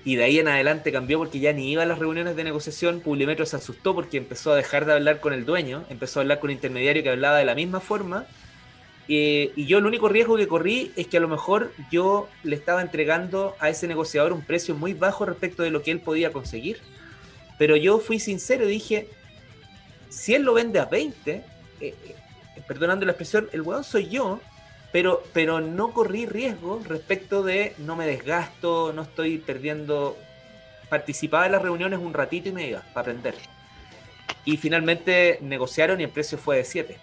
Y 0.05 0.17
de 0.17 0.25
ahí 0.25 0.39
en 0.39 0.49
adelante 0.49 0.91
cambió 0.91 1.17
porque 1.17 1.39
ya 1.39 1.53
ni 1.53 1.71
iba 1.71 1.83
a 1.83 1.85
las 1.85 1.99
reuniones 1.99 2.35
de 2.35 2.43
negociación. 2.43 2.99
Publimetro 2.99 3.45
se 3.45 3.55
asustó 3.55 3.95
porque 3.95 4.17
empezó 4.17 4.51
a 4.51 4.55
dejar 4.55 4.85
de 4.85 4.93
hablar 4.93 5.19
con 5.19 5.33
el 5.33 5.45
dueño, 5.45 5.85
empezó 5.89 6.19
a 6.19 6.21
hablar 6.21 6.39
con 6.39 6.49
un 6.49 6.55
intermediario 6.55 7.03
que 7.03 7.09
hablaba 7.09 7.37
de 7.37 7.45
la 7.45 7.55
misma 7.55 7.79
forma. 7.79 8.25
y 9.07 9.65
yo 9.65 9.77
el 9.77 9.85
único 9.85 10.09
riesgo 10.09 10.37
que 10.37 10.47
corrí 10.47 10.91
es 10.95 11.07
que 11.07 11.17
a 11.17 11.19
lo 11.19 11.27
mejor 11.27 11.73
yo 11.91 12.29
le 12.43 12.55
estaba 12.55 12.81
entregando 12.81 13.55
a 13.59 13.69
ese 13.69 13.87
negociador 13.87 14.33
un 14.33 14.41
precio 14.41 14.75
muy 14.75 14.93
bajo 14.93 15.25
respecto 15.25 15.63
de 15.63 15.71
lo 15.71 15.81
que 15.83 15.91
él 15.91 15.99
podía 15.99 16.31
conseguir. 16.31 16.79
Pero 17.57 17.75
yo 17.75 17.99
fui 17.99 18.19
sincero 18.19 18.65
y 18.65 18.71
dije, 18.71 19.07
si 20.09 20.35
él 20.35 20.43
lo 20.43 20.53
vende 20.53 20.79
a 20.79 20.85
20, 20.85 21.31
eh, 21.31 21.43
eh, 21.81 21.95
perdonando 22.67 23.05
la 23.05 23.13
expresión, 23.13 23.49
el 23.51 23.61
weón 23.61 23.83
soy 23.83 24.09
yo, 24.09 24.39
pero, 24.93 25.23
pero 25.33 25.59
no 25.59 25.91
corrí 25.91 26.27
riesgo 26.27 26.79
respecto 26.87 27.41
de 27.41 27.73
no 27.79 27.95
me 27.95 28.05
desgasto, 28.05 28.93
no 28.93 29.01
estoy 29.01 29.39
perdiendo. 29.39 30.15
Participaba 30.87 31.47
en 31.47 31.53
las 31.53 31.63
reuniones 31.63 31.99
un 31.99 32.13
ratito 32.13 32.49
y 32.49 32.51
me 32.51 32.67
iba 32.67 32.81
para 32.93 33.01
aprender. 33.01 33.33
Y 34.45 34.57
finalmente 34.57 35.39
negociaron 35.41 35.99
y 35.99 36.03
el 36.03 36.11
precio 36.11 36.37
fue 36.37 36.57
de 36.57 36.65
7. 36.65 36.97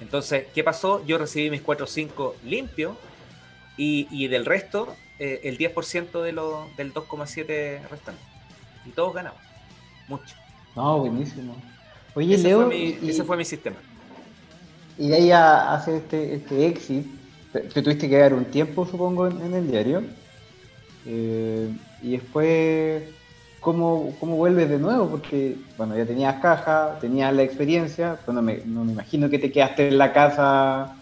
Entonces, 0.00 0.46
¿qué 0.52 0.64
pasó? 0.64 1.04
Yo 1.06 1.18
recibí 1.18 1.50
mis 1.50 1.62
4 1.62 1.84
o 1.84 1.88
5 1.88 2.36
limpio 2.44 2.96
y, 3.76 4.26
del 4.26 4.44
resto, 4.44 4.96
eh, 5.20 5.40
el 5.44 5.56
10% 5.56 6.20
de 6.20 6.32
lo, 6.32 6.68
del 6.76 6.92
2,7 6.92 7.88
restante. 7.88 8.22
Y 8.84 8.90
todos 8.90 9.14
ganamos. 9.14 9.40
Mucho. 10.08 10.34
No, 10.74 10.98
buenísimo. 10.98 11.56
Oye, 12.14 12.36
Leo. 12.38 12.68
ese 12.72 13.22
fue 13.22 13.36
mi 13.36 13.44
sistema 13.44 13.76
y 14.98 15.12
ahí 15.12 15.30
hace 15.30 15.98
este, 15.98 16.34
este 16.34 16.66
exit. 16.66 17.06
Te, 17.52 17.60
tuviste 17.82 18.08
que 18.08 18.18
dar 18.18 18.34
un 18.34 18.44
tiempo, 18.46 18.84
supongo, 18.84 19.28
en, 19.28 19.54
el 19.54 19.70
diario. 19.70 20.02
Eh, 21.06 21.70
y 22.02 22.12
después, 22.12 23.04
¿cómo, 23.60 24.14
¿cómo, 24.18 24.36
vuelves 24.36 24.68
de 24.68 24.78
nuevo? 24.78 25.08
Porque, 25.08 25.56
bueno, 25.76 25.96
ya 25.96 26.04
tenías 26.04 26.40
caja, 26.42 26.98
tenías 27.00 27.32
la 27.32 27.42
experiencia. 27.42 28.18
Bueno, 28.26 28.42
me, 28.42 28.58
no 28.64 28.84
me 28.84 28.92
imagino 28.92 29.30
que 29.30 29.38
te 29.38 29.52
quedaste 29.52 29.88
en 29.88 29.98
la 29.98 30.12
casa 30.12 30.96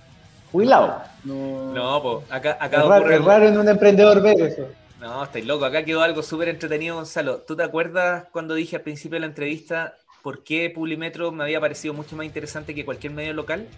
jubilado. 0.53 1.03
No, 1.25 2.01
pues 2.03 2.31
acá, 2.31 2.59
acá 2.61 2.83
es, 2.83 2.87
raro, 2.87 3.11
es 3.11 3.25
raro 3.25 3.49
en 3.49 3.59
un 3.59 3.69
emprendedor 3.69 4.23
ver 4.23 4.41
eso. 4.41 4.69
No, 5.01 5.25
estáis 5.25 5.47
loco. 5.47 5.65
Acá 5.65 5.85
quedó 5.85 6.03
algo 6.03 6.23
súper 6.23 6.49
entretenido, 6.49 6.97
Gonzalo. 6.97 7.39
¿Tú 7.39 7.57
te 7.57 7.63
acuerdas 7.63 8.27
cuando 8.31 8.55
dije 8.55 8.77
al 8.77 8.83
principio 8.83 9.17
de 9.17 9.21
la 9.21 9.27
entrevista 9.27 9.97
por 10.27 10.43
qué 10.43 10.71
Publimetro 10.71 11.31
me 11.31 11.45
había 11.45 11.61
parecido 11.61 11.95
mucho 11.95 12.17
más 12.17 12.27
interesante 12.27 12.75
que 12.75 12.85
cualquier 12.85 13.13
medio 13.13 13.33
local. 13.33 13.69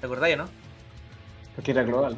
¿Te 0.00 0.06
acordáis, 0.06 0.36
no? 0.36 0.48
Porque 1.54 1.70
era 1.70 1.84
global. 1.84 2.16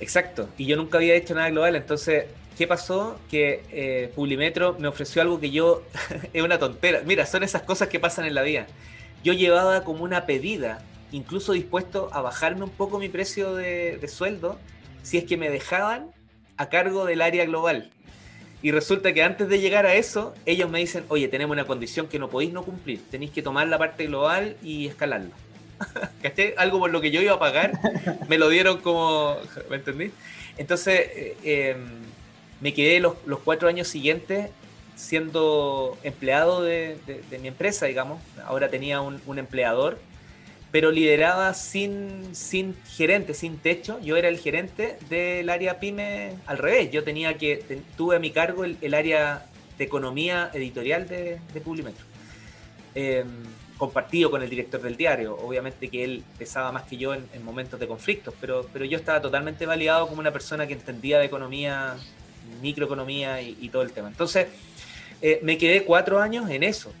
Exacto. 0.00 0.48
Y 0.56 0.64
yo 0.64 0.74
nunca 0.76 0.96
había 0.96 1.14
hecho 1.14 1.34
nada 1.34 1.50
global. 1.50 1.76
Entonces, 1.76 2.24
¿qué 2.56 2.66
pasó? 2.66 3.20
Que 3.30 3.62
eh, 3.70 4.10
Publimetro 4.14 4.76
me 4.78 4.88
ofreció 4.88 5.20
algo 5.20 5.38
que 5.38 5.50
yo. 5.50 5.82
es 6.32 6.42
una 6.42 6.58
tontera. 6.58 7.02
Mira, 7.04 7.26
son 7.26 7.42
esas 7.42 7.60
cosas 7.60 7.88
que 7.88 8.00
pasan 8.00 8.24
en 8.24 8.34
la 8.34 8.40
vida. 8.40 8.66
Yo 9.22 9.34
llevaba 9.34 9.84
como 9.84 10.02
una 10.02 10.24
pedida, 10.24 10.82
incluso 11.12 11.52
dispuesto 11.52 12.08
a 12.10 12.22
bajarme 12.22 12.64
un 12.64 12.70
poco 12.70 12.98
mi 12.98 13.10
precio 13.10 13.54
de 13.54 14.08
sueldo, 14.08 14.58
si 15.02 15.18
es 15.18 15.24
que 15.24 15.36
me 15.36 15.50
dejaban 15.50 16.10
a 16.56 16.70
cargo 16.70 17.04
del 17.04 17.20
área 17.20 17.44
global. 17.44 17.90
Y 18.64 18.70
resulta 18.70 19.12
que 19.12 19.22
antes 19.22 19.46
de 19.46 19.60
llegar 19.60 19.84
a 19.84 19.92
eso, 19.92 20.34
ellos 20.46 20.70
me 20.70 20.78
dicen, 20.78 21.04
oye, 21.08 21.28
tenemos 21.28 21.52
una 21.52 21.66
condición 21.66 22.08
que 22.08 22.18
no 22.18 22.30
podéis 22.30 22.50
no 22.50 22.62
cumplir, 22.62 22.98
tenéis 23.10 23.30
que 23.30 23.42
tomar 23.42 23.68
la 23.68 23.76
parte 23.76 24.06
global 24.06 24.56
y 24.62 24.86
escalarlo. 24.86 25.32
¿Caché? 26.22 26.54
Algo 26.56 26.78
por 26.78 26.90
lo 26.90 27.02
que 27.02 27.10
yo 27.10 27.20
iba 27.20 27.34
a 27.34 27.38
pagar, 27.38 27.72
me 28.26 28.38
lo 28.38 28.48
dieron 28.48 28.80
como, 28.80 29.36
¿me 29.68 29.76
entendí? 29.76 30.12
Entonces, 30.56 30.98
eh, 31.14 31.36
em, 31.44 31.76
me 32.62 32.72
quedé 32.72 33.00
los, 33.00 33.16
cuatro 33.44 33.68
años 33.68 33.86
siguientes 33.86 34.48
siendo 34.96 35.98
empleado 36.02 36.62
de, 36.62 36.96
mi 37.42 37.48
empresa, 37.48 37.84
digamos. 37.84 38.22
Ahora 38.46 38.70
tenía 38.70 39.02
un, 39.02 39.20
un 39.26 39.38
empleador 39.38 39.98
pero 40.74 40.90
lideraba 40.90 41.54
sin, 41.54 42.34
sin 42.34 42.74
gerente, 42.84 43.32
sin 43.32 43.58
techo. 43.58 44.00
Yo 44.00 44.16
era 44.16 44.26
el 44.26 44.40
gerente 44.40 44.98
del 45.08 45.48
área 45.48 45.78
pyme 45.78 46.32
al 46.46 46.58
revés. 46.58 46.90
Yo 46.90 47.04
tenía 47.04 47.38
que, 47.38 47.80
tuve 47.96 48.16
a 48.16 48.18
mi 48.18 48.32
cargo 48.32 48.64
el, 48.64 48.92
área 48.94 49.46
de 49.78 49.84
economía 49.84 50.50
editorial 50.52 51.06
de, 51.06 51.38
de 51.52 51.60
Publimetro. 51.60 52.04
Em, 52.96 53.28
compartido 53.78 54.32
con 54.32 54.42
el 54.42 54.50
director 54.50 54.82
del 54.82 54.96
diario. 54.96 55.36
Obviamente 55.36 55.88
que 55.88 56.02
él 56.02 56.24
pesaba 56.36 56.72
más 56.72 56.82
que 56.82 56.96
yo 56.96 57.14
en, 57.14 57.44
momentos 57.44 57.78
de 57.78 57.86
conflictos, 57.86 58.34
pero, 58.40 58.68
pero 58.72 58.84
yo 58.84 58.98
estaba 58.98 59.22
totalmente 59.22 59.66
validado 59.66 60.08
como 60.08 60.18
una 60.18 60.32
persona 60.32 60.66
que 60.66 60.72
entendía 60.72 61.20
de 61.20 61.26
economía, 61.26 61.94
microeconomía 62.60 63.40
y, 63.40 63.68
todo 63.68 63.82
el 63.82 63.92
tema. 63.92 64.08
Entonces, 64.08 64.48
eh, 65.22 65.38
me 65.44 65.56
quedé 65.56 65.84
cuatro 65.84 66.18
años 66.18 66.50
en 66.50 66.64
eso. 66.64 66.92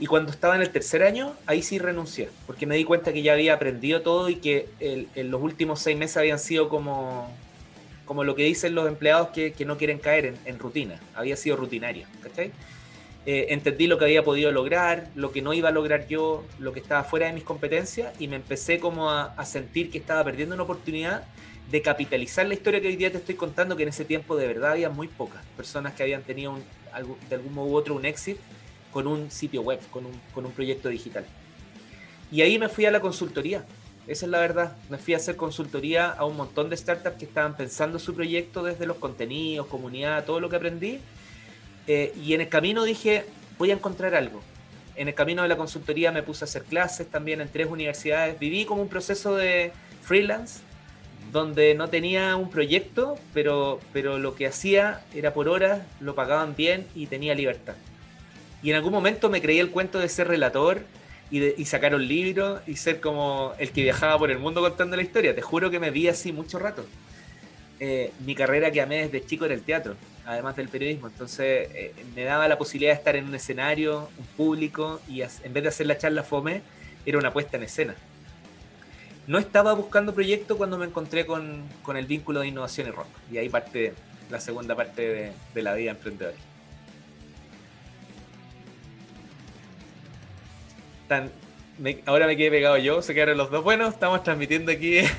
Y 0.00 0.06
cuando 0.06 0.32
estaba 0.32 0.56
en 0.56 0.62
el 0.62 0.70
tercer 0.70 1.02
año, 1.02 1.34
ahí 1.44 1.62
sí 1.62 1.78
renuncié, 1.78 2.30
porque 2.46 2.64
me 2.64 2.74
di 2.74 2.84
cuenta 2.84 3.12
que 3.12 3.20
ya 3.20 3.34
había 3.34 3.52
aprendido 3.52 4.00
todo 4.00 4.30
y 4.30 4.36
que 4.36 4.66
en 4.80 5.30
los 5.30 5.42
últimos 5.42 5.80
seis 5.80 5.96
meses 5.96 6.16
habían 6.16 6.38
sido 6.38 6.70
como, 6.70 7.30
como 8.06 8.24
lo 8.24 8.34
que 8.34 8.44
dicen 8.44 8.74
los 8.74 8.88
empleados 8.88 9.28
que, 9.28 9.54
no 9.66 9.76
quieren 9.76 9.98
caer 9.98 10.34
en, 10.46 10.58
rutina. 10.58 10.98
Había 11.14 11.36
sido 11.36 11.56
rutinario, 11.56 12.06
¿cachai? 12.22 12.50
Eh, 13.26 13.48
entendí 13.50 13.86
lo 13.86 13.98
que 13.98 14.06
había 14.06 14.24
podido 14.24 14.50
lograr, 14.50 15.08
lo 15.14 15.32
que 15.32 15.42
no 15.42 15.52
iba 15.52 15.68
a 15.68 15.72
lograr 15.72 16.08
yo, 16.08 16.46
lo 16.58 16.72
que 16.72 16.80
estaba 16.80 17.04
fuera 17.04 17.26
de 17.26 17.34
mis 17.34 17.44
competencias 17.44 18.18
y 18.18 18.26
me 18.26 18.36
empecé 18.36 18.80
como 18.80 19.10
a, 19.10 19.34
a 19.36 19.44
sentir 19.44 19.90
que 19.90 19.98
estaba 19.98 20.24
perdiendo 20.24 20.54
una 20.54 20.64
oportunidad 20.64 21.24
de 21.70 21.82
capitalizar 21.82 22.46
la 22.46 22.54
historia 22.54 22.80
que 22.80 22.88
hoy 22.88 22.96
día 22.96 23.12
te 23.12 23.18
estoy 23.18 23.34
contando, 23.34 23.76
que 23.76 23.82
en 23.82 23.90
ese 23.90 24.06
tiempo 24.06 24.34
de 24.34 24.46
verdad 24.46 24.72
había 24.72 24.88
muy 24.88 25.08
pocas 25.08 25.44
personas 25.58 25.92
que 25.92 26.02
habían 26.02 26.22
tenido 26.22 26.54
de 27.28 27.34
algún 27.34 27.52
modo 27.52 27.68
u 27.68 27.76
otro 27.76 27.94
un 27.94 28.06
éxito 28.06 28.40
con 28.92 29.06
un 29.06 29.30
sitio 29.30 29.62
web, 29.62 29.80
con 29.90 30.06
un, 30.06 30.12
con 30.34 30.46
un 30.46 30.52
proyecto 30.52 30.88
digital. 30.88 31.24
Y 32.32 32.42
ahí 32.42 32.58
me 32.58 32.68
fui 32.68 32.86
a 32.86 32.90
la 32.90 33.00
consultoría, 33.00 33.64
esa 34.06 34.26
es 34.26 34.30
la 34.30 34.40
verdad. 34.40 34.76
Me 34.88 34.98
fui 34.98 35.14
a 35.14 35.18
hacer 35.18 35.36
consultoría 35.36 36.10
a 36.10 36.24
un 36.24 36.36
montón 36.36 36.70
de 36.70 36.76
startups 36.76 37.16
que 37.16 37.26
estaban 37.26 37.56
pensando 37.56 37.98
su 37.98 38.14
proyecto 38.14 38.62
desde 38.62 38.86
los 38.86 38.96
contenidos, 38.96 39.66
comunidad, 39.66 40.24
todo 40.24 40.40
lo 40.40 40.48
que 40.48 40.56
aprendí. 40.56 40.98
Eh, 41.86 42.12
y 42.20 42.34
en 42.34 42.40
el 42.40 42.48
camino 42.48 42.84
dije, 42.84 43.24
voy 43.58 43.70
a 43.70 43.74
encontrar 43.74 44.14
algo. 44.14 44.40
En 44.96 45.08
el 45.08 45.14
camino 45.14 45.42
de 45.42 45.48
la 45.48 45.56
consultoría 45.56 46.12
me 46.12 46.22
puse 46.22 46.44
a 46.44 46.46
hacer 46.46 46.64
clases 46.64 47.08
también 47.08 47.40
en 47.40 47.48
tres 47.48 47.68
universidades. 47.68 48.38
Viví 48.38 48.64
como 48.64 48.82
un 48.82 48.88
proceso 48.88 49.36
de 49.36 49.72
freelance, 50.02 50.60
donde 51.30 51.74
no 51.74 51.88
tenía 51.88 52.34
un 52.36 52.50
proyecto, 52.50 53.16
pero, 53.32 53.78
pero 53.92 54.18
lo 54.18 54.34
que 54.34 54.46
hacía 54.48 55.04
era 55.14 55.32
por 55.32 55.48
horas, 55.48 55.82
lo 56.00 56.14
pagaban 56.14 56.56
bien 56.56 56.86
y 56.94 57.06
tenía 57.06 57.34
libertad. 57.34 57.74
Y 58.62 58.70
en 58.70 58.76
algún 58.76 58.92
momento 58.92 59.30
me 59.30 59.40
creí 59.40 59.58
el 59.58 59.70
cuento 59.70 59.98
de 59.98 60.08
ser 60.08 60.28
relator 60.28 60.82
y, 61.30 61.64
sacar 61.64 61.94
un 61.94 62.06
libro 62.06 62.60
y 62.66 62.76
ser 62.76 63.00
como 63.00 63.52
el 63.58 63.70
que 63.70 63.82
viajaba 63.82 64.18
por 64.18 64.30
el 64.30 64.38
mundo 64.38 64.60
contando 64.60 64.96
la 64.96 65.02
historia. 65.02 65.34
Te 65.34 65.42
juro 65.42 65.70
que 65.70 65.78
me 65.78 65.90
vi 65.90 66.08
así 66.08 66.32
mucho 66.32 66.58
rato. 66.58 66.84
Eh, 67.78 68.12
mi 68.26 68.34
carrera 68.34 68.70
que 68.70 68.80
amé 68.80 69.08
desde 69.08 69.24
chico 69.24 69.44
era 69.44 69.54
el 69.54 69.62
teatro, 69.62 69.96
además 70.26 70.56
del 70.56 70.68
periodismo. 70.68 71.06
Entonces 71.06 71.68
eh, 71.72 71.94
me 72.14 72.24
daba 72.24 72.48
la 72.48 72.58
posibilidad 72.58 72.92
de 72.92 72.98
estar 72.98 73.16
en 73.16 73.26
un 73.26 73.34
escenario, 73.34 74.10
un 74.18 74.26
público, 74.36 75.00
y 75.08 75.22
en 75.22 75.52
vez 75.52 75.62
de 75.62 75.68
hacer 75.68 75.86
la 75.86 75.96
charla 75.96 76.24
fome, 76.24 76.62
era 77.06 77.16
una 77.16 77.32
puesta 77.32 77.56
en 77.56 77.62
escena. 77.62 77.94
No 79.26 79.38
estaba 79.38 79.72
buscando 79.74 80.12
proyecto 80.12 80.56
cuando 80.56 80.76
me 80.76 80.86
encontré 80.86 81.24
con, 81.24 81.62
el 81.94 82.06
vínculo 82.06 82.40
de 82.40 82.48
innovación 82.48 82.88
y 82.88 82.90
rock. 82.90 83.08
Y 83.32 83.38
ahí 83.38 83.48
parte 83.48 83.94
la 84.28 84.40
segunda 84.40 84.74
parte 84.74 85.02
de, 85.02 85.32
de 85.54 85.62
la 85.62 85.74
vida 85.74 85.92
emprendedora. 85.92 86.36
Ahora 92.06 92.26
me 92.26 92.36
quedé 92.36 92.50
pegado 92.50 92.76
yo, 92.78 93.02
se 93.02 93.14
quedaron 93.14 93.38
los 93.38 93.50
dos. 93.50 93.64
Bueno, 93.64 93.88
estamos 93.88 94.22
transmitiendo 94.22 94.72
aquí. 94.72 95.00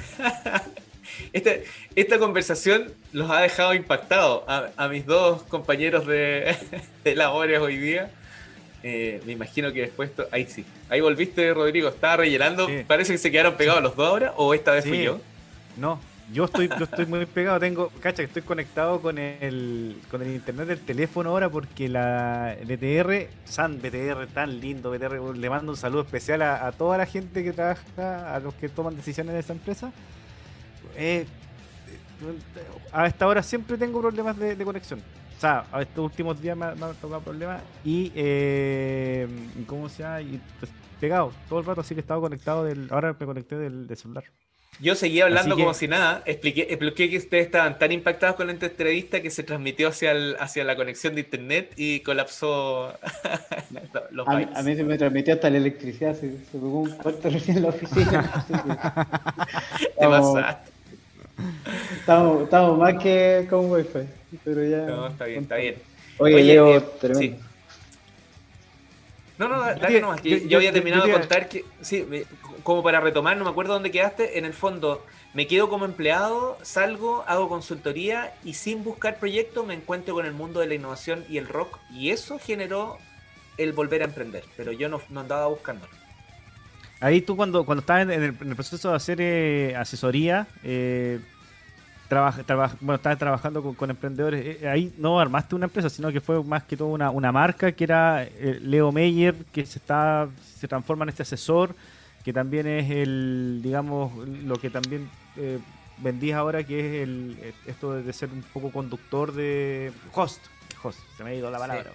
Este, 1.34 1.66
esta, 1.96 2.20
conversación 2.20 2.94
los 3.12 3.30
ha 3.30 3.42
dejado 3.42 3.74
impactados 3.74 4.44
a, 4.48 4.88
mis 4.88 5.06
dos 5.06 5.44
compañeros 5.44 6.06
de, 6.08 6.56
labores 7.16 7.60
hoy 7.60 7.78
día. 7.78 8.12
Eh, 8.84 9.22
me 9.26 9.34
imagino 9.34 9.72
que 9.72 9.82
después. 9.82 10.10
Ahí 10.32 10.46
sí. 10.48 10.66
Ahí 10.90 11.00
volviste, 11.00 11.54
Rodrigo. 11.54 11.90
Estaba 11.90 12.18
rellenando. 12.18 12.68
Parece 12.88 13.14
que 13.14 13.18
se 13.18 13.32
quedaron 13.32 13.56
pegados 13.56 13.84
los 13.84 13.96
dos 13.96 14.08
ahora. 14.08 14.34
¿O 14.38 14.54
esta 14.54 14.72
vez 14.72 14.86
fui 14.86 15.04
yo? 15.04 15.20
No, 15.78 16.00
yo 16.32 16.46
estoy, 16.46 16.70
yo 16.70 16.86
estoy 16.86 17.06
muy 17.06 17.26
pegado, 17.26 17.60
tengo, 17.60 17.90
cacha, 18.00 18.18
que 18.18 18.24
estoy 18.24 18.42
conectado 18.42 19.02
con 19.02 19.18
el, 19.18 20.00
con 20.10 20.22
el 20.22 20.30
internet 20.34 20.68
del 20.68 20.80
teléfono 20.80 21.30
ahora 21.30 21.50
porque 21.50 21.90
la 21.90 22.56
BTR, 22.64 23.28
San 23.44 23.82
BTR, 23.82 24.28
tan 24.34 24.60
lindo 24.60 24.92
BTR, 24.92 25.36
le 25.36 25.50
mando 25.50 25.72
un 25.72 25.78
saludo 25.78 26.02
especial 26.02 26.42
a, 26.42 26.72
toda 26.72 26.98
la 26.98 27.06
gente 27.06 27.44
que 27.44 27.54
trabaja, 27.54 28.36
a 28.36 28.40
los 28.40 28.54
que 28.56 28.70
toman 28.70 28.96
decisiones 28.96 29.34
en 29.34 29.40
esa 29.40 29.54
empresa. 29.54 29.92
Eh, 30.96 31.26
a 32.92 33.08
esta 33.08 33.28
hora 33.28 33.44
siempre 33.44 33.78
tengo 33.78 34.00
problemas 34.00 34.38
de, 34.38 34.56
conexión. 34.64 35.00
O 35.38 35.42
sea, 35.42 35.66
a 35.72 35.82
estos 35.82 36.06
últimos 36.06 36.40
días 36.42 36.56
me, 36.56 36.66
han 36.66 36.78
tocado 37.02 37.22
problemas 37.22 37.62
y, 37.84 38.12
eh, 38.16 39.28
¿cómo 39.66 39.90
se 39.90 40.04
llama? 40.04 40.22
Y, 40.22 40.40
pues, 40.60 40.72
pegado 41.00 41.34
todo 41.50 41.60
el 41.60 41.66
rato, 41.66 41.82
así 41.82 41.96
que 41.96 42.02
he 42.02 42.04
estado 42.04 42.22
conectado 42.22 42.64
del, 42.64 42.88
ahora 42.92 43.16
me 43.20 43.26
conecté 43.26 43.58
del 43.58 43.90
celular. 43.98 44.24
Yo 44.82 44.96
seguía 44.96 45.26
hablando 45.26 45.56
como 45.56 45.76
si 45.76 45.88
nada. 45.88 46.24
Expliqué, 46.26 46.64
expliqué, 46.64 47.10
que 47.10 47.18
ustedes 47.18 47.46
estaban 47.46 47.78
tan 47.78 47.92
impactados 47.92 48.36
con 48.36 48.48
la 48.48 48.54
entrevista 48.54 49.22
que 49.22 49.30
se 49.30 49.44
transmitió 49.44 49.90
hacia, 49.90 50.14
hacia 50.40 50.64
la 50.64 50.76
conexión 50.76 51.14
de 51.14 51.22
internet 51.22 51.74
y 51.78 52.00
colapsó 52.00 52.92
los 54.12 54.28
a, 54.28 54.32
a, 54.32 54.64
mí 54.64 54.76
se 54.76 54.84
me 54.84 54.98
transmitió 54.98 55.36
hasta 55.36 55.52
la 55.52 55.58
electricidad. 55.58 56.16
Se, 56.16 56.32
se 56.32 56.58
un 56.58 56.90
cuarto 56.90 57.30
recién 57.30 57.58
en 57.58 57.64
la 57.64 57.70
oficina. 57.70 58.46
estamos, 59.80 60.44
estamos, 62.00 62.44
estamos, 62.44 62.78
más 62.80 62.96
que 62.96 63.46
con 63.50 63.70
wifi. 63.70 64.00
Pero 64.44 64.64
ya. 64.64 64.86
No, 64.88 65.08
está 65.08 65.26
bien, 65.26 65.44
está 65.44 65.58
bien. 65.58 65.76
Oye, 66.18 66.44
Leo, 66.44 66.78
eh, 66.78 66.84
tremendo. 67.00 67.51
No, 69.42 69.48
no, 69.48 69.60
dale 69.60 70.00
nomás. 70.00 70.22
Yo, 70.22 70.38
yo, 70.38 70.60
había 70.60 70.72
terminado 70.72 71.08
de 71.08 71.14
contar 71.14 71.50
que, 71.50 71.66
sí, 71.82 72.06
como 72.62 72.84
para 72.84 73.00
retomar, 73.00 73.36
no 73.38 73.44
me 73.44 73.50
acuerdo 73.50 73.74
dónde 73.74 73.90
quedaste, 73.90 74.38
en 74.38 74.46
el 74.46 74.54
fondo 74.54 75.04
me 75.34 75.48
quedo 75.48 75.68
como 75.68 75.86
empleado, 75.86 76.60
salgo, 76.62 77.24
hago 77.28 77.50
consultoría 77.50 78.36
y 78.44 78.54
sin 78.54 78.84
buscar 78.84 79.18
proyectos 79.18 79.66
me 79.66 79.74
encuentro 79.74 80.14
con 80.14 80.28
el 80.28 80.34
mundo 80.34 80.60
de 80.60 80.68
la 80.68 80.76
innovación 80.76 81.26
y 81.28 81.40
el 81.40 81.48
rock 81.48 81.80
y 81.92 82.12
eso 82.12 82.38
generó 82.38 83.00
el 83.58 83.74
volver 83.74 84.04
a 84.04 84.06
emprender, 84.06 84.44
pero 84.56 84.74
yo 84.74 84.90
no, 84.90 85.02
andaba 85.16 85.48
buscando. 85.48 85.88
Ahí 87.00 87.22
tú 87.22 87.36
cuando, 87.36 87.66
cuando 87.66 87.80
estabas 87.80 88.04
en 88.04 88.22
el, 88.22 88.36
proceso 88.36 88.92
de 88.92 88.96
hacer 88.96 89.18
eh, 89.22 89.76
asesoría, 89.76 90.46
eh, 90.64 91.20
bueno, 92.82 92.96
estabas 92.96 93.18
trabajando 93.18 93.74
con, 93.74 93.90
emprendedores, 93.90 94.62
eh, 94.62 94.68
ahí 94.68 94.94
no 94.98 95.20
armaste 95.20 95.56
una 95.56 95.66
empresa, 95.66 95.90
sino 95.90 96.12
que 96.12 96.22
fue 96.22 96.44
más 96.44 96.64
que 96.64 96.76
todo 96.76 96.90
una, 96.90 97.10
una 97.10 97.32
marca 97.32 97.72
que 97.72 97.84
era 97.84 98.24
eh, 98.24 98.60
Leo 98.62 98.92
Meyer, 98.92 99.36
que 99.52 99.66
se, 99.66 99.80
está, 99.80 100.28
se 100.58 100.68
transforma 100.68 101.04
en 101.04 101.10
este 101.10 101.24
asesor 101.24 101.74
que 102.24 102.34
también 102.34 102.68
es 102.68 102.90
el, 102.90 103.62
digamos, 103.64 104.16
lo 104.28 104.56
que 104.56 104.70
también 104.70 105.10
eh, 105.38 105.60
vendís 105.98 106.34
ahora, 106.34 106.64
que 106.64 106.80
es 106.80 107.04
el 107.04 107.54
esto 107.66 107.94
de 107.94 108.14
ser 108.14 108.30
un 108.30 108.44
poco 108.54 108.72
conductor 108.72 109.34
de 109.34 109.92
host. 110.14 110.40
Host, 110.84 111.00
se 111.18 111.24
me 111.24 111.32
ha 111.32 111.34
ido 111.34 111.50
la 111.52 111.60
palabra. 111.60 111.92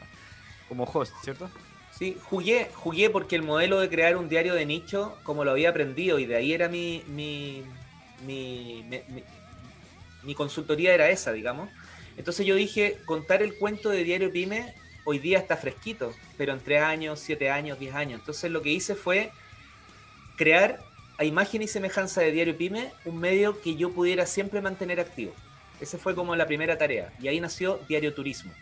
Como 0.68 0.84
host, 0.84 1.14
¿cierto? 1.22 1.48
Sí, 1.92 2.16
jugué, 2.24 2.70
jugué 2.74 3.08
porque 3.08 3.36
el 3.36 3.42
modelo 3.42 3.80
de 3.80 3.88
crear 3.88 4.16
un 4.16 4.28
diario 4.28 4.54
de 4.54 4.66
nicho, 4.66 5.16
como 5.22 5.44
lo 5.44 5.52
había 5.52 5.70
aprendido, 5.70 6.18
y 6.18 6.26
de 6.26 6.36
ahí 6.36 6.52
era 6.52 6.68
mi, 6.68 7.02
mi, 7.06 7.62
mi, 8.26 8.84
mi 8.88 9.22
consultoría 10.34 10.94
era 10.94 11.10
esa, 11.10 11.32
digamos. 11.32 11.70
Entonces 12.16 12.46
yo 12.46 12.54
dije, 12.54 12.98
contar 13.04 13.42
el 13.42 13.54
cuento 13.56 13.90
de 13.90 14.04
Diario 14.04 14.32
Pyme 14.32 14.74
hoy 15.04 15.18
día 15.18 15.38
está 15.38 15.56
fresquito, 15.56 16.12
pero 16.36 16.52
en 16.52 16.60
tres 16.60 16.82
años, 16.82 17.20
siete 17.20 17.50
años, 17.50 17.78
diez 17.78 17.94
años. 17.94 18.20
Entonces 18.20 18.50
lo 18.50 18.62
que 18.62 18.70
hice 18.70 18.94
fue 18.94 19.30
crear 20.36 20.80
a 21.18 21.24
imagen 21.24 21.62
y 21.62 21.68
semejanza 21.68 22.20
de 22.20 22.32
Diario 22.32 22.56
Pyme 22.56 22.92
un 23.04 23.18
medio 23.18 23.60
que 23.60 23.76
yo 23.76 23.90
pudiera 23.92 24.26
siempre 24.26 24.60
mantener 24.60 25.00
activo. 25.00 25.32
Esa 25.80 25.98
fue 25.98 26.14
como 26.14 26.34
la 26.36 26.46
primera 26.46 26.78
tarea. 26.78 27.12
Y 27.20 27.28
ahí 27.28 27.40
nació 27.40 27.80
Diario 27.88 28.14
Turismo. 28.14 28.52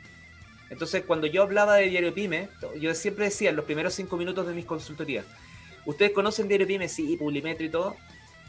Entonces, 0.70 1.04
cuando 1.04 1.26
yo 1.26 1.42
hablaba 1.42 1.76
de 1.76 1.88
Diario 1.88 2.14
Pyme, 2.14 2.48
yo 2.80 2.94
siempre 2.94 3.26
decía 3.26 3.50
en 3.50 3.56
los 3.56 3.64
primeros 3.64 3.94
cinco 3.94 4.16
minutos 4.16 4.46
de 4.46 4.54
mis 4.54 4.64
consultorías, 4.64 5.24
¿ustedes 5.84 6.12
conocen 6.12 6.48
Diario 6.48 6.66
Pyme? 6.66 6.88
Sí, 6.88 7.16
Publimetro 7.16 7.64
y 7.64 7.68
todo. 7.68 7.96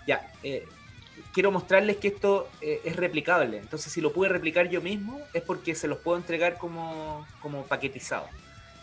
Ya, 0.08 0.32
eh, 0.44 0.66
quiero 1.34 1.52
mostrarles 1.52 1.98
que 1.98 2.10
esto 2.10 2.50
eh, 2.62 2.82
es 2.84 2.96
replicable. 2.96 3.58
Entonces, 3.58 3.92
si 3.92 4.02
lo 4.02 4.14
pude 4.14 4.30
replicar 4.30 4.70
yo 4.70 4.82
mismo, 4.82 5.20
es 5.34 5.42
porque 5.42 5.76
se 5.76 5.88
los 5.88 6.00
puedo 6.00 6.18
entregar 6.18 6.58
como, 6.58 7.26
como 7.42 7.64
paquetizado. 7.64 8.28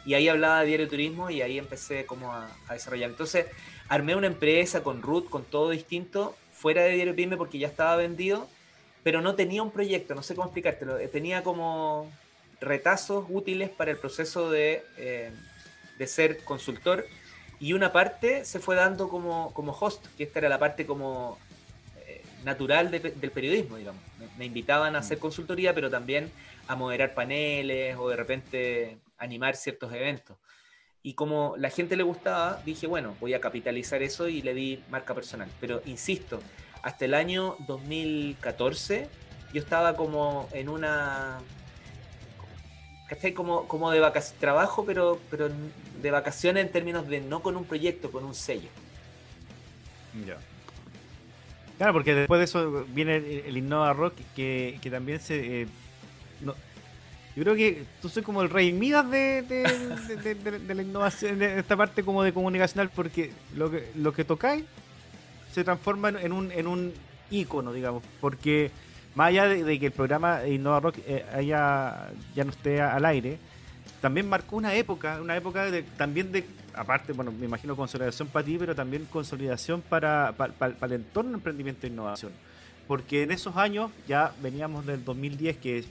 Y 0.04 0.14
ahí 0.14 0.28
hablaba 0.28 0.60
de 0.60 0.66
Diario 0.66 0.88
Turismo 0.88 1.30
y 1.30 1.42
ahí 1.42 1.58
empecé 1.58 2.06
como 2.06 2.32
a, 2.32 2.50
a 2.68 2.74
desarrollar. 2.74 3.10
Entonces, 3.10 3.46
armé 3.88 4.16
una 4.16 4.26
empresa 4.26 4.82
con 4.82 5.02
Root, 5.02 5.28
con 5.28 5.44
todo 5.44 5.70
distinto, 5.70 6.36
fuera 6.52 6.82
de 6.82 6.92
Diario 6.92 7.14
Pyme 7.14 7.36
porque 7.36 7.58
ya 7.58 7.68
estaba 7.68 7.96
vendido, 7.96 8.48
pero 9.02 9.20
no 9.20 9.34
tenía 9.34 9.62
un 9.62 9.70
proyecto, 9.70 10.14
no 10.14 10.22
sé 10.22 10.34
cómo 10.34 10.46
explicártelo. 10.46 10.98
Eh, 10.98 11.08
tenía 11.08 11.42
como 11.42 12.10
retazos 12.60 13.26
útiles 13.28 13.70
para 13.70 13.90
el 13.90 13.98
proceso 13.98 14.50
de, 14.50 14.84
eh, 14.96 15.32
de 15.98 16.06
ser 16.06 16.44
consultor 16.44 17.04
y 17.58 17.74
una 17.74 17.92
parte 17.92 18.44
se 18.44 18.60
fue 18.60 18.76
dando 18.76 19.08
como, 19.08 19.52
como 19.54 19.72
host, 19.72 20.06
que 20.16 20.24
esta 20.24 20.40
era 20.40 20.48
la 20.48 20.58
parte 20.58 20.86
como 20.86 21.38
natural 22.44 22.90
del 22.90 23.30
periodismo, 23.30 23.76
digamos. 23.76 24.02
Me, 24.38 24.46
invitaban 24.46 24.96
a 24.96 25.00
hacer 25.00 25.18
mm. 25.18 25.20
consultoría, 25.20 25.74
pero 25.74 25.90
también 25.90 26.30
a 26.66 26.76
moderar 26.76 27.14
paneles 27.14 27.96
o 27.98 28.08
de 28.08 28.16
repente 28.16 28.98
animar 29.18 29.56
ciertos 29.56 29.92
eventos. 29.92 30.36
Y 31.02 31.14
como 31.14 31.54
la 31.56 31.70
gente 31.70 31.96
le 31.96 32.04
gustaba, 32.04 32.62
dije, 32.64 32.86
bueno, 32.86 33.16
voy 33.20 33.34
a 33.34 33.40
capitalizar 33.40 34.02
eso 34.02 34.28
y 34.28 34.40
le 34.42 34.54
di 34.54 34.82
marca 34.90 35.14
personal. 35.14 35.48
Pero 35.60 35.82
insisto, 35.86 36.40
hasta 36.82 37.04
el 37.04 37.14
año 37.14 37.56
2014 37.66 39.08
yo 39.52 39.60
estaba 39.60 39.96
como 39.96 40.48
en 40.52 40.68
una... 40.68 41.40
Como, 43.34 43.68
como 43.68 43.90
de 43.90 44.00
vacaciones, 44.00 44.40
trabajo, 44.40 44.86
pero, 44.86 45.20
pero 45.30 45.50
de 46.00 46.10
vacaciones 46.10 46.64
en 46.64 46.72
términos 46.72 47.06
de 47.06 47.20
no 47.20 47.42
con 47.42 47.58
un 47.58 47.66
proyecto, 47.66 48.10
con 48.10 48.24
un 48.24 48.34
sello. 48.34 48.70
Ya. 50.26 50.38
Claro, 51.82 51.94
porque 51.94 52.14
después 52.14 52.38
de 52.38 52.44
eso 52.44 52.86
viene 52.94 53.16
el, 53.16 53.56
Innova 53.56 53.92
Rock, 53.92 54.14
que, 54.36 54.78
que 54.80 54.88
también 54.88 55.18
se... 55.18 55.62
Eh, 55.62 55.66
yo 56.44 57.42
creo 57.42 57.56
que 57.56 57.82
tú 58.00 58.08
soy 58.08 58.22
como 58.22 58.40
el 58.40 58.50
rey 58.50 58.72
Midas 58.72 59.10
de, 59.10 59.42
de, 59.42 60.74
la 60.76 60.82
innovación, 60.82 61.40
de 61.40 61.58
esta 61.58 61.76
parte 61.76 62.04
como 62.04 62.22
de 62.22 62.32
comunicacional, 62.32 62.88
porque 62.94 63.32
lo 63.56 63.68
que, 63.68 63.90
lo 63.96 64.12
que 64.12 64.22
tocáis 64.22 64.64
se 65.52 65.64
transforma 65.64 66.10
en 66.10 66.30
un, 66.30 66.52
en 66.52 66.68
un 66.68 66.92
ícono, 67.32 67.72
digamos, 67.72 68.04
porque 68.20 68.70
más 69.16 69.30
allá 69.30 69.48
de, 69.48 69.80
que 69.80 69.86
el 69.86 69.92
programa 69.92 70.46
Innova 70.46 70.78
Rock 70.78 70.98
eh, 71.04 71.26
haya, 71.34 72.12
ya 72.36 72.44
no 72.44 72.52
esté 72.52 72.80
al 72.80 73.04
aire, 73.06 73.38
también 74.02 74.28
marcó 74.28 74.56
una 74.56 74.74
época, 74.74 75.20
una 75.22 75.36
época 75.36 75.70
de, 75.70 75.84
también 75.84 76.32
de, 76.32 76.44
aparte, 76.74 77.12
bueno, 77.12 77.30
me 77.30 77.46
imagino 77.46 77.76
consolidación 77.76 78.26
para 78.26 78.44
ti, 78.44 78.56
pero 78.58 78.74
también 78.74 79.06
consolidación 79.06 79.80
para, 79.80 80.32
para, 80.32 80.74
el 80.82 80.92
entorno 80.92 81.30
de 81.30 81.36
emprendimiento 81.36 81.86
e 81.86 81.90
innovación. 81.90 82.32
Porque 82.88 83.22
en 83.22 83.30
esos 83.30 83.56
años, 83.56 83.92
ya 84.08 84.34
veníamos 84.42 84.84
del 84.86 85.04
2010, 85.04 85.56
que 85.58 85.84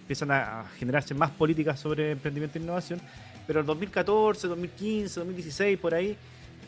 empiezan 0.00 0.30
a 0.30 0.64
generarse 0.78 1.14
más 1.14 1.30
políticas 1.30 1.78
sobre 1.78 2.12
emprendimiento 2.12 2.58
e 2.58 2.62
innovación, 2.62 3.00
pero 3.46 3.60
en 3.60 3.66
2014, 3.66 4.48
2015, 4.48 5.20
2016, 5.20 5.78
por 5.78 5.94
ahí, 5.94 6.16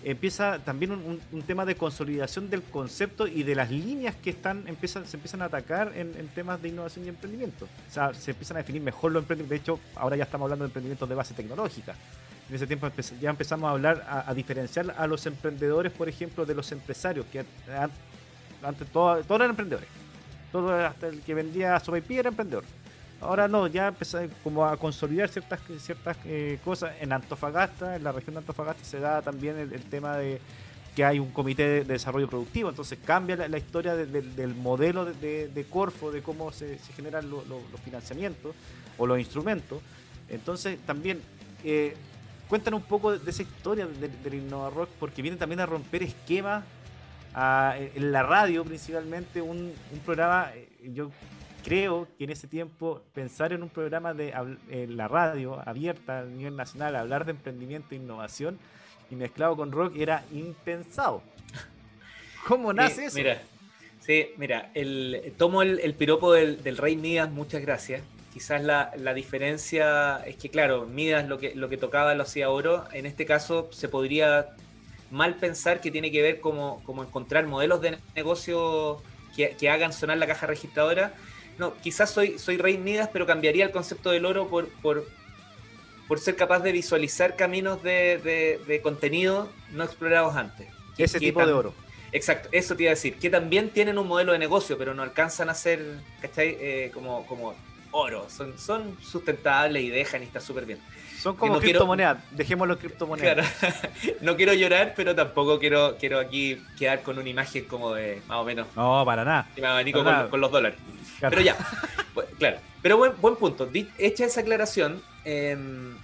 empieza 0.04 0.58
también 0.58 0.92
un, 0.92 1.42
tema 1.42 1.64
de 1.64 1.76
consolidación 1.76 2.50
del 2.50 2.62
concepto 2.62 3.26
y 3.26 3.42
de 3.42 3.54
las 3.54 3.70
líneas 3.70 4.14
que 4.16 4.30
están 4.30 4.68
empiezan, 4.68 5.06
se 5.06 5.16
empiezan 5.16 5.42
a 5.42 5.46
atacar 5.46 5.92
en, 5.96 6.28
temas 6.34 6.60
de 6.60 6.68
innovación 6.68 7.06
y 7.06 7.08
emprendimiento. 7.08 7.64
O 7.64 7.92
sea, 7.92 8.12
se 8.12 8.32
empiezan 8.32 8.58
a 8.58 8.60
definir 8.60 8.82
mejor 8.82 9.12
los 9.12 9.22
emprendimientos. 9.22 9.50
De 9.50 9.74
hecho, 9.74 9.80
ahora 9.96 10.16
ya 10.16 10.24
estamos 10.24 10.46
hablando 10.46 10.64
de 10.64 10.68
emprendimientos 10.68 11.08
de 11.08 11.14
base 11.14 11.34
tecnológica. 11.34 11.94
En 12.48 12.54
ese 12.54 12.66
tiempo 12.66 12.88
ya 13.20 13.30
empezamos 13.30 13.68
a 13.68 13.70
hablar, 13.70 14.06
a, 14.06 14.34
diferenciar 14.34 14.94
a 14.96 15.06
los 15.06 15.24
emprendedores, 15.24 15.90
por 15.92 16.08
ejemplo, 16.08 16.44
de 16.44 16.54
los 16.54 16.70
empresarios, 16.72 17.24
que 17.32 17.44
antes 18.62 18.88
todos 18.88 19.26
todo 19.26 19.36
eran 19.36 19.50
emprendedores. 19.50 19.88
Todo, 20.52 20.74
hasta 20.74 21.08
el 21.08 21.20
que 21.22 21.34
vendía 21.34 21.80
sopaipilla 21.80 22.20
era 22.20 22.28
emprendedor. 22.28 22.64
Ahora 23.24 23.48
no, 23.48 23.66
ya 23.66 23.88
empezó 23.88 24.18
como 24.42 24.66
a 24.66 24.76
consolidar 24.76 25.30
ciertas 25.30 25.58
ciertas 25.78 26.16
eh, 26.26 26.58
cosas. 26.62 26.92
En 27.00 27.12
Antofagasta, 27.12 27.96
en 27.96 28.04
la 28.04 28.12
región 28.12 28.34
de 28.34 28.40
Antofagasta, 28.40 28.84
se 28.84 29.00
da 29.00 29.22
también 29.22 29.56
el, 29.58 29.82
tema 29.84 30.18
de 30.18 30.40
que 30.94 31.04
hay 31.04 31.18
un 31.18 31.30
comité 31.30 31.66
de, 31.66 31.84
desarrollo 31.84 32.28
productivo, 32.28 32.68
entonces 32.68 32.98
cambia 33.04 33.36
la, 33.36 33.58
historia 33.58 33.96
del 33.96 34.54
modelo 34.54 35.06
de, 35.06 35.66
Corfo, 35.70 36.12
de 36.12 36.22
cómo 36.22 36.52
se, 36.52 36.78
generan 36.94 37.30
los 37.30 37.80
financiamientos 37.82 38.54
o 38.98 39.06
los 39.06 39.18
instrumentos. 39.18 39.80
Entonces 40.28 40.78
también 40.86 41.20
eh, 41.64 41.96
cuentan 42.48 42.74
un 42.74 42.82
poco 42.82 43.18
de 43.18 43.30
esa 43.30 43.42
historia 43.42 43.86
del 43.86 44.34
Innova 44.34 44.68
Rock, 44.70 44.90
porque 45.00 45.22
vienen 45.22 45.38
también 45.38 45.60
a 45.60 45.66
romper 45.66 46.02
esquemas 46.02 46.62
en 47.34 48.12
la 48.12 48.22
radio 48.22 48.64
principalmente, 48.64 49.40
un, 49.40 49.72
un 49.92 49.98
programa, 50.04 50.50
eh, 50.54 50.68
yo 50.92 51.10
creo 51.64 52.06
que 52.16 52.24
en 52.24 52.30
ese 52.30 52.46
tiempo 52.46 53.02
pensar 53.14 53.52
en 53.52 53.62
un 53.62 53.70
programa 53.70 54.14
de 54.14 54.86
la 54.88 55.08
radio 55.08 55.60
abierta 55.66 56.20
a 56.20 56.24
nivel 56.24 56.56
nacional, 56.56 56.94
hablar 56.94 57.24
de 57.24 57.32
emprendimiento 57.32 57.88
e 57.92 57.96
innovación 57.96 58.58
y 59.10 59.16
mezclado 59.16 59.56
con 59.56 59.72
rock 59.72 59.96
era 59.96 60.24
impensado. 60.32 61.22
¿Cómo 62.46 62.72
nace 62.72 63.06
eso? 63.06 63.16
Mira, 63.16 63.42
sí, 64.00 64.26
mira, 64.36 64.70
el, 64.74 65.32
tomo 65.38 65.62
el, 65.62 65.94
piropo 65.94 66.32
del, 66.32 66.76
Rey 66.76 66.96
Midas, 66.96 67.30
muchas 67.30 67.62
gracias. 67.62 68.02
Quizás 68.32 68.62
la, 68.62 69.14
diferencia 69.14 70.18
es 70.26 70.36
que, 70.36 70.50
claro, 70.50 70.86
Midas 70.86 71.26
lo 71.26 71.38
que, 71.38 71.54
lo 71.54 71.68
que 71.68 71.78
tocaba 71.78 72.14
lo 72.14 72.24
hacía 72.24 72.50
oro. 72.50 72.84
En 72.92 73.06
este 73.06 73.24
caso 73.24 73.68
se 73.72 73.88
podría 73.88 74.50
mal 75.10 75.36
pensar 75.36 75.80
que 75.80 75.90
tiene 75.90 76.10
que 76.10 76.20
ver 76.20 76.40
como, 76.40 76.82
como 76.84 77.04
encontrar 77.04 77.46
modelos 77.46 77.80
de 77.80 77.96
negocio 78.14 79.00
que, 79.34 79.56
que 79.56 79.70
hagan 79.70 79.92
sonar 79.92 80.18
la 80.18 80.26
caja 80.26 80.46
registradora 80.46 81.14
no, 81.58 81.74
quizás 81.74 82.10
soy, 82.10 82.38
soy 82.38 82.56
Rey 82.56 82.78
Midas, 82.78 83.10
pero 83.12 83.26
cambiaría 83.26 83.64
el 83.64 83.70
concepto 83.70 84.10
del 84.10 84.24
oro 84.24 84.48
por, 84.48 84.68
por, 84.82 85.06
por 86.08 86.18
ser 86.18 86.36
capaz 86.36 86.60
de 86.60 86.72
visualizar 86.72 87.36
caminos 87.36 87.82
de, 87.82 88.60
de, 88.66 88.80
contenido 88.82 89.50
no 89.70 89.84
explorados 89.84 90.36
antes. 90.36 90.68
Ese 90.98 91.18
tipo 91.18 91.44
de 91.44 91.52
oro. 91.52 91.74
Exacto, 92.12 92.48
eso 92.52 92.76
te 92.76 92.84
iba 92.84 92.90
a 92.90 92.94
decir, 92.94 93.16
que 93.16 93.28
también 93.28 93.70
tienen 93.70 93.98
un 93.98 94.06
modelo 94.06 94.32
de 94.32 94.38
negocio, 94.38 94.78
pero 94.78 94.94
no 94.94 95.02
alcanzan 95.02 95.50
a 95.50 95.54
ser, 95.54 95.98
¿cachai? 96.20 96.56
Eh, 96.60 96.90
como, 96.94 97.26
como 97.26 97.54
oro, 97.90 98.28
son, 98.30 98.56
son 98.56 98.96
sustentables 99.02 99.82
y 99.82 99.90
dejan 99.90 100.22
y 100.22 100.26
está 100.26 100.40
súper 100.40 100.64
bien. 100.64 100.78
Son 101.24 101.36
como 101.36 101.58
criptomonedas, 101.58 102.18
dejemos 102.32 102.68
los 102.68 102.76
criptomonedas. 102.76 103.50
no 104.20 104.36
quiero 104.36 104.52
llorar, 104.52 104.92
pero 104.94 105.14
tampoco 105.14 105.58
quiero, 105.58 105.96
quiero 105.98 106.18
aquí 106.18 106.60
quedar 106.78 107.00
con 107.00 107.18
una 107.18 107.26
imagen 107.26 107.64
como 107.64 107.94
de 107.94 108.20
más 108.28 108.40
o 108.40 108.44
menos. 108.44 108.66
No, 108.76 109.02
para 109.06 109.24
nada. 109.24 109.48
Y 109.56 109.62
me 109.62 109.68
abanico 109.68 110.04
con, 110.28 110.38
los 110.38 110.52
dólares. 110.52 110.78
Pero 111.18 111.40
ya, 111.40 111.56
claro. 112.38 112.58
Pero 112.82 112.98
buen, 112.98 113.12
buen 113.22 113.36
punto. 113.36 113.70
Hecha 113.96 114.26
esa 114.26 114.42
aclaración, 114.42 115.02
em, 115.24 115.96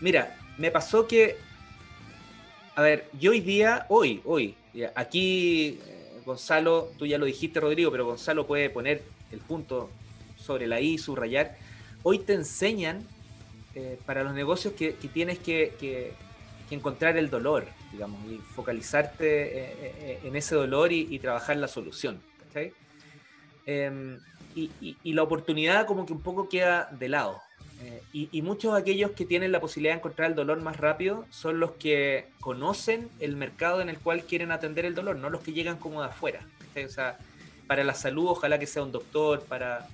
mira, 0.00 0.36
me 0.56 0.70
pasó 0.70 1.08
que. 1.08 1.38
A 2.76 2.82
ver, 2.82 3.08
yo 3.18 3.32
hoy 3.32 3.40
día, 3.40 3.86
hoy, 3.88 4.22
hoy, 4.24 4.54
aquí 4.94 5.80
eh, 5.84 6.20
Gonzalo, 6.24 6.92
tú 6.96 7.06
ya 7.06 7.18
lo 7.18 7.26
dijiste, 7.26 7.58
Rodrigo, 7.58 7.90
pero 7.90 8.06
Gonzalo 8.06 8.46
puede 8.46 8.70
poner 8.70 9.02
el 9.32 9.40
punto 9.40 9.90
sobre 10.38 10.68
la 10.68 10.80
I, 10.80 10.96
subrayar. 10.96 11.56
Hoy 12.04 12.20
te 12.20 12.34
enseñan 12.34 13.04
eh, 13.78 13.98
para 14.06 14.24
los 14.24 14.32
negocios 14.32 14.72
que, 14.72 14.92
tienes 14.92 15.38
que, 15.38 16.14
encontrar 16.70 17.18
el 17.18 17.28
dolor, 17.28 17.66
digamos, 17.92 18.18
y 18.24 18.38
focalizarte 18.38 19.26
eh, 19.26 19.74
eh, 19.82 20.20
en 20.24 20.34
ese 20.34 20.54
dolor 20.54 20.92
y, 20.92 21.18
trabajar 21.18 21.58
la 21.58 21.68
solución. 21.68 22.22
Em, 23.66 24.18
y, 24.54 25.12
la 25.12 25.22
oportunidad 25.22 25.84
como 25.86 26.06
que 26.06 26.14
un 26.14 26.22
poco 26.22 26.48
queda 26.48 26.88
de 26.90 27.10
lado. 27.10 27.42
y, 28.14 28.40
muchos 28.40 28.72
de 28.72 28.80
aquellos 28.80 29.10
que 29.10 29.26
tienen 29.26 29.52
la 29.52 29.60
posibilidad 29.60 29.92
de 29.92 29.98
encontrar 29.98 30.30
el 30.30 30.36
dolor 30.36 30.62
más 30.62 30.78
rápido 30.78 31.26
son 31.28 31.60
los 31.60 31.72
que 31.72 32.28
conocen 32.40 33.10
el 33.20 33.36
mercado 33.36 33.82
en 33.82 33.90
el 33.90 33.98
cual 33.98 34.24
quieren 34.24 34.52
atender 34.52 34.86
el 34.86 34.94
dolor, 34.94 35.16
no 35.16 35.28
los 35.28 35.42
que 35.42 35.52
llegan 35.52 35.76
como 35.76 36.00
de 36.00 36.08
afuera. 36.08 36.40
O 36.82 36.88
sea, 36.88 37.18
para 37.66 37.84
la 37.84 37.92
salud 37.92 38.28
ojalá 38.28 38.58
que 38.58 38.66
sea 38.66 38.82
un 38.82 38.92
doctor, 38.92 39.42
para... 39.42 39.86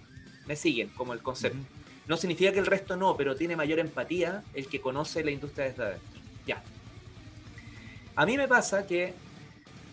Me 0.46 0.54
siguen 0.54 0.88
como 0.90 1.14
el 1.14 1.20
concepto. 1.20 1.81
No 2.06 2.16
significa 2.16 2.52
que 2.52 2.58
el 2.58 2.66
resto 2.66 2.96
no, 2.96 3.16
pero 3.16 3.36
tiene 3.36 3.56
mayor 3.56 3.78
empatía 3.78 4.42
el 4.54 4.66
que 4.66 4.80
conoce 4.80 5.22
la 5.24 5.30
industria 5.30 5.66
desde 5.66 5.82
adentro. 5.82 6.20
Ya. 6.46 6.62
A 8.16 8.26
mí 8.26 8.36
me 8.36 8.48
pasa 8.48 8.86
que 8.86 9.14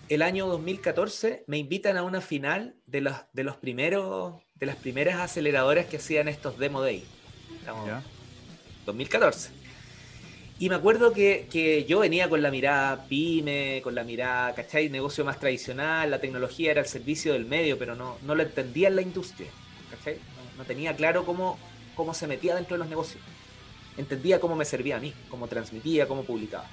el 0.10 0.22
año 0.24 0.47
2014 0.47 1.43
me 1.47 1.57
invitan 1.57 1.97
a 1.97 2.03
una 2.03 2.22
final 2.22 2.76
de 2.88 3.01
los, 3.01 3.16
de 3.34 3.43
los 3.43 3.55
primeros, 3.57 4.41
de 4.55 4.66
las 4.66 4.76
primeras 4.76 5.20
aceleradoras 5.20 5.86
que 5.86 5.97
hacían 5.97 6.28
estos 6.28 6.57
Demo 6.57 6.82
Day. 6.82 7.05
2014. 8.86 9.51
Y 10.57 10.68
me 10.68 10.76
acuerdo 10.76 11.14
que, 11.14 11.86
yo 11.88 11.99
venía 11.99 12.28
con 12.28 12.41
la 12.41 12.51
mirada 12.51 13.05
pyme, 13.05 13.80
con 13.84 13.95
la 13.95 14.03
mirada, 14.03 14.53
¿cachai? 14.55 14.89
Negocio 14.89 15.24
más 15.24 15.39
tradicional, 15.39 16.12
la 16.12 16.20
tecnología 16.20 16.72
era 16.72 16.82
el 16.82 16.88
servicio 16.88 17.32
del 17.32 17.45
medio, 17.45 17.78
pero 17.78 17.95
no, 17.95 18.18
no 18.24 18.36
lo 18.36 18.43
entendía 18.43 18.89
en 18.89 18.97
la 18.97 19.01
industria, 19.01 19.47
¿cachai? 19.91 20.18
no 20.60 20.66
tenía 20.66 20.93
claro 20.93 21.26
cómo, 21.26 21.57
cómo 22.00 22.14
se 22.14 22.28
metía 22.28 22.56
dentro 22.56 22.76
de 22.76 22.80
los 22.80 22.88
negocios. 22.88 23.22
Entendía 23.97 24.39
cómo 24.39 24.56
me 24.56 24.64
servía 24.64 24.95
a 24.95 25.02
mí, 25.02 25.14
cómo 25.30 25.50
transmitía, 25.50 26.08
cómo 26.08 26.24
publicaba. 26.24 26.66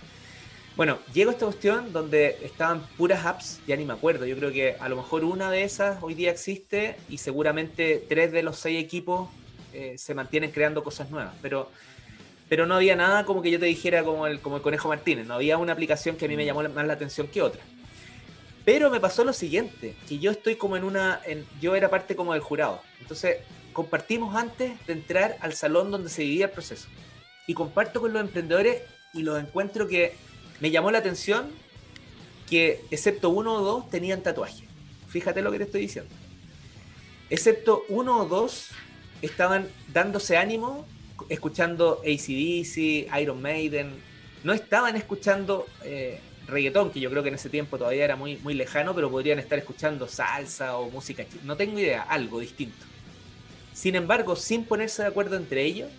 Bueno, 0.76 1.00
llego 1.12 1.30
a 1.30 1.32
esta 1.32 1.46
cuestión 1.46 1.92
donde 1.92 2.38
estaban 2.44 2.86
puras 2.96 3.26
apps, 3.26 3.60
ya 3.66 3.74
ni 3.74 3.84
me 3.84 3.94
acuerdo, 3.94 4.24
yo 4.24 4.36
creo 4.36 4.52
que 4.52 4.76
a 4.78 4.88
lo 4.88 4.94
mejor 4.94 5.24
una 5.24 5.50
de 5.50 5.64
esas 5.64 6.00
hoy 6.00 6.14
día 6.14 6.30
existe 6.30 6.94
y 7.08 7.18
seguramente 7.18 8.06
tres 8.08 8.30
de 8.30 8.44
los 8.44 8.56
seis 8.60 8.80
equipos 8.80 9.28
eh, 9.72 9.96
se 9.98 10.14
mantienen 10.14 10.52
creando 10.52 10.84
cosas 10.84 11.10
nuevas, 11.10 11.34
pero, 11.42 11.72
pero 12.48 12.64
no 12.66 12.76
había 12.76 12.94
nada 12.94 13.24
como 13.24 13.42
que 13.42 13.50
yo 13.50 13.58
te 13.58 13.66
dijera 13.66 14.04
como 14.04 14.28
el, 14.28 14.38
como 14.38 14.58
el 14.58 14.62
Conejo 14.62 14.86
Martínez, 14.88 15.26
no 15.26 15.34
había 15.34 15.58
una 15.58 15.72
aplicación 15.72 16.14
que 16.14 16.26
a 16.26 16.28
mí 16.28 16.36
me 16.36 16.44
llamó 16.44 16.62
más 16.68 16.86
la 16.86 16.92
atención 16.92 17.26
que 17.26 17.42
otra. 17.42 17.62
Pero 18.64 18.90
me 18.90 19.00
pasó 19.00 19.24
lo 19.24 19.32
siguiente, 19.32 19.96
que 20.08 20.20
yo 20.20 20.30
estoy 20.30 20.54
como 20.54 20.76
en 20.76 20.84
una, 20.84 21.20
yo 21.60 21.74
era 21.74 21.88
parte 21.90 22.14
como 22.14 22.32
del 22.32 22.42
jurado, 22.42 22.80
entonces 23.00 23.38
compartimos 23.76 24.34
antes 24.34 24.72
de 24.86 24.94
entrar 24.94 25.36
al 25.40 25.52
salón 25.52 25.90
donde 25.90 26.08
se 26.08 26.22
vivía 26.22 26.46
el 26.46 26.50
proceso. 26.50 26.88
Y 27.46 27.52
comparto 27.52 28.00
con 28.00 28.10
los 28.10 28.22
emprendedores 28.22 28.80
y 29.12 29.22
los 29.22 29.38
encuentro 29.38 29.86
que 29.86 30.14
me 30.60 30.70
llamó 30.70 30.90
la 30.90 30.96
atención 30.96 31.50
que 32.48 32.80
excepto 32.90 33.28
uno 33.28 33.56
o 33.56 33.60
dos 33.60 33.90
tenían 33.90 34.22
tatuaje. 34.22 34.66
Fíjate 35.08 35.42
lo 35.42 35.52
que 35.52 35.58
te 35.58 35.64
estoy 35.64 35.82
diciendo. 35.82 36.10
Excepto 37.28 37.82
uno 37.90 38.22
o 38.22 38.24
dos 38.24 38.70
estaban 39.20 39.68
dándose 39.92 40.38
ánimo 40.38 40.86
escuchando 41.28 42.00
ACDC, 42.00 43.14
Iron 43.20 43.42
Maiden. 43.42 43.92
No 44.42 44.54
estaban 44.54 44.96
escuchando 44.96 45.66
eh, 45.84 46.18
reggaetón, 46.46 46.92
que 46.92 47.00
yo 47.00 47.10
creo 47.10 47.22
que 47.22 47.28
en 47.28 47.34
ese 47.34 47.50
tiempo 47.50 47.76
todavía 47.76 48.04
era 48.04 48.16
muy, 48.16 48.38
muy 48.38 48.54
lejano, 48.54 48.94
pero 48.94 49.10
podrían 49.10 49.38
estar 49.38 49.58
escuchando 49.58 50.08
salsa 50.08 50.78
o 50.78 50.88
música. 50.88 51.26
No 51.44 51.58
tengo 51.58 51.78
idea, 51.78 52.04
algo 52.04 52.40
distinto. 52.40 52.95
Sin 53.76 53.94
embargo, 53.94 54.36
sin 54.36 54.64
ponerse 54.64 55.02
de 55.02 55.08
acuerdo 55.08 55.36
entre 55.36 55.62
ellos, 55.62 55.90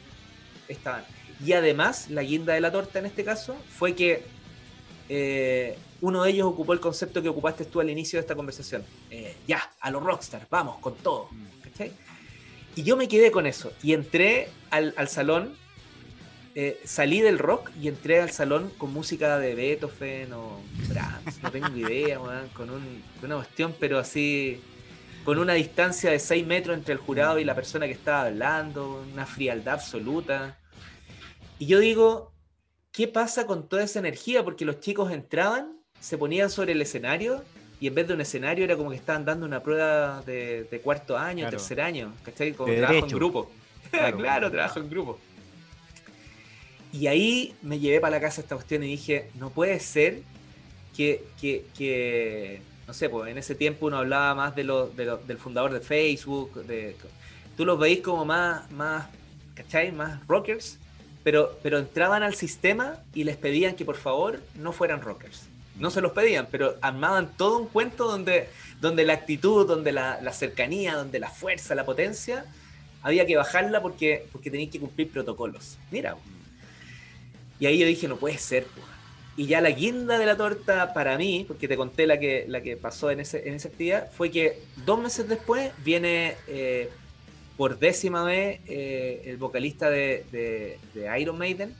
estaban. 0.67 1.05
Y 1.45 1.53
además, 1.53 2.09
la 2.09 2.23
guinda 2.23 2.55
de 2.55 2.59
la 2.59 2.71
torta 2.71 2.97
en 2.97 3.05
este 3.05 3.23
caso 3.23 3.55
fue 3.69 3.93
que 3.93 4.23
eh, 5.09 5.77
uno 6.01 6.23
de 6.23 6.31
ellos 6.31 6.47
ocupó 6.47 6.73
el 6.73 6.79
concepto 6.79 7.21
que 7.21 7.29
ocupaste 7.29 7.65
tú 7.65 7.79
al 7.79 7.91
inicio 7.91 8.17
de 8.17 8.21
esta 8.21 8.33
conversación. 8.33 8.83
Eh, 9.11 9.35
ya, 9.47 9.71
a 9.79 9.91
los 9.91 10.01
rockstar, 10.01 10.47
vamos, 10.49 10.79
con 10.79 10.95
todo. 10.95 11.29
¿Cachai? 11.63 11.91
Y 12.75 12.81
yo 12.81 12.97
me 12.97 13.07
quedé 13.07 13.29
con 13.29 13.45
eso. 13.45 13.71
Y 13.83 13.93
entré 13.93 14.49
al, 14.71 15.07
salón, 15.07 15.55
eh, 16.55 16.81
salí 16.83 17.21
del 17.21 17.37
rock 17.37 17.69
y 17.79 17.89
entré 17.89 18.19
al 18.19 18.31
salón 18.31 18.71
con 18.79 18.91
música 18.91 19.37
de 19.37 19.53
Beethoven 19.53 20.33
o 20.33 20.59
Brahms, 20.89 21.43
no 21.43 21.51
tengo 21.51 21.77
idea, 21.77 22.17
con, 22.55 22.71
un, 22.71 23.03
con 23.21 23.31
una 23.31 23.35
cuestión, 23.35 23.75
pero 23.79 23.99
así 23.99 24.63
con 25.27 25.39
una 25.39 25.55
distancia 25.55 26.09
de 26.09 26.19
6 26.19 26.47
metros 26.47 26.77
entre 26.77 26.93
el 26.93 26.99
jurado 27.01 27.37
y 27.37 27.43
la 27.43 27.53
persona 27.53 27.85
que 27.85 27.91
estaba 27.91 28.27
hablando, 28.27 29.03
una 29.11 29.25
frialdad 29.25 29.73
absoluta. 29.73 30.57
Y 31.59 31.65
yo 31.65 31.79
digo, 31.79 32.31
¿qué 32.93 33.09
pasa 33.09 33.45
con 33.45 33.67
toda 33.67 33.83
esa 33.83 33.99
energía? 33.99 34.45
Porque 34.45 34.63
los 34.63 34.79
chicos 34.79 35.11
entraban, 35.11 35.81
se 35.99 36.17
ponían 36.17 36.49
sobre 36.49 36.71
el 36.71 36.81
escenario 36.81 37.43
y 37.81 37.87
en 37.87 37.95
vez 37.95 38.07
de 38.07 38.13
un 38.13 38.21
escenario 38.21 38.63
era 38.63 38.77
como 38.77 38.91
que 38.91 38.95
estaban 38.95 39.25
dando 39.25 39.45
una 39.45 39.61
prueba 39.61 40.21
de, 40.21 40.79
cuarto 40.81 41.17
año, 41.17 41.49
tercer 41.49 41.81
año, 41.81 42.13
¿cachai? 42.23 42.53
Como 42.53 42.73
trabajo 42.73 43.05
en 43.05 43.07
grupo. 43.13 43.51
Claro. 43.91 44.49
trabajo 44.49 44.79
en 44.79 44.89
grupo. 44.89 45.19
Y 46.93 47.07
ahí 47.07 47.53
me 47.61 47.79
llevé 47.79 47.99
para 47.99 48.11
la 48.11 48.21
casa 48.21 48.39
esta 48.39 48.55
cuestión 48.55 48.81
y 48.83 48.87
dije, 48.87 49.29
no 49.35 49.49
puede 49.49 49.77
ser 49.81 50.21
que, 50.95 51.25
que 51.41 52.61
no 52.87 52.93
sé, 52.93 53.09
pues 53.09 53.29
en 53.29 53.37
ese 53.37 53.53
tiempo 53.53 53.87
uno 53.87 53.97
hablaba 53.97 54.33
más 54.33 54.55
de 54.55 54.63
lo, 54.63 54.87
del 54.87 55.37
fundador 55.37 55.73
de 55.73 55.81
Facebook, 55.81 56.65
de, 56.65 56.95
tú 57.57 57.65
los 57.65 57.77
veis 57.77 57.99
como 57.99 58.23
más, 58.23 58.71
más, 58.71 59.07
¿cachai? 59.53 59.91
Más 59.91 60.25
rockers, 60.25 60.79
pero, 61.23 61.59
pero 61.61 61.79
entraban 61.79 62.23
al 62.23 62.33
sistema 62.33 63.03
y 63.13 63.25
les 63.25 63.35
pedían 63.35 63.75
que 63.75 63.83
por 63.83 63.97
favor 63.97 64.39
no 64.55 64.71
fueran 64.71 65.01
rockers. 65.01 65.43
No 65.77 65.91
se 65.91 65.99
los 65.99 66.13
pedían, 66.13 66.47
pero 66.49 66.75
armaban 66.81 67.33
todo 67.35 67.59
un 67.59 67.67
cuento 67.67 68.07
donde, 68.07 68.49
donde 68.79 69.05
la 69.05 69.13
actitud, 69.13 69.67
donde 69.67 69.91
la, 69.91 70.33
cercanía, 70.33 70.95
donde 70.95 71.19
la 71.19 71.29
fuerza, 71.29 71.75
la 71.75 71.85
potencia, 71.85 72.45
había 73.03 73.27
que 73.27 73.35
bajarla 73.35 73.81
porque, 73.81 74.27
porque 74.31 74.49
tenían 74.49 74.71
que 74.71 74.79
cumplir 74.79 75.11
protocolos. 75.11 75.77
Mira. 75.91 76.15
Y 77.59 77.65
ahí 77.65 77.77
yo 77.77 77.85
dije, 77.85 78.07
no 78.07 78.15
puede 78.15 78.37
ser, 78.37 78.65
pues 78.65 78.96
y 79.37 79.45
ya 79.45 79.61
la 79.61 79.69
guinda 79.69 80.17
de 80.17 80.25
la 80.25 80.35
torta 80.35 80.93
para 80.93 81.15
mí, 81.15 81.45
porque 81.47 81.67
te 81.67 81.77
conté 81.77 82.07
la 82.07 82.19
que, 82.19 82.45
la 82.47 82.61
que 82.61 82.75
pasó 82.75 83.11
en, 83.11 83.19
ese, 83.19 83.47
en 83.47 83.53
esa 83.53 83.67
actividad, 83.67 84.11
fue 84.11 84.31
que 84.31 84.63
dos 84.83 84.99
meses 84.99 85.29
después 85.29 85.71
viene 85.85 86.35
eh, 86.47 86.89
por 87.55 87.77
décima 87.77 88.23
vez 88.23 88.59
eh, 88.65 89.21
el 89.25 89.37
vocalista 89.37 89.91
de, 89.91 90.79
Iron 91.19 91.37
Maiden 91.37 91.75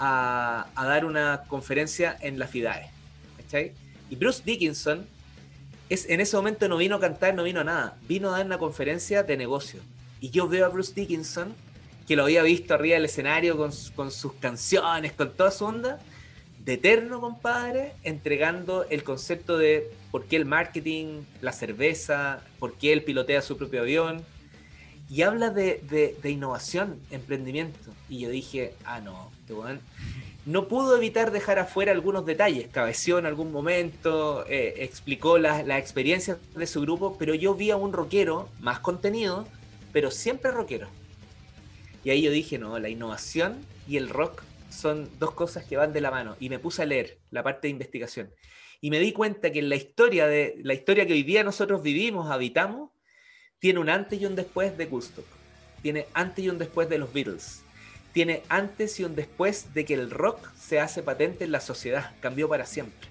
a, 0.00 0.66
dar 0.76 1.04
una 1.04 1.44
conferencia 1.46 2.16
en 2.20 2.40
la 2.40 2.48
FIDAE. 2.48 2.90
¿cachai? 3.36 3.72
Y 4.10 4.16
Bruce 4.16 4.42
Dickinson 4.44 5.06
es, 5.88 6.10
en 6.10 6.20
ese 6.20 6.36
momento 6.36 6.68
no 6.68 6.76
vino 6.78 6.96
a 6.96 7.00
cantar, 7.00 7.32
no 7.32 7.44
vino 7.44 7.60
a 7.60 7.64
nada, 7.64 7.96
vino 8.08 8.28
a 8.28 8.38
dar 8.38 8.44
una 8.44 8.58
conferencia 8.58 9.22
de 9.22 9.36
negocio. 9.36 9.78
Y 10.20 10.30
yo 10.30 10.48
veo 10.48 10.66
a 10.66 10.68
Bruce 10.68 10.92
Dickinson, 10.94 11.54
que 12.08 12.16
lo 12.16 12.24
había 12.24 12.42
visto 12.42 12.74
arriba 12.74 12.94
del 12.94 13.04
escenario 13.04 13.56
con, 13.56 13.70
con 13.94 14.10
sus 14.10 14.32
canciones, 14.34 15.12
con 15.12 15.32
toda 15.32 15.52
su 15.52 15.64
onda, 15.64 16.00
de 16.64 16.74
eterno, 16.74 17.20
compadre, 17.20 17.94
entregando 18.04 18.84
el 18.88 19.02
concepto 19.02 19.58
de 19.58 19.90
por 20.10 20.26
qué 20.26 20.36
el 20.36 20.44
marketing, 20.44 21.22
la 21.40 21.52
cerveza, 21.52 22.42
por 22.58 22.74
qué 22.74 22.92
él 22.92 23.02
pilotea 23.02 23.42
su 23.42 23.56
propio 23.56 23.80
avión. 23.80 24.22
Y 25.10 25.22
habla 25.22 25.50
de, 25.50 26.16
innovación, 26.24 26.98
emprendimiento. 27.10 27.90
Y 28.08 28.20
yo 28.20 28.30
dije, 28.30 28.74
ah, 28.84 29.00
no, 29.00 29.30
este 29.40 29.54
no 30.44 30.66
pudo 30.66 30.96
evitar 30.96 31.30
dejar 31.30 31.58
afuera 31.58 31.92
algunos 31.92 32.26
detalles. 32.26 32.68
Cabeció 32.68 33.18
en 33.18 33.26
algún 33.26 33.52
momento, 33.52 34.44
eh, 34.48 34.74
explicó 34.78 35.38
las 35.38 35.66
la 35.66 35.78
experiencias 35.78 36.38
de 36.56 36.66
su 36.66 36.80
grupo, 36.80 37.16
pero 37.18 37.34
yo 37.34 37.54
vi 37.54 37.70
a 37.70 37.76
un 37.76 37.92
rockero 37.92 38.48
más 38.60 38.80
contenido, 38.80 39.46
pero 39.92 40.10
siempre 40.10 40.50
rockero. 40.50 40.88
Y 42.04 42.10
ahí 42.10 42.22
yo 42.22 42.32
dije, 42.32 42.58
no, 42.58 42.78
la 42.78 42.88
innovación 42.88 43.58
y 43.86 43.98
el 43.98 44.08
rock 44.08 44.42
son 44.72 45.08
dos 45.18 45.32
cosas 45.32 45.64
que 45.64 45.76
van 45.76 45.92
de 45.92 46.00
la 46.00 46.10
mano. 46.10 46.36
Y 46.40 46.48
me 46.48 46.58
puse 46.58 46.82
a 46.82 46.86
leer 46.86 47.18
la 47.30 47.42
parte 47.42 47.68
de 47.68 47.72
investigación. 47.72 48.30
Y 48.80 48.90
me 48.90 48.98
di 48.98 49.12
cuenta 49.12 49.52
que 49.52 49.60
en 49.60 49.68
la 49.68 49.76
historia, 49.76 50.26
de, 50.26 50.56
la 50.62 50.74
historia 50.74 51.06
que 51.06 51.12
hoy 51.12 51.22
día 51.22 51.44
nosotros 51.44 51.82
vivimos, 51.82 52.30
habitamos, 52.30 52.90
tiene 53.58 53.78
un 53.78 53.88
antes 53.88 54.20
y 54.20 54.26
un 54.26 54.34
después 54.34 54.76
de 54.76 54.86
Gusto. 54.86 55.22
Tiene 55.82 56.06
antes 56.14 56.44
y 56.44 56.48
un 56.48 56.58
después 56.58 56.88
de 56.88 56.98
los 56.98 57.12
Beatles. 57.12 57.62
Tiene 58.12 58.42
antes 58.48 58.98
y 58.98 59.04
un 59.04 59.14
después 59.14 59.72
de 59.74 59.84
que 59.84 59.94
el 59.94 60.10
rock 60.10 60.52
se 60.56 60.80
hace 60.80 61.02
patente 61.02 61.44
en 61.44 61.52
la 61.52 61.60
sociedad. 61.60 62.14
Cambió 62.20 62.48
para 62.48 62.66
siempre. 62.66 63.08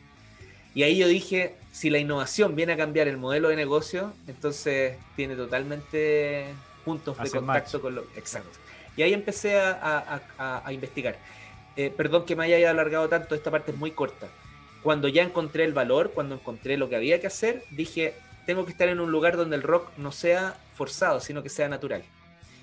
Y 0.73 0.83
ahí 0.83 0.97
yo 0.97 1.07
dije, 1.07 1.55
si 1.71 1.89
la 1.89 1.99
innovación 1.99 2.55
viene 2.55 2.73
a 2.73 2.77
cambiar 2.77 3.07
el 3.07 3.17
modelo 3.17 3.49
de 3.49 3.55
negocio, 3.55 4.13
entonces 4.27 4.97
tiene 5.15 5.35
totalmente 5.35 6.45
puntos 6.85 7.17
de 7.17 7.29
contacto 7.29 7.81
con 7.81 7.95
lo... 7.95 8.01
Exacto. 8.15 8.57
Y 8.95 9.03
ahí 9.03 9.13
empecé 9.13 9.59
a, 9.59 10.63
investigar. 10.69 11.17
Eh, 11.81 11.89
perdón 11.89 12.25
que 12.25 12.35
me 12.35 12.43
haya 12.43 12.69
alargado 12.69 13.09
tanto, 13.09 13.33
esta 13.33 13.49
parte 13.49 13.71
es 13.71 13.77
muy 13.77 13.89
corta. 13.89 14.27
Cuando 14.83 15.07
ya 15.07 15.23
encontré 15.23 15.63
el 15.63 15.73
valor, 15.73 16.11
cuando 16.13 16.35
encontré 16.35 16.77
lo 16.77 16.89
que 16.89 16.95
había 16.95 17.19
que 17.19 17.25
hacer, 17.25 17.63
dije, 17.71 18.13
tengo 18.45 18.65
que 18.65 18.71
estar 18.71 18.87
en 18.87 18.99
un 18.99 19.11
lugar 19.11 19.35
donde 19.35 19.55
el 19.55 19.63
rock 19.63 19.89
no 19.97 20.11
sea 20.11 20.57
forzado, 20.75 21.19
sino 21.19 21.41
que 21.41 21.49
sea 21.49 21.69
natural. 21.69 22.03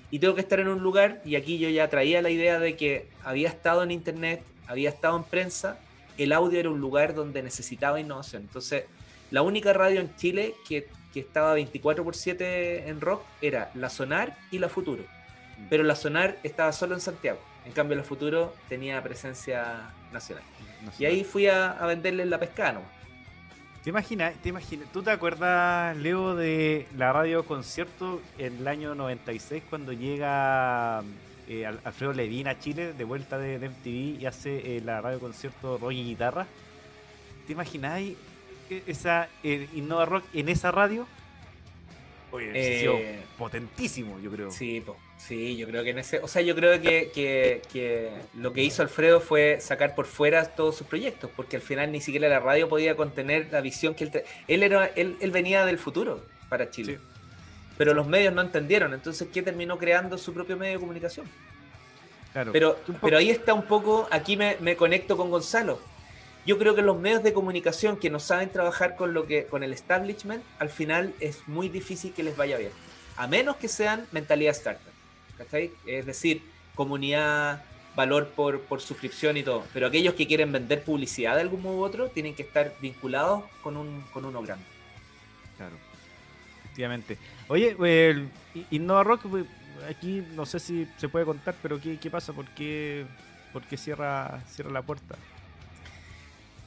Y 0.09 0.19
tengo 0.19 0.35
que 0.35 0.41
estar 0.41 0.61
en 0.61 0.69
un 0.69 0.81
lugar, 0.81 1.21
y 1.25 1.35
aquí 1.35 1.59
yo 1.59 1.67
ya 1.67 1.89
traía 1.89 2.21
la 2.21 2.29
idea 2.29 2.59
de 2.59 2.77
que 2.77 3.09
había 3.25 3.49
estado 3.49 3.83
en 3.83 3.91
internet, 3.91 4.41
había 4.67 4.87
estado 4.87 5.17
en 5.17 5.25
prensa, 5.25 5.77
el 6.17 6.31
audio 6.31 6.57
era 6.57 6.69
un 6.69 6.79
lugar 6.79 7.13
donde 7.13 7.43
necesitaba 7.43 7.99
innovación. 7.99 8.43
Entonces, 8.43 8.85
la 9.31 9.41
única 9.41 9.73
radio 9.73 9.99
en 9.99 10.15
Chile 10.15 10.55
que, 10.65 10.87
estaba 11.13 11.53
24 11.55 12.05
por 12.05 12.15
7 12.15 12.87
en 12.87 13.01
rock 13.01 13.21
era 13.41 13.71
La 13.73 13.89
Sonar 13.89 14.37
y 14.51 14.59
La 14.59 14.69
Futuro. 14.69 15.03
Mm. 15.03 15.67
Pero 15.69 15.83
La 15.83 15.95
Sonar 15.95 16.37
estaba 16.43 16.71
solo 16.71 16.95
en 16.95 17.01
Santiago. 17.01 17.48
En 17.69 17.75
cambio, 17.75 17.95
La 17.95 18.03
Futuro 18.03 18.55
tenía 18.67 18.99
presencia 19.03 19.91
nacional. 20.11 20.43
Y 20.97 21.05
ahí 21.05 21.23
fui 21.23 21.45
a, 21.45 21.73
venderle 21.85 22.25
la 22.25 22.39
pescada, 22.39 22.81
¿Te 23.83 23.91
imaginas, 23.91 24.33
te 24.41 24.49
imaginas, 24.49 24.91
tú 24.91 25.03
te 25.03 25.11
acuerdas, 25.11 25.95
Leo, 25.95 26.35
de 26.35 26.87
la 26.97 27.13
radio 27.13 27.45
concierto 27.45 28.21
en 28.39 28.57
el 28.57 28.67
año 28.67 28.95
96 28.95 29.63
cuando 29.69 29.93
llega 29.93 31.03
eh, 31.47 31.65
Alfredo 31.65 32.11
Levin 32.11 32.47
a 32.47 32.57
Chile, 32.57 32.93
de 32.93 33.03
vuelta 33.03 33.37
de, 33.37 33.57
MTV, 33.59 34.19
y 34.19 34.25
hace 34.25 34.77
eh, 34.77 34.81
la 34.81 34.99
radio 34.99 35.19
concierto 35.19 35.77
Rock 35.77 35.91
y 35.91 36.03
Guitarra. 36.03 36.47
¿Te 37.45 37.53
imagináis 37.53 38.17
esa 38.87 39.29
eh, 39.43 39.69
Innova 39.75 40.05
Rock 40.05 40.25
en 40.33 40.49
esa 40.49 40.71
radio? 40.71 41.07
Oye, 42.31 42.51
eh, 42.53 43.23
potentísimo, 43.37 44.19
yo 44.19 44.31
creo. 44.31 44.51
Sí, 44.51 44.83
sí, 45.19 45.55
yo 45.55 45.67
creo 45.67 45.83
que 45.83 45.91
en 45.91 45.99
ese. 45.99 46.19
O 46.19 46.27
sea, 46.27 46.41
yo 46.41 46.55
creo 46.55 46.81
que, 46.81 47.11
que, 47.13 48.11
lo 48.35 48.51
que 48.51 48.63
hizo 48.63 48.81
Alfredo 48.81 49.21
fue 49.21 49.59
sacar 49.61 49.93
por 49.93 50.07
fuera 50.07 50.43
todos 50.45 50.75
sus 50.75 50.87
proyectos, 50.87 51.29
porque 51.35 51.57
al 51.57 51.61
final 51.61 51.91
ni 51.91 52.01
siquiera 52.01 52.27
la 52.27 52.39
radio 52.39 52.67
podía 52.67 52.95
contener 52.95 53.49
la 53.51 53.61
visión 53.61 53.93
que 53.93 54.05
él. 54.05 54.23
Él, 54.47 54.63
era, 54.63 54.87
él, 54.95 55.17
él 55.19 55.31
venía 55.31 55.65
del 55.65 55.77
futuro 55.77 56.25
para 56.49 56.71
Chile. 56.71 56.97
Sí 56.97 57.09
pero 57.79 57.93
los 57.93 58.07
medios 58.07 58.33
no 58.33 58.41
entendieron. 58.41 58.93
Entonces, 58.93 59.29
¿qué 59.31 59.41
terminó 59.41 59.77
creando 59.77 60.17
su 60.17 60.33
propio 60.33 60.57
medio 60.57 60.73
de 60.73 60.79
comunicación? 60.81 61.25
Claro. 62.33 62.51
Pero, 62.51 62.77
pero 63.01 63.17
ahí 63.17 63.29
está 63.29 63.53
un 63.53 63.63
poco, 63.63 64.05
aquí 64.11 64.35
me, 64.35 64.75
conecto 64.75 65.15
con 65.15 65.29
Gonzalo. 65.29 65.79
Yo 66.45 66.57
creo 66.57 66.75
que 66.75 66.81
los 66.81 66.99
medios 66.99 67.23
de 67.23 67.31
comunicación 67.31 67.95
que 67.95 68.09
no 68.09 68.19
saben 68.19 68.49
trabajar 68.49 68.97
con 68.97 69.13
lo 69.13 69.25
que 69.25 69.45
con 69.45 69.63
el 69.63 69.71
establishment, 69.71 70.43
al 70.59 70.69
final 70.69 71.13
es 71.21 71.47
muy 71.47 71.69
difícil 71.69 72.11
que 72.11 72.21
les 72.21 72.35
vaya 72.35 72.57
bien. 72.57 72.73
A 73.15 73.27
menos 73.27 73.55
que 73.55 73.69
sean 73.69 74.05
mentalidad 74.11 74.51
startup. 74.51 74.88
¿Cachai? 75.39 75.71
Es 75.87 76.05
decir, 76.05 76.43
comunidad, 76.75 77.63
valor 77.95 78.29
por, 78.29 78.61
por, 78.61 78.81
suscripción 78.81 79.37
y 79.37 79.43
todo. 79.43 79.65
Pero 79.73 79.87
aquellos 79.87 80.13
que 80.13 80.27
quieren 80.27 80.51
vender 80.51 80.83
publicidad 80.83 81.35
de 81.35 81.41
algún 81.41 81.63
modo 81.63 81.77
u 81.77 81.83
otro 81.83 82.09
tienen 82.09 82.35
que 82.35 82.43
estar 82.43 82.75
vinculados 82.79 83.43
con, 83.63 83.75
un, 83.77 84.01
con 84.13 84.25
uno 84.25 84.41
grande. 84.43 84.65
Claro. 85.57 85.75
Efectivamente. 86.59 87.17
Oye, 87.47 87.75
el 87.79 88.29
Innova 88.69 89.03
Rock, 89.03 89.25
aquí 89.89 90.23
no 90.35 90.45
sé 90.45 90.59
si 90.59 90.87
se 90.97 91.09
puede 91.09 91.25
contar, 91.25 91.55
pero 91.61 91.79
¿qué, 91.81 92.09
pasa? 92.11 92.31
¿Por 92.31 92.45
qué, 92.49 93.05
por 93.51 93.63
qué 93.63 93.75
cierra, 93.75 94.43
cierra 94.47 94.71
la 94.71 94.81
puerta? 94.81 95.15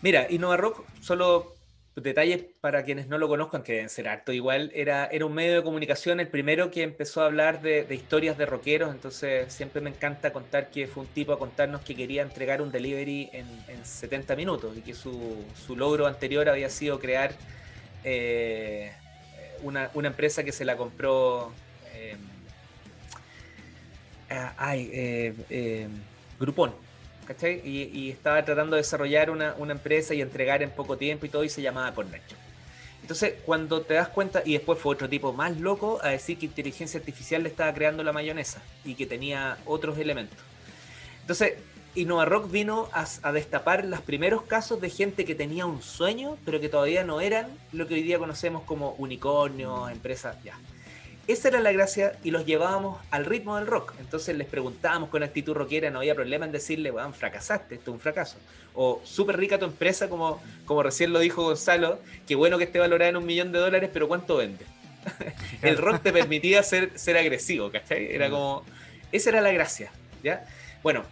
Mira, 0.02 0.26
Innova 0.30 0.56
Rock, 0.56 0.84
solo 1.00 1.54
detalles 1.96 2.44
para 2.60 2.84
quienes 2.84 3.08
no 3.08 3.18
lo 3.18 3.28
conozcan, 3.28 3.62
que 3.62 3.72
deben 3.72 3.88
ser 3.90 4.08
harto 4.08 4.32
igual, 4.32 4.70
era, 4.74 5.06
era 5.06 5.26
un 5.26 5.34
medio 5.34 5.56
de 5.56 5.62
comunicación, 5.62 6.20
el 6.20 6.28
primero 6.28 6.70
que 6.70 6.82
empezó 6.82 7.22
a 7.22 7.26
hablar 7.26 7.60
de, 7.60 7.86
historias 7.90 8.38
de 8.38 8.46
rockeros, 8.46 8.94
entonces 8.94 9.52
siempre 9.52 9.82
me 9.82 9.90
encanta 9.90 10.32
contar 10.32 10.70
que 10.70 10.86
fue 10.86 11.02
un 11.02 11.08
tipo 11.10 11.32
a 11.32 11.38
contarnos 11.38 11.82
que 11.82 11.94
quería 11.94 12.22
entregar 12.22 12.62
un 12.62 12.72
delivery 12.72 13.30
en, 13.32 13.46
70 13.84 14.36
minutos 14.36 14.76
y 14.76 14.80
que 14.80 14.94
su, 14.94 15.44
su, 15.66 15.76
logro 15.76 16.06
anterior 16.06 16.48
había 16.48 16.70
sido 16.70 17.00
crear 17.00 17.32
eh, 18.04 18.92
una, 19.62 19.90
empresa 20.06 20.44
que 20.44 20.52
se 20.52 20.64
la 20.64 20.76
compró. 20.76 21.52
Eh, 21.94 22.16
ah, 24.30 24.54
ay, 24.56 24.90
eh, 24.92 25.34
eh, 25.50 25.88
Groupon. 26.38 26.74
Y, 27.64 28.10
estaba 28.10 28.44
tratando 28.44 28.76
de 28.76 28.82
desarrollar 28.82 29.30
una, 29.30 29.54
empresa 29.70 30.14
y 30.14 30.20
entregar 30.20 30.62
en 30.62 30.70
poco 30.70 30.96
tiempo 30.96 31.26
y 31.26 31.28
todo, 31.28 31.44
y 31.44 31.48
se 31.48 31.62
llamaba 31.62 31.90
Nacho. 31.90 32.36
Entonces, 33.00 33.34
cuando 33.44 33.82
te 33.82 33.94
das 33.94 34.08
cuenta, 34.08 34.42
y 34.44 34.52
después 34.52 34.78
fue 34.78 34.94
otro 34.94 35.08
tipo 35.08 35.32
más 35.32 35.58
loco 35.58 35.98
a 36.02 36.10
decir 36.10 36.38
que 36.38 36.46
inteligencia 36.46 37.00
artificial 37.00 37.42
le 37.42 37.48
estaba 37.48 37.72
creando 37.74 38.02
la 38.04 38.12
mayonesa 38.12 38.62
y 38.84 38.94
que 38.94 39.06
tenía 39.06 39.58
otros 39.66 39.98
elementos. 39.98 40.38
Entonces, 41.20 41.54
y 41.94 42.04
Nova 42.06 42.24
Rock 42.24 42.50
vino 42.50 42.88
a, 42.92 43.32
destapar 43.32 43.84
los 43.84 44.00
primeros 44.00 44.42
casos 44.42 44.80
de 44.80 44.88
gente 44.88 45.24
que 45.24 45.34
tenía 45.34 45.66
un 45.66 45.82
sueño, 45.82 46.38
pero 46.44 46.60
que 46.60 46.68
todavía 46.68 47.04
no 47.04 47.20
eran 47.20 47.48
lo 47.72 47.86
que 47.86 47.94
hoy 47.94 48.02
día 48.02 48.18
conocemos 48.18 48.62
como 48.62 48.92
unicornios, 48.92 49.90
empresas, 49.90 50.36
ya. 50.42 50.58
Esa 51.28 51.48
era 51.48 51.60
la 51.60 51.70
gracia 51.70 52.18
y 52.24 52.32
los 52.32 52.44
llevábamos 52.44 53.00
al 53.10 53.24
ritmo 53.24 53.56
del 53.56 53.66
rock. 53.66 53.94
Entonces 54.00 54.36
les 54.36 54.48
preguntábamos 54.48 55.08
con 55.08 55.22
actitud 55.22 55.54
rockera, 55.54 55.90
no 55.90 56.00
había 56.00 56.14
problema 56.14 56.46
en 56.46 56.52
decirle, 56.52 56.90
weón, 56.90 57.14
fracasaste, 57.14 57.76
esto 57.76 57.90
es 57.90 57.94
un 57.94 58.00
fracaso. 58.00 58.36
O 58.74 59.00
súper 59.04 59.36
rica 59.36 59.58
tu 59.58 59.64
empresa, 59.64 60.08
como, 60.08 60.42
como 60.64 60.82
recién 60.82 61.12
lo 61.12 61.20
dijo 61.20 61.44
Gonzalo, 61.44 62.00
qué 62.26 62.34
bueno 62.34 62.58
que 62.58 62.64
esté 62.64 62.80
valorada 62.80 63.10
en 63.10 63.16
un 63.16 63.26
millón 63.26 63.52
de 63.52 63.60
dólares, 63.60 63.90
pero 63.92 64.08
¿cuánto 64.08 64.36
vende? 64.36 64.64
el 65.62 65.76
rock 65.78 66.02
te 66.02 66.12
permitía 66.12 66.62
ser, 66.62 66.98
ser 66.98 67.16
agresivo, 67.16 67.70
¿cachai? 67.70 68.12
Era 68.12 68.28
como, 68.28 68.64
esa 69.12 69.30
era 69.30 69.40
la 69.40 69.52
gracia, 69.52 69.92
¿ya? 70.24 70.44
Bueno, 70.82 71.04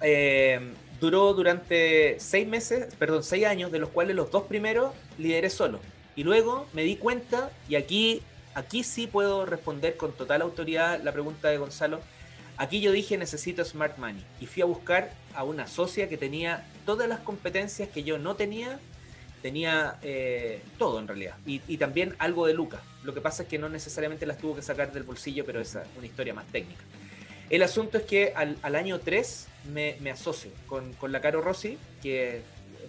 eh, 0.00 0.60
duró 1.00 1.32
durante 1.34 2.20
seis 2.20 2.46
meses, 2.46 2.94
perdón, 2.98 3.24
seis 3.24 3.46
años, 3.46 3.72
de 3.72 3.80
los 3.80 3.88
cuales 3.88 4.14
los 4.14 4.30
dos 4.30 4.44
primeros 4.44 4.94
lideré 5.18 5.50
solo. 5.50 5.80
Y 6.14 6.22
luego 6.22 6.66
me 6.72 6.82
di 6.82 6.96
cuenta, 6.96 7.50
y 7.68 7.74
aquí, 7.74 8.22
aquí 8.56 8.82
sí 8.82 9.06
puedo 9.06 9.46
responder 9.46 9.96
con 9.96 10.12
total 10.12 10.42
autoridad 10.42 11.00
la 11.02 11.12
pregunta 11.12 11.48
de 11.48 11.58
Gonzalo. 11.58 12.00
Aquí 12.56 12.80
yo 12.80 12.90
dije 12.90 13.18
necesito 13.18 13.64
smart 13.64 13.98
money 13.98 14.24
y 14.40 14.46
fui 14.46 14.62
a 14.62 14.64
buscar 14.64 15.12
a 15.34 15.44
una 15.44 15.66
socia 15.66 16.08
que 16.08 16.16
tenía 16.16 16.66
todas 16.86 17.06
las 17.06 17.20
competencias 17.20 17.90
que 17.90 18.02
yo 18.02 18.16
no 18.18 18.34
tenía, 18.34 18.80
tenía 19.42 19.98
eh, 20.02 20.62
todo 20.78 20.98
en 20.98 21.06
realidad 21.06 21.36
y, 21.44 21.76
también 21.76 22.16
algo 22.18 22.46
de 22.46 22.54
Lucas. 22.54 22.80
Lo 23.04 23.12
que 23.12 23.20
pasa 23.20 23.42
es 23.42 23.48
que 23.48 23.58
no 23.58 23.68
necesariamente 23.68 24.24
las 24.24 24.38
tuvo 24.38 24.56
que 24.56 24.62
sacar 24.62 24.90
del 24.90 25.02
bolsillo, 25.02 25.44
pero 25.44 25.60
es 25.60 25.76
una 25.96 26.06
historia 26.06 26.32
más 26.32 26.46
técnica. 26.46 26.82
El 27.50 27.62
asunto 27.62 27.98
es 27.98 28.04
que 28.04 28.32
al, 28.34 28.74
año 28.74 28.98
3 28.98 29.48
me, 29.72 30.10
asocio 30.10 30.50
con, 30.66 30.96
la 31.12 31.20
Caro 31.20 31.42
Rossi, 31.42 31.78
que 32.02 32.40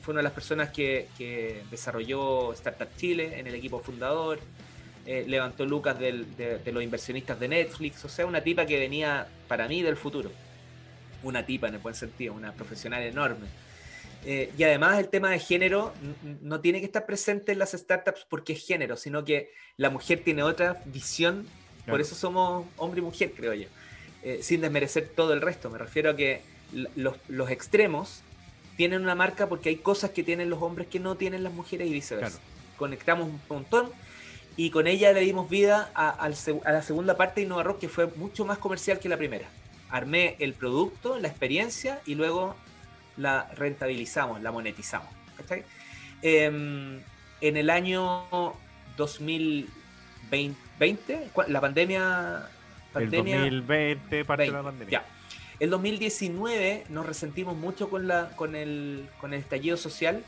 fue 0.01 0.13
una 0.13 0.19
de 0.19 0.23
las 0.23 0.33
personas 0.33 0.69
que, 0.69 1.61
desarrolló 1.69 2.53
Startup 2.53 2.87
Chile 2.95 3.37
en 3.37 3.47
el 3.47 3.53
equipo 3.53 3.79
fundador, 3.79 4.39
eh, 5.09 5.23
levantó 5.25 5.65
lucas 5.65 5.97
de, 5.97 6.59
los 6.65 6.83
inversionistas 6.83 7.39
de 7.39 7.47
Netflix, 7.47 8.03
o 8.03 8.09
sea, 8.09 8.25
una 8.25 8.41
tipa 8.41 8.65
que 8.65 8.77
venía 8.77 9.25
para 9.47 9.65
mí 9.69 9.81
del 9.81 9.95
futuro. 9.95 10.29
Una 11.23 11.45
tipa 11.45 11.69
en 11.69 11.75
el 11.75 11.79
buen 11.79 11.95
sentido, 11.95 12.33
una 12.33 12.51
profesional 12.51 13.01
enorme. 13.03 13.47
Eh, 14.25 14.51
y 14.57 14.63
además 14.63 14.99
el 14.99 15.07
tema 15.07 15.29
de 15.29 15.39
género 15.39 15.93
no 16.41 16.59
tiene 16.59 16.81
que 16.81 16.87
estar 16.87 17.05
presente 17.05 17.53
en 17.53 17.59
las 17.59 17.71
startups 17.71 18.25
porque 18.27 18.51
es 18.51 18.67
género, 18.67 18.97
sino 18.97 19.23
que 19.23 19.53
la 19.77 19.89
mujer 19.89 20.23
tiene 20.25 20.43
otra 20.43 20.83
visión, 20.83 21.47
por 21.87 22.01
eso 22.01 22.13
somos 22.13 22.65
hombre 22.75 22.99
y 22.99 23.03
mujer, 23.03 23.31
creo 23.33 23.53
yo. 23.53 23.69
Eh, 24.23 24.39
sin 24.41 24.59
desmerecer 24.59 25.07
todo 25.07 25.31
el 25.31 25.39
resto. 25.39 25.69
Me 25.69 25.77
refiero 25.77 26.09
a 26.09 26.15
que 26.17 26.41
los, 26.97 27.49
extremos 27.49 28.23
tienen 28.75 29.03
una 29.03 29.15
marca 29.15 29.47
porque 29.47 29.69
hay 29.69 29.77
cosas 29.77 30.11
que 30.11 30.21
tienen 30.21 30.49
los 30.49 30.61
hombres 30.61 30.89
que 30.89 30.99
no 30.99 31.15
tienen 31.15 31.45
las 31.45 31.53
mujeres 31.53 31.87
y 31.87 31.93
viceversa. 31.93 32.39
Conectamos 32.75 33.29
un 33.29 33.39
montón 33.47 33.89
y 34.57 34.71
con 34.71 34.87
ella 34.87 35.13
le 35.13 35.21
dimos 35.21 35.49
vida 35.49 35.91
a, 35.93 36.27
la 36.27 36.81
segunda 36.81 37.15
parte 37.15 37.39
de 37.39 37.45
Innova 37.45 37.63
Rock 37.63 37.79
que 37.79 37.89
fue 37.89 38.07
mucho 38.07 38.43
más 38.43 38.57
comercial 38.57 38.99
que 38.99 39.07
la 39.07 39.17
primera. 39.17 39.47
Armé 39.89 40.35
el 40.39 40.53
producto, 40.53 41.17
la 41.19 41.29
experiencia 41.29 42.01
y 42.05 42.15
luego 42.15 42.55
la 43.15 43.49
rentabilizamos, 43.55 44.41
la 44.41 44.51
monetizamos. 44.51 45.07
Em, 46.21 46.99
en 47.39 47.57
el 47.57 47.69
año 47.69 48.25
2020, 48.97 51.29
la 51.47 51.61
pandemia 51.61 52.49
el 52.95 53.11
2020 53.11 54.25
parte 54.25 54.45
de 54.45 54.51
la 54.51 54.63
pandemia. 54.63 55.05
El 55.59 55.69
2019 55.69 56.85
nos 56.89 57.05
resentimos 57.05 57.55
mucho 57.55 57.89
con, 57.89 58.07
la, 58.07 58.29
con, 58.35 58.55
el, 58.55 59.07
con 59.19 59.33
el 59.33 59.39
estallido 59.39 59.77
social 59.77 60.23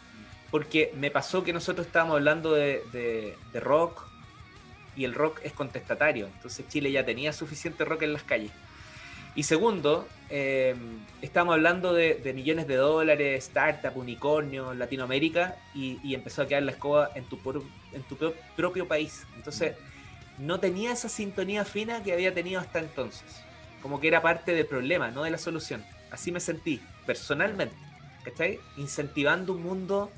porque 0.49 0.91
me 0.97 1.11
pasó 1.11 1.43
que 1.43 1.53
nosotros 1.53 1.86
estábamos 1.86 2.15
hablando 2.15 2.53
de, 2.53 3.36
rock 3.53 4.09
y 5.00 5.06
el 5.06 5.16
rock 5.16 5.39
es 5.43 5.54
contestatario. 5.54 6.28
Entonces 6.28 6.68
Chile 6.68 6.91
ya 6.91 7.06
tenía 7.06 7.32
suficiente 7.32 7.86
rock 7.86 8.02
en 8.02 8.14
las 8.14 8.24
calles. 8.24 8.52
Y 9.34 9.43
segundo, 9.43 10.06
eh, 10.30 10.76
estábamos 11.22 11.54
hablando 11.54 11.93
de, 11.93 12.34
millones 12.36 12.68
de 12.68 12.76
dólares, 12.76 13.45
startup, 13.45 13.95
unicornio, 13.95 14.74
Latinoamérica, 14.74 15.56
y, 15.74 16.14
empezó 16.14 16.41
a 16.41 16.47
quedar 16.47 16.64
la 16.64 16.74
escoba 16.74 17.12
en 17.16 17.24
tu, 17.24 17.39
propio 18.58 18.88
país. 18.89 19.26
Entonces, 19.38 19.76
no 20.38 20.60
tenía 20.60 20.91
esa 20.91 21.08
sintonía 21.08 21.64
fina 21.64 22.04
que 22.04 22.12
había 22.12 22.34
tenido 22.34 22.60
hasta 22.60 22.80
entonces. 22.80 23.41
Como 23.82 24.02
que 24.02 24.10
era 24.10 24.22
parte 24.22 24.54
del 24.54 24.66
problema, 24.66 25.12
no 25.12 25.24
de 25.24 25.32
la 25.32 25.38
solución. 25.38 25.86
Así 26.12 26.34
me 26.34 26.41
sentí, 26.41 26.82
personalmente. 27.06 27.76
¿Cachai? 28.26 28.60
Incentivando 28.76 29.54
un 29.54 29.64
mundo 29.64 30.12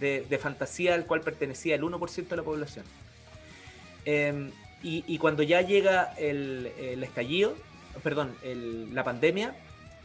de, 0.00 0.40
fantasía 0.42 0.94
al 0.94 1.06
cual 1.06 1.20
pertenecía 1.20 1.76
el 1.76 1.82
1% 1.82 2.26
de 2.26 2.36
la 2.36 2.42
población. 2.42 2.84
Em, 4.06 4.52
y, 4.82 5.18
cuando 5.18 5.42
ya 5.42 5.62
llega 5.62 6.14
el, 6.16 6.70
estallido, 7.02 7.56
perdón, 8.04 8.36
la 8.92 9.02
pandemia, 9.02 9.54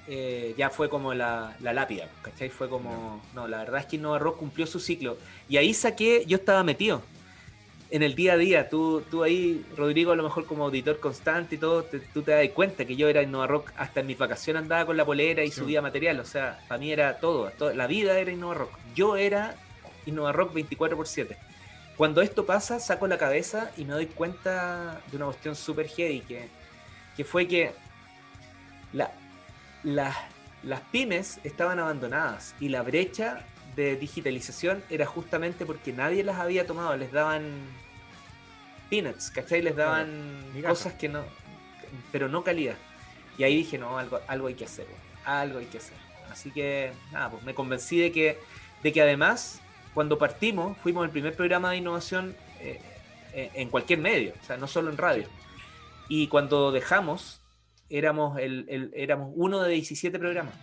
eh, 0.07 0.55
ya 0.57 0.71
fue 0.71 0.89
como 0.89 1.13
la, 1.13 1.55
lápida, 1.61 2.09
¿cachai? 2.23 2.49
Fue 2.49 2.67
como, 2.67 3.21
no, 3.35 3.47
la 3.47 3.59
verdad 3.59 3.81
es 3.81 3.85
que 3.85 3.97
Innova 3.97 4.17
Rock 4.17 4.37
cumplió 4.37 4.65
su 4.65 4.79
ciclo. 4.79 5.17
Y 5.47 5.57
ahí 5.57 5.75
saqué, 5.75 6.25
yo 6.25 6.37
estaba 6.37 6.63
metido 6.63 7.03
en 7.91 8.01
el 8.01 8.15
día 8.15 8.33
a 8.33 8.37
día. 8.37 8.69
Tú, 8.69 9.03
tú 9.11 9.21
ahí, 9.21 9.63
Rodrigo, 9.77 10.13
a 10.13 10.15
lo 10.15 10.23
mejor 10.23 10.47
como 10.47 10.65
auditor 10.65 10.99
constante 10.99 11.55
y 11.55 11.57
todo, 11.59 11.85
tú 12.13 12.23
te 12.23 12.31
das 12.31 12.49
cuenta 12.49 12.85
que 12.85 12.95
yo 12.95 13.07
era 13.07 13.21
Innova 13.21 13.45
Rock, 13.45 13.71
hasta 13.77 13.99
en 13.99 14.07
mis 14.07 14.17
vacaciones 14.17 14.63
andaba 14.63 14.87
con 14.87 14.97
la 14.97 15.05
polera 15.05 15.43
y 15.43 15.51
subía 15.51 15.79
material. 15.79 16.19
O 16.19 16.25
sea, 16.25 16.59
para 16.67 16.79
mí 16.79 16.91
era 16.91 17.19
todo, 17.19 17.51
la 17.75 17.85
vida 17.85 18.17
era 18.17 18.31
Innova 18.31 18.55
Rock. 18.55 18.71
Yo 18.95 19.15
era 19.15 19.55
Innova 20.07 20.31
Rock 20.31 20.53
24 20.53 20.97
por 20.97 21.07
7. 21.07 21.37
Cuando 22.01 22.23
esto 22.23 22.47
pasa, 22.47 22.79
saco 22.79 23.05
la 23.05 23.19
cabeza 23.19 23.69
y 23.77 23.85
me 23.85 23.93
doy 23.93 24.07
cuenta 24.07 24.99
de 25.11 25.17
una 25.17 25.25
cuestión 25.27 25.55
súper 25.55 25.87
heavy, 25.87 26.21
que, 26.21 26.47
que 27.15 27.23
fue 27.23 27.47
que 27.47 27.75
la, 28.91 29.11
las 29.83 30.81
pymes 30.91 31.39
estaban 31.43 31.77
abandonadas 31.77 32.55
y 32.59 32.69
la 32.69 32.81
brecha 32.81 33.45
de 33.75 33.97
digitalización 33.97 34.83
era 34.89 35.05
justamente 35.05 35.63
porque 35.63 35.93
nadie 35.93 36.23
las 36.23 36.39
había 36.39 36.65
tomado, 36.65 36.97
les 36.97 37.11
daban 37.11 37.43
peanuts, 38.89 39.29
¿cachai? 39.29 39.61
Les 39.61 39.75
daban 39.75 40.43
cosas 40.67 40.93
que 40.93 41.07
no, 41.07 41.23
pero 42.11 42.27
no 42.27 42.43
calidad. 42.43 42.77
Y 43.37 43.43
ahí 43.43 43.57
dije, 43.57 43.77
no, 43.77 43.99
algo, 43.99 44.19
algo 44.27 44.47
hay 44.47 44.55
que 44.55 44.65
hacer, 44.65 44.87
algo 45.23 45.59
hay 45.59 45.67
que 45.67 45.77
hacer. 45.77 45.97
Así 46.31 46.49
que, 46.49 46.93
nada, 47.11 47.29
pues 47.29 47.43
me 47.43 47.53
convencí 47.53 47.99
de 47.99 48.11
que, 48.11 48.39
de 48.81 48.91
que 48.91 49.03
además 49.03 49.61
cuando 49.93 50.17
partimos, 50.17 50.77
fuimos 50.77 51.05
el 51.05 51.11
primer 51.11 51.35
programa 51.35 51.71
de 51.71 51.77
innovación 51.77 52.35
eh, 52.59 52.79
eh, 53.33 53.51
en 53.55 53.69
cualquier 53.69 53.99
medio, 53.99 54.33
o 54.41 54.45
sea, 54.45 54.57
no 54.57 54.67
solo 54.67 54.89
en 54.89 54.97
radio. 54.97 55.27
Y 56.07 56.27
cuando 56.27 56.71
dejamos, 56.71 57.41
éramos, 57.89 58.37
el, 58.39 58.91
éramos 58.93 59.31
uno 59.35 59.61
de 59.61 59.73
17 59.73 60.17
programas. 60.19 60.53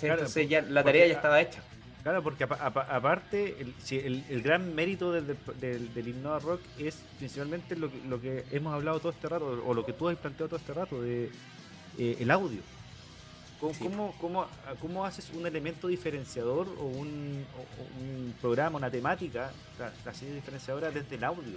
Entonces 0.00 0.48
ya 0.48 0.62
la 0.62 0.82
tarea 0.82 1.06
ya 1.06 1.14
estaba 1.14 1.40
hecha. 1.40 1.62
Claro, 2.02 2.22
porque 2.22 2.44
aparte, 2.44 3.56
el, 3.90 4.24
el, 4.28 4.42
gran 4.42 4.76
mérito 4.76 5.10
del, 5.10 5.36
del, 5.60 5.92
del, 5.92 6.08
Innova 6.08 6.38
Rock 6.38 6.60
es 6.78 7.02
principalmente 7.18 7.74
lo 7.74 7.90
que, 7.90 8.00
lo 8.06 8.20
que 8.20 8.44
hemos 8.52 8.72
hablado 8.72 9.00
todo 9.00 9.10
este 9.10 9.28
rato, 9.28 9.60
o 9.66 9.74
lo 9.74 9.84
que 9.84 9.92
tú 9.92 10.08
has 10.08 10.16
planteado 10.16 10.50
todo 10.50 10.60
este 10.60 10.72
rato, 10.72 11.02
de 11.02 11.30
eh, 11.98 12.16
el 12.20 12.30
audio. 12.30 12.60
¿Cómo, 13.60 14.14
cómo, 14.20 14.46
cómo, 14.80 15.04
haces 15.04 15.30
un 15.30 15.46
elemento 15.46 15.88
diferenciador 15.88 16.68
o 16.78 16.84
un, 16.84 17.44
un 18.00 18.34
programa, 18.40 18.76
una 18.76 18.90
temática, 18.90 19.50
así 20.04 20.26
diferenciadora 20.26 20.90
desde 20.90 21.16
el 21.16 21.24
audio? 21.24 21.56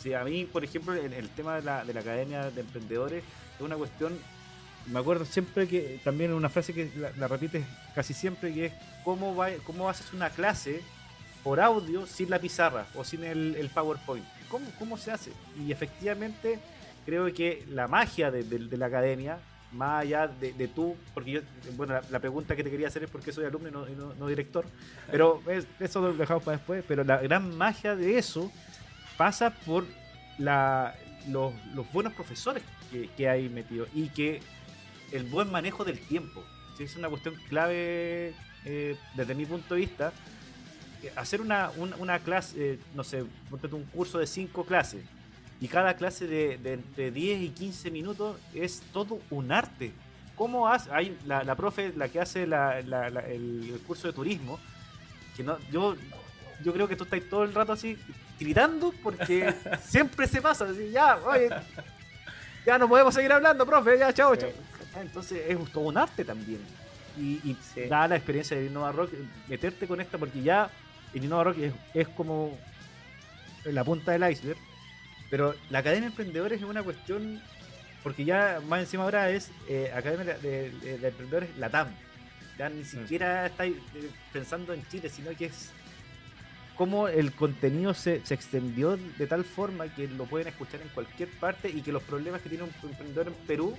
Si 0.00 0.14
a 0.14 0.24
mí, 0.24 0.46
por 0.46 0.64
ejemplo, 0.64 0.94
el 0.94 1.28
tema 1.30 1.56
de 1.56 1.62
la, 1.62 1.84
de 1.84 1.92
la 1.92 2.00
Academia 2.00 2.50
de 2.50 2.60
Emprendedores, 2.62 3.22
es 3.56 3.60
una 3.60 3.76
cuestión, 3.76 4.18
me 4.86 4.98
acuerdo 4.98 5.26
siempre 5.26 5.68
que 5.68 6.00
también 6.02 6.32
una 6.32 6.48
frase 6.48 6.72
que 6.72 6.90
la, 7.18 7.28
repites 7.28 7.66
casi 7.94 8.14
siempre, 8.14 8.54
que 8.54 8.66
es 8.66 8.72
cómo, 9.04 9.36
va, 9.36 9.50
cómo 9.66 9.90
haces 9.90 10.10
una 10.14 10.30
clase 10.30 10.80
por 11.42 11.60
audio 11.60 12.06
sin 12.06 12.30
la 12.30 12.38
pizarra 12.38 12.86
o 12.94 13.04
sin 13.04 13.24
el, 13.24 13.56
el 13.56 13.68
PowerPoint. 13.68 14.24
¿Cómo, 14.48 14.66
¿Cómo 14.78 14.96
se 14.96 15.10
hace? 15.10 15.32
Y 15.58 15.70
efectivamente 15.70 16.58
creo 17.04 17.32
que 17.34 17.66
la 17.68 17.88
magia 17.88 18.30
de, 18.30 18.42
de 18.42 18.76
la 18.78 18.86
academia 18.86 19.38
más 19.74 20.02
allá 20.02 20.28
de, 20.28 20.68
tú, 20.68 20.96
porque 21.12 21.32
yo, 21.32 21.40
bueno, 21.76 22.00
la, 22.10 22.18
pregunta 22.20 22.56
que 22.56 22.64
te 22.64 22.70
quería 22.70 22.88
hacer 22.88 23.04
es 23.04 23.10
por 23.10 23.20
qué 23.20 23.32
soy 23.32 23.44
alumno 23.44 23.86
y 23.88 23.92
no, 24.18 24.26
director, 24.26 24.64
pero 25.10 25.42
eso 25.80 26.00
lo 26.00 26.12
dejamos 26.14 26.42
para 26.44 26.56
después, 26.56 26.84
pero 26.86 27.04
la 27.04 27.18
gran 27.18 27.56
magia 27.56 27.96
de 27.96 28.18
eso 28.18 28.50
pasa 29.16 29.50
por 29.50 29.84
la, 30.38 30.94
los, 31.28 31.52
buenos 31.92 32.12
profesores 32.12 32.62
que, 33.16 33.28
hay 33.28 33.48
metidos 33.48 33.88
y 33.94 34.08
que 34.08 34.40
el 35.12 35.24
buen 35.24 35.50
manejo 35.50 35.84
del 35.84 35.98
tiempo, 35.98 36.44
es 36.78 36.96
una 36.96 37.08
cuestión 37.08 37.34
clave 37.48 38.34
eh, 38.64 38.96
desde 39.14 39.34
mi 39.34 39.46
punto 39.46 39.74
de 39.74 39.80
vista, 39.80 40.12
hacer 41.16 41.40
una, 41.40 41.70
una, 41.98 42.18
clase, 42.20 42.74
eh, 42.74 42.78
no 42.94 43.04
sé, 43.04 43.22
un 43.22 43.84
curso 43.92 44.18
de 44.18 44.26
cinco 44.26 44.64
clases, 44.64 45.04
y 45.64 45.68
cada 45.68 45.96
clase 45.96 46.26
de, 46.26 46.60
entre 46.74 47.10
10 47.10 47.40
y 47.40 47.48
15 47.48 47.90
minutos 47.90 48.36
es 48.54 48.82
todo 48.92 49.18
un 49.30 49.50
arte. 49.50 49.92
¿Cómo 50.36 50.68
hace? 50.68 50.90
Hay 50.92 51.16
la, 51.24 51.54
profe, 51.54 51.90
la 51.96 52.10
que 52.10 52.20
hace 52.20 52.42
el, 52.42 53.80
curso 53.86 54.06
de 54.06 54.12
turismo, 54.12 54.60
que 55.34 55.42
no, 55.42 55.56
yo, 55.72 55.96
yo 56.62 56.70
creo 56.74 56.86
que 56.86 56.96
tú 56.96 57.04
estás 57.04 57.22
todo 57.30 57.44
el 57.44 57.54
rato 57.54 57.72
así 57.72 57.96
gritando 58.38 58.92
porque 59.02 59.54
siempre 59.82 60.26
se 60.26 60.42
pasa. 60.42 60.66
Así, 60.66 60.90
ya, 60.90 61.16
oye, 61.24 61.48
ya 62.66 62.76
no 62.76 62.86
podemos 62.86 63.14
seguir 63.14 63.32
hablando, 63.32 63.64
profe, 63.64 63.98
ya, 63.98 64.12
chao, 64.12 64.36
chao. 64.36 64.50
Entonces 65.00 65.44
es 65.48 65.72
todo 65.72 65.84
un 65.84 65.96
arte 65.96 66.26
también. 66.26 66.60
Y, 67.18 67.40
y 67.42 67.56
da 67.88 68.06
la 68.06 68.16
experiencia 68.16 68.54
de 68.54 68.66
Innova 68.66 68.92
Rock, 68.92 69.12
meterte 69.48 69.86
con 69.86 69.98
esta 69.98 70.18
porque 70.18 70.42
ya 70.42 70.68
el 71.14 71.24
Innova 71.24 71.44
Rock 71.44 71.58
es, 71.60 71.72
es 71.94 72.08
como 72.08 72.54
la 73.64 73.82
punta 73.82 74.12
del 74.12 74.30
iceberg 74.30 74.58
pero 75.34 75.52
la 75.68 75.80
Academia 75.80 76.02
de 76.02 76.12
Emprendedores 76.12 76.60
es 76.60 76.64
una 76.64 76.84
cuestión, 76.84 77.42
porque 78.04 78.24
ya 78.24 78.60
más 78.68 78.78
encima 78.78 79.02
ahora 79.02 79.30
es 79.30 79.50
eh, 79.68 79.90
Academia 79.92 80.38
de, 80.38 80.66
Emprendedores 81.02 81.50
Latam. 81.58 81.88
Ya 82.56 82.68
ni 82.68 82.82
mm. 82.82 82.84
siquiera 82.84 83.46
estáis 83.46 83.74
eh, 83.96 84.10
pensando 84.32 84.72
en 84.72 84.86
Chile, 84.86 85.08
sino 85.08 85.32
que 85.32 85.46
es 85.46 85.72
cómo 86.76 87.08
el 87.08 87.32
contenido 87.32 87.94
se, 87.94 88.24
se, 88.24 88.32
extendió 88.32 88.96
de 88.96 89.26
tal 89.26 89.44
forma 89.44 89.92
que 89.92 90.06
lo 90.06 90.24
pueden 90.26 90.46
escuchar 90.46 90.80
en 90.80 90.88
cualquier 90.90 91.28
parte 91.40 91.68
y 91.68 91.82
que 91.82 91.90
los 91.90 92.04
problemas 92.04 92.40
que 92.40 92.50
tiene 92.50 92.62
un 92.62 92.88
emprendedor 92.88 93.26
en 93.26 93.34
Perú 93.48 93.76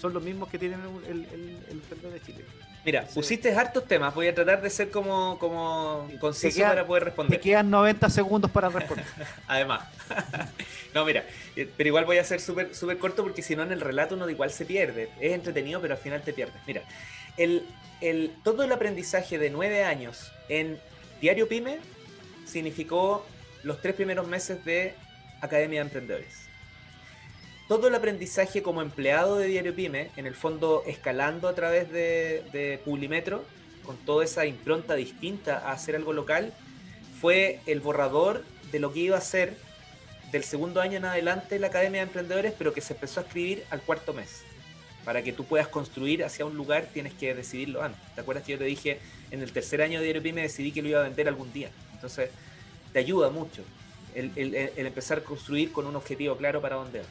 son 0.00 0.12
los 0.12 0.22
mismos 0.22 0.48
que 0.48 0.58
tienen 0.58 0.80
el, 1.08 1.24
el, 1.32 1.66
emprendedor 1.70 2.12
de 2.12 2.20
Chile. 2.20 2.44
Mira, 2.84 3.04
pusiste 3.06 3.52
hartos 3.52 3.84
temas, 3.86 4.14
voy 4.14 4.28
a 4.28 4.34
tratar 4.34 4.62
de 4.62 4.70
ser 4.70 4.90
como, 4.90 5.38
como 5.40 6.08
conciso 6.20 6.62
para 6.62 6.86
poder 6.86 7.04
responder. 7.04 7.40
Te 7.40 7.42
quedan 7.42 7.68
90 7.68 8.08
segundos 8.10 8.50
para 8.50 8.68
responder. 8.68 9.04
Además. 9.48 9.88
no, 10.94 11.04
mira, 11.04 11.24
eh, 11.56 11.68
pero 11.76 11.88
igual 11.88 12.04
voy 12.04 12.18
a 12.18 12.24
ser 12.24 12.40
súper 12.40 12.74
súper 12.74 12.98
corto 12.98 13.24
porque 13.24 13.42
si 13.42 13.56
no 13.56 13.64
en 13.64 13.72
el 13.72 13.80
relato 13.80 14.14
uno 14.14 14.28
igual 14.30 14.50
se 14.52 14.64
pierde. 14.64 15.10
Es 15.20 15.32
entretenido, 15.32 15.80
pero 15.80 15.94
al 15.94 16.00
final 16.00 16.22
te 16.22 16.32
pierdes. 16.32 16.56
Mira, 16.66 16.82
el, 17.36 17.66
el, 18.00 18.32
todo 18.44 18.62
el 18.62 18.70
aprendizaje 18.70 19.38
de 19.38 19.50
nueve 19.50 19.82
años 19.82 20.30
en 20.48 20.78
Diario 21.20 21.48
Pyme 21.48 21.80
significó 22.44 23.26
los 23.64 23.80
tres 23.80 23.96
primeros 23.96 24.28
meses 24.28 24.64
de 24.64 24.94
Academia 25.40 25.80
de 25.80 25.86
Emprendedores 25.86 26.45
todo 27.68 27.88
el 27.88 27.94
aprendizaje 27.94 28.62
como 28.62 28.80
empleado 28.80 29.38
de 29.38 29.48
Diario 29.48 29.74
Pyme, 29.74 30.10
en 30.16 30.26
el 30.26 30.34
fondo 30.34 30.84
escalando 30.86 31.48
a 31.48 31.54
través 31.54 31.90
de, 31.90 32.80
Publimetro, 32.84 33.44
con 33.84 33.96
toda 33.96 34.24
esa 34.24 34.46
impronta 34.46 34.94
distinta 34.94 35.58
a 35.58 35.72
hacer 35.72 35.96
algo 35.96 36.12
local, 36.12 36.52
fue 37.20 37.60
el 37.66 37.80
borrador 37.80 38.44
de 38.70 38.78
lo 38.78 38.92
que 38.92 39.00
iba 39.00 39.16
a 39.16 39.20
ser 39.20 39.56
del 40.30 40.44
segundo 40.44 40.80
año 40.80 40.98
en 40.98 41.04
adelante 41.04 41.58
la 41.58 41.68
Academia 41.68 42.00
de 42.00 42.06
Emprendedores, 42.06 42.52
pero 42.56 42.72
que 42.72 42.80
se 42.80 42.94
empezó 42.94 43.20
a 43.20 43.22
escribir 43.24 43.64
al 43.70 43.80
cuarto 43.80 44.12
mes. 44.12 44.42
Para 45.04 45.22
que 45.22 45.32
tú 45.32 45.44
puedas 45.44 45.68
construir 45.68 46.24
hacia 46.24 46.44
un 46.44 46.56
lugar 46.56 46.88
tienes 46.92 47.14
que 47.14 47.34
decidirlo 47.34 47.82
antes. 47.82 48.00
¿Te 48.14 48.20
acuerdas 48.20 48.44
que 48.44 48.52
yo 48.52 48.58
te 48.58 48.64
dije 48.64 48.98
en 49.30 49.40
el 49.40 49.52
tercer 49.52 49.82
año 49.82 49.98
de 49.98 50.04
Diario 50.04 50.22
Pyme 50.22 50.42
decidí 50.42 50.72
que 50.72 50.82
lo 50.82 50.88
iba 50.88 51.00
a 51.00 51.04
vender 51.04 51.28
algún 51.28 51.52
día? 51.52 51.70
Entonces 51.94 52.30
te 52.92 52.98
ayuda 52.98 53.30
mucho 53.30 53.62
el, 54.14 54.32
el 54.36 54.86
empezar 54.86 55.18
a 55.18 55.20
construir 55.22 55.70
con 55.70 55.86
un 55.86 55.94
objetivo 55.94 56.36
claro 56.36 56.60
para 56.60 56.76
dónde. 56.76 57.02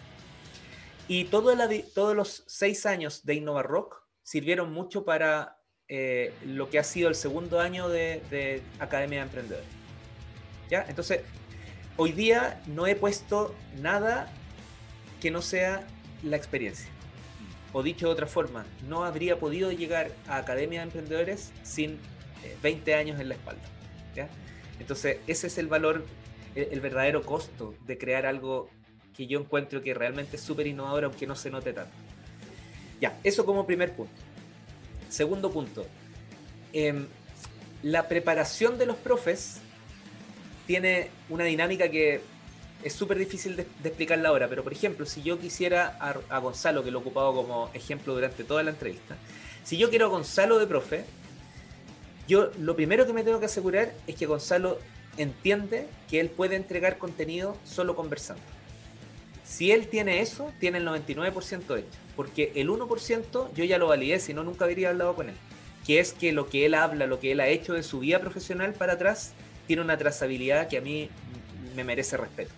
Y 1.08 1.26
todo 1.26 1.56
todos 1.94 2.16
los 2.16 2.44
seis 2.48 2.86
años 2.86 3.26
de 3.26 3.36
Innova 3.36 3.64
Rock 3.64 4.04
sirvieron 4.24 4.74
mucho 4.74 5.06
para 5.06 5.60
eh, 5.88 6.34
lo 6.44 6.70
que 6.70 6.80
ha 6.80 6.84
sido 6.84 7.10
el 7.10 7.16
segundo 7.16 7.60
año 7.60 7.90
de, 7.90 8.62
Academia 8.80 9.20
de 9.20 9.26
Emprendedores. 9.26 9.68
¿Ya? 10.70 10.84
Entonces, 10.90 11.22
hoy 11.96 12.12
día 12.12 12.62
no 12.66 12.88
he 12.88 12.96
puesto 12.96 13.54
nada 13.78 14.32
que 15.22 15.30
no 15.30 15.44
sea 15.44 15.86
la 16.24 16.38
experiencia. 16.38 16.90
O 17.72 17.84
dicho 17.84 18.08
de 18.08 18.14
otra 18.14 18.26
forma, 18.26 18.66
no 18.88 19.04
habría 19.04 19.38
podido 19.38 19.72
llegar 19.72 20.12
a 20.28 20.38
Academia 20.38 20.80
de 20.80 20.86
Emprendedores 20.86 21.52
sin 21.62 22.00
20 22.64 22.92
eh, 22.92 22.96
años 22.96 23.20
en 23.20 23.30
la 23.30 23.36
espalda. 23.36 23.62
Entonces, 24.80 25.20
ese 25.28 25.48
es 25.48 25.58
el 25.58 25.68
valor, 25.68 26.06
el, 26.56 26.80
verdadero 26.80 27.22
costo 27.24 27.76
de 27.86 27.98
crear 27.98 28.26
algo 28.26 28.70
que 29.16 29.28
yo 29.28 29.40
encuentro 29.40 29.82
que 29.82 29.94
realmente 29.94 30.36
es 30.36 30.42
súper 30.42 30.68
innovador, 30.68 31.06
aunque 31.06 31.26
no 31.28 31.36
se 31.36 31.50
note 31.50 31.74
tanto. 31.74 31.94
Ya, 33.00 33.18
eso 33.24 33.46
como 33.46 33.66
primer 33.66 33.94
punto. 33.94 34.14
Segundo 35.10 35.52
punto, 35.52 35.86
em, 36.74 37.08
la 37.84 38.08
preparación 38.08 38.78
de 38.78 38.86
los 38.86 38.98
profes 38.98 39.62
tiene 40.66 41.10
una 41.30 41.44
dinámica 41.44 41.90
que 41.90 42.22
es 42.84 42.94
súper 42.94 43.18
difícil 43.18 43.56
de, 43.56 43.64
explicarla 43.84 44.30
ahora, 44.30 44.48
pero 44.48 44.64
por 44.64 44.74
ejemplo, 44.74 45.06
si 45.06 45.24
yo 45.24 45.40
quisiera 45.40 45.98
a, 46.30 46.40
Gonzalo, 46.40 46.84
que 46.84 46.92
lo 46.92 47.00
he 47.00 47.02
ocupado 47.02 47.34
como 47.34 47.70
ejemplo 47.74 48.14
durante 48.14 48.44
toda 48.44 48.64
la 48.64 48.72
entrevista, 48.72 49.16
si 49.64 49.78
yo 49.78 49.90
quiero 49.90 50.06
a 50.06 50.10
Gonzalo 50.10 50.60
de 50.60 50.68
profe, 50.68 51.06
yo 52.28 52.52
lo 52.60 52.76
primero 52.76 53.06
que 53.06 53.14
me 53.14 53.24
tengo 53.24 53.40
que 53.40 53.46
asegurar 53.46 53.94
es 54.08 54.16
que 54.16 54.26
Gonzalo 54.26 54.80
entiende 55.18 55.88
que 56.10 56.20
él 56.20 56.30
puede 56.30 56.56
entregar 56.56 56.98
contenido 56.98 57.58
solo 57.64 57.96
conversando. 57.96 58.55
Si 59.46 59.72
él 59.72 59.88
tiene 59.88 60.22
eso, 60.22 60.52
tiene 60.60 60.80
el 60.80 60.88
99% 60.88 61.78
hecho, 61.78 61.88
porque 62.16 62.52
el 62.56 62.70
1% 62.70 63.54
yo 63.54 63.64
ya 63.64 63.78
lo 63.78 63.88
validé, 63.88 64.20
si 64.20 64.34
no 64.34 64.44
nunca 64.44 64.66
habría 64.66 64.90
hablado 64.90 65.16
con 65.16 65.30
él, 65.30 65.36
que 65.86 66.00
es 66.00 66.14
que 66.14 66.32
lo 66.32 66.50
que 66.50 66.66
él 66.66 66.74
habla, 66.74 67.06
lo 67.06 67.20
que 67.20 67.32
él 67.32 67.40
ha 67.40 67.48
hecho 67.48 67.74
de 67.74 67.84
su 67.84 68.00
vida 68.00 68.20
profesional 68.20 68.74
para 68.74 68.94
atrás, 68.94 69.34
tiene 69.68 69.84
una 69.84 69.98
trazabilidad 69.98 70.68
que 70.68 70.78
a 70.78 70.82
mí 70.82 71.10
me 71.76 71.84
merece 71.84 72.18
respeto. 72.18 72.52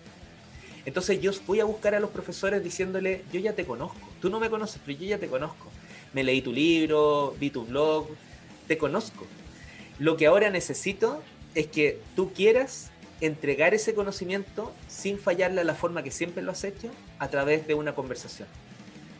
Entonces 0.86 1.20
yo 1.20 1.32
voy 1.46 1.60
a 1.60 1.66
buscar 1.66 1.94
a 1.96 2.00
los 2.00 2.12
profesores 2.12 2.64
diciéndole, 2.64 3.26
yo 3.34 3.42
ya 3.42 3.52
te 3.54 3.66
conozco, 3.66 4.10
tú 4.22 4.30
no 4.30 4.40
me 4.40 4.50
conoces, 4.50 4.82
pero 4.86 4.98
yo 4.98 5.06
ya 5.06 5.18
te 5.18 5.28
conozco. 5.28 5.70
Me 6.14 6.24
leí 6.24 6.42
tu 6.42 6.54
libro, 6.54 7.36
vi 7.38 7.50
tu 7.50 7.66
blog, 7.66 8.08
te 8.68 8.78
conozco. 8.78 9.28
Lo 10.00 10.16
que 10.16 10.28
ahora 10.28 10.50
necesito 10.50 11.22
es 11.54 11.68
que 11.68 12.00
tú 12.16 12.32
quieras 12.32 12.92
entregar 13.22 13.74
ese 13.74 13.94
conocimiento 13.94 14.72
sin 14.88 15.20
fallarle 15.20 15.62
a 15.62 15.64
la 15.64 15.76
forma 15.76 16.04
que 16.04 16.12
siempre 16.12 16.44
lo 16.44 16.52
has 16.52 16.64
hecho 16.64 16.90
a 17.20 17.30
través 17.30 17.68
de 17.68 17.74
una 17.74 17.96
conversación. 17.96 18.48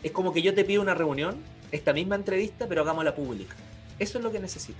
Es 0.02 0.12
como 0.12 0.32
que 0.32 0.42
yo 0.42 0.54
te 0.54 0.64
pido 0.64 0.82
una 0.82 0.94
reunión, 0.94 1.36
esta 1.72 1.92
misma 1.92 2.14
entrevista, 2.14 2.66
pero 2.68 2.82
hagámosla 2.82 3.14
pública. 3.14 3.56
Eso 3.98 4.18
es 4.18 4.24
lo 4.24 4.30
que 4.30 4.38
necesito. 4.38 4.78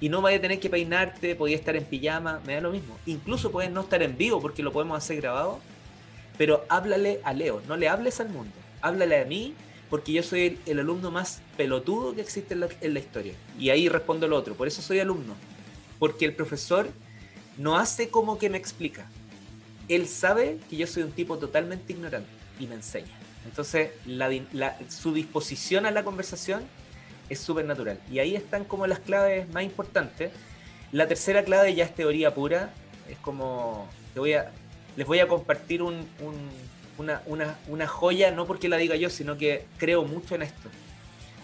Y 0.00 0.08
no 0.08 0.20
vaya 0.20 0.38
a 0.38 0.40
tener 0.40 0.58
que 0.58 0.70
peinarte, 0.70 1.36
podía 1.36 1.56
estar 1.56 1.76
en 1.76 1.84
pijama, 1.84 2.40
me 2.46 2.54
da 2.54 2.60
lo 2.60 2.72
mismo. 2.72 2.98
Incluso 3.06 3.52
puedes 3.52 3.70
no 3.70 3.82
estar 3.82 4.02
en 4.02 4.16
vivo 4.16 4.40
porque 4.40 4.62
lo 4.62 4.72
podemos 4.72 4.98
hacer 4.98 5.18
grabado, 5.18 5.60
pero 6.38 6.64
háblale 6.68 7.20
a 7.22 7.32
Leo, 7.32 7.62
no 7.68 7.76
le 7.76 7.88
hables 7.88 8.20
al 8.20 8.30
mundo, 8.30 8.52
háblale 8.80 9.20
a 9.20 9.24
mí, 9.24 9.54
porque 9.90 10.12
yo 10.12 10.22
soy 10.22 10.58
el, 10.64 10.80
alumno 10.80 11.10
más 11.10 11.42
pelotudo 11.56 12.14
que 12.14 12.22
existe 12.22 12.54
en 12.54 12.94
la, 12.94 12.98
historia. 12.98 13.34
Y 13.58 13.70
ahí 13.70 13.88
respondo 13.88 14.26
lo 14.26 14.36
otro, 14.36 14.54
por 14.54 14.66
eso 14.66 14.80
soy 14.80 15.00
alumno, 15.00 15.34
porque 15.98 16.24
el 16.24 16.34
profesor 16.34 16.88
no 17.58 17.76
hace 17.76 18.08
como 18.08 18.38
que 18.38 18.50
me 18.50 18.58
explica. 18.58 19.06
Él 19.88 20.06
sabe 20.08 20.58
que 20.70 20.76
yo 20.76 20.86
soy 20.86 21.02
un 21.02 21.12
tipo 21.12 21.38
totalmente 21.38 21.92
ignorante 21.92 22.30
y 22.58 22.66
me 22.66 22.74
enseña. 22.76 23.12
Entonces, 23.44 23.90
su 24.88 25.12
disposición 25.12 25.86
a 25.86 25.90
la 25.90 26.04
conversación 26.04 26.62
es 27.28 27.40
súper 27.40 27.64
natural. 27.64 28.00
Y 28.10 28.18
ahí 28.20 28.36
están 28.36 28.64
como 28.64 28.86
las 28.86 29.00
claves 29.00 29.48
más 29.50 29.64
importantes. 29.64 30.30
La 30.92 31.08
tercera 31.08 31.44
clave 31.44 31.74
ya 31.74 31.84
es 31.84 31.94
teoría 31.94 32.34
pura. 32.34 32.72
Es 33.08 33.18
como, 33.18 33.88
te 34.14 34.20
voy 34.20 34.34
a, 34.34 34.52
les 34.96 35.06
voy 35.06 35.18
a 35.18 35.28
compartir 35.28 35.82
una, 35.82 36.02
joya, 37.86 38.30
no 38.30 38.46
porque 38.46 38.68
la 38.68 38.76
diga 38.76 38.96
yo, 38.96 39.10
sino 39.10 39.36
que 39.36 39.66
creo 39.78 40.04
mucho 40.04 40.34
en 40.34 40.42
esto. 40.42 40.68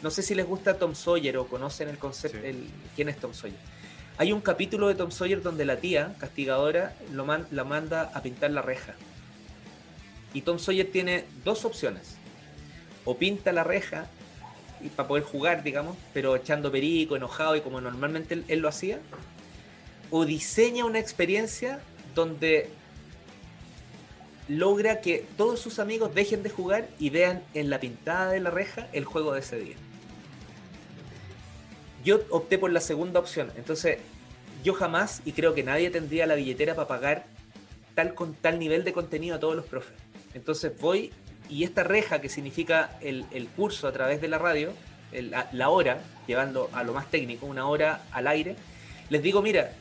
No 0.03 0.11
sé 0.11 0.23
si 0.23 0.35
les 0.35 0.47
gusta 0.47 0.79
Tom 0.79 0.95
Sawyer 0.95 1.37
o 1.39 1.49
conocen 1.49 1.89
el 1.89 1.99
concepto, 1.99 2.39
quién 2.95 3.09
es 3.09 3.19
Tom 3.19 3.35
Sawyer. 3.35 3.59
Hay 4.19 4.33
un 4.33 4.41
capítulo 4.41 4.89
de 4.89 4.97
Tom 4.97 5.13
Sawyer 5.13 5.41
donde 5.43 5.65
la 5.65 5.77
tía, 5.77 6.17
castigadora, 6.19 6.93
lo 7.13 7.25
la 7.53 7.63
manda 7.63 8.11
a 8.13 8.21
pintar 8.21 8.51
la 8.51 8.63
reja. 8.63 8.95
Y 10.35 10.43
Tom 10.43 10.59
Sawyer 10.59 10.91
tiene 10.91 11.25
dos 11.45 11.65
opciones. 11.65 12.17
O 13.05 13.17
pinta 13.17 13.53
la 13.53 13.63
reja 13.63 14.09
y 14.81 14.89
para 14.89 15.07
poder 15.07 15.23
jugar, 15.23 15.63
digamos, 15.63 15.97
pero 16.13 16.35
echando 16.35 16.73
perico, 16.73 17.15
enojado 17.15 17.55
y 17.55 17.61
como 17.61 17.81
normalmente 17.81 18.43
él 18.49 18.59
lo 18.59 18.69
hacía. 18.69 18.99
O 20.11 20.25
diseña 20.25 20.85
una 20.85 20.99
experiencia 20.99 21.79
donde 22.17 22.71
logra 24.49 25.01
que 25.01 25.27
todos 25.37 25.61
sus 25.61 25.79
amigos 25.79 26.13
dejen 26.13 26.43
de 26.43 26.51
jugar 26.51 26.89
y 26.99 27.11
vean 27.11 27.45
en 27.55 27.71
la 27.71 27.79
pintada 27.79 28.33
de 28.33 28.41
la 28.41 28.51
reja 28.51 28.89
el 28.93 29.05
juego 29.05 29.35
de 29.35 29.41
ese 29.41 29.61
día. 29.61 29.77
Yo 32.05 32.21
opté 32.31 32.59
por 32.59 32.71
la 32.71 32.81
segunda 32.81 33.21
opción, 33.21 33.51
entonces 33.57 33.99
yo 34.63 34.75
jamás, 34.75 35.23
y 35.25 35.33
creo 35.33 35.55
que 35.55 35.63
nadie 35.63 35.91
tendría 35.91 36.27
la 36.27 36.35
billetera 36.35 36.75
para 36.75 36.89
pagar 36.89 37.27
tal 37.95 38.15
con 38.15 38.35
tal 38.35 38.59
nivel 38.59 38.85
de 38.85 38.93
contenido 38.93 39.37
a 39.37 39.41
todos 39.41 39.57
los 39.57 39.65
profes. 39.65 39.95
Entonces 40.35 40.73
voy 40.81 41.13
y 41.49 41.65
esta 41.65 41.83
reja 41.83 42.21
que 42.21 42.29
significa 42.29 42.99
el, 43.01 43.49
curso 43.57 43.89
a 43.89 43.93
través 43.93 44.21
de 44.21 44.29
la 44.29 44.39
radio, 44.39 44.73
la 45.53 45.69
hora, 45.71 46.03
llevando 46.27 46.69
a 46.73 46.85
lo 46.85 46.93
más 46.93 47.11
técnico, 47.11 47.47
una 47.47 47.67
hora 47.67 48.03
al 48.13 48.27
aire, 48.27 48.57
les 49.09 49.23
digo, 49.23 49.41
mira, 49.41 49.73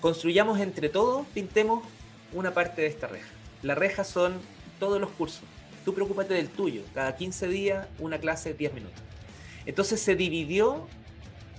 construyamos 0.00 0.60
entre 0.60 0.90
todos, 0.90 1.26
pintemos 1.28 1.82
una 2.32 2.52
parte 2.52 2.82
de 2.82 2.88
esta 2.88 3.06
reja. 3.06 3.28
La 3.62 3.74
reja 3.74 4.04
son 4.04 4.34
todos 4.78 5.00
los 5.00 5.10
cursos. 5.10 5.44
Tú 5.84 5.94
preocúpate 5.94 6.34
del 6.34 6.48
tuyo. 6.48 6.82
Cada 6.94 7.16
15 7.16 7.48
días, 7.48 7.86
una 7.98 8.18
clase 8.18 8.50
de 8.50 8.56
10 8.56 8.74
minutos. 8.74 9.00
Entonces 9.64 10.00
se 10.00 10.14
dividió 10.14 10.86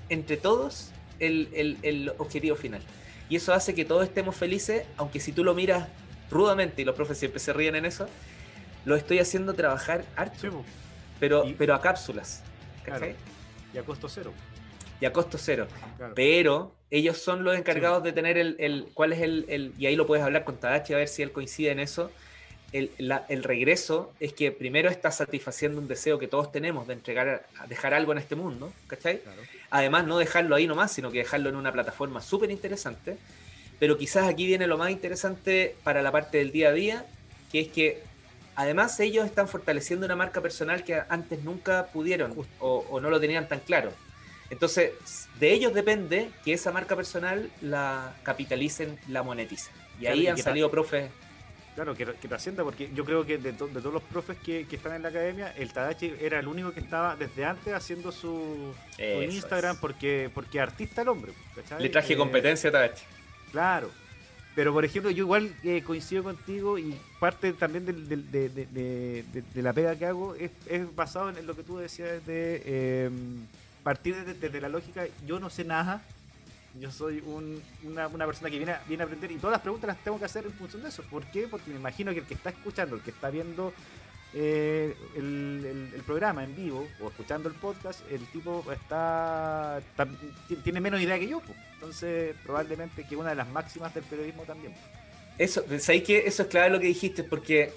entre 0.09 0.37
todos 0.37 0.91
el, 1.19 2.13
objetivo 2.17 2.55
final. 2.55 2.81
Y 3.29 3.37
eso 3.37 3.53
hace 3.53 3.73
que 3.73 3.85
todos 3.85 4.03
estemos 4.03 4.35
felices, 4.35 4.85
aunque 4.97 5.19
si 5.19 5.31
tú 5.31 5.43
lo 5.43 5.53
miras 5.53 5.87
rudamente, 6.29 6.81
y 6.81 6.85
los 6.85 6.95
profes 6.95 7.17
siempre 7.17 7.39
se 7.39 7.53
ríen 7.53 7.75
en 7.75 7.85
eso, 7.85 8.07
lo 8.85 8.95
estoy 8.95 9.19
haciendo 9.19 9.53
trabajar 9.53 10.05
harto. 10.15 10.63
pero, 11.19 11.43
pero 11.57 11.73
a 11.73 11.81
cápsulas. 11.81 12.43
Y 13.73 13.77
a 13.77 13.83
costo 13.83 14.07
cero. 14.07 14.31
Y 15.01 15.05
a 15.05 15.11
costo 15.11 15.37
cero. 15.37 15.67
Pero 16.13 16.75
ellos 16.91 17.17
son 17.17 17.43
los 17.43 17.57
encargados 17.57 18.03
de 18.03 18.13
tener 18.13 18.37
el, 18.37 18.87
cuál 18.93 19.13
es 19.13 19.21
el, 19.21 19.73
y 19.77 19.85
ahí 19.87 19.95
lo 19.95 20.05
puedes 20.05 20.23
hablar 20.23 20.43
con 20.43 20.57
Tadachi 20.57 20.93
a 20.93 20.97
ver 20.97 21.07
si 21.07 21.23
él 21.23 21.31
coincide 21.31 21.71
en 21.71 21.79
eso. 21.79 22.11
El, 22.77 22.91
el, 23.29 23.43
regreso 23.43 24.11
es 24.19 24.33
que 24.33 24.51
primero 24.51 24.89
está 24.89 25.09
satisfaciendo 25.09 25.79
un 25.79 25.87
deseo 25.87 26.19
que 26.19 26.27
todos 26.27 26.51
tenemos 26.51 26.87
de 26.87 26.93
entregar, 26.93 27.45
dejar 27.69 27.93
algo 27.93 28.11
en 28.11 28.17
este 28.17 28.35
mundo, 28.35 28.73
¿cachai? 28.87 29.21
Además, 29.69 30.05
no 30.05 30.17
dejarlo 30.17 30.55
ahí 30.55 30.67
nomás, 30.67 30.91
sino 30.91 31.09
que 31.09 31.19
dejarlo 31.19 31.49
en 31.49 31.55
una 31.55 31.71
plataforma 31.71 32.21
súper 32.21 32.51
interesante. 32.51 33.17
Pero 33.79 33.97
quizás 33.97 34.27
aquí 34.27 34.45
viene 34.45 34.67
lo 34.67 34.77
más 34.77 34.91
interesante 34.91 35.75
para 35.83 36.01
la 36.01 36.11
parte 36.11 36.39
del 36.39 36.51
día 36.51 36.69
a 36.69 36.73
día, 36.73 37.05
que 37.49 37.61
es 37.61 37.67
que 37.69 38.03
además 38.55 38.99
ellos 38.99 39.25
están 39.25 39.47
fortaleciendo 39.47 40.05
una 40.05 40.17
marca 40.17 40.41
personal 40.41 40.83
que 40.83 41.01
antes 41.07 41.43
nunca 41.43 41.87
pudieron 41.87 42.35
o, 42.59 42.85
o 42.89 42.99
no 42.99 43.09
lo 43.09 43.19
tenían 43.21 43.47
tan 43.47 43.59
claro. 43.59 43.91
Entonces, 44.49 44.91
de 45.39 45.53
ellos 45.53 45.73
depende 45.73 46.29
que 46.43 46.53
esa 46.53 46.71
marca 46.71 46.95
personal 46.95 47.49
la 47.61 48.13
capitalicen, 48.23 48.99
la 49.07 49.23
moneticen. 49.23 49.73
Y 49.99 50.07
ahí 50.07 50.27
han 50.27 50.37
salido 50.37 50.69
profes. 50.69 51.09
Claro, 51.75 51.93
que, 51.93 52.05
que 52.05 52.27
trascienda, 52.29 52.63
porque 52.63 52.89
yo 52.95 53.03
creo 53.03 53.25
que 53.25 53.37
de, 53.37 53.51
todos 53.51 53.83
los 53.83 54.01
profes 54.03 54.37
que, 54.37 54.65
están 54.71 54.93
en 54.93 55.03
la 55.03 55.09
academia, 55.09 55.53
el 55.57 55.73
Tadachi 55.73 56.13
era 56.21 56.39
el 56.39 56.47
único 56.47 56.71
que 56.71 56.79
estaba 56.79 57.17
desde 57.17 57.43
antes 57.43 57.73
haciendo 57.73 58.13
su, 58.13 58.73
Instagram, 58.97 59.77
porque 59.81 60.29
porque 60.33 60.61
artista 60.61 61.01
el 61.01 61.09
hombre. 61.09 61.33
Le 61.79 61.89
traje 61.89 62.13
eh, 62.13 62.17
competencia 62.17 62.69
a 62.69 62.73
Tadachi. 62.73 63.03
Claro. 63.51 63.91
Pero, 64.55 64.71
por 64.71 64.85
ejemplo, 64.85 65.11
yo 65.11 65.25
igual 65.25 65.53
eh, 65.63 65.83
coincido 65.85 66.23
contigo 66.23 66.79
y 66.79 66.97
parte 67.19 67.51
también 67.51 67.85
de, 67.85 69.23
la 69.55 69.73
pega 69.73 69.97
que 69.97 70.05
hago 70.05 70.33
es, 70.35 70.51
basado 70.95 71.29
en 71.29 71.45
lo 71.45 71.55
que 71.55 71.63
tú 71.63 71.77
decías 71.77 72.25
de... 72.25 72.61
Eh, 72.65 73.09
partir 73.85 74.15
desde, 74.15 74.59
la 74.59 74.67
lógica, 74.67 75.05
yo 75.27 75.39
no 75.39 75.51
sé 75.51 75.63
nada, 75.63 76.01
yo 76.79 76.91
soy 76.91 77.23
una, 77.83 78.09
persona 78.09 78.49
que 78.49 78.57
viene, 78.57 78.75
viene 78.87 79.03
a 79.03 79.05
aprender 79.05 79.31
y 79.31 79.37
todas 79.37 79.53
las 79.53 79.61
preguntas 79.61 79.87
las 79.87 80.03
tengo 80.03 80.19
que 80.19 80.25
hacer 80.25 80.45
en 80.45 80.53
función 80.53 80.81
de 80.81 80.89
eso. 80.89 81.03
¿Por 81.03 81.25
qué? 81.25 81.47
Porque 81.47 81.69
me 81.71 81.77
imagino 81.77 82.11
que 82.11 82.19
el 82.19 82.25
que 82.25 82.33
está 82.33 82.49
escuchando, 82.49 82.95
el 82.95 83.01
que 83.01 83.11
está 83.11 83.29
viendo 83.29 83.73
eh, 84.33 84.95
el, 85.15 86.03
programa 86.05 86.43
en 86.43 86.55
vivo 86.55 86.87
o 87.01 87.07
escuchando 87.07 87.47
el 87.47 87.55
podcast, 87.55 88.01
el 88.11 88.25
tipo 88.27 88.65
está, 88.71 89.81
tiene 90.63 90.81
menos 90.81 91.01
idea 91.01 91.17
que 91.17 91.27
yo. 91.27 91.41
Entonces, 91.75 92.35
probablemente 92.43 93.05
que 93.07 93.15
una 93.15 93.29
de 93.29 93.35
las 93.35 93.49
máximas 93.49 93.93
del 93.93 94.03
periodismo 94.03 94.43
también. 94.43 94.73
Eso, 95.37 95.63
¿sabéis 95.79 96.03
que 96.03 96.27
eso 96.27 96.43
es 96.43 96.49
clave 96.49 96.69
lo 96.69 96.79
que 96.79 96.87
dijiste? 96.87 97.23
Porque 97.23 97.71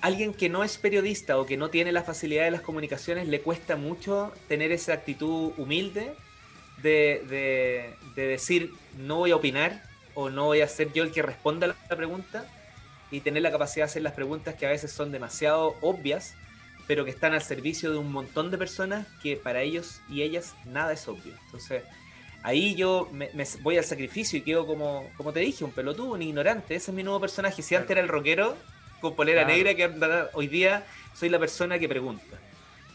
alguien 0.00 0.32
que 0.32 0.48
no 0.48 0.62
es 0.64 0.78
periodista 0.78 1.38
o 1.38 1.46
que 1.46 1.56
no 1.56 1.70
tiene 1.70 1.92
la 1.92 2.02
facilidad 2.02 2.44
de 2.44 2.52
las 2.52 2.62
comunicaciones 2.62 3.28
le 3.28 3.40
cuesta 3.40 3.76
mucho 3.76 4.32
tener 4.48 4.72
esa 4.72 4.92
actitud 4.92 5.52
humilde 5.56 6.14
de, 6.82 7.94
decir 8.14 8.72
no 8.98 9.16
voy 9.16 9.30
a 9.30 9.36
opinar 9.36 9.82
o 10.14 10.30
no 10.30 10.46
voy 10.46 10.60
a 10.60 10.68
ser 10.68 10.92
yo 10.92 11.02
el 11.02 11.12
que 11.12 11.22
responda 11.22 11.66
a 11.66 11.68
la 11.88 11.96
pregunta 11.96 12.44
y 13.10 13.20
tener 13.20 13.42
la 13.42 13.50
capacidad 13.50 13.86
de 13.86 13.90
hacer 13.90 14.02
las 14.02 14.12
preguntas 14.12 14.54
que 14.54 14.66
a 14.66 14.70
veces 14.70 14.92
son 14.92 15.10
demasiado 15.10 15.76
obvias, 15.80 16.34
pero 16.86 17.04
que 17.04 17.10
están 17.10 17.32
al 17.32 17.42
servicio 17.42 17.90
de 17.90 17.98
un 17.98 18.12
montón 18.12 18.50
de 18.50 18.58
personas 18.58 19.06
que 19.22 19.36
para 19.36 19.62
ellos 19.62 20.00
y 20.08 20.22
ellas 20.22 20.54
nada 20.64 20.92
es 20.92 21.08
obvio. 21.08 21.34
Entonces, 21.46 21.82
ahí 22.42 22.74
yo 22.74 23.08
me, 23.12 23.30
voy 23.62 23.78
al 23.78 23.84
sacrificio 23.84 24.38
y 24.38 24.42
quedo 24.42 24.66
como, 24.66 25.08
como 25.16 25.32
te 25.32 25.40
dije, 25.40 25.64
un 25.64 25.72
pelotudo, 25.72 26.12
un 26.12 26.22
ignorante. 26.22 26.74
Ese 26.74 26.90
es 26.90 26.94
mi 26.94 27.02
nuevo 27.02 27.20
personaje. 27.20 27.62
Si 27.62 27.74
antes 27.74 27.90
era 27.90 28.00
el 28.00 28.08
rockero 28.08 28.56
con 29.00 29.16
polera 29.16 29.44
negra, 29.44 29.74
que 29.74 29.90
hoy 30.34 30.46
día 30.46 30.84
soy 31.14 31.28
la 31.28 31.38
persona 31.38 31.78
que 31.78 31.88
pregunta. 31.88 32.39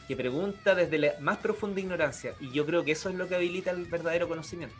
Que 0.07 0.15
pregunta 0.15 0.76
desde 0.76 0.98
la 0.98 1.14
más 1.19 1.38
profunda 1.38 1.80
ignorancia. 1.80 2.34
Y 2.40 2.52
yo 2.52 2.65
creo 2.65 2.84
que 2.84 2.91
eso 2.91 3.10
es 3.10 3.15
lo 3.15 3.27
que 3.27 3.36
habilita 3.36 3.72
el 3.72 3.86
verdadero 3.86 4.27
conocimiento. 4.27 4.76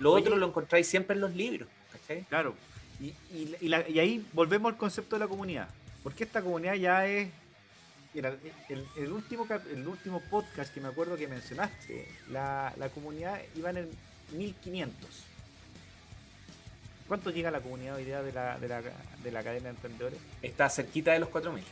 Lo 0.00 0.12
otro 0.12 0.36
lo 0.36 0.46
encontráis 0.46 0.86
siempre 0.86 1.14
en 1.14 1.20
los 1.20 1.34
libros. 1.34 1.68
Claro. 2.28 2.54
Y, 3.00 3.14
y, 3.60 3.72
ahí 3.98 4.26
volvemos 4.32 4.72
al 4.72 4.78
concepto 4.78 5.16
de 5.16 5.20
la 5.20 5.28
comunidad. 5.28 5.68
Porque 6.02 6.24
esta 6.24 6.42
comunidad 6.42 6.74
ya 6.74 7.06
es 7.06 7.30
el, 8.14 9.12
último, 9.12 9.46
el 9.72 9.88
último 9.88 10.20
podcast 10.30 10.72
que 10.72 10.80
me 10.80 10.88
acuerdo 10.88 11.16
que 11.16 11.26
mencionaste, 11.26 12.08
la, 12.30 12.72
comunidad 12.94 13.40
iba 13.56 13.70
en 13.70 13.88
1500. 14.32 15.24
¿Cuánto 17.08 17.30
llega 17.30 17.50
la 17.50 17.60
comunidad 17.60 17.96
hoy 17.96 18.04
día 18.04 18.22
de 18.22 18.32
la, 18.32 18.58
de 18.58 18.68
la, 18.68 18.82
de 18.82 19.30
la 19.30 19.42
cadena 19.42 19.64
de 19.64 19.70
emprendedores? 19.70 20.18
Está 20.42 20.70
cerquita 20.70 21.12
de 21.12 21.18
los 21.18 21.28
4000. 21.28 21.62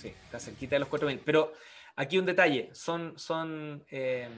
Sí, 0.00 0.08
está 0.08 0.40
cerquita 0.40 0.76
de 0.76 0.80
los 0.80 0.88
4000. 0.88 1.20
Pero 1.24 1.52
aquí 2.00 2.18
un 2.18 2.26
detalle: 2.26 2.70
son, 2.72 3.12
son 3.16 3.82
eh, 3.90 4.28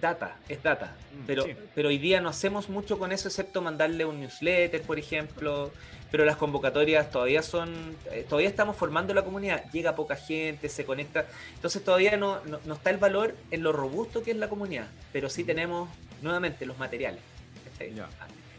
data, 0.00 0.36
es 0.48 0.62
data. 0.62 0.94
Mm, 1.12 1.26
pero, 1.26 1.44
pero 1.74 1.88
hoy 1.88 1.98
día 1.98 2.20
no 2.20 2.28
hacemos 2.28 2.68
mucho 2.68 2.98
con 2.98 3.12
eso, 3.12 3.28
excepto 3.28 3.62
mandarle 3.62 4.04
un 4.04 4.20
newsletter, 4.20 4.82
por 4.82 4.98
ejemplo. 4.98 5.72
Pero 6.10 6.24
las 6.24 6.36
convocatorias 6.36 7.10
todavía 7.10 7.42
son, 7.42 7.94
eh, 8.10 8.24
todavía 8.26 8.48
estamos 8.48 8.76
formando 8.76 9.12
la 9.12 9.24
comunidad. 9.24 9.70
Llega 9.72 9.94
poca 9.94 10.16
gente, 10.16 10.70
se 10.70 10.86
conecta. 10.86 11.26
Entonces 11.54 11.84
todavía 11.84 12.16
no, 12.16 12.40
no, 12.64 12.74
está 12.74 12.88
el 12.88 12.96
valor 12.96 13.36
en 13.50 13.62
lo 13.62 13.72
robusto 13.72 14.22
que 14.22 14.30
es 14.30 14.36
la 14.38 14.48
comunidad. 14.48 14.86
Pero 15.12 15.28
sí 15.28 15.44
tenemos, 15.44 15.90
nuevamente, 16.22 16.64
los 16.64 16.78
materiales. 16.78 17.20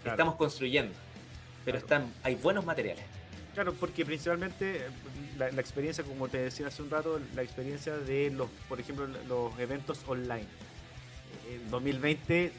Estamos 0.05 0.35
construyendo. 0.35 0.93
Pero 1.65 1.79
están, 1.79 2.13
hay 2.21 2.35
buenos 2.35 2.65
materiales. 2.65 3.03
Claro, 3.55 3.73
porque 3.73 4.05
principalmente 4.05 4.85
la, 5.39 5.49
la, 5.51 5.61
experiencia, 5.61 6.03
como 6.03 6.27
te 6.27 6.37
decía 6.37 6.67
hace 6.67 6.81
un 6.81 6.89
rato, 6.89 7.19
la 7.33 7.41
experiencia 7.41 7.97
de 7.97 8.29
los, 8.29 8.49
por 8.67 8.79
ejemplo, 8.79 9.07
los 9.27 9.57
eventos 9.57 10.03
online 10.05 10.45
en 11.49 11.71
2020 11.71 12.51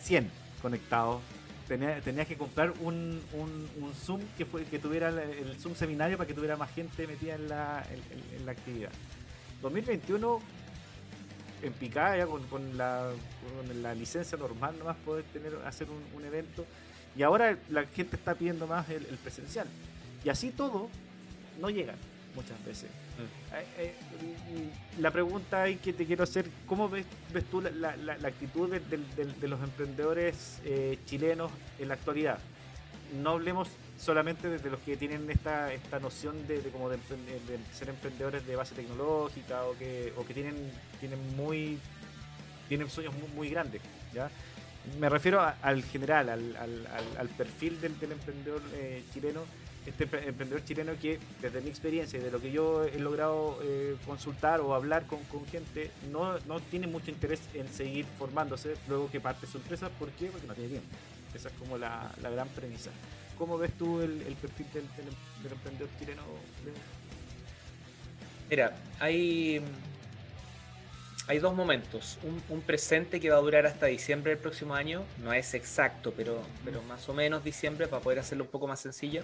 100 0.00 0.30
conectados. 0.62 1.20
Tenía, 1.66 2.00
tenías 2.00 2.26
que 2.26 2.36
comprar 2.36 2.72
un, 2.80 3.20
un, 3.34 3.92
Zoom 3.94 4.22
que 4.38 4.46
fue 4.46 4.64
que 4.64 4.78
tuviera 4.78 5.10
el, 5.10 5.54
Zoom 5.60 5.74
seminario 5.74 6.16
para 6.16 6.26
que 6.26 6.32
tuviera 6.32 6.56
más 6.56 6.72
gente 6.72 7.06
metida 7.06 7.34
en 7.34 7.48
la, 7.48 7.84
en, 8.36 8.46
la 8.46 8.52
actividad. 8.52 8.90
2021 9.60 10.40
en 11.62 11.72
picada 11.74 12.16
ya 12.16 12.26
con, 12.26 12.42
con, 12.44 12.78
la, 12.78 13.10
con 13.42 13.82
la 13.82 13.94
licencia 13.94 14.38
normal 14.38 14.78
nomás 14.78 14.96
poder 14.98 15.24
tener 15.24 15.58
hacer 15.66 15.88
un, 15.90 16.24
evento 16.24 16.64
y 17.16 17.22
ahora 17.22 17.58
la 17.68 17.84
gente 17.84 18.16
está 18.16 18.34
pidiendo 18.34 18.66
más 18.66 18.88
el 18.88 19.04
presencial 19.22 19.66
y 20.24 20.28
así 20.28 20.50
todo 20.50 20.88
no 21.58 21.70
llegan 21.70 21.96
muchas 22.34 22.64
veces. 22.64 22.90
Mm. 23.18 23.54
Eh, 23.54 23.66
eh, 23.78 23.94
la 25.00 25.10
pregunta 25.10 25.64
que 25.82 25.92
te 25.92 26.06
quiero 26.06 26.22
hacer, 26.22 26.48
¿cómo 26.66 26.88
ves, 26.88 27.06
ves 27.32 27.44
tú 27.44 27.60
la, 27.60 27.90
actitud 28.24 28.70
de, 28.70 29.48
los 29.48 29.60
emprendedores 29.60 30.60
eh, 30.64 30.98
chilenos 31.06 31.50
en 31.78 31.88
la 31.88 31.94
actualidad? 31.94 32.38
No 33.22 33.30
hablemos 33.30 33.68
solamente 33.98 34.48
de 34.48 34.70
los 34.70 34.78
que 34.80 34.96
tienen 34.96 35.28
esta, 35.30 35.72
esta 35.72 35.98
noción 35.98 36.46
de, 36.46 36.60
como 36.70 36.88
de, 36.90 36.98
ser 37.72 37.88
emprendedores 37.88 38.46
de 38.46 38.54
base 38.54 38.74
tecnológica 38.74 39.64
o 39.64 39.76
que, 39.76 40.12
o 40.16 40.24
que 40.24 40.34
tienen, 40.34 40.54
tienen 41.00 41.18
muy 41.36 41.78
tienen 42.68 42.90
sueños 42.90 43.14
muy, 43.34 43.48
grandes, 43.48 43.80
¿ya? 44.12 44.30
Me 45.00 45.08
refiero 45.08 45.40
al 45.40 45.82
general, 45.84 46.28
al, 46.28 46.86
al, 47.18 47.28
perfil 47.30 47.80
del, 47.80 47.94
emprendedor 48.12 48.60
chileno 49.12 49.40
este 49.88 50.04
emprendedor 50.04 50.64
chileno 50.64 50.92
que 51.00 51.18
desde 51.40 51.60
mi 51.60 51.68
experiencia 51.70 52.18
y 52.18 52.22
de 52.22 52.30
lo 52.30 52.40
que 52.40 52.50
yo 52.50 52.84
he 52.84 52.98
logrado 52.98 53.58
eh, 53.62 53.96
consultar 54.06 54.60
o 54.60 54.74
hablar 54.74 55.06
con, 55.06 55.20
gente, 55.46 55.90
no, 56.10 56.38
no, 56.40 56.60
tiene 56.60 56.86
mucho 56.86 57.10
interés 57.10 57.40
en 57.54 57.68
seguir 57.68 58.04
formándose 58.18 58.76
luego 58.88 59.10
que 59.10 59.20
parte 59.20 59.46
su 59.46 59.58
empresa. 59.58 59.88
¿Por 59.88 60.10
qué? 60.10 60.26
Porque 60.26 60.46
no 60.46 60.54
tiene 60.54 60.70
tiempo. 60.70 60.88
Esa 61.34 61.48
es 61.48 61.54
como 61.54 61.78
la, 61.78 62.10
gran 62.20 62.48
premisa. 62.48 62.90
¿Cómo 63.36 63.56
ves 63.56 63.72
tú 63.78 64.00
el, 64.00 64.36
perfil 64.40 64.66
del, 64.72 64.84
emprendedor 65.50 65.88
chileno? 65.98 66.22
Mira, 68.50 68.76
hay, 68.98 69.62
hay 71.28 71.38
dos 71.38 71.54
momentos. 71.54 72.18
Un, 72.24 72.42
un, 72.48 72.62
presente 72.62 73.20
que 73.20 73.30
va 73.30 73.36
a 73.36 73.40
durar 73.40 73.66
hasta 73.66 73.86
diciembre 73.86 74.32
del 74.32 74.40
próximo 74.40 74.74
año. 74.74 75.04
No 75.22 75.32
es 75.32 75.54
exacto, 75.54 76.12
pero, 76.16 76.42
pero 76.64 76.82
más 76.82 77.08
o 77.08 77.14
menos 77.14 77.44
diciembre 77.44 77.86
para 77.86 78.02
poder 78.02 78.18
hacerlo 78.18 78.44
un 78.44 78.50
poco 78.50 78.66
más 78.66 78.80
sencillo 78.80 79.22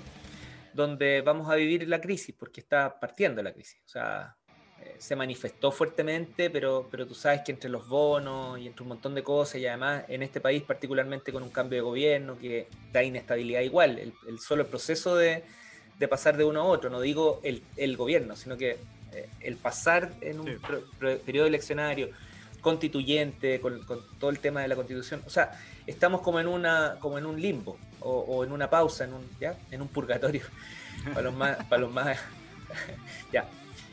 donde 0.74 1.22
vamos 1.22 1.48
a 1.50 1.54
vivir 1.54 1.88
la 1.88 2.00
crisis, 2.00 2.34
porque 2.38 2.60
está 2.60 2.98
partiendo 2.98 3.42
la 3.42 3.52
crisis. 3.52 3.80
O 3.86 3.88
sea, 3.88 4.36
eh, 4.80 4.96
se 4.98 5.14
manifestó 5.14 5.70
fuertemente, 5.70 6.50
pero, 6.50 6.88
pero 6.90 7.06
tú 7.06 7.14
sabes 7.14 7.42
que 7.42 7.52
entre 7.52 7.70
los 7.70 7.88
bonos 7.88 8.58
y 8.58 8.66
entre 8.66 8.82
un 8.82 8.88
montón 8.88 9.14
de 9.14 9.22
cosas, 9.22 9.60
y 9.60 9.66
además 9.66 10.04
en 10.08 10.22
este 10.22 10.40
país, 10.40 10.62
particularmente 10.62 11.32
con 11.32 11.42
un 11.42 11.50
cambio 11.50 11.78
de 11.78 11.82
gobierno 11.82 12.36
que 12.36 12.68
da 12.92 13.02
inestabilidad 13.02 13.60
igual, 13.60 13.98
el, 13.98 14.38
solo 14.40 14.62
el 14.62 14.68
proceso 14.68 15.14
de, 15.16 15.44
de, 15.98 16.08
pasar 16.08 16.36
de 16.36 16.44
uno 16.44 16.62
a 16.62 16.64
otro, 16.64 16.90
no 16.90 17.00
digo 17.00 17.40
el, 17.44 17.62
el 17.76 17.96
gobierno, 17.96 18.34
sino 18.34 18.56
que 18.56 18.78
eh, 19.12 19.28
el 19.40 19.56
pasar 19.56 20.12
en 20.20 20.40
un 20.40 20.60
periodo 21.24 21.46
eleccionario 21.46 22.10
constituyente, 22.60 23.60
con, 23.60 23.84
con, 23.84 24.00
todo 24.18 24.30
el 24.30 24.40
tema 24.40 24.62
de 24.62 24.68
la 24.68 24.74
constitución, 24.74 25.22
o 25.24 25.30
sea, 25.30 25.52
estamos 25.86 26.20
como 26.20 26.40
en, 26.40 26.48
una, 26.48 26.96
como 27.00 27.18
en 27.18 27.26
un 27.26 27.40
limbo 27.40 27.76
o, 28.00 28.44
en 28.44 28.52
una 28.52 28.68
pausa, 28.68 29.04
en 29.04 29.14
un, 29.14 29.28
¿ya? 29.40 29.56
en 29.70 29.80
un 29.80 29.88
purgatorio, 29.88 30.42
para 31.14 31.22
los 31.22 31.34
más... 31.34 31.64
Para 31.64 31.80
los 31.82 31.92
más 31.92 32.18
ya. 33.32 33.48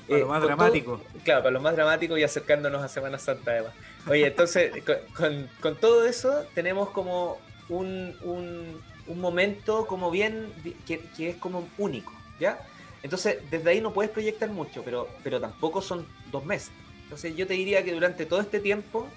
Para 0.08 0.20
lo 0.20 0.26
eh, 0.26 0.28
más 0.28 0.44
dramático. 0.44 1.02
claro, 1.24 1.44
para 1.44 1.52
lo 1.52 1.62
más 1.62 1.76
dramático 1.76 2.18
y 2.18 2.24
acercándonos 2.24 2.84
a 2.84 2.88
Semana 2.88 3.18
Santa 3.18 3.52
además. 3.52 3.74
Oye, 4.08 4.28
entonces, 4.28 4.72
con, 5.16 5.50
con, 5.62 5.76
todo 5.78 6.06
eso 6.06 6.46
tenemos 6.54 6.90
como 6.90 7.38
un, 7.70 8.16
un, 8.24 8.82
un 9.08 9.20
momento 9.22 9.86
como 9.88 10.12
bien, 10.12 10.52
que, 10.86 11.00
que, 11.16 11.30
es 11.30 11.36
como 11.38 11.68
único, 11.78 12.12
¿ya? 12.40 12.62
Entonces, 13.04 13.38
desde 13.50 13.70
ahí 13.70 13.82
no 13.82 13.94
puedes 13.94 14.12
proyectar 14.12 14.50
mucho, 14.50 14.84
pero, 14.84 15.08
pero 15.24 15.40
tampoco 15.40 15.82
son 15.82 16.06
dos 16.32 16.46
meses. 16.46 16.72
Entonces, 17.04 17.36
yo 17.36 17.48
te 17.48 17.54
diría 17.54 17.84
que 17.84 17.94
durante 17.94 18.26
todo 18.26 18.42
este 18.42 18.60
tiempo 18.60 19.08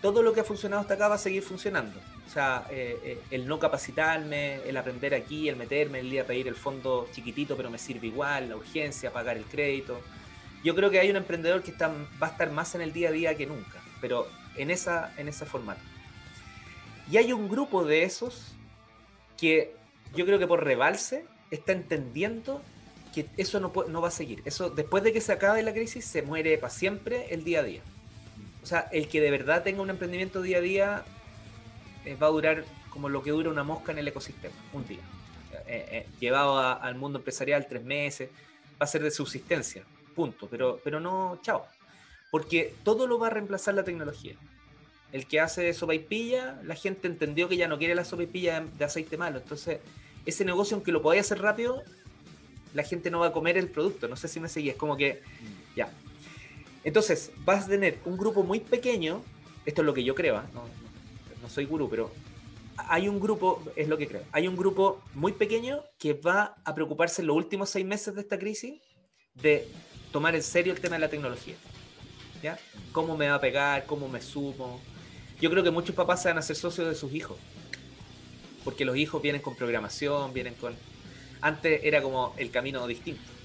todo 0.00 0.22
lo 0.22 0.32
que 0.32 0.40
ha 0.40 0.44
funcionado 0.44 0.82
hasta 0.82 0.94
acá 0.94 1.08
va 1.08 1.16
a 1.16 1.18
seguir 1.18 1.42
funcionando. 1.42 1.98
O 2.26 2.30
sea, 2.30 2.66
eh, 2.70 2.98
eh, 3.02 3.20
el 3.30 3.46
no 3.46 3.58
capacitarme, 3.58 4.56
el 4.66 4.76
aprender 4.76 5.14
aquí, 5.14 5.48
el 5.48 5.56
meterme, 5.56 6.00
el 6.00 6.10
día 6.10 6.22
a 6.22 6.24
pedir 6.26 6.46
el 6.46 6.54
fondo 6.54 7.08
chiquitito, 7.12 7.56
pero 7.56 7.70
me 7.70 7.78
sirve 7.78 8.06
igual, 8.06 8.50
la 8.50 8.56
urgencia, 8.56 9.12
pagar 9.12 9.36
el 9.36 9.44
crédito. 9.44 10.00
Yo 10.62 10.74
creo 10.74 10.90
que 10.90 11.00
hay 11.00 11.10
un 11.10 11.16
emprendedor 11.16 11.62
que 11.62 11.70
está, 11.70 11.88
va 12.22 12.28
a 12.28 12.30
estar 12.30 12.50
más 12.50 12.74
en 12.74 12.82
el 12.82 12.92
día 12.92 13.08
a 13.08 13.12
día 13.12 13.36
que 13.36 13.46
nunca, 13.46 13.82
pero 14.00 14.28
en, 14.56 14.70
esa, 14.70 15.12
en 15.16 15.28
ese 15.28 15.46
formato. 15.46 15.80
Y 17.10 17.16
hay 17.16 17.32
un 17.32 17.48
grupo 17.48 17.84
de 17.84 18.02
esos 18.02 18.52
que 19.36 19.74
yo 20.14 20.26
creo 20.26 20.38
que 20.38 20.46
por 20.46 20.64
rebalse 20.64 21.24
está 21.50 21.72
entendiendo 21.72 22.60
que 23.14 23.26
eso 23.36 23.58
no, 23.58 23.72
no 23.88 24.00
va 24.00 24.08
a 24.08 24.12
seguir. 24.12 24.42
Eso 24.44 24.68
después 24.68 25.02
de 25.02 25.12
que 25.12 25.20
se 25.20 25.32
acabe 25.32 25.62
la 25.62 25.72
crisis 25.72 26.04
se 26.04 26.22
muere 26.22 26.58
para 26.58 26.72
siempre 26.72 27.32
el 27.32 27.44
día 27.44 27.60
a 27.60 27.62
día. 27.62 27.82
O 28.62 28.66
sea, 28.66 28.88
el 28.92 29.08
que 29.08 29.20
de 29.20 29.30
verdad 29.30 29.62
tenga 29.62 29.82
un 29.82 29.90
emprendimiento 29.90 30.42
día 30.42 30.58
a 30.58 30.60
día 30.60 31.04
eh, 32.04 32.16
va 32.16 32.26
a 32.26 32.30
durar 32.30 32.64
como 32.90 33.08
lo 33.08 33.22
que 33.22 33.30
dura 33.30 33.50
una 33.50 33.64
mosca 33.64 33.92
en 33.92 33.98
el 33.98 34.08
ecosistema, 34.08 34.54
un 34.72 34.86
día. 34.86 35.00
Eh, 35.66 35.86
eh, 35.90 36.06
llevado 36.18 36.58
al 36.58 36.94
mundo 36.94 37.18
empresarial 37.18 37.66
tres 37.68 37.84
meses, 37.84 38.30
va 38.80 38.84
a 38.84 38.86
ser 38.86 39.02
de 39.02 39.10
subsistencia, 39.10 39.84
punto. 40.14 40.48
Pero, 40.48 40.80
pero 40.82 41.00
no, 41.00 41.38
chao. 41.42 41.66
Porque 42.30 42.74
todo 42.84 43.06
lo 43.06 43.18
va 43.18 43.28
a 43.28 43.30
reemplazar 43.30 43.74
la 43.74 43.84
tecnología. 43.84 44.36
El 45.12 45.26
que 45.26 45.40
hace 45.40 45.72
sopa 45.72 45.94
y 45.94 46.00
pilla, 46.00 46.60
la 46.64 46.74
gente 46.74 47.06
entendió 47.06 47.48
que 47.48 47.56
ya 47.56 47.68
no 47.68 47.78
quiere 47.78 47.94
la 47.94 48.04
sopa 48.04 48.24
y 48.24 48.26
pilla 48.26 48.64
de 48.78 48.84
aceite 48.84 49.16
malo. 49.16 49.38
Entonces, 49.38 49.80
ese 50.26 50.44
negocio, 50.44 50.74
aunque 50.76 50.92
lo 50.92 51.00
podáis 51.00 51.22
hacer 51.22 51.40
rápido, 51.40 51.82
la 52.74 52.82
gente 52.82 53.10
no 53.10 53.20
va 53.20 53.28
a 53.28 53.32
comer 53.32 53.56
el 53.56 53.68
producto. 53.68 54.08
No 54.08 54.16
sé 54.16 54.28
si 54.28 54.40
me 54.40 54.48
seguís. 54.48 54.74
Como 54.74 54.96
que, 54.96 55.22
ya, 55.74 55.90
entonces, 56.88 57.32
vas 57.44 57.66
a 57.66 57.68
tener 57.68 57.98
un 58.06 58.16
grupo 58.16 58.42
muy 58.42 58.60
pequeño, 58.60 59.22
esto 59.66 59.82
es 59.82 59.86
lo 59.86 59.92
que 59.92 60.02
yo 60.02 60.14
creo, 60.14 60.38
¿ah? 60.38 60.46
no, 60.54 60.64
soy 61.50 61.66
gurú, 61.66 61.90
pero 61.90 62.10
hay 62.78 63.08
un 63.08 63.20
grupo, 63.20 63.62
es 63.76 63.88
lo 63.88 63.98
que 63.98 64.08
creo, 64.08 64.22
hay 64.32 64.48
un 64.48 64.56
grupo 64.56 65.02
muy 65.12 65.32
pequeño 65.32 65.84
que 65.98 66.14
va 66.14 66.56
a 66.64 66.74
preocuparse 66.74 67.20
en 67.20 67.26
los 67.26 67.36
últimos 67.36 67.68
seis 67.68 67.84
meses 67.84 68.14
de 68.14 68.22
esta 68.22 68.38
crisis 68.38 68.80
de 69.34 69.68
tomar 70.12 70.34
en 70.34 70.42
serio 70.42 70.72
el 70.72 70.80
tema 70.80 70.96
de 70.96 71.00
la 71.00 71.10
tecnología. 71.10 71.56
¿Ya? 72.42 72.58
¿Cómo 72.92 73.18
me 73.18 73.28
va 73.28 73.34
a 73.34 73.40
pegar? 73.42 73.84
¿Cómo 73.84 74.08
me 74.08 74.22
sumo? 74.22 74.80
Yo 75.42 75.50
creo 75.50 75.62
que 75.62 75.70
muchos 75.70 75.94
papás 75.94 76.22
se 76.22 76.28
van 76.28 76.38
a 76.38 76.40
hacer 76.40 76.56
socios 76.56 76.88
de 76.88 76.94
sus 76.94 77.12
hijos. 77.12 77.36
Porque 78.64 78.86
los 78.86 78.96
hijos 78.96 79.20
vienen 79.20 79.42
con 79.42 79.54
programación, 79.56 80.32
vienen 80.32 80.54
con... 80.54 80.74
Antes 81.42 81.80
era 81.84 82.00
como 82.00 82.34
el 82.38 82.50
camino 82.50 82.86
distinto. 82.86 83.37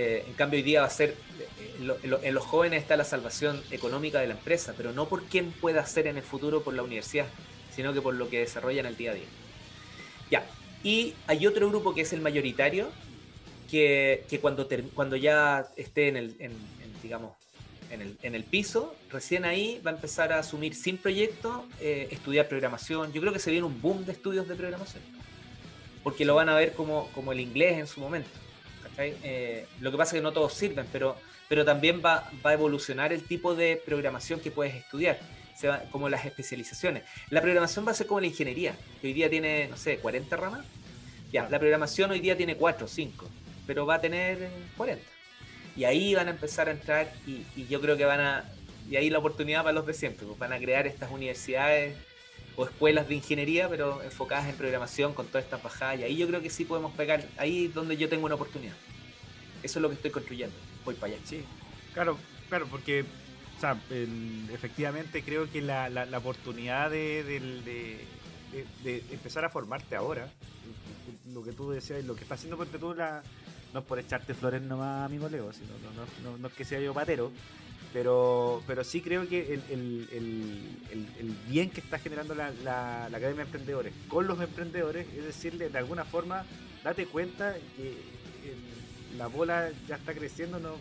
Eh, 0.00 0.22
en 0.28 0.34
cambio, 0.34 0.58
hoy 0.58 0.62
día 0.62 0.82
va 0.82 0.86
a 0.86 0.90
ser, 0.90 1.16
eh, 1.40 2.20
en, 2.22 2.34
los 2.34 2.44
jóvenes 2.44 2.82
está 2.82 2.96
la 2.96 3.02
salvación 3.02 3.60
económica 3.72 4.20
de 4.20 4.28
la 4.28 4.34
empresa, 4.34 4.72
pero 4.76 4.92
no 4.92 5.08
por 5.08 5.24
quién 5.24 5.50
pueda 5.50 5.80
hacer 5.80 6.06
en 6.06 6.16
el 6.16 6.22
futuro 6.22 6.62
por 6.62 6.72
la 6.74 6.84
universidad, 6.84 7.26
sino 7.74 7.92
que 7.92 8.00
por 8.00 8.14
lo 8.14 8.30
que 8.30 8.38
desarrollan 8.38 8.86
el 8.86 8.96
día 8.96 9.10
a 9.10 9.14
día. 9.14 9.26
Ya, 10.30 10.46
y 10.84 11.14
hay 11.26 11.48
otro 11.48 11.68
grupo 11.68 11.96
que 11.96 12.02
es 12.02 12.12
el 12.12 12.20
mayoritario, 12.20 12.92
que, 13.68 14.24
cuando, 14.40 14.68
cuando 14.94 15.16
ya 15.16 15.66
esté 15.74 16.06
en 16.06 16.16
el, 16.16 16.36
digamos, 17.02 17.32
en 17.90 18.34
el, 18.36 18.44
piso, 18.44 18.94
recién 19.10 19.44
ahí 19.44 19.80
va 19.84 19.90
a 19.90 19.94
empezar 19.94 20.32
a 20.32 20.38
asumir 20.38 20.76
sin 20.76 20.96
proyecto, 20.96 21.66
eh, 21.80 22.06
estudiar 22.12 22.46
programación. 22.46 23.12
Yo 23.12 23.20
creo 23.20 23.32
que 23.32 23.40
se 23.40 23.50
viene 23.50 23.66
un 23.66 23.82
boom 23.82 24.04
de 24.04 24.12
estudios 24.12 24.46
de 24.46 24.54
programación, 24.54 25.02
porque 26.04 26.24
lo 26.24 26.36
van 26.36 26.48
a 26.50 26.54
ver 26.54 26.74
como, 26.74 27.10
como 27.16 27.32
el 27.32 27.40
inglés 27.40 27.78
en 27.78 27.88
su 27.88 27.98
momento. 27.98 28.30
Eh, 28.98 29.66
lo 29.80 29.90
que 29.90 29.96
pasa 29.96 30.16
es 30.16 30.20
que 30.20 30.22
no 30.22 30.32
todos 30.32 30.52
sirven, 30.54 30.86
pero, 30.92 31.16
pero 31.48 31.64
también 31.64 32.02
va, 32.04 32.30
va 32.44 32.50
a 32.50 32.52
evolucionar 32.54 33.12
el 33.12 33.24
tipo 33.24 33.54
de 33.54 33.80
programación 33.84 34.40
que 34.40 34.50
puedes 34.50 34.74
estudiar, 34.74 35.18
se 35.56 35.68
va, 35.68 35.82
como 35.90 36.08
las 36.08 36.24
especializaciones. 36.24 37.04
La 37.30 37.40
programación 37.40 37.86
va 37.86 37.92
a 37.92 37.94
ser 37.94 38.06
como 38.06 38.20
la 38.20 38.26
ingeniería, 38.26 38.76
que 39.00 39.08
hoy 39.08 39.12
día 39.12 39.30
tiene, 39.30 39.68
no 39.68 39.76
sé, 39.76 39.98
40 39.98 40.36
ramas. 40.36 40.66
Ya, 41.32 41.48
la 41.48 41.58
programación 41.58 42.10
hoy 42.10 42.20
día 42.20 42.36
tiene 42.36 42.56
4 42.56 42.86
o 42.86 42.88
5, 42.88 43.28
pero 43.66 43.86
va 43.86 43.96
a 43.96 44.00
tener 44.00 44.48
40. 44.76 45.02
Y 45.76 45.84
ahí 45.84 46.14
van 46.14 46.26
a 46.26 46.30
empezar 46.30 46.68
a 46.68 46.72
entrar 46.72 47.12
y, 47.26 47.44
yo 47.66 47.80
creo 47.80 47.96
que 47.96 48.04
van 48.04 48.20
a... 48.20 48.44
Y 48.90 48.96
ahí 48.96 49.10
la 49.10 49.18
oportunidad 49.18 49.62
para 49.62 49.74
los 49.74 49.86
de 49.86 49.94
siempre, 49.94 50.26
pues 50.26 50.38
van 50.38 50.52
a 50.52 50.58
crear 50.58 50.86
estas 50.86 51.10
universidades 51.12 51.94
o 52.58 52.64
escuelas 52.64 53.06
de 53.08 53.14
ingeniería, 53.14 53.68
pero 53.68 54.02
enfocadas 54.02 54.48
en 54.48 54.56
programación 54.56 55.14
con 55.14 55.26
todas 55.28 55.44
estas 55.44 55.62
bajadas. 55.62 56.00
Y 56.00 56.02
ahí 56.02 56.16
yo 56.16 56.26
creo 56.26 56.42
que 56.42 56.50
sí 56.50 56.64
podemos 56.64 56.92
pegar, 56.92 57.24
ahí 57.36 57.68
donde 57.68 57.96
yo 57.96 58.08
tengo 58.08 58.26
una 58.26 58.34
oportunidad. 58.34 58.74
Eso 59.62 59.78
es 59.78 59.82
lo 59.82 59.88
que 59.88 59.94
estoy 59.94 60.10
construyendo. 60.10 60.56
Voy 60.84 60.96
para 60.96 61.12
allá. 61.14 61.22
Sí, 61.24 61.44
claro, 61.94 62.18
claro, 62.48 62.66
porque 62.66 63.04
o 63.56 63.60
sea, 63.60 63.80
efectivamente 64.52 65.22
creo 65.22 65.48
que 65.48 65.62
la, 65.62 65.88
la, 65.88 66.18
oportunidad 66.18 66.90
de, 66.90 67.22
de, 68.82 69.04
empezar 69.12 69.44
a 69.44 69.50
formarte 69.50 69.94
ahora, 69.94 70.28
lo 71.32 71.44
que 71.44 71.52
tú 71.52 71.70
decías, 71.70 72.04
lo 72.04 72.16
que 72.16 72.22
está 72.22 72.34
haciendo 72.34 72.56
porque 72.56 72.78
tú 72.78 72.92
la, 72.92 73.22
no 73.72 73.80
es 73.80 73.86
por 73.86 74.00
echarte 74.00 74.34
flores 74.34 74.62
nomás, 74.62 75.06
amigo 75.06 75.28
Leo, 75.28 75.52
sino, 75.52 75.68
no, 75.78 76.30
no, 76.30 76.38
no, 76.38 76.48
es 76.48 76.54
que 76.54 76.64
sea 76.64 76.80
yo 76.80 76.92
patero, 76.92 77.30
pero, 77.92 78.62
pero 78.66 78.84
sí 78.84 79.00
creo 79.00 79.28
que 79.28 79.54
el, 79.54 79.62
el, 79.70 80.08
el, 80.90 81.08
el 81.18 81.36
bien 81.48 81.70
que 81.70 81.80
está 81.80 81.98
generando 81.98 82.34
la, 82.34 82.50
la, 82.62 83.06
Academia 83.06 83.36
de 83.36 83.42
Emprendedores 83.42 83.92
con 84.08 84.26
los 84.26 84.40
emprendedores 84.40 85.06
es 85.16 85.24
decirle, 85.24 85.68
de 85.70 85.78
alguna 85.78 86.04
forma, 86.04 86.44
date 86.84 87.06
cuenta 87.06 87.54
que 87.76 88.18
la 89.16 89.26
bola 89.26 89.70
ya 89.86 89.96
está 89.96 90.14
creciendo, 90.14 90.58
no, 90.58 90.76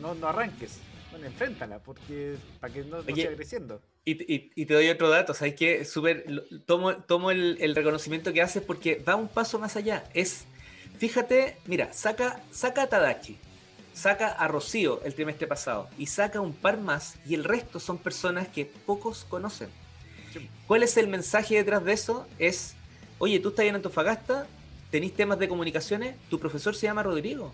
no, 0.00 0.14
no 0.14 0.28
arranques. 0.28 0.78
Bueno, 1.10 1.26
enfréntala, 1.26 1.78
porque 1.78 2.36
para 2.60 2.72
que 2.72 2.84
no, 2.84 3.02
siga 3.02 3.34
creciendo. 3.34 3.80
Y, 4.04 4.52
y, 4.54 4.66
te 4.66 4.74
doy 4.74 4.88
otro 4.88 5.08
dato, 5.08 5.34
¿sabes 5.34 5.54
qué? 5.54 5.84
Súper, 5.84 6.24
tomo, 6.66 6.96
tomo 6.96 7.30
el, 7.30 7.58
el, 7.60 7.74
reconocimiento 7.74 8.32
que 8.32 8.42
haces 8.42 8.62
porque 8.62 9.02
va 9.06 9.16
un 9.16 9.28
paso 9.28 9.58
más 9.58 9.76
allá. 9.76 10.04
Es, 10.14 10.44
fíjate, 10.98 11.56
mira, 11.66 11.92
saca, 11.92 12.42
saca 12.50 12.82
a 12.82 12.86
Tadachi, 12.88 13.38
saca 13.98 14.28
a 14.28 14.46
Rocío 14.46 15.00
el 15.04 15.14
trimestre 15.14 15.48
pasado 15.48 15.88
y 15.98 16.06
saca 16.06 16.40
un 16.40 16.52
par 16.52 16.78
más 16.78 17.16
y 17.26 17.34
el 17.34 17.42
resto 17.42 17.80
son 17.80 17.98
personas 17.98 18.46
que 18.46 18.64
pocos 18.64 19.26
conocen. 19.28 19.68
¿Cuál 20.68 20.84
es 20.84 20.96
el 20.96 21.08
mensaje 21.08 21.56
detrás 21.56 21.84
de 21.84 21.94
eso? 21.94 22.26
Es, 22.38 22.74
oye, 23.18 23.40
tú 23.40 23.48
estás 23.48 23.64
en 23.64 23.74
Antofagasta, 23.74 24.46
tenéis 24.90 25.14
temas 25.14 25.38
de 25.40 25.48
comunicaciones, 25.48 26.14
tu 26.30 26.38
profesor 26.38 26.76
se 26.76 26.86
llama 26.86 27.02
Rodrigo. 27.02 27.52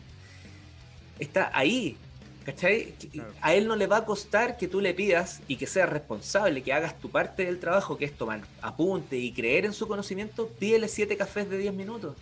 Está 1.18 1.50
ahí. 1.54 1.96
¿Cachai? 2.44 2.94
A 3.40 3.54
él 3.54 3.66
no 3.66 3.74
le 3.74 3.86
va 3.86 3.98
a 3.98 4.04
costar 4.04 4.58
que 4.58 4.68
tú 4.68 4.82
le 4.82 4.92
pidas 4.92 5.40
y 5.48 5.56
que 5.56 5.66
seas 5.66 5.88
responsable, 5.88 6.62
que 6.62 6.74
hagas 6.74 7.00
tu 7.00 7.10
parte 7.10 7.46
del 7.46 7.58
trabajo, 7.58 7.96
que 7.96 8.04
es 8.04 8.12
tomar 8.12 8.42
apunte 8.60 9.16
y 9.16 9.32
creer 9.32 9.64
en 9.64 9.72
su 9.72 9.88
conocimiento, 9.88 10.48
pídele 10.58 10.88
siete 10.88 11.16
cafés 11.16 11.48
de 11.48 11.56
10 11.56 11.72
minutos. 11.72 12.14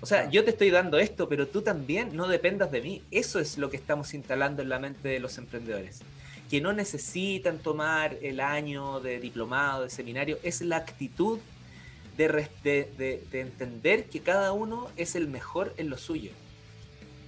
O 0.00 0.06
sea, 0.06 0.30
yo 0.30 0.44
te 0.44 0.50
estoy 0.50 0.70
dando 0.70 0.98
esto, 0.98 1.28
pero 1.28 1.48
tú 1.48 1.62
también 1.62 2.14
no 2.14 2.28
dependas 2.28 2.70
de 2.70 2.80
mí. 2.80 3.02
Eso 3.10 3.40
es 3.40 3.58
lo 3.58 3.68
que 3.68 3.76
estamos 3.76 4.14
instalando 4.14 4.62
en 4.62 4.68
la 4.68 4.78
mente 4.78 5.08
de 5.08 5.18
los 5.18 5.38
emprendedores. 5.38 6.00
Que 6.48 6.60
no 6.60 6.72
necesitan 6.72 7.58
tomar 7.58 8.16
el 8.22 8.40
año 8.40 9.00
de 9.00 9.18
diplomado, 9.18 9.84
de 9.84 9.90
seminario. 9.90 10.38
Es 10.42 10.60
la 10.60 10.76
actitud 10.76 11.40
de, 12.16 13.28
entender 13.32 14.04
que 14.04 14.20
cada 14.20 14.52
uno 14.52 14.88
es 14.96 15.14
el 15.14 15.28
mejor 15.28 15.74
en 15.76 15.90
lo 15.90 15.98
suyo. 15.98 16.30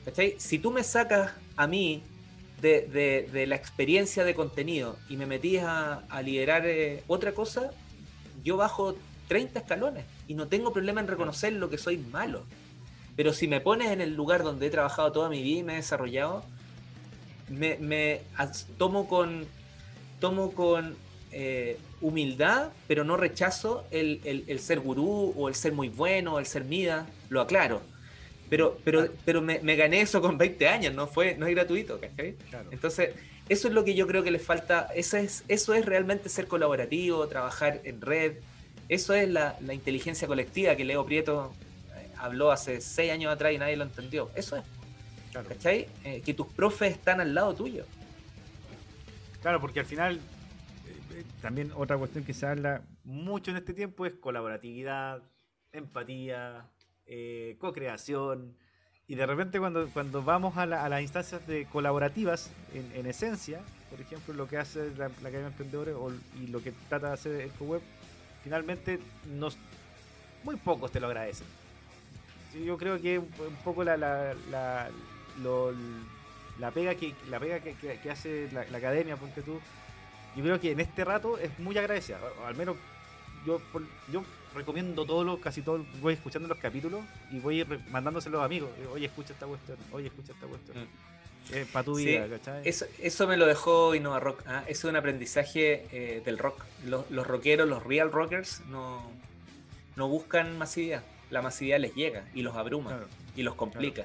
¿Cachai? 0.04 0.34
Si 0.38 0.58
tú 0.58 0.70
me 0.70 0.82
sacas 0.82 1.32
a 1.56 1.66
mí 1.66 2.02
de, 2.60 3.44
la 3.46 3.56
experiencia 3.56 4.24
de 4.24 4.34
contenido 4.34 4.96
y 5.08 5.16
me 5.16 5.26
metías 5.26 5.66
a, 5.66 6.22
liderar 6.22 6.66
eh, 6.66 7.02
otra 7.06 7.32
cosa, 7.32 7.70
yo 8.42 8.56
bajo 8.56 8.96
30 9.28 9.60
escalones 9.60 10.04
y 10.26 10.34
no 10.34 10.48
tengo 10.48 10.72
problema 10.72 11.00
en 11.00 11.06
reconocer 11.06 11.52
lo 11.52 11.70
que 11.70 11.78
soy 11.78 11.98
malo. 11.98 12.44
Pero 13.20 13.34
si 13.34 13.48
me 13.48 13.60
pones 13.60 13.90
en 13.90 14.00
el 14.00 14.14
lugar 14.14 14.42
donde 14.42 14.68
he 14.68 14.70
trabajado 14.70 15.12
toda 15.12 15.28
mi 15.28 15.42
vida 15.42 15.58
y 15.58 15.62
me 15.62 15.74
he 15.74 15.76
desarrollado, 15.76 16.42
me, 17.50 17.76
me 17.76 18.22
tomo 18.78 19.06
con 19.08 19.46
tomo 20.20 20.52
con 20.52 20.96
eh, 21.30 21.76
humildad, 22.00 22.70
pero 22.88 23.04
no 23.04 23.18
rechazo 23.18 23.84
el, 23.90 24.58
ser 24.58 24.80
gurú 24.80 25.34
o 25.36 25.50
el 25.50 25.54
ser 25.54 25.74
muy 25.74 25.90
bueno 25.90 26.36
o 26.36 26.38
el 26.38 26.46
ser 26.46 26.64
mida, 26.64 27.06
lo 27.28 27.42
aclaro. 27.42 27.82
Pero, 28.48 28.78
pero, 28.84 29.08
pero 29.26 29.42
me, 29.42 29.58
gané 29.76 30.00
eso 30.00 30.22
con 30.22 30.38
20 30.38 30.66
años, 30.66 30.94
no 30.94 31.06
fue 31.06 31.34
no 31.34 31.46
es 31.46 31.54
gratuito, 31.54 32.00
Entonces, 32.70 33.10
eso 33.50 33.68
es 33.68 33.74
lo 33.74 33.84
que 33.84 33.94
yo 33.94 34.06
creo 34.06 34.22
que 34.22 34.30
les 34.30 34.42
falta, 34.42 34.88
eso 34.94 35.18
es, 35.18 35.44
eso 35.46 35.74
es 35.74 35.84
realmente 35.84 36.30
ser 36.30 36.46
colaborativo, 36.46 37.28
trabajar 37.28 37.82
en 37.84 38.00
red, 38.00 38.36
eso 38.88 39.12
es 39.12 39.28
la, 39.28 39.58
inteligencia 39.70 40.26
colectiva 40.26 40.74
que 40.74 40.86
Leo 40.86 41.04
Prieto 41.04 41.52
habló 42.20 42.52
hace 42.52 42.80
6 42.80 43.12
años 43.12 43.32
atrás 43.32 43.52
y 43.52 43.58
nadie 43.58 43.76
lo 43.76 43.84
entendió. 43.84 44.30
Eso 44.34 44.56
es. 44.56 44.64
Eh, 45.64 46.22
que 46.24 46.34
tus 46.34 46.46
profes 46.48 46.92
están 46.92 47.20
al 47.20 47.34
lado 47.34 47.54
tuyo. 47.54 47.84
Claro, 49.42 49.60
porque 49.60 49.80
al 49.80 49.86
final 49.86 50.20
también 51.40 51.72
otra 51.74 51.96
cuestión 51.96 52.24
que 52.24 52.34
se 52.34 52.46
habla 52.46 52.82
mucho 53.04 53.50
en 53.50 53.58
este 53.58 53.72
tiempo 53.74 54.06
es 54.06 54.14
colaboratividad, 54.14 55.22
empatía, 55.72 56.68
eh, 57.06 57.56
co-creación. 57.58 58.56
Y 59.06 59.14
de 59.14 59.26
repente 59.26 59.58
cuando, 59.58 59.88
cuando 59.88 60.22
vamos 60.22 60.56
a, 60.56 60.66
las 60.66 61.02
instancias 61.02 61.46
de 61.46 61.66
colaborativas, 61.66 62.50
en, 62.74 63.06
esencia, 63.06 63.60
por 63.90 64.00
ejemplo, 64.00 64.34
lo 64.34 64.46
que 64.46 64.56
hace 64.56 64.94
la, 64.96 65.06
Academia 65.06 65.40
de 65.40 65.46
Emprendedores 65.46 65.96
y 66.40 66.46
lo 66.48 66.62
que 66.62 66.72
trata 66.88 67.08
de 67.08 67.12
hacer 67.14 67.40
el 67.40 67.66
web, 67.66 67.82
finalmente 68.44 69.00
nos, 69.36 69.58
muy 70.44 70.56
pocos 70.56 70.92
te 70.92 71.00
lo 71.00 71.08
agradecen. 71.08 71.46
Yo 72.54 72.76
creo 72.76 73.00
que 73.00 73.18
un, 73.18 73.28
poco 73.64 73.84
la, 73.84 73.96
la, 73.96 74.34
la, 74.50 74.90
la 76.58 76.70
pega 76.70 76.94
que 76.94 77.14
la 77.28 77.38
pega 77.38 77.60
que, 77.60 77.74
que 77.74 78.10
hace 78.10 78.48
la, 78.52 78.60
academia, 78.62 79.16
porque 79.16 79.42
tú, 79.42 79.60
yo 80.36 80.42
creo 80.42 80.60
que 80.60 80.72
en 80.72 80.80
este 80.80 81.04
rato 81.04 81.38
es 81.38 81.58
muy 81.58 81.76
agradecida. 81.78 82.18
Al 82.46 82.54
menos 82.56 82.76
yo, 83.46 83.60
yo 84.12 84.24
recomiendo 84.54 85.04
todos 85.06 85.24
los, 85.24 85.38
casi 85.38 85.62
todos, 85.62 85.86
voy 86.00 86.14
escuchando 86.14 86.48
los 86.48 86.58
capítulos 86.58 87.02
y 87.30 87.38
voy 87.38 87.64
mandándose 87.90 88.28
a 88.28 88.32
los 88.32 88.42
amigos. 88.42 88.70
Oye, 88.92 89.06
escucha 89.06 89.32
esta 89.32 89.46
cuestión, 89.46 89.78
oye, 89.92 90.08
escucha 90.08 90.32
esta 90.32 90.46
cuestión. 90.46 90.76
Mm. 90.84 91.72
para 91.72 91.84
tu 91.84 91.96
vida, 91.96 92.28
¿cachai? 92.28 92.68
Eso, 92.68 92.86
eso, 93.00 93.26
me 93.26 93.36
lo 93.36 93.46
dejó 93.46 93.94
Innova 93.94 94.20
Rock. 94.20 94.42
¿ah? 94.46 94.64
Eso 94.66 94.88
es 94.88 94.90
un 94.90 94.96
aprendizaje 94.96 95.86
eh, 95.92 96.22
del 96.24 96.38
rock. 96.38 96.62
Los, 96.86 97.10
los, 97.10 97.26
rockeros, 97.26 97.68
los 97.68 97.82
real 97.84 98.12
rockers, 98.12 98.60
no, 98.68 99.02
no 99.96 100.08
buscan 100.08 100.58
masividad. 100.58 101.02
La 101.30 101.42
masividad 101.42 101.78
les 101.78 101.94
llega 101.94 102.24
y 102.34 102.42
los 102.42 102.56
abruma 102.56 103.00
y 103.36 103.42
los 103.42 103.54
complica. 103.54 104.04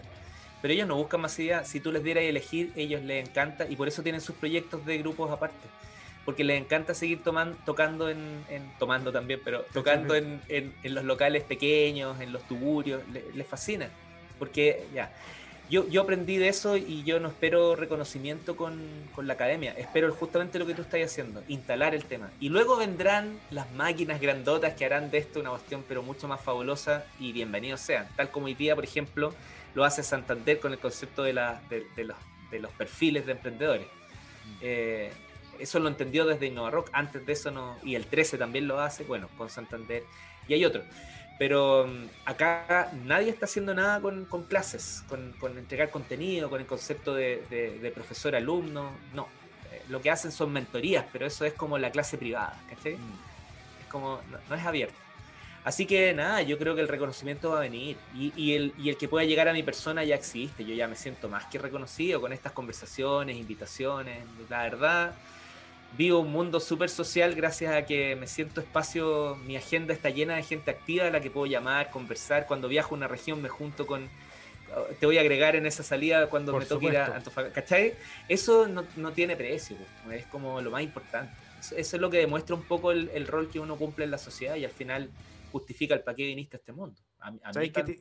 Pero 0.61 0.73
ellos 0.73 0.87
no 0.87 0.95
buscan 0.95 1.21
masividad. 1.21 1.65
Si 1.65 1.79
tú 1.79 1.91
les 1.91 2.03
dieras 2.03 2.23
a 2.23 2.25
elegir, 2.25 2.71
ellos 2.75 3.01
les 3.03 3.27
encanta 3.27 3.67
y 3.69 3.75
por 3.75 3.87
eso 3.87 4.01
tienen 4.03 4.21
sus 4.21 4.35
proyectos 4.35 4.85
de 4.85 4.97
grupos 4.97 5.31
aparte. 5.31 5.67
Porque 6.25 6.43
les 6.43 6.59
encanta 6.59 6.95
seguir 6.95 7.21
tomando, 7.21 7.55
tocando 7.65 8.09
en, 8.09 8.43
tomando 8.79 9.11
también, 9.11 9.41
pero 9.43 9.63
tocando 9.73 10.15
en, 10.15 10.41
los 10.83 11.03
locales 11.03 11.43
pequeños, 11.43 12.19
en 12.19 12.33
los 12.33 12.41
tuburios, 12.47 13.03
les, 13.35 13.45
fascina, 13.45 13.89
porque 14.39 14.87
ya, 14.91 15.13
yo, 15.69 15.87
yo 15.87 16.01
aprendí 16.01 16.37
de 16.37 16.47
eso 16.47 16.77
y 16.77 17.03
yo 17.03 17.19
no 17.19 17.29
espero 17.29 17.75
reconocimiento 17.75 18.55
con, 18.55 18.79
la 19.17 19.33
academia, 19.33 19.73
espero 19.77 20.13
justamente 20.13 20.59
lo 20.59 20.65
que 20.65 20.73
tú 20.73 20.83
estás 20.83 21.01
haciendo, 21.01 21.43
instalar 21.47 21.95
el 21.95 22.05
tema. 22.05 22.29
Y 22.39 22.49
luego 22.49 22.77
vendrán 22.77 23.39
las 23.49 23.71
máquinas 23.71 24.21
grandotas 24.21 24.73
que 24.73 24.85
harán 24.85 25.09
de 25.09 25.17
esto 25.17 25.39
una 25.39 25.49
cuestión 25.51 25.83
pero 25.87 26.03
mucho 26.03 26.27
más 26.27 26.41
fabulosa 26.41 27.05
y 27.19 27.31
bienvenidos 27.31 27.81
sean, 27.81 28.07
tal 28.15 28.29
como 28.29 28.45
hoy 28.45 28.53
día, 28.53 28.75
por 28.75 28.83
ejemplo, 28.83 29.33
lo 29.73 29.83
hace 29.83 30.03
Santander 30.03 30.59
con 30.59 30.71
el 30.71 30.79
concepto 30.79 31.23
de, 31.23 31.33
la, 31.33 31.61
de, 31.69 32.03
los, 32.03 32.17
de 32.51 32.59
los 32.59 32.71
perfiles 32.73 33.25
de 33.25 33.31
emprendedores. 33.31 33.87
Mm. 33.87 34.57
Eh, 34.61 35.11
eso 35.59 35.79
lo 35.79 35.87
entendió 35.87 36.25
desde 36.25 36.47
Innova 36.47 36.69
Rock, 36.69 36.89
antes 36.91 37.25
de 37.25 37.33
eso 37.33 37.49
no, 37.49 37.77
y 37.83 37.95
el 37.95 38.05
13 38.05 38.37
también 38.37 38.67
lo 38.67 38.79
hace, 38.79 39.03
bueno, 39.03 39.29
con 39.37 39.49
Santander, 39.49 40.03
y 40.47 40.53
hay 40.53 40.65
otro. 40.65 40.83
Pero 41.37 41.87
mm, 41.87 42.05
acá 42.25 42.91
nadie 43.03 43.29
está 43.29 43.45
haciendo 43.45 43.73
nada 43.73 43.99
con, 43.99 44.25
clases, 44.47 45.03
con, 45.07 45.57
entregar 45.57 45.89
contenido, 45.89 46.49
con 46.49 46.61
el 46.61 46.67
concepto 46.67 47.13
de, 47.13 47.91
profesor-alumno. 47.93 48.91
No, 49.13 49.27
eh, 49.71 49.83
lo 49.89 50.01
que 50.01 50.11
hacen 50.11 50.31
son 50.31 50.51
mentorías, 50.53 51.05
pero 51.11 51.25
eso 51.25 51.45
es 51.45 51.53
como 51.53 51.77
la 51.77 51.91
clase 51.91 52.17
privada, 52.17 52.57
¿cachai? 52.69 52.93
Mm. 52.93 53.81
Es 53.81 53.87
como, 53.89 54.21
no, 54.49 54.55
es 54.55 54.65
abierto. 54.65 54.95
Así 55.65 55.87
que 55.87 56.13
nada, 56.13 56.43
yo 56.43 56.59
creo 56.59 56.75
que 56.75 56.81
el 56.81 56.87
reconocimiento 56.87 57.49
va 57.49 57.57
a 57.57 57.61
venir 57.61 57.97
y, 58.13 58.53
el, 58.53 58.71
y 58.77 58.89
el 58.89 58.97
que 58.97 59.07
pueda 59.07 59.25
llegar 59.25 59.47
a 59.47 59.53
mi 59.53 59.63
persona 59.63 60.03
ya 60.03 60.13
existe. 60.13 60.63
Yo 60.63 60.75
ya 60.75 60.87
me 60.87 60.95
siento 60.95 61.27
más 61.27 61.45
que 61.45 61.57
reconocido 61.57 62.21
con 62.21 62.31
estas 62.31 62.51
conversaciones, 62.51 63.35
invitaciones. 63.35 64.23
La 64.47 64.61
verdad, 64.61 65.15
vivo 65.97 66.19
un 66.19 66.31
mundo 66.31 66.59
súper 66.59 66.89
social 66.89 67.35
gracias 67.35 67.73
a 67.73 67.85
que 67.85 68.15
me 68.15 68.27
siento 68.27 68.61
espacio, 68.61 69.37
mi 69.45 69.55
agenda 69.55 69.93
está 69.93 70.09
llena 70.09 70.35
de 70.35 70.43
gente 70.43 70.71
activa 70.71 71.07
a 71.07 71.09
la 71.09 71.21
que 71.21 71.29
puedo 71.29 71.45
llamar, 71.45 71.89
conversar. 71.89 72.45
Cuando 72.47 72.67
viajo 72.67 72.95
a 72.95 72.97
una 72.97 73.07
región 73.07 73.41
me 73.41 73.49
junto 73.49 73.85
con... 73.85 74.09
Te 74.99 75.05
voy 75.05 75.17
a 75.17 75.21
agregar 75.21 75.55
en 75.55 75.65
esa 75.65 75.83
salida 75.83 76.27
cuando 76.27 76.57
me 76.57 76.65
toque 76.65 76.87
ir 76.87 76.97
a 76.97 77.15
Antofagasta. 77.15 77.61
¿Cachai? 77.61 77.93
Eso 78.27 78.67
no, 78.67 79.11
tiene 79.13 79.35
precio, 79.35 79.77
es 80.11 80.25
como 80.25 80.59
lo 80.59 80.71
más 80.71 80.81
importante. 80.81 81.33
Eso, 81.59 81.75
es 81.75 81.93
lo 81.93 82.09
que 82.09 82.17
demuestra 82.17 82.55
un 82.55 82.63
poco 82.63 82.91
el, 82.91 83.27
rol 83.27 83.49
que 83.49 83.59
uno 83.59 83.77
cumple 83.77 84.05
en 84.05 84.11
la 84.11 84.17
sociedad 84.17 84.55
y 84.55 84.65
al 84.65 84.71
final 84.71 85.09
justifica 85.51 85.93
el 85.93 86.01
para 86.01 86.15
qué 86.15 86.25
viniste 86.25 86.57
a 86.57 86.59
este 86.59 86.73
mundo. 86.73 86.99
A, 87.19 87.31
mí 87.31 87.39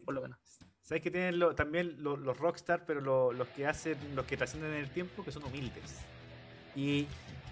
por 0.04 0.14
lo 0.14 0.22
menos. 0.22 0.38
¿Sabes 0.82 1.02
que 1.02 1.10
tienen 1.10 1.40
también 1.54 2.02
los, 2.02 2.36
rockstar, 2.36 2.84
pero 2.86 3.00
los 3.32 3.48
que 3.48 3.66
hacen, 3.66 3.96
los 4.16 4.26
que 4.26 4.36
trascienden 4.36 4.72
en 4.72 4.80
el 4.80 4.90
tiempo, 4.90 5.24
que 5.24 5.30
son 5.30 5.44
humildes? 5.44 6.00
Y 6.74 7.06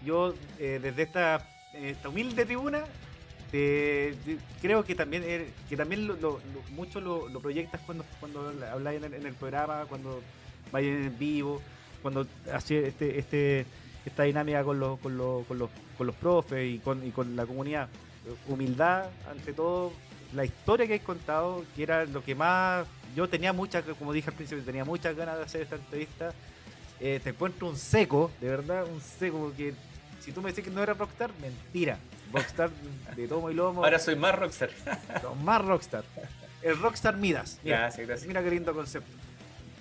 yo 0.04 0.34
eh, 0.58 0.78
desde 0.82 1.02
esta, 1.02 1.46
esta, 1.74 2.08
humilde 2.08 2.44
tribuna 2.44 2.84
creo 3.50 4.82
que 4.82 4.94
también 4.94 5.22
er, 5.24 5.46
que 5.68 5.76
también 5.76 6.06
lo, 6.06 6.40
mucho 6.70 7.00
lo, 7.00 7.28
proyectas 7.40 7.82
cuando 7.84 8.04
cuando 8.18 8.50
habláis 8.72 9.02
en 9.02 9.12
el, 9.12 9.34
programa 9.34 9.84
cuando 9.86 10.22
vais 10.70 10.86
en 10.86 11.18
vivo 11.18 11.60
cuando 12.00 12.26
haces 12.50 12.88
este 12.88 13.18
este 13.18 13.66
esta 14.06 14.22
dinámica 14.22 14.64
con 14.64 14.80
los 14.80 14.98
con 15.00 15.18
los, 15.18 15.46
con 15.46 15.58
los, 15.58 15.70
con 15.98 16.06
los 16.06 16.16
profes 16.16 16.74
y 16.74 16.78
con, 16.78 17.06
y 17.06 17.10
con 17.10 17.36
la 17.36 17.44
comunidad. 17.46 17.88
Humildad 18.48 19.10
ante 19.30 19.52
todo 19.52 19.92
la 20.34 20.44
historia 20.44 20.86
que 20.86 20.94
has 20.94 21.00
contado 21.02 21.64
que 21.76 21.82
era 21.82 22.04
lo 22.04 22.24
que 22.24 22.34
más 22.34 22.86
yo 23.14 23.28
tenía 23.28 23.52
muchas 23.52 23.84
como 23.98 24.12
dije 24.12 24.30
al 24.30 24.36
principio 24.36 24.64
tenía 24.64 24.84
muchas 24.84 25.16
ganas 25.16 25.36
de 25.38 25.44
hacer 25.44 25.62
esta 25.62 25.76
entrevista 25.76 26.32
eh, 27.00 27.20
te 27.22 27.30
encuentro 27.30 27.68
un 27.68 27.76
seco 27.76 28.30
de 28.40 28.48
verdad 28.48 28.86
un 28.90 29.00
seco 29.00 29.38
porque 29.38 29.74
si 30.22 30.32
tú 30.32 30.40
me 30.40 30.50
dices 30.50 30.64
que 30.64 30.70
no 30.70 30.82
era 30.82 30.94
rockstar, 30.94 31.30
mentira. 31.40 31.98
Rockstar 32.32 32.70
de 33.16 33.28
tomo 33.28 33.50
y 33.50 33.54
lomo. 33.54 33.84
Ahora 33.84 33.98
soy 33.98 34.16
más 34.16 34.34
rockstar. 34.34 34.70
más 35.42 35.64
rockstar. 35.64 36.04
El 36.62 36.78
rockstar 36.78 37.16
Midas. 37.16 37.58
gracias, 37.64 38.06
gracias. 38.06 38.28
Mira 38.28 38.42
qué 38.42 38.50
lindo 38.50 38.72
concepto. 38.72 39.10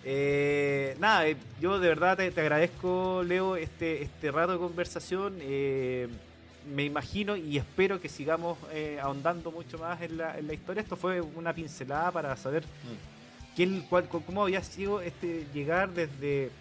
Eh, 0.03 0.95
nada, 0.99 1.27
eh, 1.27 1.37
yo 1.59 1.79
de 1.79 1.87
verdad 1.87 2.17
te, 2.17 2.41
agradezco, 2.41 3.23
Leo, 3.23 3.55
este, 3.55 4.01
este 4.01 4.31
rato 4.31 4.53
de 4.53 4.57
conversación. 4.57 5.37
Eh, 5.41 6.07
me 6.73 6.83
imagino 6.83 7.35
y 7.35 7.57
espero 7.57 7.99
que 7.99 8.07
sigamos 8.07 8.57
ahondando 9.01 9.51
mucho 9.51 9.77
más 9.77 10.01
en 10.01 10.17
la, 10.17 10.53
historia. 10.53 10.81
Esto 10.81 10.95
fue 10.95 11.21
una 11.21 11.53
pincelada 11.53 12.11
para 12.11 12.35
saber 12.37 12.63
mm. 12.63 13.79
cuál, 13.89 14.07
cómo 14.07 14.43
había 14.43 14.63
sido 14.63 15.01
este 15.01 15.47
llegar 15.53 15.89
desde, 15.91 16.51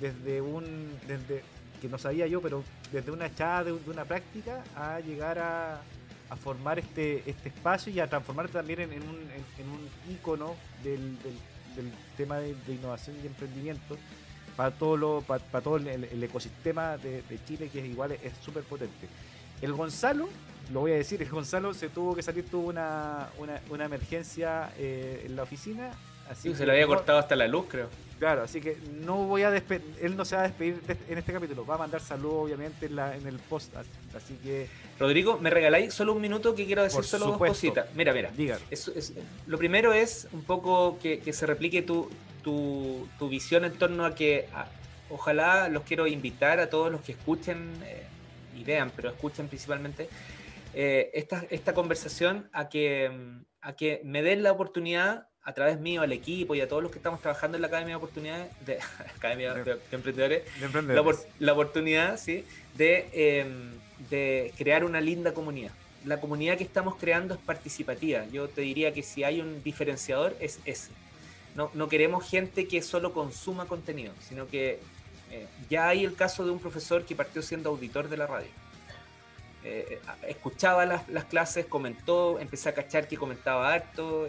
desde 0.00 0.40
un 0.40 0.96
desde 1.08 1.42
que 1.80 1.88
no 1.88 1.98
sabía 1.98 2.26
yo, 2.26 2.40
pero 2.40 2.62
desde 2.92 3.10
una 3.10 3.26
echada 3.26 3.64
de, 3.64 3.72
una 3.72 4.04
práctica 4.04 4.62
a 4.76 5.00
llegar 5.00 5.38
a, 5.38 5.80
formar 6.40 6.78
este, 6.78 7.28
este 7.28 7.48
espacio 7.48 7.92
y 7.92 7.98
a 7.98 8.08
transformarte 8.08 8.52
también 8.52 8.80
en, 8.82 9.02
un, 9.02 9.18
en, 9.58 9.68
un 9.68 10.14
ícono 10.14 10.54
del, 10.84 11.18
tema 12.16 12.38
de, 12.38 12.54
innovación 12.68 13.16
y 13.20 13.26
emprendimiento 13.26 13.96
para 14.56 14.70
todo, 14.70 14.96
lo, 14.96 15.22
para, 15.22 15.60
todo 15.60 15.78
el, 15.78 16.22
ecosistema 16.22 16.96
de, 16.98 17.24
Chile, 17.48 17.68
que 17.68 17.80
es 17.80 17.86
igual 17.86 18.12
es 18.12 18.32
súper 18.44 18.62
potente. 18.62 19.08
El 19.60 19.72
Gonzalo, 19.72 20.28
lo 20.72 20.80
voy 20.80 20.92
a 20.92 20.96
decir, 20.96 21.20
el 21.20 21.28
Gonzalo 21.28 21.74
se 21.74 21.88
tuvo 21.88 22.14
que 22.14 22.22
salir, 22.22 22.44
tuvo 22.48 22.68
una, 22.68 23.28
una, 23.68 23.84
emergencia 23.84 24.72
eh, 24.78 25.24
en 25.26 25.34
la 25.34 25.42
oficina. 25.42 25.90
Así 26.30 26.54
se 26.54 26.64
le 26.64 26.72
había 26.72 26.86
cortado 26.86 27.18
hasta 27.18 27.34
la 27.34 27.48
luz, 27.48 27.66
creo. 27.68 27.88
Claro, 28.20 28.42
así 28.42 28.60
que 28.60 28.76
no 29.00 29.24
voy 29.24 29.42
a 29.42 29.50
despedir, 29.50 29.82
él 30.00 30.14
no 30.16 30.24
se 30.24 30.36
va 30.36 30.42
a 30.42 30.44
despedir 30.44 30.78
en 31.08 31.18
este 31.18 31.32
capítulo, 31.32 31.66
va 31.66 31.74
a 31.74 31.78
mandar 31.78 32.02
saludos 32.02 32.44
obviamente 32.44 32.86
en, 32.86 32.96
la, 32.96 33.16
en 33.16 33.26
el 33.26 33.38
post, 33.38 33.74
así 34.14 34.34
que... 34.34 34.68
Rodrigo, 34.98 35.38
¿me 35.38 35.48
regaláis 35.48 35.94
solo 35.94 36.12
un 36.12 36.20
minuto 36.20 36.54
que 36.54 36.66
quiero 36.66 36.82
decir 36.82 37.02
solo 37.02 37.28
dos 37.28 37.38
cositas? 37.38 37.86
Mira, 37.94 38.12
mira, 38.12 38.30
lo 39.46 39.58
primero 39.58 39.94
es 39.94 40.28
un 40.32 40.44
poco 40.44 40.98
que, 41.00 41.32
se 41.32 41.46
replique 41.46 41.80
tu, 41.80 42.10
tu, 42.44 43.28
visión 43.30 43.64
en 43.64 43.72
torno 43.72 44.04
a 44.04 44.14
que 44.14 44.46
ojalá 45.08 45.70
los 45.70 45.82
quiero 45.84 46.06
invitar 46.06 46.60
a 46.60 46.68
todos 46.68 46.92
los 46.92 47.00
que 47.00 47.12
escuchen 47.12 47.72
eh, 47.86 48.04
y 48.54 48.62
vean, 48.64 48.92
pero 48.94 49.08
escuchen 49.08 49.48
principalmente 49.48 50.10
eh, 50.74 51.10
esta, 51.14 51.44
esta 51.48 51.72
conversación 51.72 52.50
a 52.52 52.68
que, 52.68 53.10
a 53.62 53.72
que 53.72 54.02
me 54.04 54.22
den 54.22 54.42
la 54.42 54.52
oportunidad 54.52 55.29
a 55.44 55.52
través 55.52 55.80
mío, 55.80 56.02
al 56.02 56.12
equipo 56.12 56.54
y 56.54 56.60
a 56.60 56.68
todos 56.68 56.82
los 56.82 56.92
que 56.92 56.98
estamos 56.98 57.20
trabajando 57.20 57.56
en 57.56 57.62
la 57.62 57.68
Academia 57.68 57.94
de 57.94 57.96
Oportunidades, 57.96 58.48
de, 58.66 58.78
Academia 59.16 59.54
de, 59.54 59.78
Emprendedores, 59.90 60.42
La, 61.38 61.52
oportunidad 61.52 62.18
¿sí? 62.18 62.44
de, 62.76 63.08
em, 63.12 63.70
de 64.10 64.52
crear 64.56 64.84
una 64.84 65.00
linda 65.00 65.32
comunidad. 65.32 65.72
La 66.04 66.20
comunidad 66.20 66.56
que 66.56 66.64
estamos 66.64 66.96
creando 66.96 67.34
es 67.34 67.40
participativa. 67.40 68.26
Yo 68.26 68.48
te 68.48 68.62
diría 68.62 68.92
que 68.92 69.02
si 69.02 69.24
hay 69.24 69.40
un 69.40 69.62
diferenciador 69.62 70.34
es 70.40 70.58
ese. 70.64 70.90
No, 71.54 71.70
no 71.74 71.88
queremos 71.88 72.28
gente 72.28 72.68
que 72.68 72.80
solo 72.80 73.12
consuma 73.12 73.66
contenido, 73.66 74.14
sino 74.26 74.46
que 74.46 74.78
eh, 75.30 75.46
ya 75.68 75.88
hay 75.88 76.04
el 76.04 76.14
caso 76.14 76.44
de 76.44 76.50
un 76.50 76.58
profesor 76.58 77.04
que 77.04 77.14
partió 77.14 77.42
siendo 77.42 77.70
auditor 77.70 78.08
de 78.08 78.16
la 78.16 78.26
radio. 78.26 78.48
Eh, 79.62 80.00
escuchaba 80.26 80.86
las, 80.86 81.06
las, 81.10 81.24
clases, 81.24 81.66
comentó, 81.66 82.38
empecé 82.38 82.70
a 82.70 82.74
cachar 82.74 83.08
que 83.08 83.16
comentaba 83.16 83.72
harto. 83.72 84.26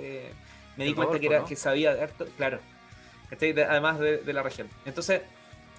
Me 0.77 0.85
di 0.85 0.93
cuenta 0.93 1.19
que, 1.19 1.25
era, 1.25 1.45
que 1.45 1.55
sabía 1.55 1.93
de 1.93 2.01
harto, 2.01 2.25
claro, 2.37 2.59
además 3.31 3.99
de, 3.99 4.33
la 4.33 4.43
región. 4.43 4.69
Entonces, 4.85 5.21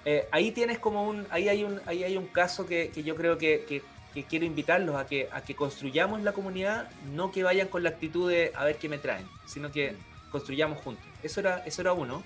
eh, 0.05 0.29
ahí 0.31 0.53
tienes 0.53 0.79
como 0.79 1.09
un, 1.09 1.27
ahí 1.31 1.49
hay 1.49 1.65
un, 1.65 1.81
ahí 1.87 2.05
hay 2.05 2.17
un 2.17 2.27
caso 2.27 2.67
que, 2.67 2.91
yo 3.05 3.15
creo 3.17 3.39
que, 3.39 3.83
quiero 4.29 4.45
invitarlos 4.45 4.97
a 4.97 5.07
que, 5.07 5.29
a 5.33 5.43
que 5.43 5.55
construyamos 5.55 6.23
la 6.23 6.33
comunidad, 6.33 6.91
no 7.13 7.33
que 7.33 7.43
vayan 7.43 7.69
con 7.69 7.83
la 7.83 7.91
actitud 7.91 8.31
de 8.31 8.53
a 8.55 8.65
ver 8.65 8.77
qué 8.77 8.89
me 8.89 8.99
traen, 8.99 9.27
sino 9.47 9.73
que 9.73 9.95
construyamos 10.31 10.79
juntos. 10.79 11.05
Eso 11.23 11.41
era, 11.41 11.59
eso 11.65 11.81
era 11.83 11.93
uno. 11.93 12.23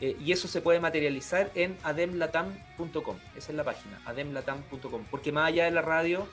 Eh, 0.00 0.16
y 0.20 0.30
eso 0.30 0.46
se 0.46 0.60
puede 0.60 0.78
materializar 0.78 1.50
en 1.54 1.76
ademlatam.com. 1.82 3.16
Esa 3.36 3.50
es 3.50 3.56
la 3.56 3.64
página, 3.64 4.00
ademlatam.com. 4.04 5.04
Porque 5.10 5.32
más 5.32 5.48
allá 5.48 5.64
de 5.64 5.72
la 5.72 5.82
radio, 5.82 6.28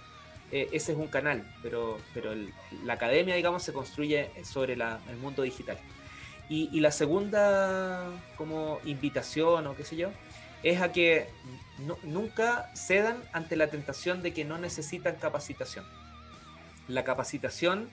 eh, 0.51 0.69
ese 0.71 0.91
es 0.91 0.97
un 0.97 1.07
canal, 1.07 1.43
pero, 1.61 1.97
pero 2.13 2.31
la 2.83 2.93
academia, 2.93 3.35
digamos, 3.35 3.63
se 3.63 3.73
construye 3.73 4.29
sobre 4.43 4.73
el 4.73 5.17
mundo 5.21 5.41
digital. 5.41 5.77
Y, 6.47 6.79
la 6.79 6.91
segunda 6.91 8.05
como 8.37 8.79
invitación 8.85 9.65
o 9.65 9.75
qué 9.75 9.83
sé 9.83 9.95
yo, 9.95 10.11
es 10.61 10.81
a 10.81 10.91
que 10.91 11.27
nunca 12.03 12.71
cedan 12.75 13.17
ante 13.33 13.55
la 13.55 13.67
tentación 13.67 14.21
de 14.21 14.33
que 14.33 14.45
no 14.45 14.59
necesitan 14.59 15.15
capacitación. 15.15 15.85
La 16.87 17.03
capacitación 17.03 17.89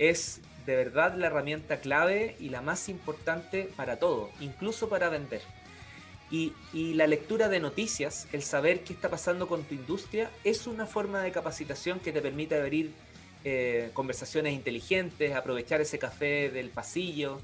es 0.00 0.40
de 0.66 0.74
verdad 0.74 1.14
la 1.14 1.28
herramienta 1.28 1.78
clave 1.78 2.36
y 2.40 2.48
la 2.48 2.62
más 2.62 2.88
importante 2.88 3.70
para 3.76 3.98
todo, 3.98 4.30
incluso 4.40 4.88
para 4.88 5.08
vender. 5.08 5.42
Y, 6.34 6.94
la 6.94 7.06
lectura 7.06 7.48
de 7.48 7.60
noticias, 7.60 8.26
el 8.32 8.42
saber 8.42 8.82
qué 8.82 8.92
está 8.92 9.08
pasando 9.08 9.46
con 9.46 9.62
tu 9.62 9.74
industria, 9.74 10.32
es 10.42 10.66
una 10.66 10.84
forma 10.84 11.22
de 11.22 11.30
capacitación 11.30 12.00
que 12.00 12.10
te 12.10 12.20
permite 12.20 12.56
abrir 12.56 12.92
eh, 13.44 13.90
conversaciones 13.94 14.52
inteligentes, 14.52 15.32
aprovechar 15.32 15.80
ese 15.80 15.96
café 16.00 16.50
del 16.50 16.70
pasillo. 16.70 17.40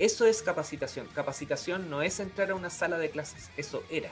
Eso 0.00 0.26
es 0.26 0.42
capacitación. 0.42 1.06
Capacitación 1.14 1.88
no 1.88 2.02
es 2.02 2.18
entrar 2.18 2.50
a 2.50 2.56
una 2.56 2.70
sala 2.70 2.98
de 2.98 3.10
clases, 3.10 3.48
eso 3.56 3.84
era. 3.88 4.10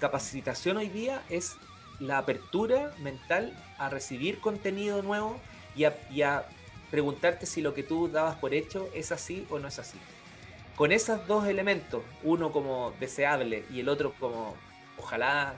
Capacitación 0.00 0.76
hoy 0.76 0.88
día 0.88 1.22
es 1.30 1.56
la 1.98 2.18
apertura 2.18 2.94
mental 2.98 3.56
a 3.78 3.88
recibir 3.88 4.38
contenido 4.40 5.00
nuevo 5.02 5.40
y 5.74 5.84
a 5.84 6.46
preguntarte 6.90 7.46
si 7.46 7.62
lo 7.62 7.72
que 7.72 7.84
tú 7.84 8.08
dabas 8.08 8.36
por 8.36 8.52
hecho 8.52 8.90
es 8.92 9.12
así 9.12 9.46
o 9.48 9.58
no 9.58 9.68
es 9.68 9.78
así 9.78 9.98
con 10.76 10.92
esos 10.92 11.26
dos 11.26 11.46
elementos, 11.46 12.02
uno 12.22 12.50
como 12.52 12.92
deseable 12.98 13.64
y 13.70 13.80
el 13.80 13.88
otro 13.88 14.14
como 14.18 14.56
ojalá 14.96 15.54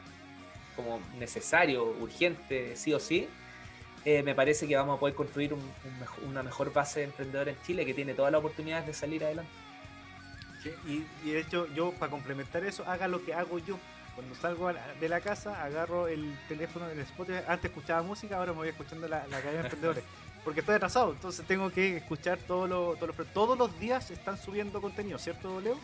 como 0.76 1.00
necesario, 1.18 1.84
urgente, 2.00 2.76
sí 2.76 2.92
o 2.92 2.98
sí, 2.98 3.28
eh, 4.04 4.22
me 4.22 4.34
parece 4.34 4.66
que 4.66 4.76
vamos 4.76 4.96
a 4.96 5.00
poder 5.00 5.14
construir 5.14 5.54
una 6.26 6.42
mejor 6.42 6.72
base 6.72 7.00
de 7.00 7.06
emprendedores 7.06 7.56
en 7.56 7.62
Chile 7.62 7.86
que 7.86 7.94
tiene 7.94 8.14
todas 8.14 8.32
las 8.32 8.40
oportunidades 8.40 8.86
de 8.86 8.92
salir 8.92 9.24
adelante. 9.24 9.50
y, 10.86 11.04
de 11.30 11.40
hecho 11.40 11.66
yo 11.74 11.92
para 11.92 12.10
complementar 12.10 12.64
eso, 12.64 12.84
haga 12.86 13.08
lo 13.08 13.24
que 13.24 13.34
hago 13.34 13.58
yo. 13.58 13.78
Cuando 14.14 14.34
salgo 14.36 14.70
de 15.00 15.08
la 15.08 15.20
casa, 15.20 15.64
agarro 15.64 16.06
el 16.06 16.38
teléfono 16.46 16.86
del 16.86 17.00
Spotify. 17.00 17.40
Antes 17.48 17.70
escuchaba 17.70 18.00
música, 18.02 18.36
ahora 18.36 18.52
me 18.52 18.58
voy 18.58 18.68
escuchando 18.68 19.08
la, 19.08 19.26
la 19.26 19.40
cadena 19.40 19.62
de 19.62 19.66
emprendedores. 19.66 20.04
porque 20.44 20.60
estoy 20.60 20.76
atrasado, 20.76 21.12
entonces 21.12 21.46
tengo 21.46 21.70
que 21.70 21.96
escuchar 21.96 22.38
todos 22.38 22.68
los, 22.68 22.98
todos 22.98 23.16
los... 23.16 23.26
Todos 23.32 23.58
los 23.58 23.80
días 23.80 24.10
están 24.10 24.38
subiendo 24.38 24.80
contenido, 24.80 25.18
¿cierto, 25.18 25.60
Leo? 25.60 25.78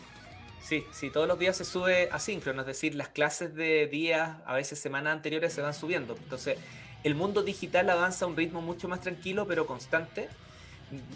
Sí, 0.61 0.85
sí, 0.91 1.09
todos 1.09 1.27
los 1.27 1.39
días 1.39 1.57
se 1.57 1.65
sube 1.65 2.09
asíncrono, 2.11 2.61
es 2.61 2.67
decir, 2.67 2.95
las 2.95 3.09
clases 3.09 3.55
de 3.55 3.87
días, 3.87 4.37
a 4.45 4.53
veces 4.53 4.79
semanas 4.79 5.13
anteriores, 5.13 5.51
se 5.53 5.61
van 5.61 5.73
subiendo. 5.73 6.15
Entonces, 6.15 6.57
el 7.03 7.15
mundo 7.15 7.41
digital 7.41 7.89
avanza 7.89 8.25
a 8.25 8.27
un 8.27 8.37
ritmo 8.37 8.61
mucho 8.61 8.87
más 8.87 9.01
tranquilo, 9.01 9.47
pero 9.47 9.65
constante, 9.65 10.29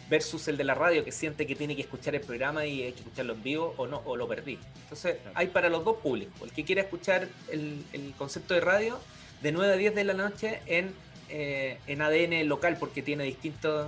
versus 0.09 0.47
el 0.47 0.57
de 0.57 0.63
la 0.63 0.73
radio, 0.73 1.03
que 1.03 1.11
siente 1.11 1.45
que 1.45 1.55
tiene 1.55 1.76
que 1.76 1.84
escuchar 1.84 2.15
el 2.15 2.22
programa 2.22 2.65
y 2.65 2.84
hay 2.84 2.93
que 2.93 2.99
escucharlo 2.99 3.34
en 3.34 3.43
vivo 3.43 3.73
o 3.77 3.88
no, 3.88 4.01
o 4.05 4.15
lo 4.15 4.27
perdí. 4.27 4.57
Entonces, 4.84 5.17
hay 5.34 5.47
para 5.47 5.69
los 5.69 5.84
dos 5.84 5.97
públicos. 5.97 6.41
El 6.41 6.51
que 6.51 6.63
quiera 6.63 6.81
escuchar 6.81 7.27
el, 7.51 8.13
concepto 8.17 8.53
de 8.53 8.61
radio, 8.61 8.99
de 9.41 9.51
9 9.51 9.73
a 9.73 9.77
10 9.77 9.95
de 9.95 10.03
la 10.03 10.13
noche 10.13 10.61
en, 10.65 10.93
eh, 11.30 11.80
en 11.88 12.02
ADN 12.02 12.47
local, 12.47 12.77
porque 12.80 13.02
tiene 13.02 13.23
distintos 13.23 13.88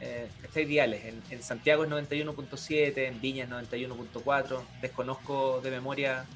eh, 0.00 0.28
ideales. 0.56 1.02
En, 1.30 1.42
Santiago 1.42 1.84
es 1.84 1.90
91.7, 1.90 2.96
en 3.08 3.20
Viña 3.20 3.44
es 3.44 3.50
91.4. 3.50 4.60
Desconozco 4.80 5.60
de 5.62 5.70
memoria 5.70 6.26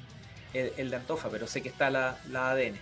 el, 0.53 0.89
de 0.89 0.95
Antofa, 0.95 1.29
pero 1.29 1.47
sé 1.47 1.61
que 1.61 1.69
está 1.69 1.89
la, 1.89 2.17
ADN. 2.33 2.75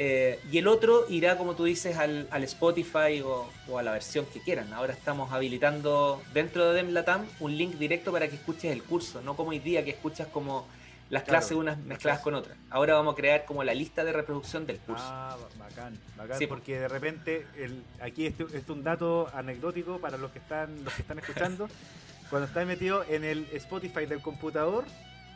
Eh, 0.00 0.38
y 0.52 0.58
el 0.58 0.68
otro 0.68 1.06
irá, 1.08 1.36
como 1.36 1.54
tú 1.54 1.64
dices, 1.64 1.96
al, 1.96 2.28
Spotify 2.44 3.20
o, 3.24 3.50
a 3.76 3.82
la 3.82 3.92
versión 3.92 4.26
que 4.26 4.40
quieran. 4.40 4.72
Ahora 4.72 4.92
estamos 4.92 5.32
habilitando 5.32 6.22
dentro 6.32 6.68
de 6.72 6.82
DemLatam 6.82 7.26
un 7.40 7.56
link 7.56 7.74
directo 7.74 8.12
para 8.12 8.28
que 8.28 8.36
escuches 8.36 8.72
el 8.72 8.82
curso, 8.82 9.20
no 9.22 9.36
como 9.36 9.50
hoy 9.50 9.58
día 9.58 9.84
que 9.84 9.90
escuchas 9.90 10.28
como 10.28 10.66
las 11.10 11.22
clases 11.22 11.52
unas 11.52 11.78
mezcladas 11.78 12.20
con 12.20 12.34
otras. 12.34 12.56
Ahora 12.70 12.94
vamos 12.94 13.14
a 13.14 13.16
crear 13.16 13.44
como 13.44 13.64
la 13.64 13.74
lista 13.74 14.04
de 14.04 14.12
reproducción 14.12 14.66
del 14.66 14.78
curso. 14.78 15.04
Ah, 15.06 15.36
bacán, 15.58 15.98
bacán. 16.16 16.38
Sí, 16.38 16.46
porque 16.46 16.80
de 16.80 16.88
repente, 16.88 17.46
el, 17.56 17.82
aquí 18.00 18.26
es 18.26 18.34
un 18.68 18.82
dato 18.82 19.28
anecdótico 19.34 19.98
para 19.98 20.18
los 20.18 20.30
que 20.32 20.38
están, 20.38 20.84
los 20.84 20.92
que 20.92 21.02
están 21.02 21.18
escuchando. 21.18 21.68
Cuando 22.30 22.46
estás 22.46 22.66
metido 22.66 23.04
en 23.08 23.24
el 23.24 23.46
Spotify 23.54 24.04
del 24.04 24.20
computador, 24.20 24.84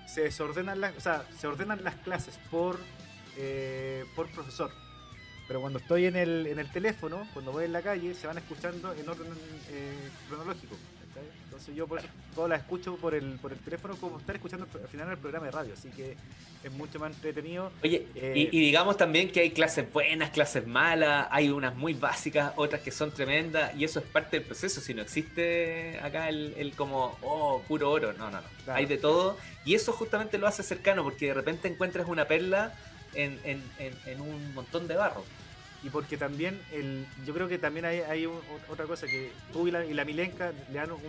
se 0.07 0.23
desordenan 0.23 0.81
las, 0.81 0.95
o 0.97 1.01
sea, 1.01 1.25
se 1.39 1.47
ordenan 1.47 1.83
las 1.83 1.95
clases 1.97 2.39
por, 2.51 2.79
eh, 3.39 4.05
por 4.15 4.29
profesor. 4.31 4.71
Pero 5.49 5.61
cuando 5.61 5.79
estoy 5.79 6.07
en 6.07 6.17
el, 6.17 6.47
en 6.47 6.59
el 6.59 6.71
teléfono, 6.71 7.27
cuando 7.33 7.51
voy 7.53 7.65
en 7.65 7.73
la 7.73 7.83
calle, 7.83 8.15
se 8.15 8.27
van 8.27 8.39
escuchando 8.39 8.93
en 8.93 9.09
orden 9.09 9.33
eh, 9.71 10.09
cronológico. 10.29 10.77
Entonces 11.63 11.77
yo 11.77 11.87
por 11.87 12.01
eso 12.01 12.09
todas 12.35 12.51
las 12.51 12.61
escucho 12.61 12.97
por 12.97 13.15
el, 13.15 13.39
por 13.39 13.53
el 13.53 13.59
teléfono 13.59 13.95
como 13.97 14.19
estar 14.19 14.35
escuchando 14.35 14.67
al 14.75 14.89
final 14.89 15.11
el 15.11 15.19
programa 15.19 15.47
de 15.47 15.53
radio, 15.53 15.75
así 15.75 15.91
que 15.91 16.17
es 16.65 16.73
mucho 16.73 16.99
más 16.99 17.15
entretenido. 17.15 17.71
Oye, 17.85 18.09
eh, 18.17 18.49
y, 18.51 18.61
digamos 18.61 18.97
también 18.97 19.31
que 19.31 19.41
hay 19.41 19.51
clases 19.53 19.93
buenas, 19.93 20.31
clases 20.31 20.67
malas, 20.67 21.29
hay 21.31 21.51
unas 21.51 21.77
muy 21.77 21.95
básicas, 21.95 22.53
otras 22.57 22.83
que 22.83 22.91
son 22.91 23.13
tremendas, 23.13 23.77
y 23.77 23.85
eso 23.85 24.01
es 24.01 24.07
parte 24.07 24.39
del 24.39 24.47
proceso, 24.47 24.81
si 24.81 24.93
no 24.93 25.03
existe 25.03 26.01
acá 26.03 26.29
el, 26.29 26.73
como, 26.77 27.17
oh, 27.23 27.63
puro 27.69 27.93
oro, 27.93 28.13
no, 28.13 28.29
no, 28.29 28.41
no, 28.41 28.73
hay 28.73 28.87
de 28.87 28.97
todo, 28.97 29.37
y 29.65 29.77
eso 29.77 29.93
justamente 29.93 30.39
lo 30.39 30.49
hace 30.49 30.65
cercano, 30.65 31.05
porque 31.05 31.27
de 31.27 31.35
repente 31.35 31.69
encuentras 31.69 32.09
una 32.09 32.27
perla 32.27 32.75
en, 33.15 33.39
en, 33.45 33.63
en 33.79 34.21
un 34.21 34.53
montón 34.53 34.89
de 34.89 34.97
barro 34.97 35.23
y 35.83 35.91
porque 35.91 36.17
también 36.17 36.61
el, 36.71 37.07
yo 37.27 37.35
creo 37.35 37.49
que 37.49 37.59
también 37.59 37.85
hay, 37.85 38.01
hay 38.01 38.27
otra 38.69 38.85
cosa 38.87 39.07
que 39.07 39.33
tú 39.53 39.67
y 39.67 39.73
la, 39.73 39.85
y 39.85 39.93
la 39.95 40.05
Milenka 40.05 40.53
le 40.71 40.79
dan 40.79 40.93
un, 40.93 41.01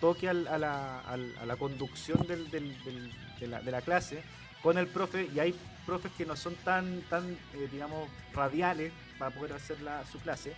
toque 0.00 0.28
a, 0.28 0.32
la, 0.34 1.00
a, 1.00 1.16
la, 1.16 1.56
conducción 1.56 2.24
del, 2.26 2.50
de, 2.50 3.46
la, 3.48 3.80
clase 3.80 4.22
con 4.62 4.78
el 4.78 4.86
profe 4.86 5.28
y 5.34 5.40
hay 5.40 5.54
profes 5.84 6.12
que 6.16 6.24
no 6.24 6.36
son 6.36 6.54
tan 6.64 7.02
tan 7.02 7.28
eh, 7.28 7.68
digamos 7.72 8.08
radiales 8.32 8.92
para 9.18 9.32
poder 9.32 9.54
hacer 9.54 9.76
su 10.10 10.18
clase 10.20 10.54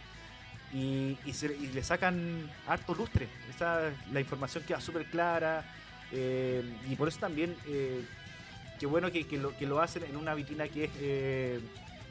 y, 0.73 1.17
y, 1.25 1.67
le 1.73 1.83
sacan 1.85 2.51
harto 2.67 2.95
lustre. 2.95 3.29
Esa, 3.49 3.91
la 4.13 4.21
información 4.21 4.65
queda 4.65 4.81
súper 4.81 5.07
clara 5.07 5.65
eh, 6.11 6.63
y 6.91 6.97
por 6.97 7.09
eso 7.09 7.21
también 7.21 7.57
eh, 7.67 8.05
qué 8.79 8.87
bueno 8.87 9.11
que, 9.11 9.25
lo, 9.39 9.57
que 9.57 9.67
lo 9.67 9.81
hacen 9.81 10.05
en 10.05 10.17
una 10.17 10.35
vitrina 10.35 10.69
que 10.69 10.85
es 10.85 11.63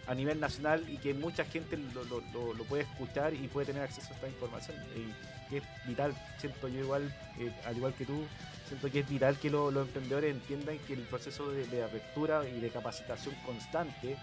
a 0.08 0.14
nivel 0.14 0.40
nacional 0.40 0.84
y 0.90 0.98
que 0.98 1.14
mucha 1.14 1.46
gente 1.46 1.78
lo, 1.78 2.64
puede 2.66 2.84
escuchar 2.84 3.34
y 3.34 3.48
puede 3.48 3.68
tener 3.68 3.84
acceso 3.84 4.12
a 4.12 4.16
esta 4.16 4.28
información. 4.28 4.78
Y 4.96 5.50
que 5.50 5.58
es 5.58 5.64
vital, 5.86 6.14
siento 6.38 6.68
yo 6.68 6.80
igual, 6.80 7.14
eh, 7.40 7.52
al 7.66 7.78
igual 7.78 7.94
que 7.94 8.06
tú, 8.06 8.26
siento 8.68 8.92
que 8.92 9.00
es 9.00 9.10
vital 9.10 9.38
que 9.38 9.50
los 9.50 9.76
emprendedores 9.76 10.34
entiendan 10.34 10.78
que 10.80 10.94
el 10.94 11.02
proceso 11.02 11.50
de, 11.52 11.84
apertura 11.84 12.48
y 12.48 12.60
de 12.60 12.70
capacitación 12.70 13.36
constante, 13.46 14.18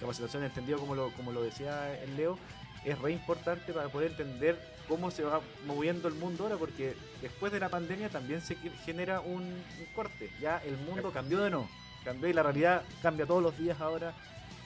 capacitación 0.00 0.44
entendido 0.44 0.78
como 0.78 0.94
lo, 0.94 1.10
como 1.12 1.32
lo 1.32 1.42
decía 1.42 1.94
el 2.02 2.16
Leo, 2.16 2.38
es 2.84 2.98
re 2.98 3.12
importante 3.12 3.72
para 3.72 3.88
poder 3.88 4.12
entender 4.12 4.58
cómo 4.88 5.10
se 5.10 5.22
va 5.22 5.40
moviendo 5.66 6.08
el 6.08 6.14
mundo 6.14 6.44
ahora, 6.44 6.56
porque 6.56 6.96
después 7.20 7.52
de 7.52 7.60
la 7.60 7.68
pandemia 7.68 8.08
también 8.08 8.40
se 8.40 8.56
genera 8.84 9.20
un, 9.20 9.42
un 9.42 9.86
corte. 9.94 10.30
Ya 10.40 10.62
el 10.64 10.76
mundo 10.78 11.12
cambió 11.12 11.40
de 11.40 11.50
no, 11.50 11.68
cambió 12.04 12.28
y 12.28 12.32
la 12.32 12.42
realidad 12.42 12.82
cambia 13.02 13.26
todos 13.26 13.42
los 13.42 13.56
días 13.58 13.80
ahora 13.80 14.14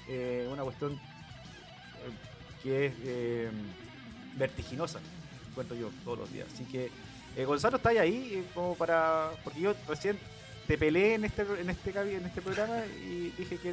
eh, 0.09 0.47
una 0.51 0.63
cuestión 0.63 0.93
eh, 0.93 0.99
que 2.63 2.87
es 2.87 2.93
eh, 3.05 3.51
vertiginosa, 4.37 5.01
cuento 5.55 5.75
yo 5.75 5.91
todos 6.05 6.19
los 6.19 6.33
días. 6.33 6.47
Así 6.53 6.65
que 6.65 6.91
Gonzalo 7.45 7.79
está 7.79 7.89
ahí 7.91 8.47
como 8.55 8.77
para. 8.77 9.31
Porque 9.43 9.61
yo 9.61 9.75
recién 9.89 10.19
te 10.67 10.79
peleé 10.79 11.15
en 11.15 11.25
este 11.25 11.43
en 11.43 11.69
este 11.71 11.91
en 11.91 12.27
este 12.27 12.41
programa 12.43 12.85
y 12.87 13.33
dije 13.37 13.57
que 13.59 13.73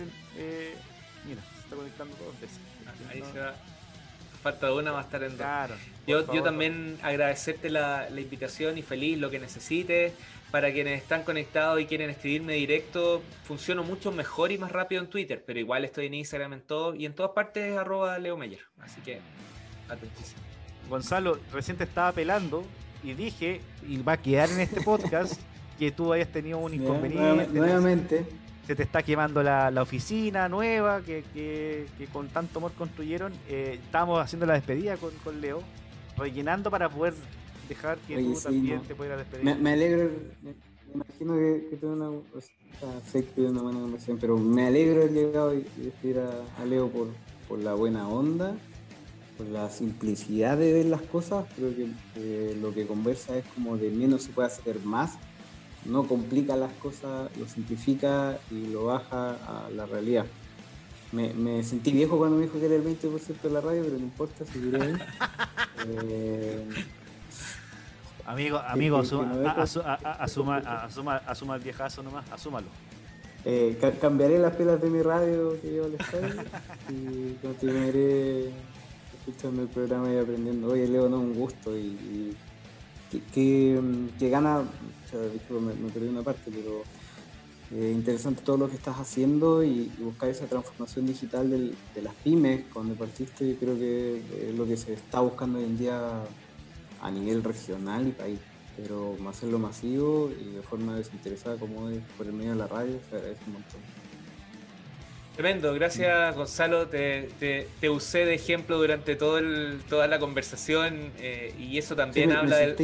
mira, 1.25 1.41
se 1.53 1.59
está 1.59 1.75
conectando 1.75 2.15
dos 2.17 2.39
veces. 2.41 2.57
Ahí 3.09 3.23
se 3.31 3.39
va. 3.39 3.53
Falta 4.41 4.67
de 4.67 4.73
una 4.73 4.91
va 4.91 5.01
a 5.01 5.03
estar 5.03 5.21
en 5.21 5.35
claro, 5.35 5.75
Yo, 6.07 6.33
yo 6.33 6.41
también 6.41 6.97
agradecerte 7.03 7.69
la, 7.69 8.09
la 8.09 8.21
invitación 8.21 8.75
y 8.75 8.81
feliz 8.81 9.19
lo 9.19 9.29
que 9.29 9.37
necesites 9.37 10.13
para 10.51 10.71
quienes 10.73 11.01
están 11.01 11.23
conectados 11.23 11.79
y 11.79 11.85
quieren 11.85 12.09
escribirme 12.09 12.53
directo, 12.53 13.21
funciono 13.43 13.83
mucho 13.83 14.11
mejor 14.11 14.51
y 14.51 14.57
más 14.57 14.71
rápido 14.71 15.01
en 15.01 15.09
Twitter, 15.09 15.41
pero 15.45 15.59
igual 15.59 15.85
estoy 15.85 16.07
en 16.07 16.13
Instagram 16.15 16.53
en 16.53 16.61
todo 16.61 16.93
y 16.93 17.05
en 17.05 17.13
todas 17.15 17.31
partes 17.31 17.77
arroba 17.77 18.19
Leo 18.19 18.37
Meyer. 18.37 18.59
Así 18.81 18.99
que 19.01 19.21
atentísimo. 19.87 20.41
Gonzalo, 20.89 21.39
recién 21.53 21.77
te 21.77 21.85
estaba 21.85 22.11
pelando 22.11 22.65
y 23.01 23.13
dije, 23.13 23.61
y 23.87 24.01
va 24.01 24.13
a 24.13 24.17
quedar 24.17 24.49
en 24.49 24.59
este 24.59 24.81
podcast, 24.81 25.41
que 25.79 25.91
tú 25.91 26.11
hayas 26.11 26.27
tenido 26.27 26.57
un 26.57 26.73
inconveniente. 26.73 27.47
Nuevamente. 27.53 28.25
Se 28.67 28.75
te 28.75 28.83
está 28.83 29.01
quemando 29.01 29.41
la, 29.41 29.73
oficina 29.81 30.47
nueva 30.47 31.01
que, 31.01 31.23
que, 31.33 31.87
con 32.11 32.27
tanto 32.27 32.59
amor 32.59 32.73
construyeron. 32.73 33.33
Eh, 33.47 33.79
estábamos 33.83 34.21
haciendo 34.21 34.45
la 34.45 34.53
despedida 34.53 34.97
con, 34.97 35.11
con 35.23 35.41
Leo, 35.41 35.63
rellenando 36.17 36.69
para 36.69 36.87
poder 36.87 37.15
dejar 37.71 37.97
que 37.99 38.15
tú 38.17 38.39
también 38.41 38.81
te 38.81 38.95
puedas 38.95 39.17
despedir. 39.17 39.57
Me, 39.59 39.71
alegro, 39.71 40.09
me, 40.41 40.53
imagino 40.93 41.35
que, 41.35 41.67
que 41.69 41.77
tengo 41.77 41.93
una, 41.93 42.09
o 42.09 42.41
sea, 42.41 43.21
que 43.21 43.41
una 43.41 43.61
buena 43.61 43.79
conversación, 43.79 44.17
pero 44.19 44.37
me 44.37 44.67
alegro 44.67 45.07
de 45.07 45.09
llegar 45.09 45.53
y 45.55 45.83
despedir 45.83 46.19
a, 46.19 46.65
Leo 46.65 46.89
por, 46.89 47.07
por 47.47 47.59
la 47.59 47.73
buena 47.73 48.09
onda, 48.09 48.55
por 49.37 49.47
la 49.47 49.69
simplicidad 49.69 50.57
de 50.57 50.73
ver 50.73 50.85
las 50.87 51.01
cosas. 51.01 51.45
Creo 51.55 51.73
que 51.73 52.55
lo 52.59 52.73
que 52.73 52.85
conversa 52.85 53.37
es 53.37 53.45
como 53.55 53.77
de 53.77 53.89
menos 53.89 54.23
se 54.23 54.31
puede 54.31 54.47
hacer 54.47 54.79
más. 54.83 55.17
No 55.85 56.07
complica 56.07 56.55
las 56.57 56.73
cosas, 56.73 57.35
lo 57.37 57.47
simplifica 57.47 58.37
y 58.51 58.67
lo 58.67 58.85
baja 58.85 59.31
a 59.31 59.69
la 59.71 59.85
realidad. 59.85 60.25
Me, 61.11 61.33
me, 61.33 61.63
sentí 61.63 61.91
viejo 61.91 62.17
cuando 62.17 62.37
me 62.37 62.43
dijo 62.43 62.59
que 62.59 62.65
era 62.65 62.75
el 62.75 62.83
20% 62.83 63.41
de 63.41 63.49
la 63.49 63.61
radio, 63.61 63.83
pero 63.83 63.97
no 63.97 64.03
importa, 64.03 64.45
seguiré 64.45 64.81
ahí. 64.81 64.93
eh, 65.87 66.65
Amigo, 68.25 68.59
amigo, 68.59 68.97
asuma, 68.97 69.25
el 71.55 71.61
viejazo 71.61 72.03
nomás, 72.03 72.29
asúmalo. 72.31 72.67
Eh, 73.43 73.77
cambiaré 73.99 74.37
las 74.37 74.55
pilas 74.55 74.79
de 74.81 74.89
mi 74.89 75.01
radio 75.01 75.59
que 75.61 75.75
yo 75.75 75.87
le 75.87 75.97
estoy 75.97 76.29
y 76.89 77.33
continuaré 77.41 78.51
escuchando 79.17 79.63
el 79.63 79.67
programa 79.67 80.13
y 80.13 80.17
aprendiendo. 80.17 80.69
Oye, 80.69 80.87
Leo, 80.87 81.09
no, 81.09 81.19
un 81.19 81.33
gusto 81.33 81.75
y, 81.75 82.35
que, 83.33 83.79
gana, 84.19 84.59
o 84.59 85.09
sea, 85.09 85.19
me, 85.59 85.73
me, 85.73 85.89
perdí 85.89 86.07
una 86.07 86.21
parte, 86.21 86.51
pero 86.51 86.83
eh, 87.71 87.91
interesante 87.93 88.43
todo 88.43 88.57
lo 88.57 88.69
que 88.69 88.75
estás 88.75 88.97
haciendo 88.97 89.63
y, 89.63 89.91
buscar 89.99 90.29
esa 90.29 90.45
transformación 90.45 91.07
digital 91.07 91.49
de 91.49 92.01
las 92.01 92.13
pymes 92.15 92.65
cuando 92.71 92.93
partiste, 92.93 93.57
creo 93.59 93.75
que 93.75 94.21
es 94.49 94.55
lo 94.55 94.65
que 94.65 94.77
se 94.77 94.93
está 94.93 95.19
buscando 95.19 95.57
hoy 95.57 95.65
en 95.65 95.77
día 95.77 96.23
a 97.01 97.11
nivel 97.11 97.43
regional 97.43 98.07
y 98.07 98.11
país, 98.11 98.39
pero 98.77 99.17
hacerlo 99.29 99.59
masivo 99.59 100.31
y 100.39 100.55
de 100.55 100.61
forma 100.61 100.95
desinteresada 100.95 101.57
como 101.57 101.89
es 101.89 101.99
por 102.17 102.27
el 102.27 102.33
medio 102.33 102.51
de 102.51 102.57
la 102.57 102.67
radio, 102.67 102.99
se 103.09 103.15
agradece 103.15 103.41
un 103.47 103.53
montón. 103.53 104.10
Tremendo, 105.41 105.73
gracias 105.73 106.35
Gonzalo, 106.35 106.87
te, 106.87 107.27
te, 107.39 107.89
usé 107.89 108.25
de 108.25 108.35
ejemplo 108.35 108.77
durante 108.77 109.15
todo 109.15 109.39
el, 109.39 109.81
toda 109.89 110.05
la 110.05 110.19
conversación 110.19 111.11
eh, 111.17 111.55
y 111.57 111.79
eso 111.79 111.95
también 111.95 112.31
habla 112.31 112.57
del... 112.57 112.75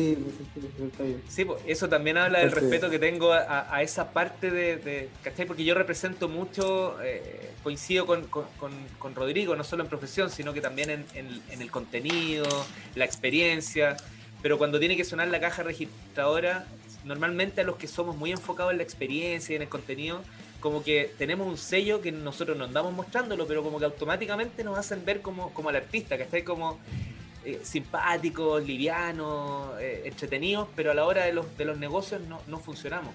sí, 1.28 1.46
eso 1.68 1.88
también 1.88 2.18
habla 2.18 2.40
del 2.40 2.52
respeto 2.52 2.90
que 2.90 2.98
tengo 2.98 3.32
a, 3.32 3.84
esa 3.84 4.12
parte 4.12 4.50
de, 4.50 5.08
¿cachai? 5.24 5.46
Porque 5.46 5.66
yo 5.66 5.76
represento 5.76 6.30
mucho, 6.30 6.98
eh, 7.04 7.52
coincido 7.62 8.08
con, 8.08 8.24
con, 8.24 8.48
con, 8.98 9.14
Rodrigo, 9.14 9.56
no 9.56 9.64
solo 9.64 9.84
en 9.84 9.90
profesión, 9.90 10.32
sino 10.32 10.52
que 10.52 10.62
también 10.62 10.90
en, 10.90 11.06
en 11.14 11.62
el 11.62 11.70
contenido, 11.70 12.48
la 12.96 13.06
experiencia, 13.06 13.98
pero 14.42 14.58
cuando 14.58 14.80
tiene 14.80 14.98
que 14.98 15.04
sonar 15.04 15.28
la 15.28 15.40
caja 15.40 15.62
registradora, 15.62 16.66
normalmente 17.06 17.62
a 17.62 17.64
los 17.64 17.76
que 17.76 17.88
somos 17.88 18.18
muy 18.18 18.32
enfocados 18.32 18.72
en 18.72 18.78
la 18.78 18.84
experiencia 18.84 19.54
y 19.54 19.58
en 19.58 19.62
el 19.62 19.70
contenido, 19.70 20.24
como 20.60 20.84
que 20.84 21.12
tenemos 21.18 21.48
un 21.48 21.58
sello 21.58 22.02
que 22.02 22.12
nosotros 22.12 22.58
no 22.58 22.66
andamos 22.66 22.94
mostrándolo, 22.94 23.48
pero 23.48 23.64
como 23.64 23.80
que 23.80 23.86
automáticamente 23.86 24.64
nos 24.64 24.78
hacen 24.78 25.06
ver 25.06 25.22
como, 25.22 25.54
como 25.54 25.70
al 25.70 25.76
artista, 25.76 26.18
que 26.18 26.24
está 26.24 26.44
como 26.44 26.80
eh, 27.46 27.62
simpáticos, 27.64 28.66
livianos, 28.66 29.80
eh, 29.80 30.04
entretenidos, 30.06 30.68
pero 30.76 30.92
a 30.92 30.94
la 30.94 31.06
hora 31.06 31.26
de 31.26 31.34
los, 31.34 31.58
de 31.58 31.66
los 31.66 31.78
negocios 31.78 32.22
no, 32.22 32.42
no 32.48 32.60
funcionamos. 32.60 33.14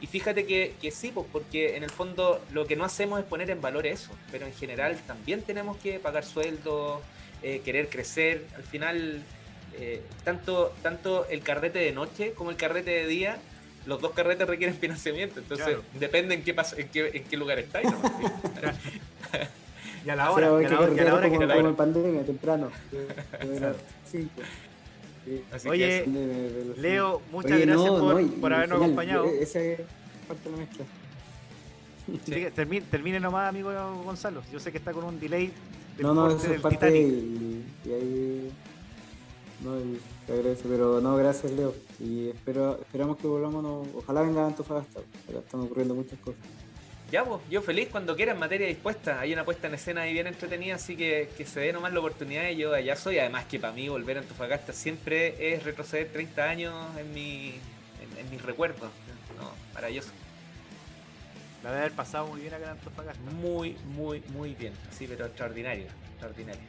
Y 0.00 0.06
fíjate 0.06 0.46
que, 0.46 0.74
que, 0.80 0.90
sí, 0.90 1.10
pues 1.12 1.26
porque 1.32 1.76
en 1.76 1.82
el 1.82 1.90
fondo 1.90 2.40
lo 2.52 2.66
que 2.66 2.76
no 2.76 2.84
hacemos 2.84 3.18
es 3.18 3.26
poner 3.26 3.50
en 3.50 3.60
valor 3.60 3.86
eso, 3.86 4.10
pero 4.30 4.46
en 4.46 4.54
general 4.54 4.96
también 5.06 5.42
tenemos 5.42 5.76
que 5.78 5.98
pagar 5.98 6.24
sueldos, 6.24 7.00
eh, 7.42 7.60
querer 7.64 7.88
crecer, 7.88 8.46
al 8.56 8.62
final 8.62 9.22
tanto, 10.22 10.72
tanto 10.82 11.26
el 11.28 11.42
carrete 11.42 11.80
de 11.80 11.90
noche 11.90 12.32
como 12.32 12.50
el 12.50 12.56
carrete 12.56 12.92
de 12.92 13.06
día 13.08 13.38
los 13.86 14.00
dos 14.00 14.12
carretes 14.12 14.46
requieren 14.46 14.76
financiamiento, 14.76 15.40
entonces 15.40 15.78
depende 15.98 16.34
en 16.34 16.42
qué, 16.42 16.54
pasa, 16.54 16.76
en 16.78 16.88
qué, 16.88 17.10
en 17.14 17.24
qué 17.24 17.36
lugar 17.36 17.58
estáis. 17.58 17.90
¿no? 17.90 18.00
y 20.06 20.10
a 20.10 20.16
la 20.16 20.30
hora, 20.30 20.52
o 20.52 20.58
sea, 20.58 20.68
que, 20.68 20.74
a 20.74 21.04
la 21.04 21.14
hora, 21.14 21.30
que, 21.30 21.36
como, 21.36 21.52
como 21.52 21.68
en 21.68 21.76
pandemia, 21.76 22.24
temprano. 22.24 22.70
Oye, 25.66 26.04
Leo, 26.76 27.22
muchas 27.30 27.52
Oye, 27.52 27.66
gracias 27.66 27.86
no, 27.86 27.98
por, 27.98 28.22
no, 28.22 28.40
por 28.40 28.52
habernos 28.52 28.80
genial, 28.80 28.98
acompañado. 28.98 29.26
Esa 29.26 29.60
es 29.60 29.80
parte 30.28 30.44
de 30.44 30.50
la 30.50 30.56
mezcla. 30.56 30.84
Sí. 32.06 32.46
Termine, 32.54 32.86
termine, 32.90 33.20
nomás, 33.20 33.48
amigo 33.48 33.72
Gonzalo. 34.04 34.42
Yo 34.52 34.60
sé 34.60 34.70
que 34.70 34.78
está 34.78 34.92
con 34.92 35.04
un 35.04 35.18
delay. 35.18 35.50
no, 35.98 36.12
no, 36.12 36.30
eso 36.30 36.52
es 36.52 36.60
parte 36.60 36.94
y, 36.94 37.64
y 37.86 37.92
ahí 37.92 38.52
no, 39.62 39.72
te 40.26 40.32
agradezco, 40.32 40.68
pero 40.68 41.00
no, 41.00 41.16
gracias 41.16 41.52
Leo. 41.52 41.74
Y 42.00 42.28
espero, 42.28 42.80
esperamos 42.80 43.18
que 43.18 43.26
volvamos, 43.26 43.86
ojalá 43.94 44.22
venga 44.22 44.46
Antofagasta, 44.46 45.00
acá 45.00 45.38
están 45.38 45.60
ocurriendo 45.60 45.94
muchas 45.94 46.18
cosas. 46.20 46.40
Ya, 47.14 47.24
pues, 47.24 47.42
yo 47.48 47.62
feliz 47.62 47.88
cuando 47.92 48.16
quieran, 48.16 48.38
materia 48.38 48.66
dispuesta. 48.66 49.20
Hay 49.20 49.32
una 49.32 49.44
puesta 49.44 49.68
en 49.68 49.74
escena 49.74 50.02
ahí 50.02 50.12
bien 50.12 50.26
entretenida, 50.26 50.74
así 50.74 50.96
que, 50.96 51.28
que 51.36 51.46
se 51.46 51.60
dé 51.60 51.72
nomás 51.72 51.92
la 51.92 52.00
oportunidad 52.00 52.48
y 52.48 52.56
yo 52.56 52.74
allá 52.74 52.96
soy. 52.96 53.18
Además 53.18 53.44
que 53.44 53.60
para 53.60 53.72
mí 53.72 53.88
volver 53.88 54.16
a 54.16 54.20
Antofagasta 54.20 54.72
siempre 54.72 55.54
es 55.54 55.62
retroceder 55.62 56.08
30 56.08 56.42
años 56.42 56.74
en, 56.98 57.14
mi, 57.14 57.54
en, 58.18 58.30
mis 58.30 58.42
recuerdos. 58.42 58.90
No, 59.38 59.50
maravilloso. 59.74 60.10
La 61.62 61.70
de 61.70 61.78
haber 61.78 61.92
pasado 61.92 62.26
muy 62.26 62.40
bien 62.40 62.54
acá 62.54 62.64
en 62.64 62.70
Antofagasta. 62.70 63.30
Muy, 63.30 63.76
muy, 63.94 64.22
muy 64.32 64.54
bien. 64.54 64.72
Sí, 64.90 65.06
pero 65.06 65.26
extraordinario, 65.26 65.86
extraordinario. 66.14 66.64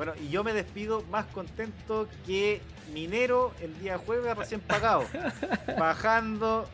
Bueno, 0.00 0.14
y 0.18 0.30
yo 0.30 0.42
me 0.42 0.54
despido 0.54 1.02
más 1.10 1.26
contento 1.26 2.08
que 2.24 2.62
minero 2.94 3.52
el 3.60 3.78
día 3.80 3.98
jueves 3.98 4.34
recién 4.34 4.62
pagado. 4.62 5.04
bajando, 5.78 6.66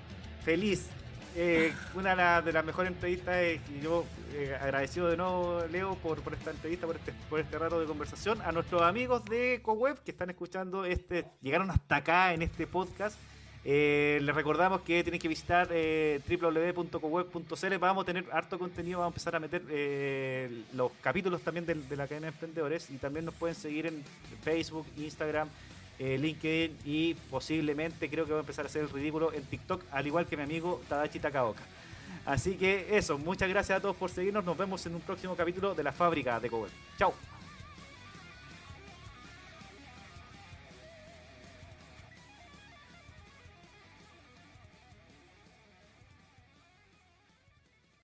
feliz. 0.44 0.86
Eh, 1.34 1.72
una 1.96 2.40
de 2.40 2.52
las 2.52 2.64
mejores 2.64 2.92
entrevistas 2.92 3.36
y 3.68 3.80
yo 3.80 4.04
eh, 4.32 4.56
agradecido 4.60 5.08
de 5.08 5.16
nuevo 5.16 5.60
Leo 5.72 5.96
por, 5.96 6.20
por 6.20 6.34
esta 6.34 6.52
entrevista, 6.52 6.86
por 6.86 6.94
este, 6.94 7.12
por 7.28 7.40
este 7.40 7.58
rato 7.58 7.80
de 7.80 7.86
conversación. 7.86 8.40
A 8.42 8.52
nuestros 8.52 8.82
amigos 8.82 9.24
de 9.24 9.60
CoWeb 9.60 10.00
que 10.04 10.12
están 10.12 10.30
escuchando 10.30 10.84
este, 10.84 11.26
llegaron 11.42 11.68
hasta 11.72 11.96
acá 11.96 12.32
en 12.32 12.42
este 12.42 12.68
podcast. 12.68 13.18
Eh, 13.68 14.20
les 14.22 14.32
recordamos 14.32 14.82
que 14.82 15.02
tienen 15.02 15.20
que 15.20 15.26
visitar 15.26 15.66
eh, 15.72 16.20
www.coweb.cl. 16.28 17.78
Vamos 17.80 18.02
a 18.02 18.06
tener 18.06 18.24
harto 18.30 18.60
contenido, 18.60 19.00
vamos 19.00 19.10
a 19.10 19.14
empezar 19.14 19.34
a 19.34 19.40
meter 19.40 19.60
eh, 19.68 20.62
los 20.72 20.92
capítulos 21.02 21.42
también 21.42 21.66
de, 21.66 21.96
la 21.96 22.06
cadena 22.06 22.28
de 22.28 22.32
emprendedores 22.32 22.88
y 22.90 22.98
también 22.98 23.24
nos 23.24 23.34
pueden 23.34 23.56
seguir 23.56 23.86
en 23.86 24.04
Facebook, 24.44 24.86
Instagram, 24.96 25.48
eh, 25.98 26.16
LinkedIn 26.16 26.76
y 26.84 27.14
posiblemente 27.28 28.08
creo 28.08 28.24
que 28.24 28.34
va 28.34 28.38
a 28.38 28.42
empezar 28.42 28.66
a 28.66 28.68
hacer 28.68 28.82
el 28.82 28.90
ridículo 28.90 29.32
en 29.32 29.42
TikTok, 29.42 29.82
al 29.90 30.06
igual 30.06 30.26
que 30.26 30.36
mi 30.36 30.44
amigo 30.44 30.80
Tadachi 30.88 31.18
Takaoka. 31.18 31.64
Así 32.24 32.54
que 32.54 32.96
eso, 32.96 33.18
muchas 33.18 33.48
gracias 33.48 33.78
a 33.78 33.82
todos 33.82 33.96
por 33.96 34.10
seguirnos. 34.10 34.44
Nos 34.44 34.56
vemos 34.56 34.86
en 34.86 34.94
un 34.94 35.00
próximo 35.00 35.34
capítulo 35.34 35.74
de 35.74 35.82
la 35.82 35.90
fábrica 35.90 36.38
de 36.38 36.48
Coweb. 36.50 36.70
Chao. 36.96 37.35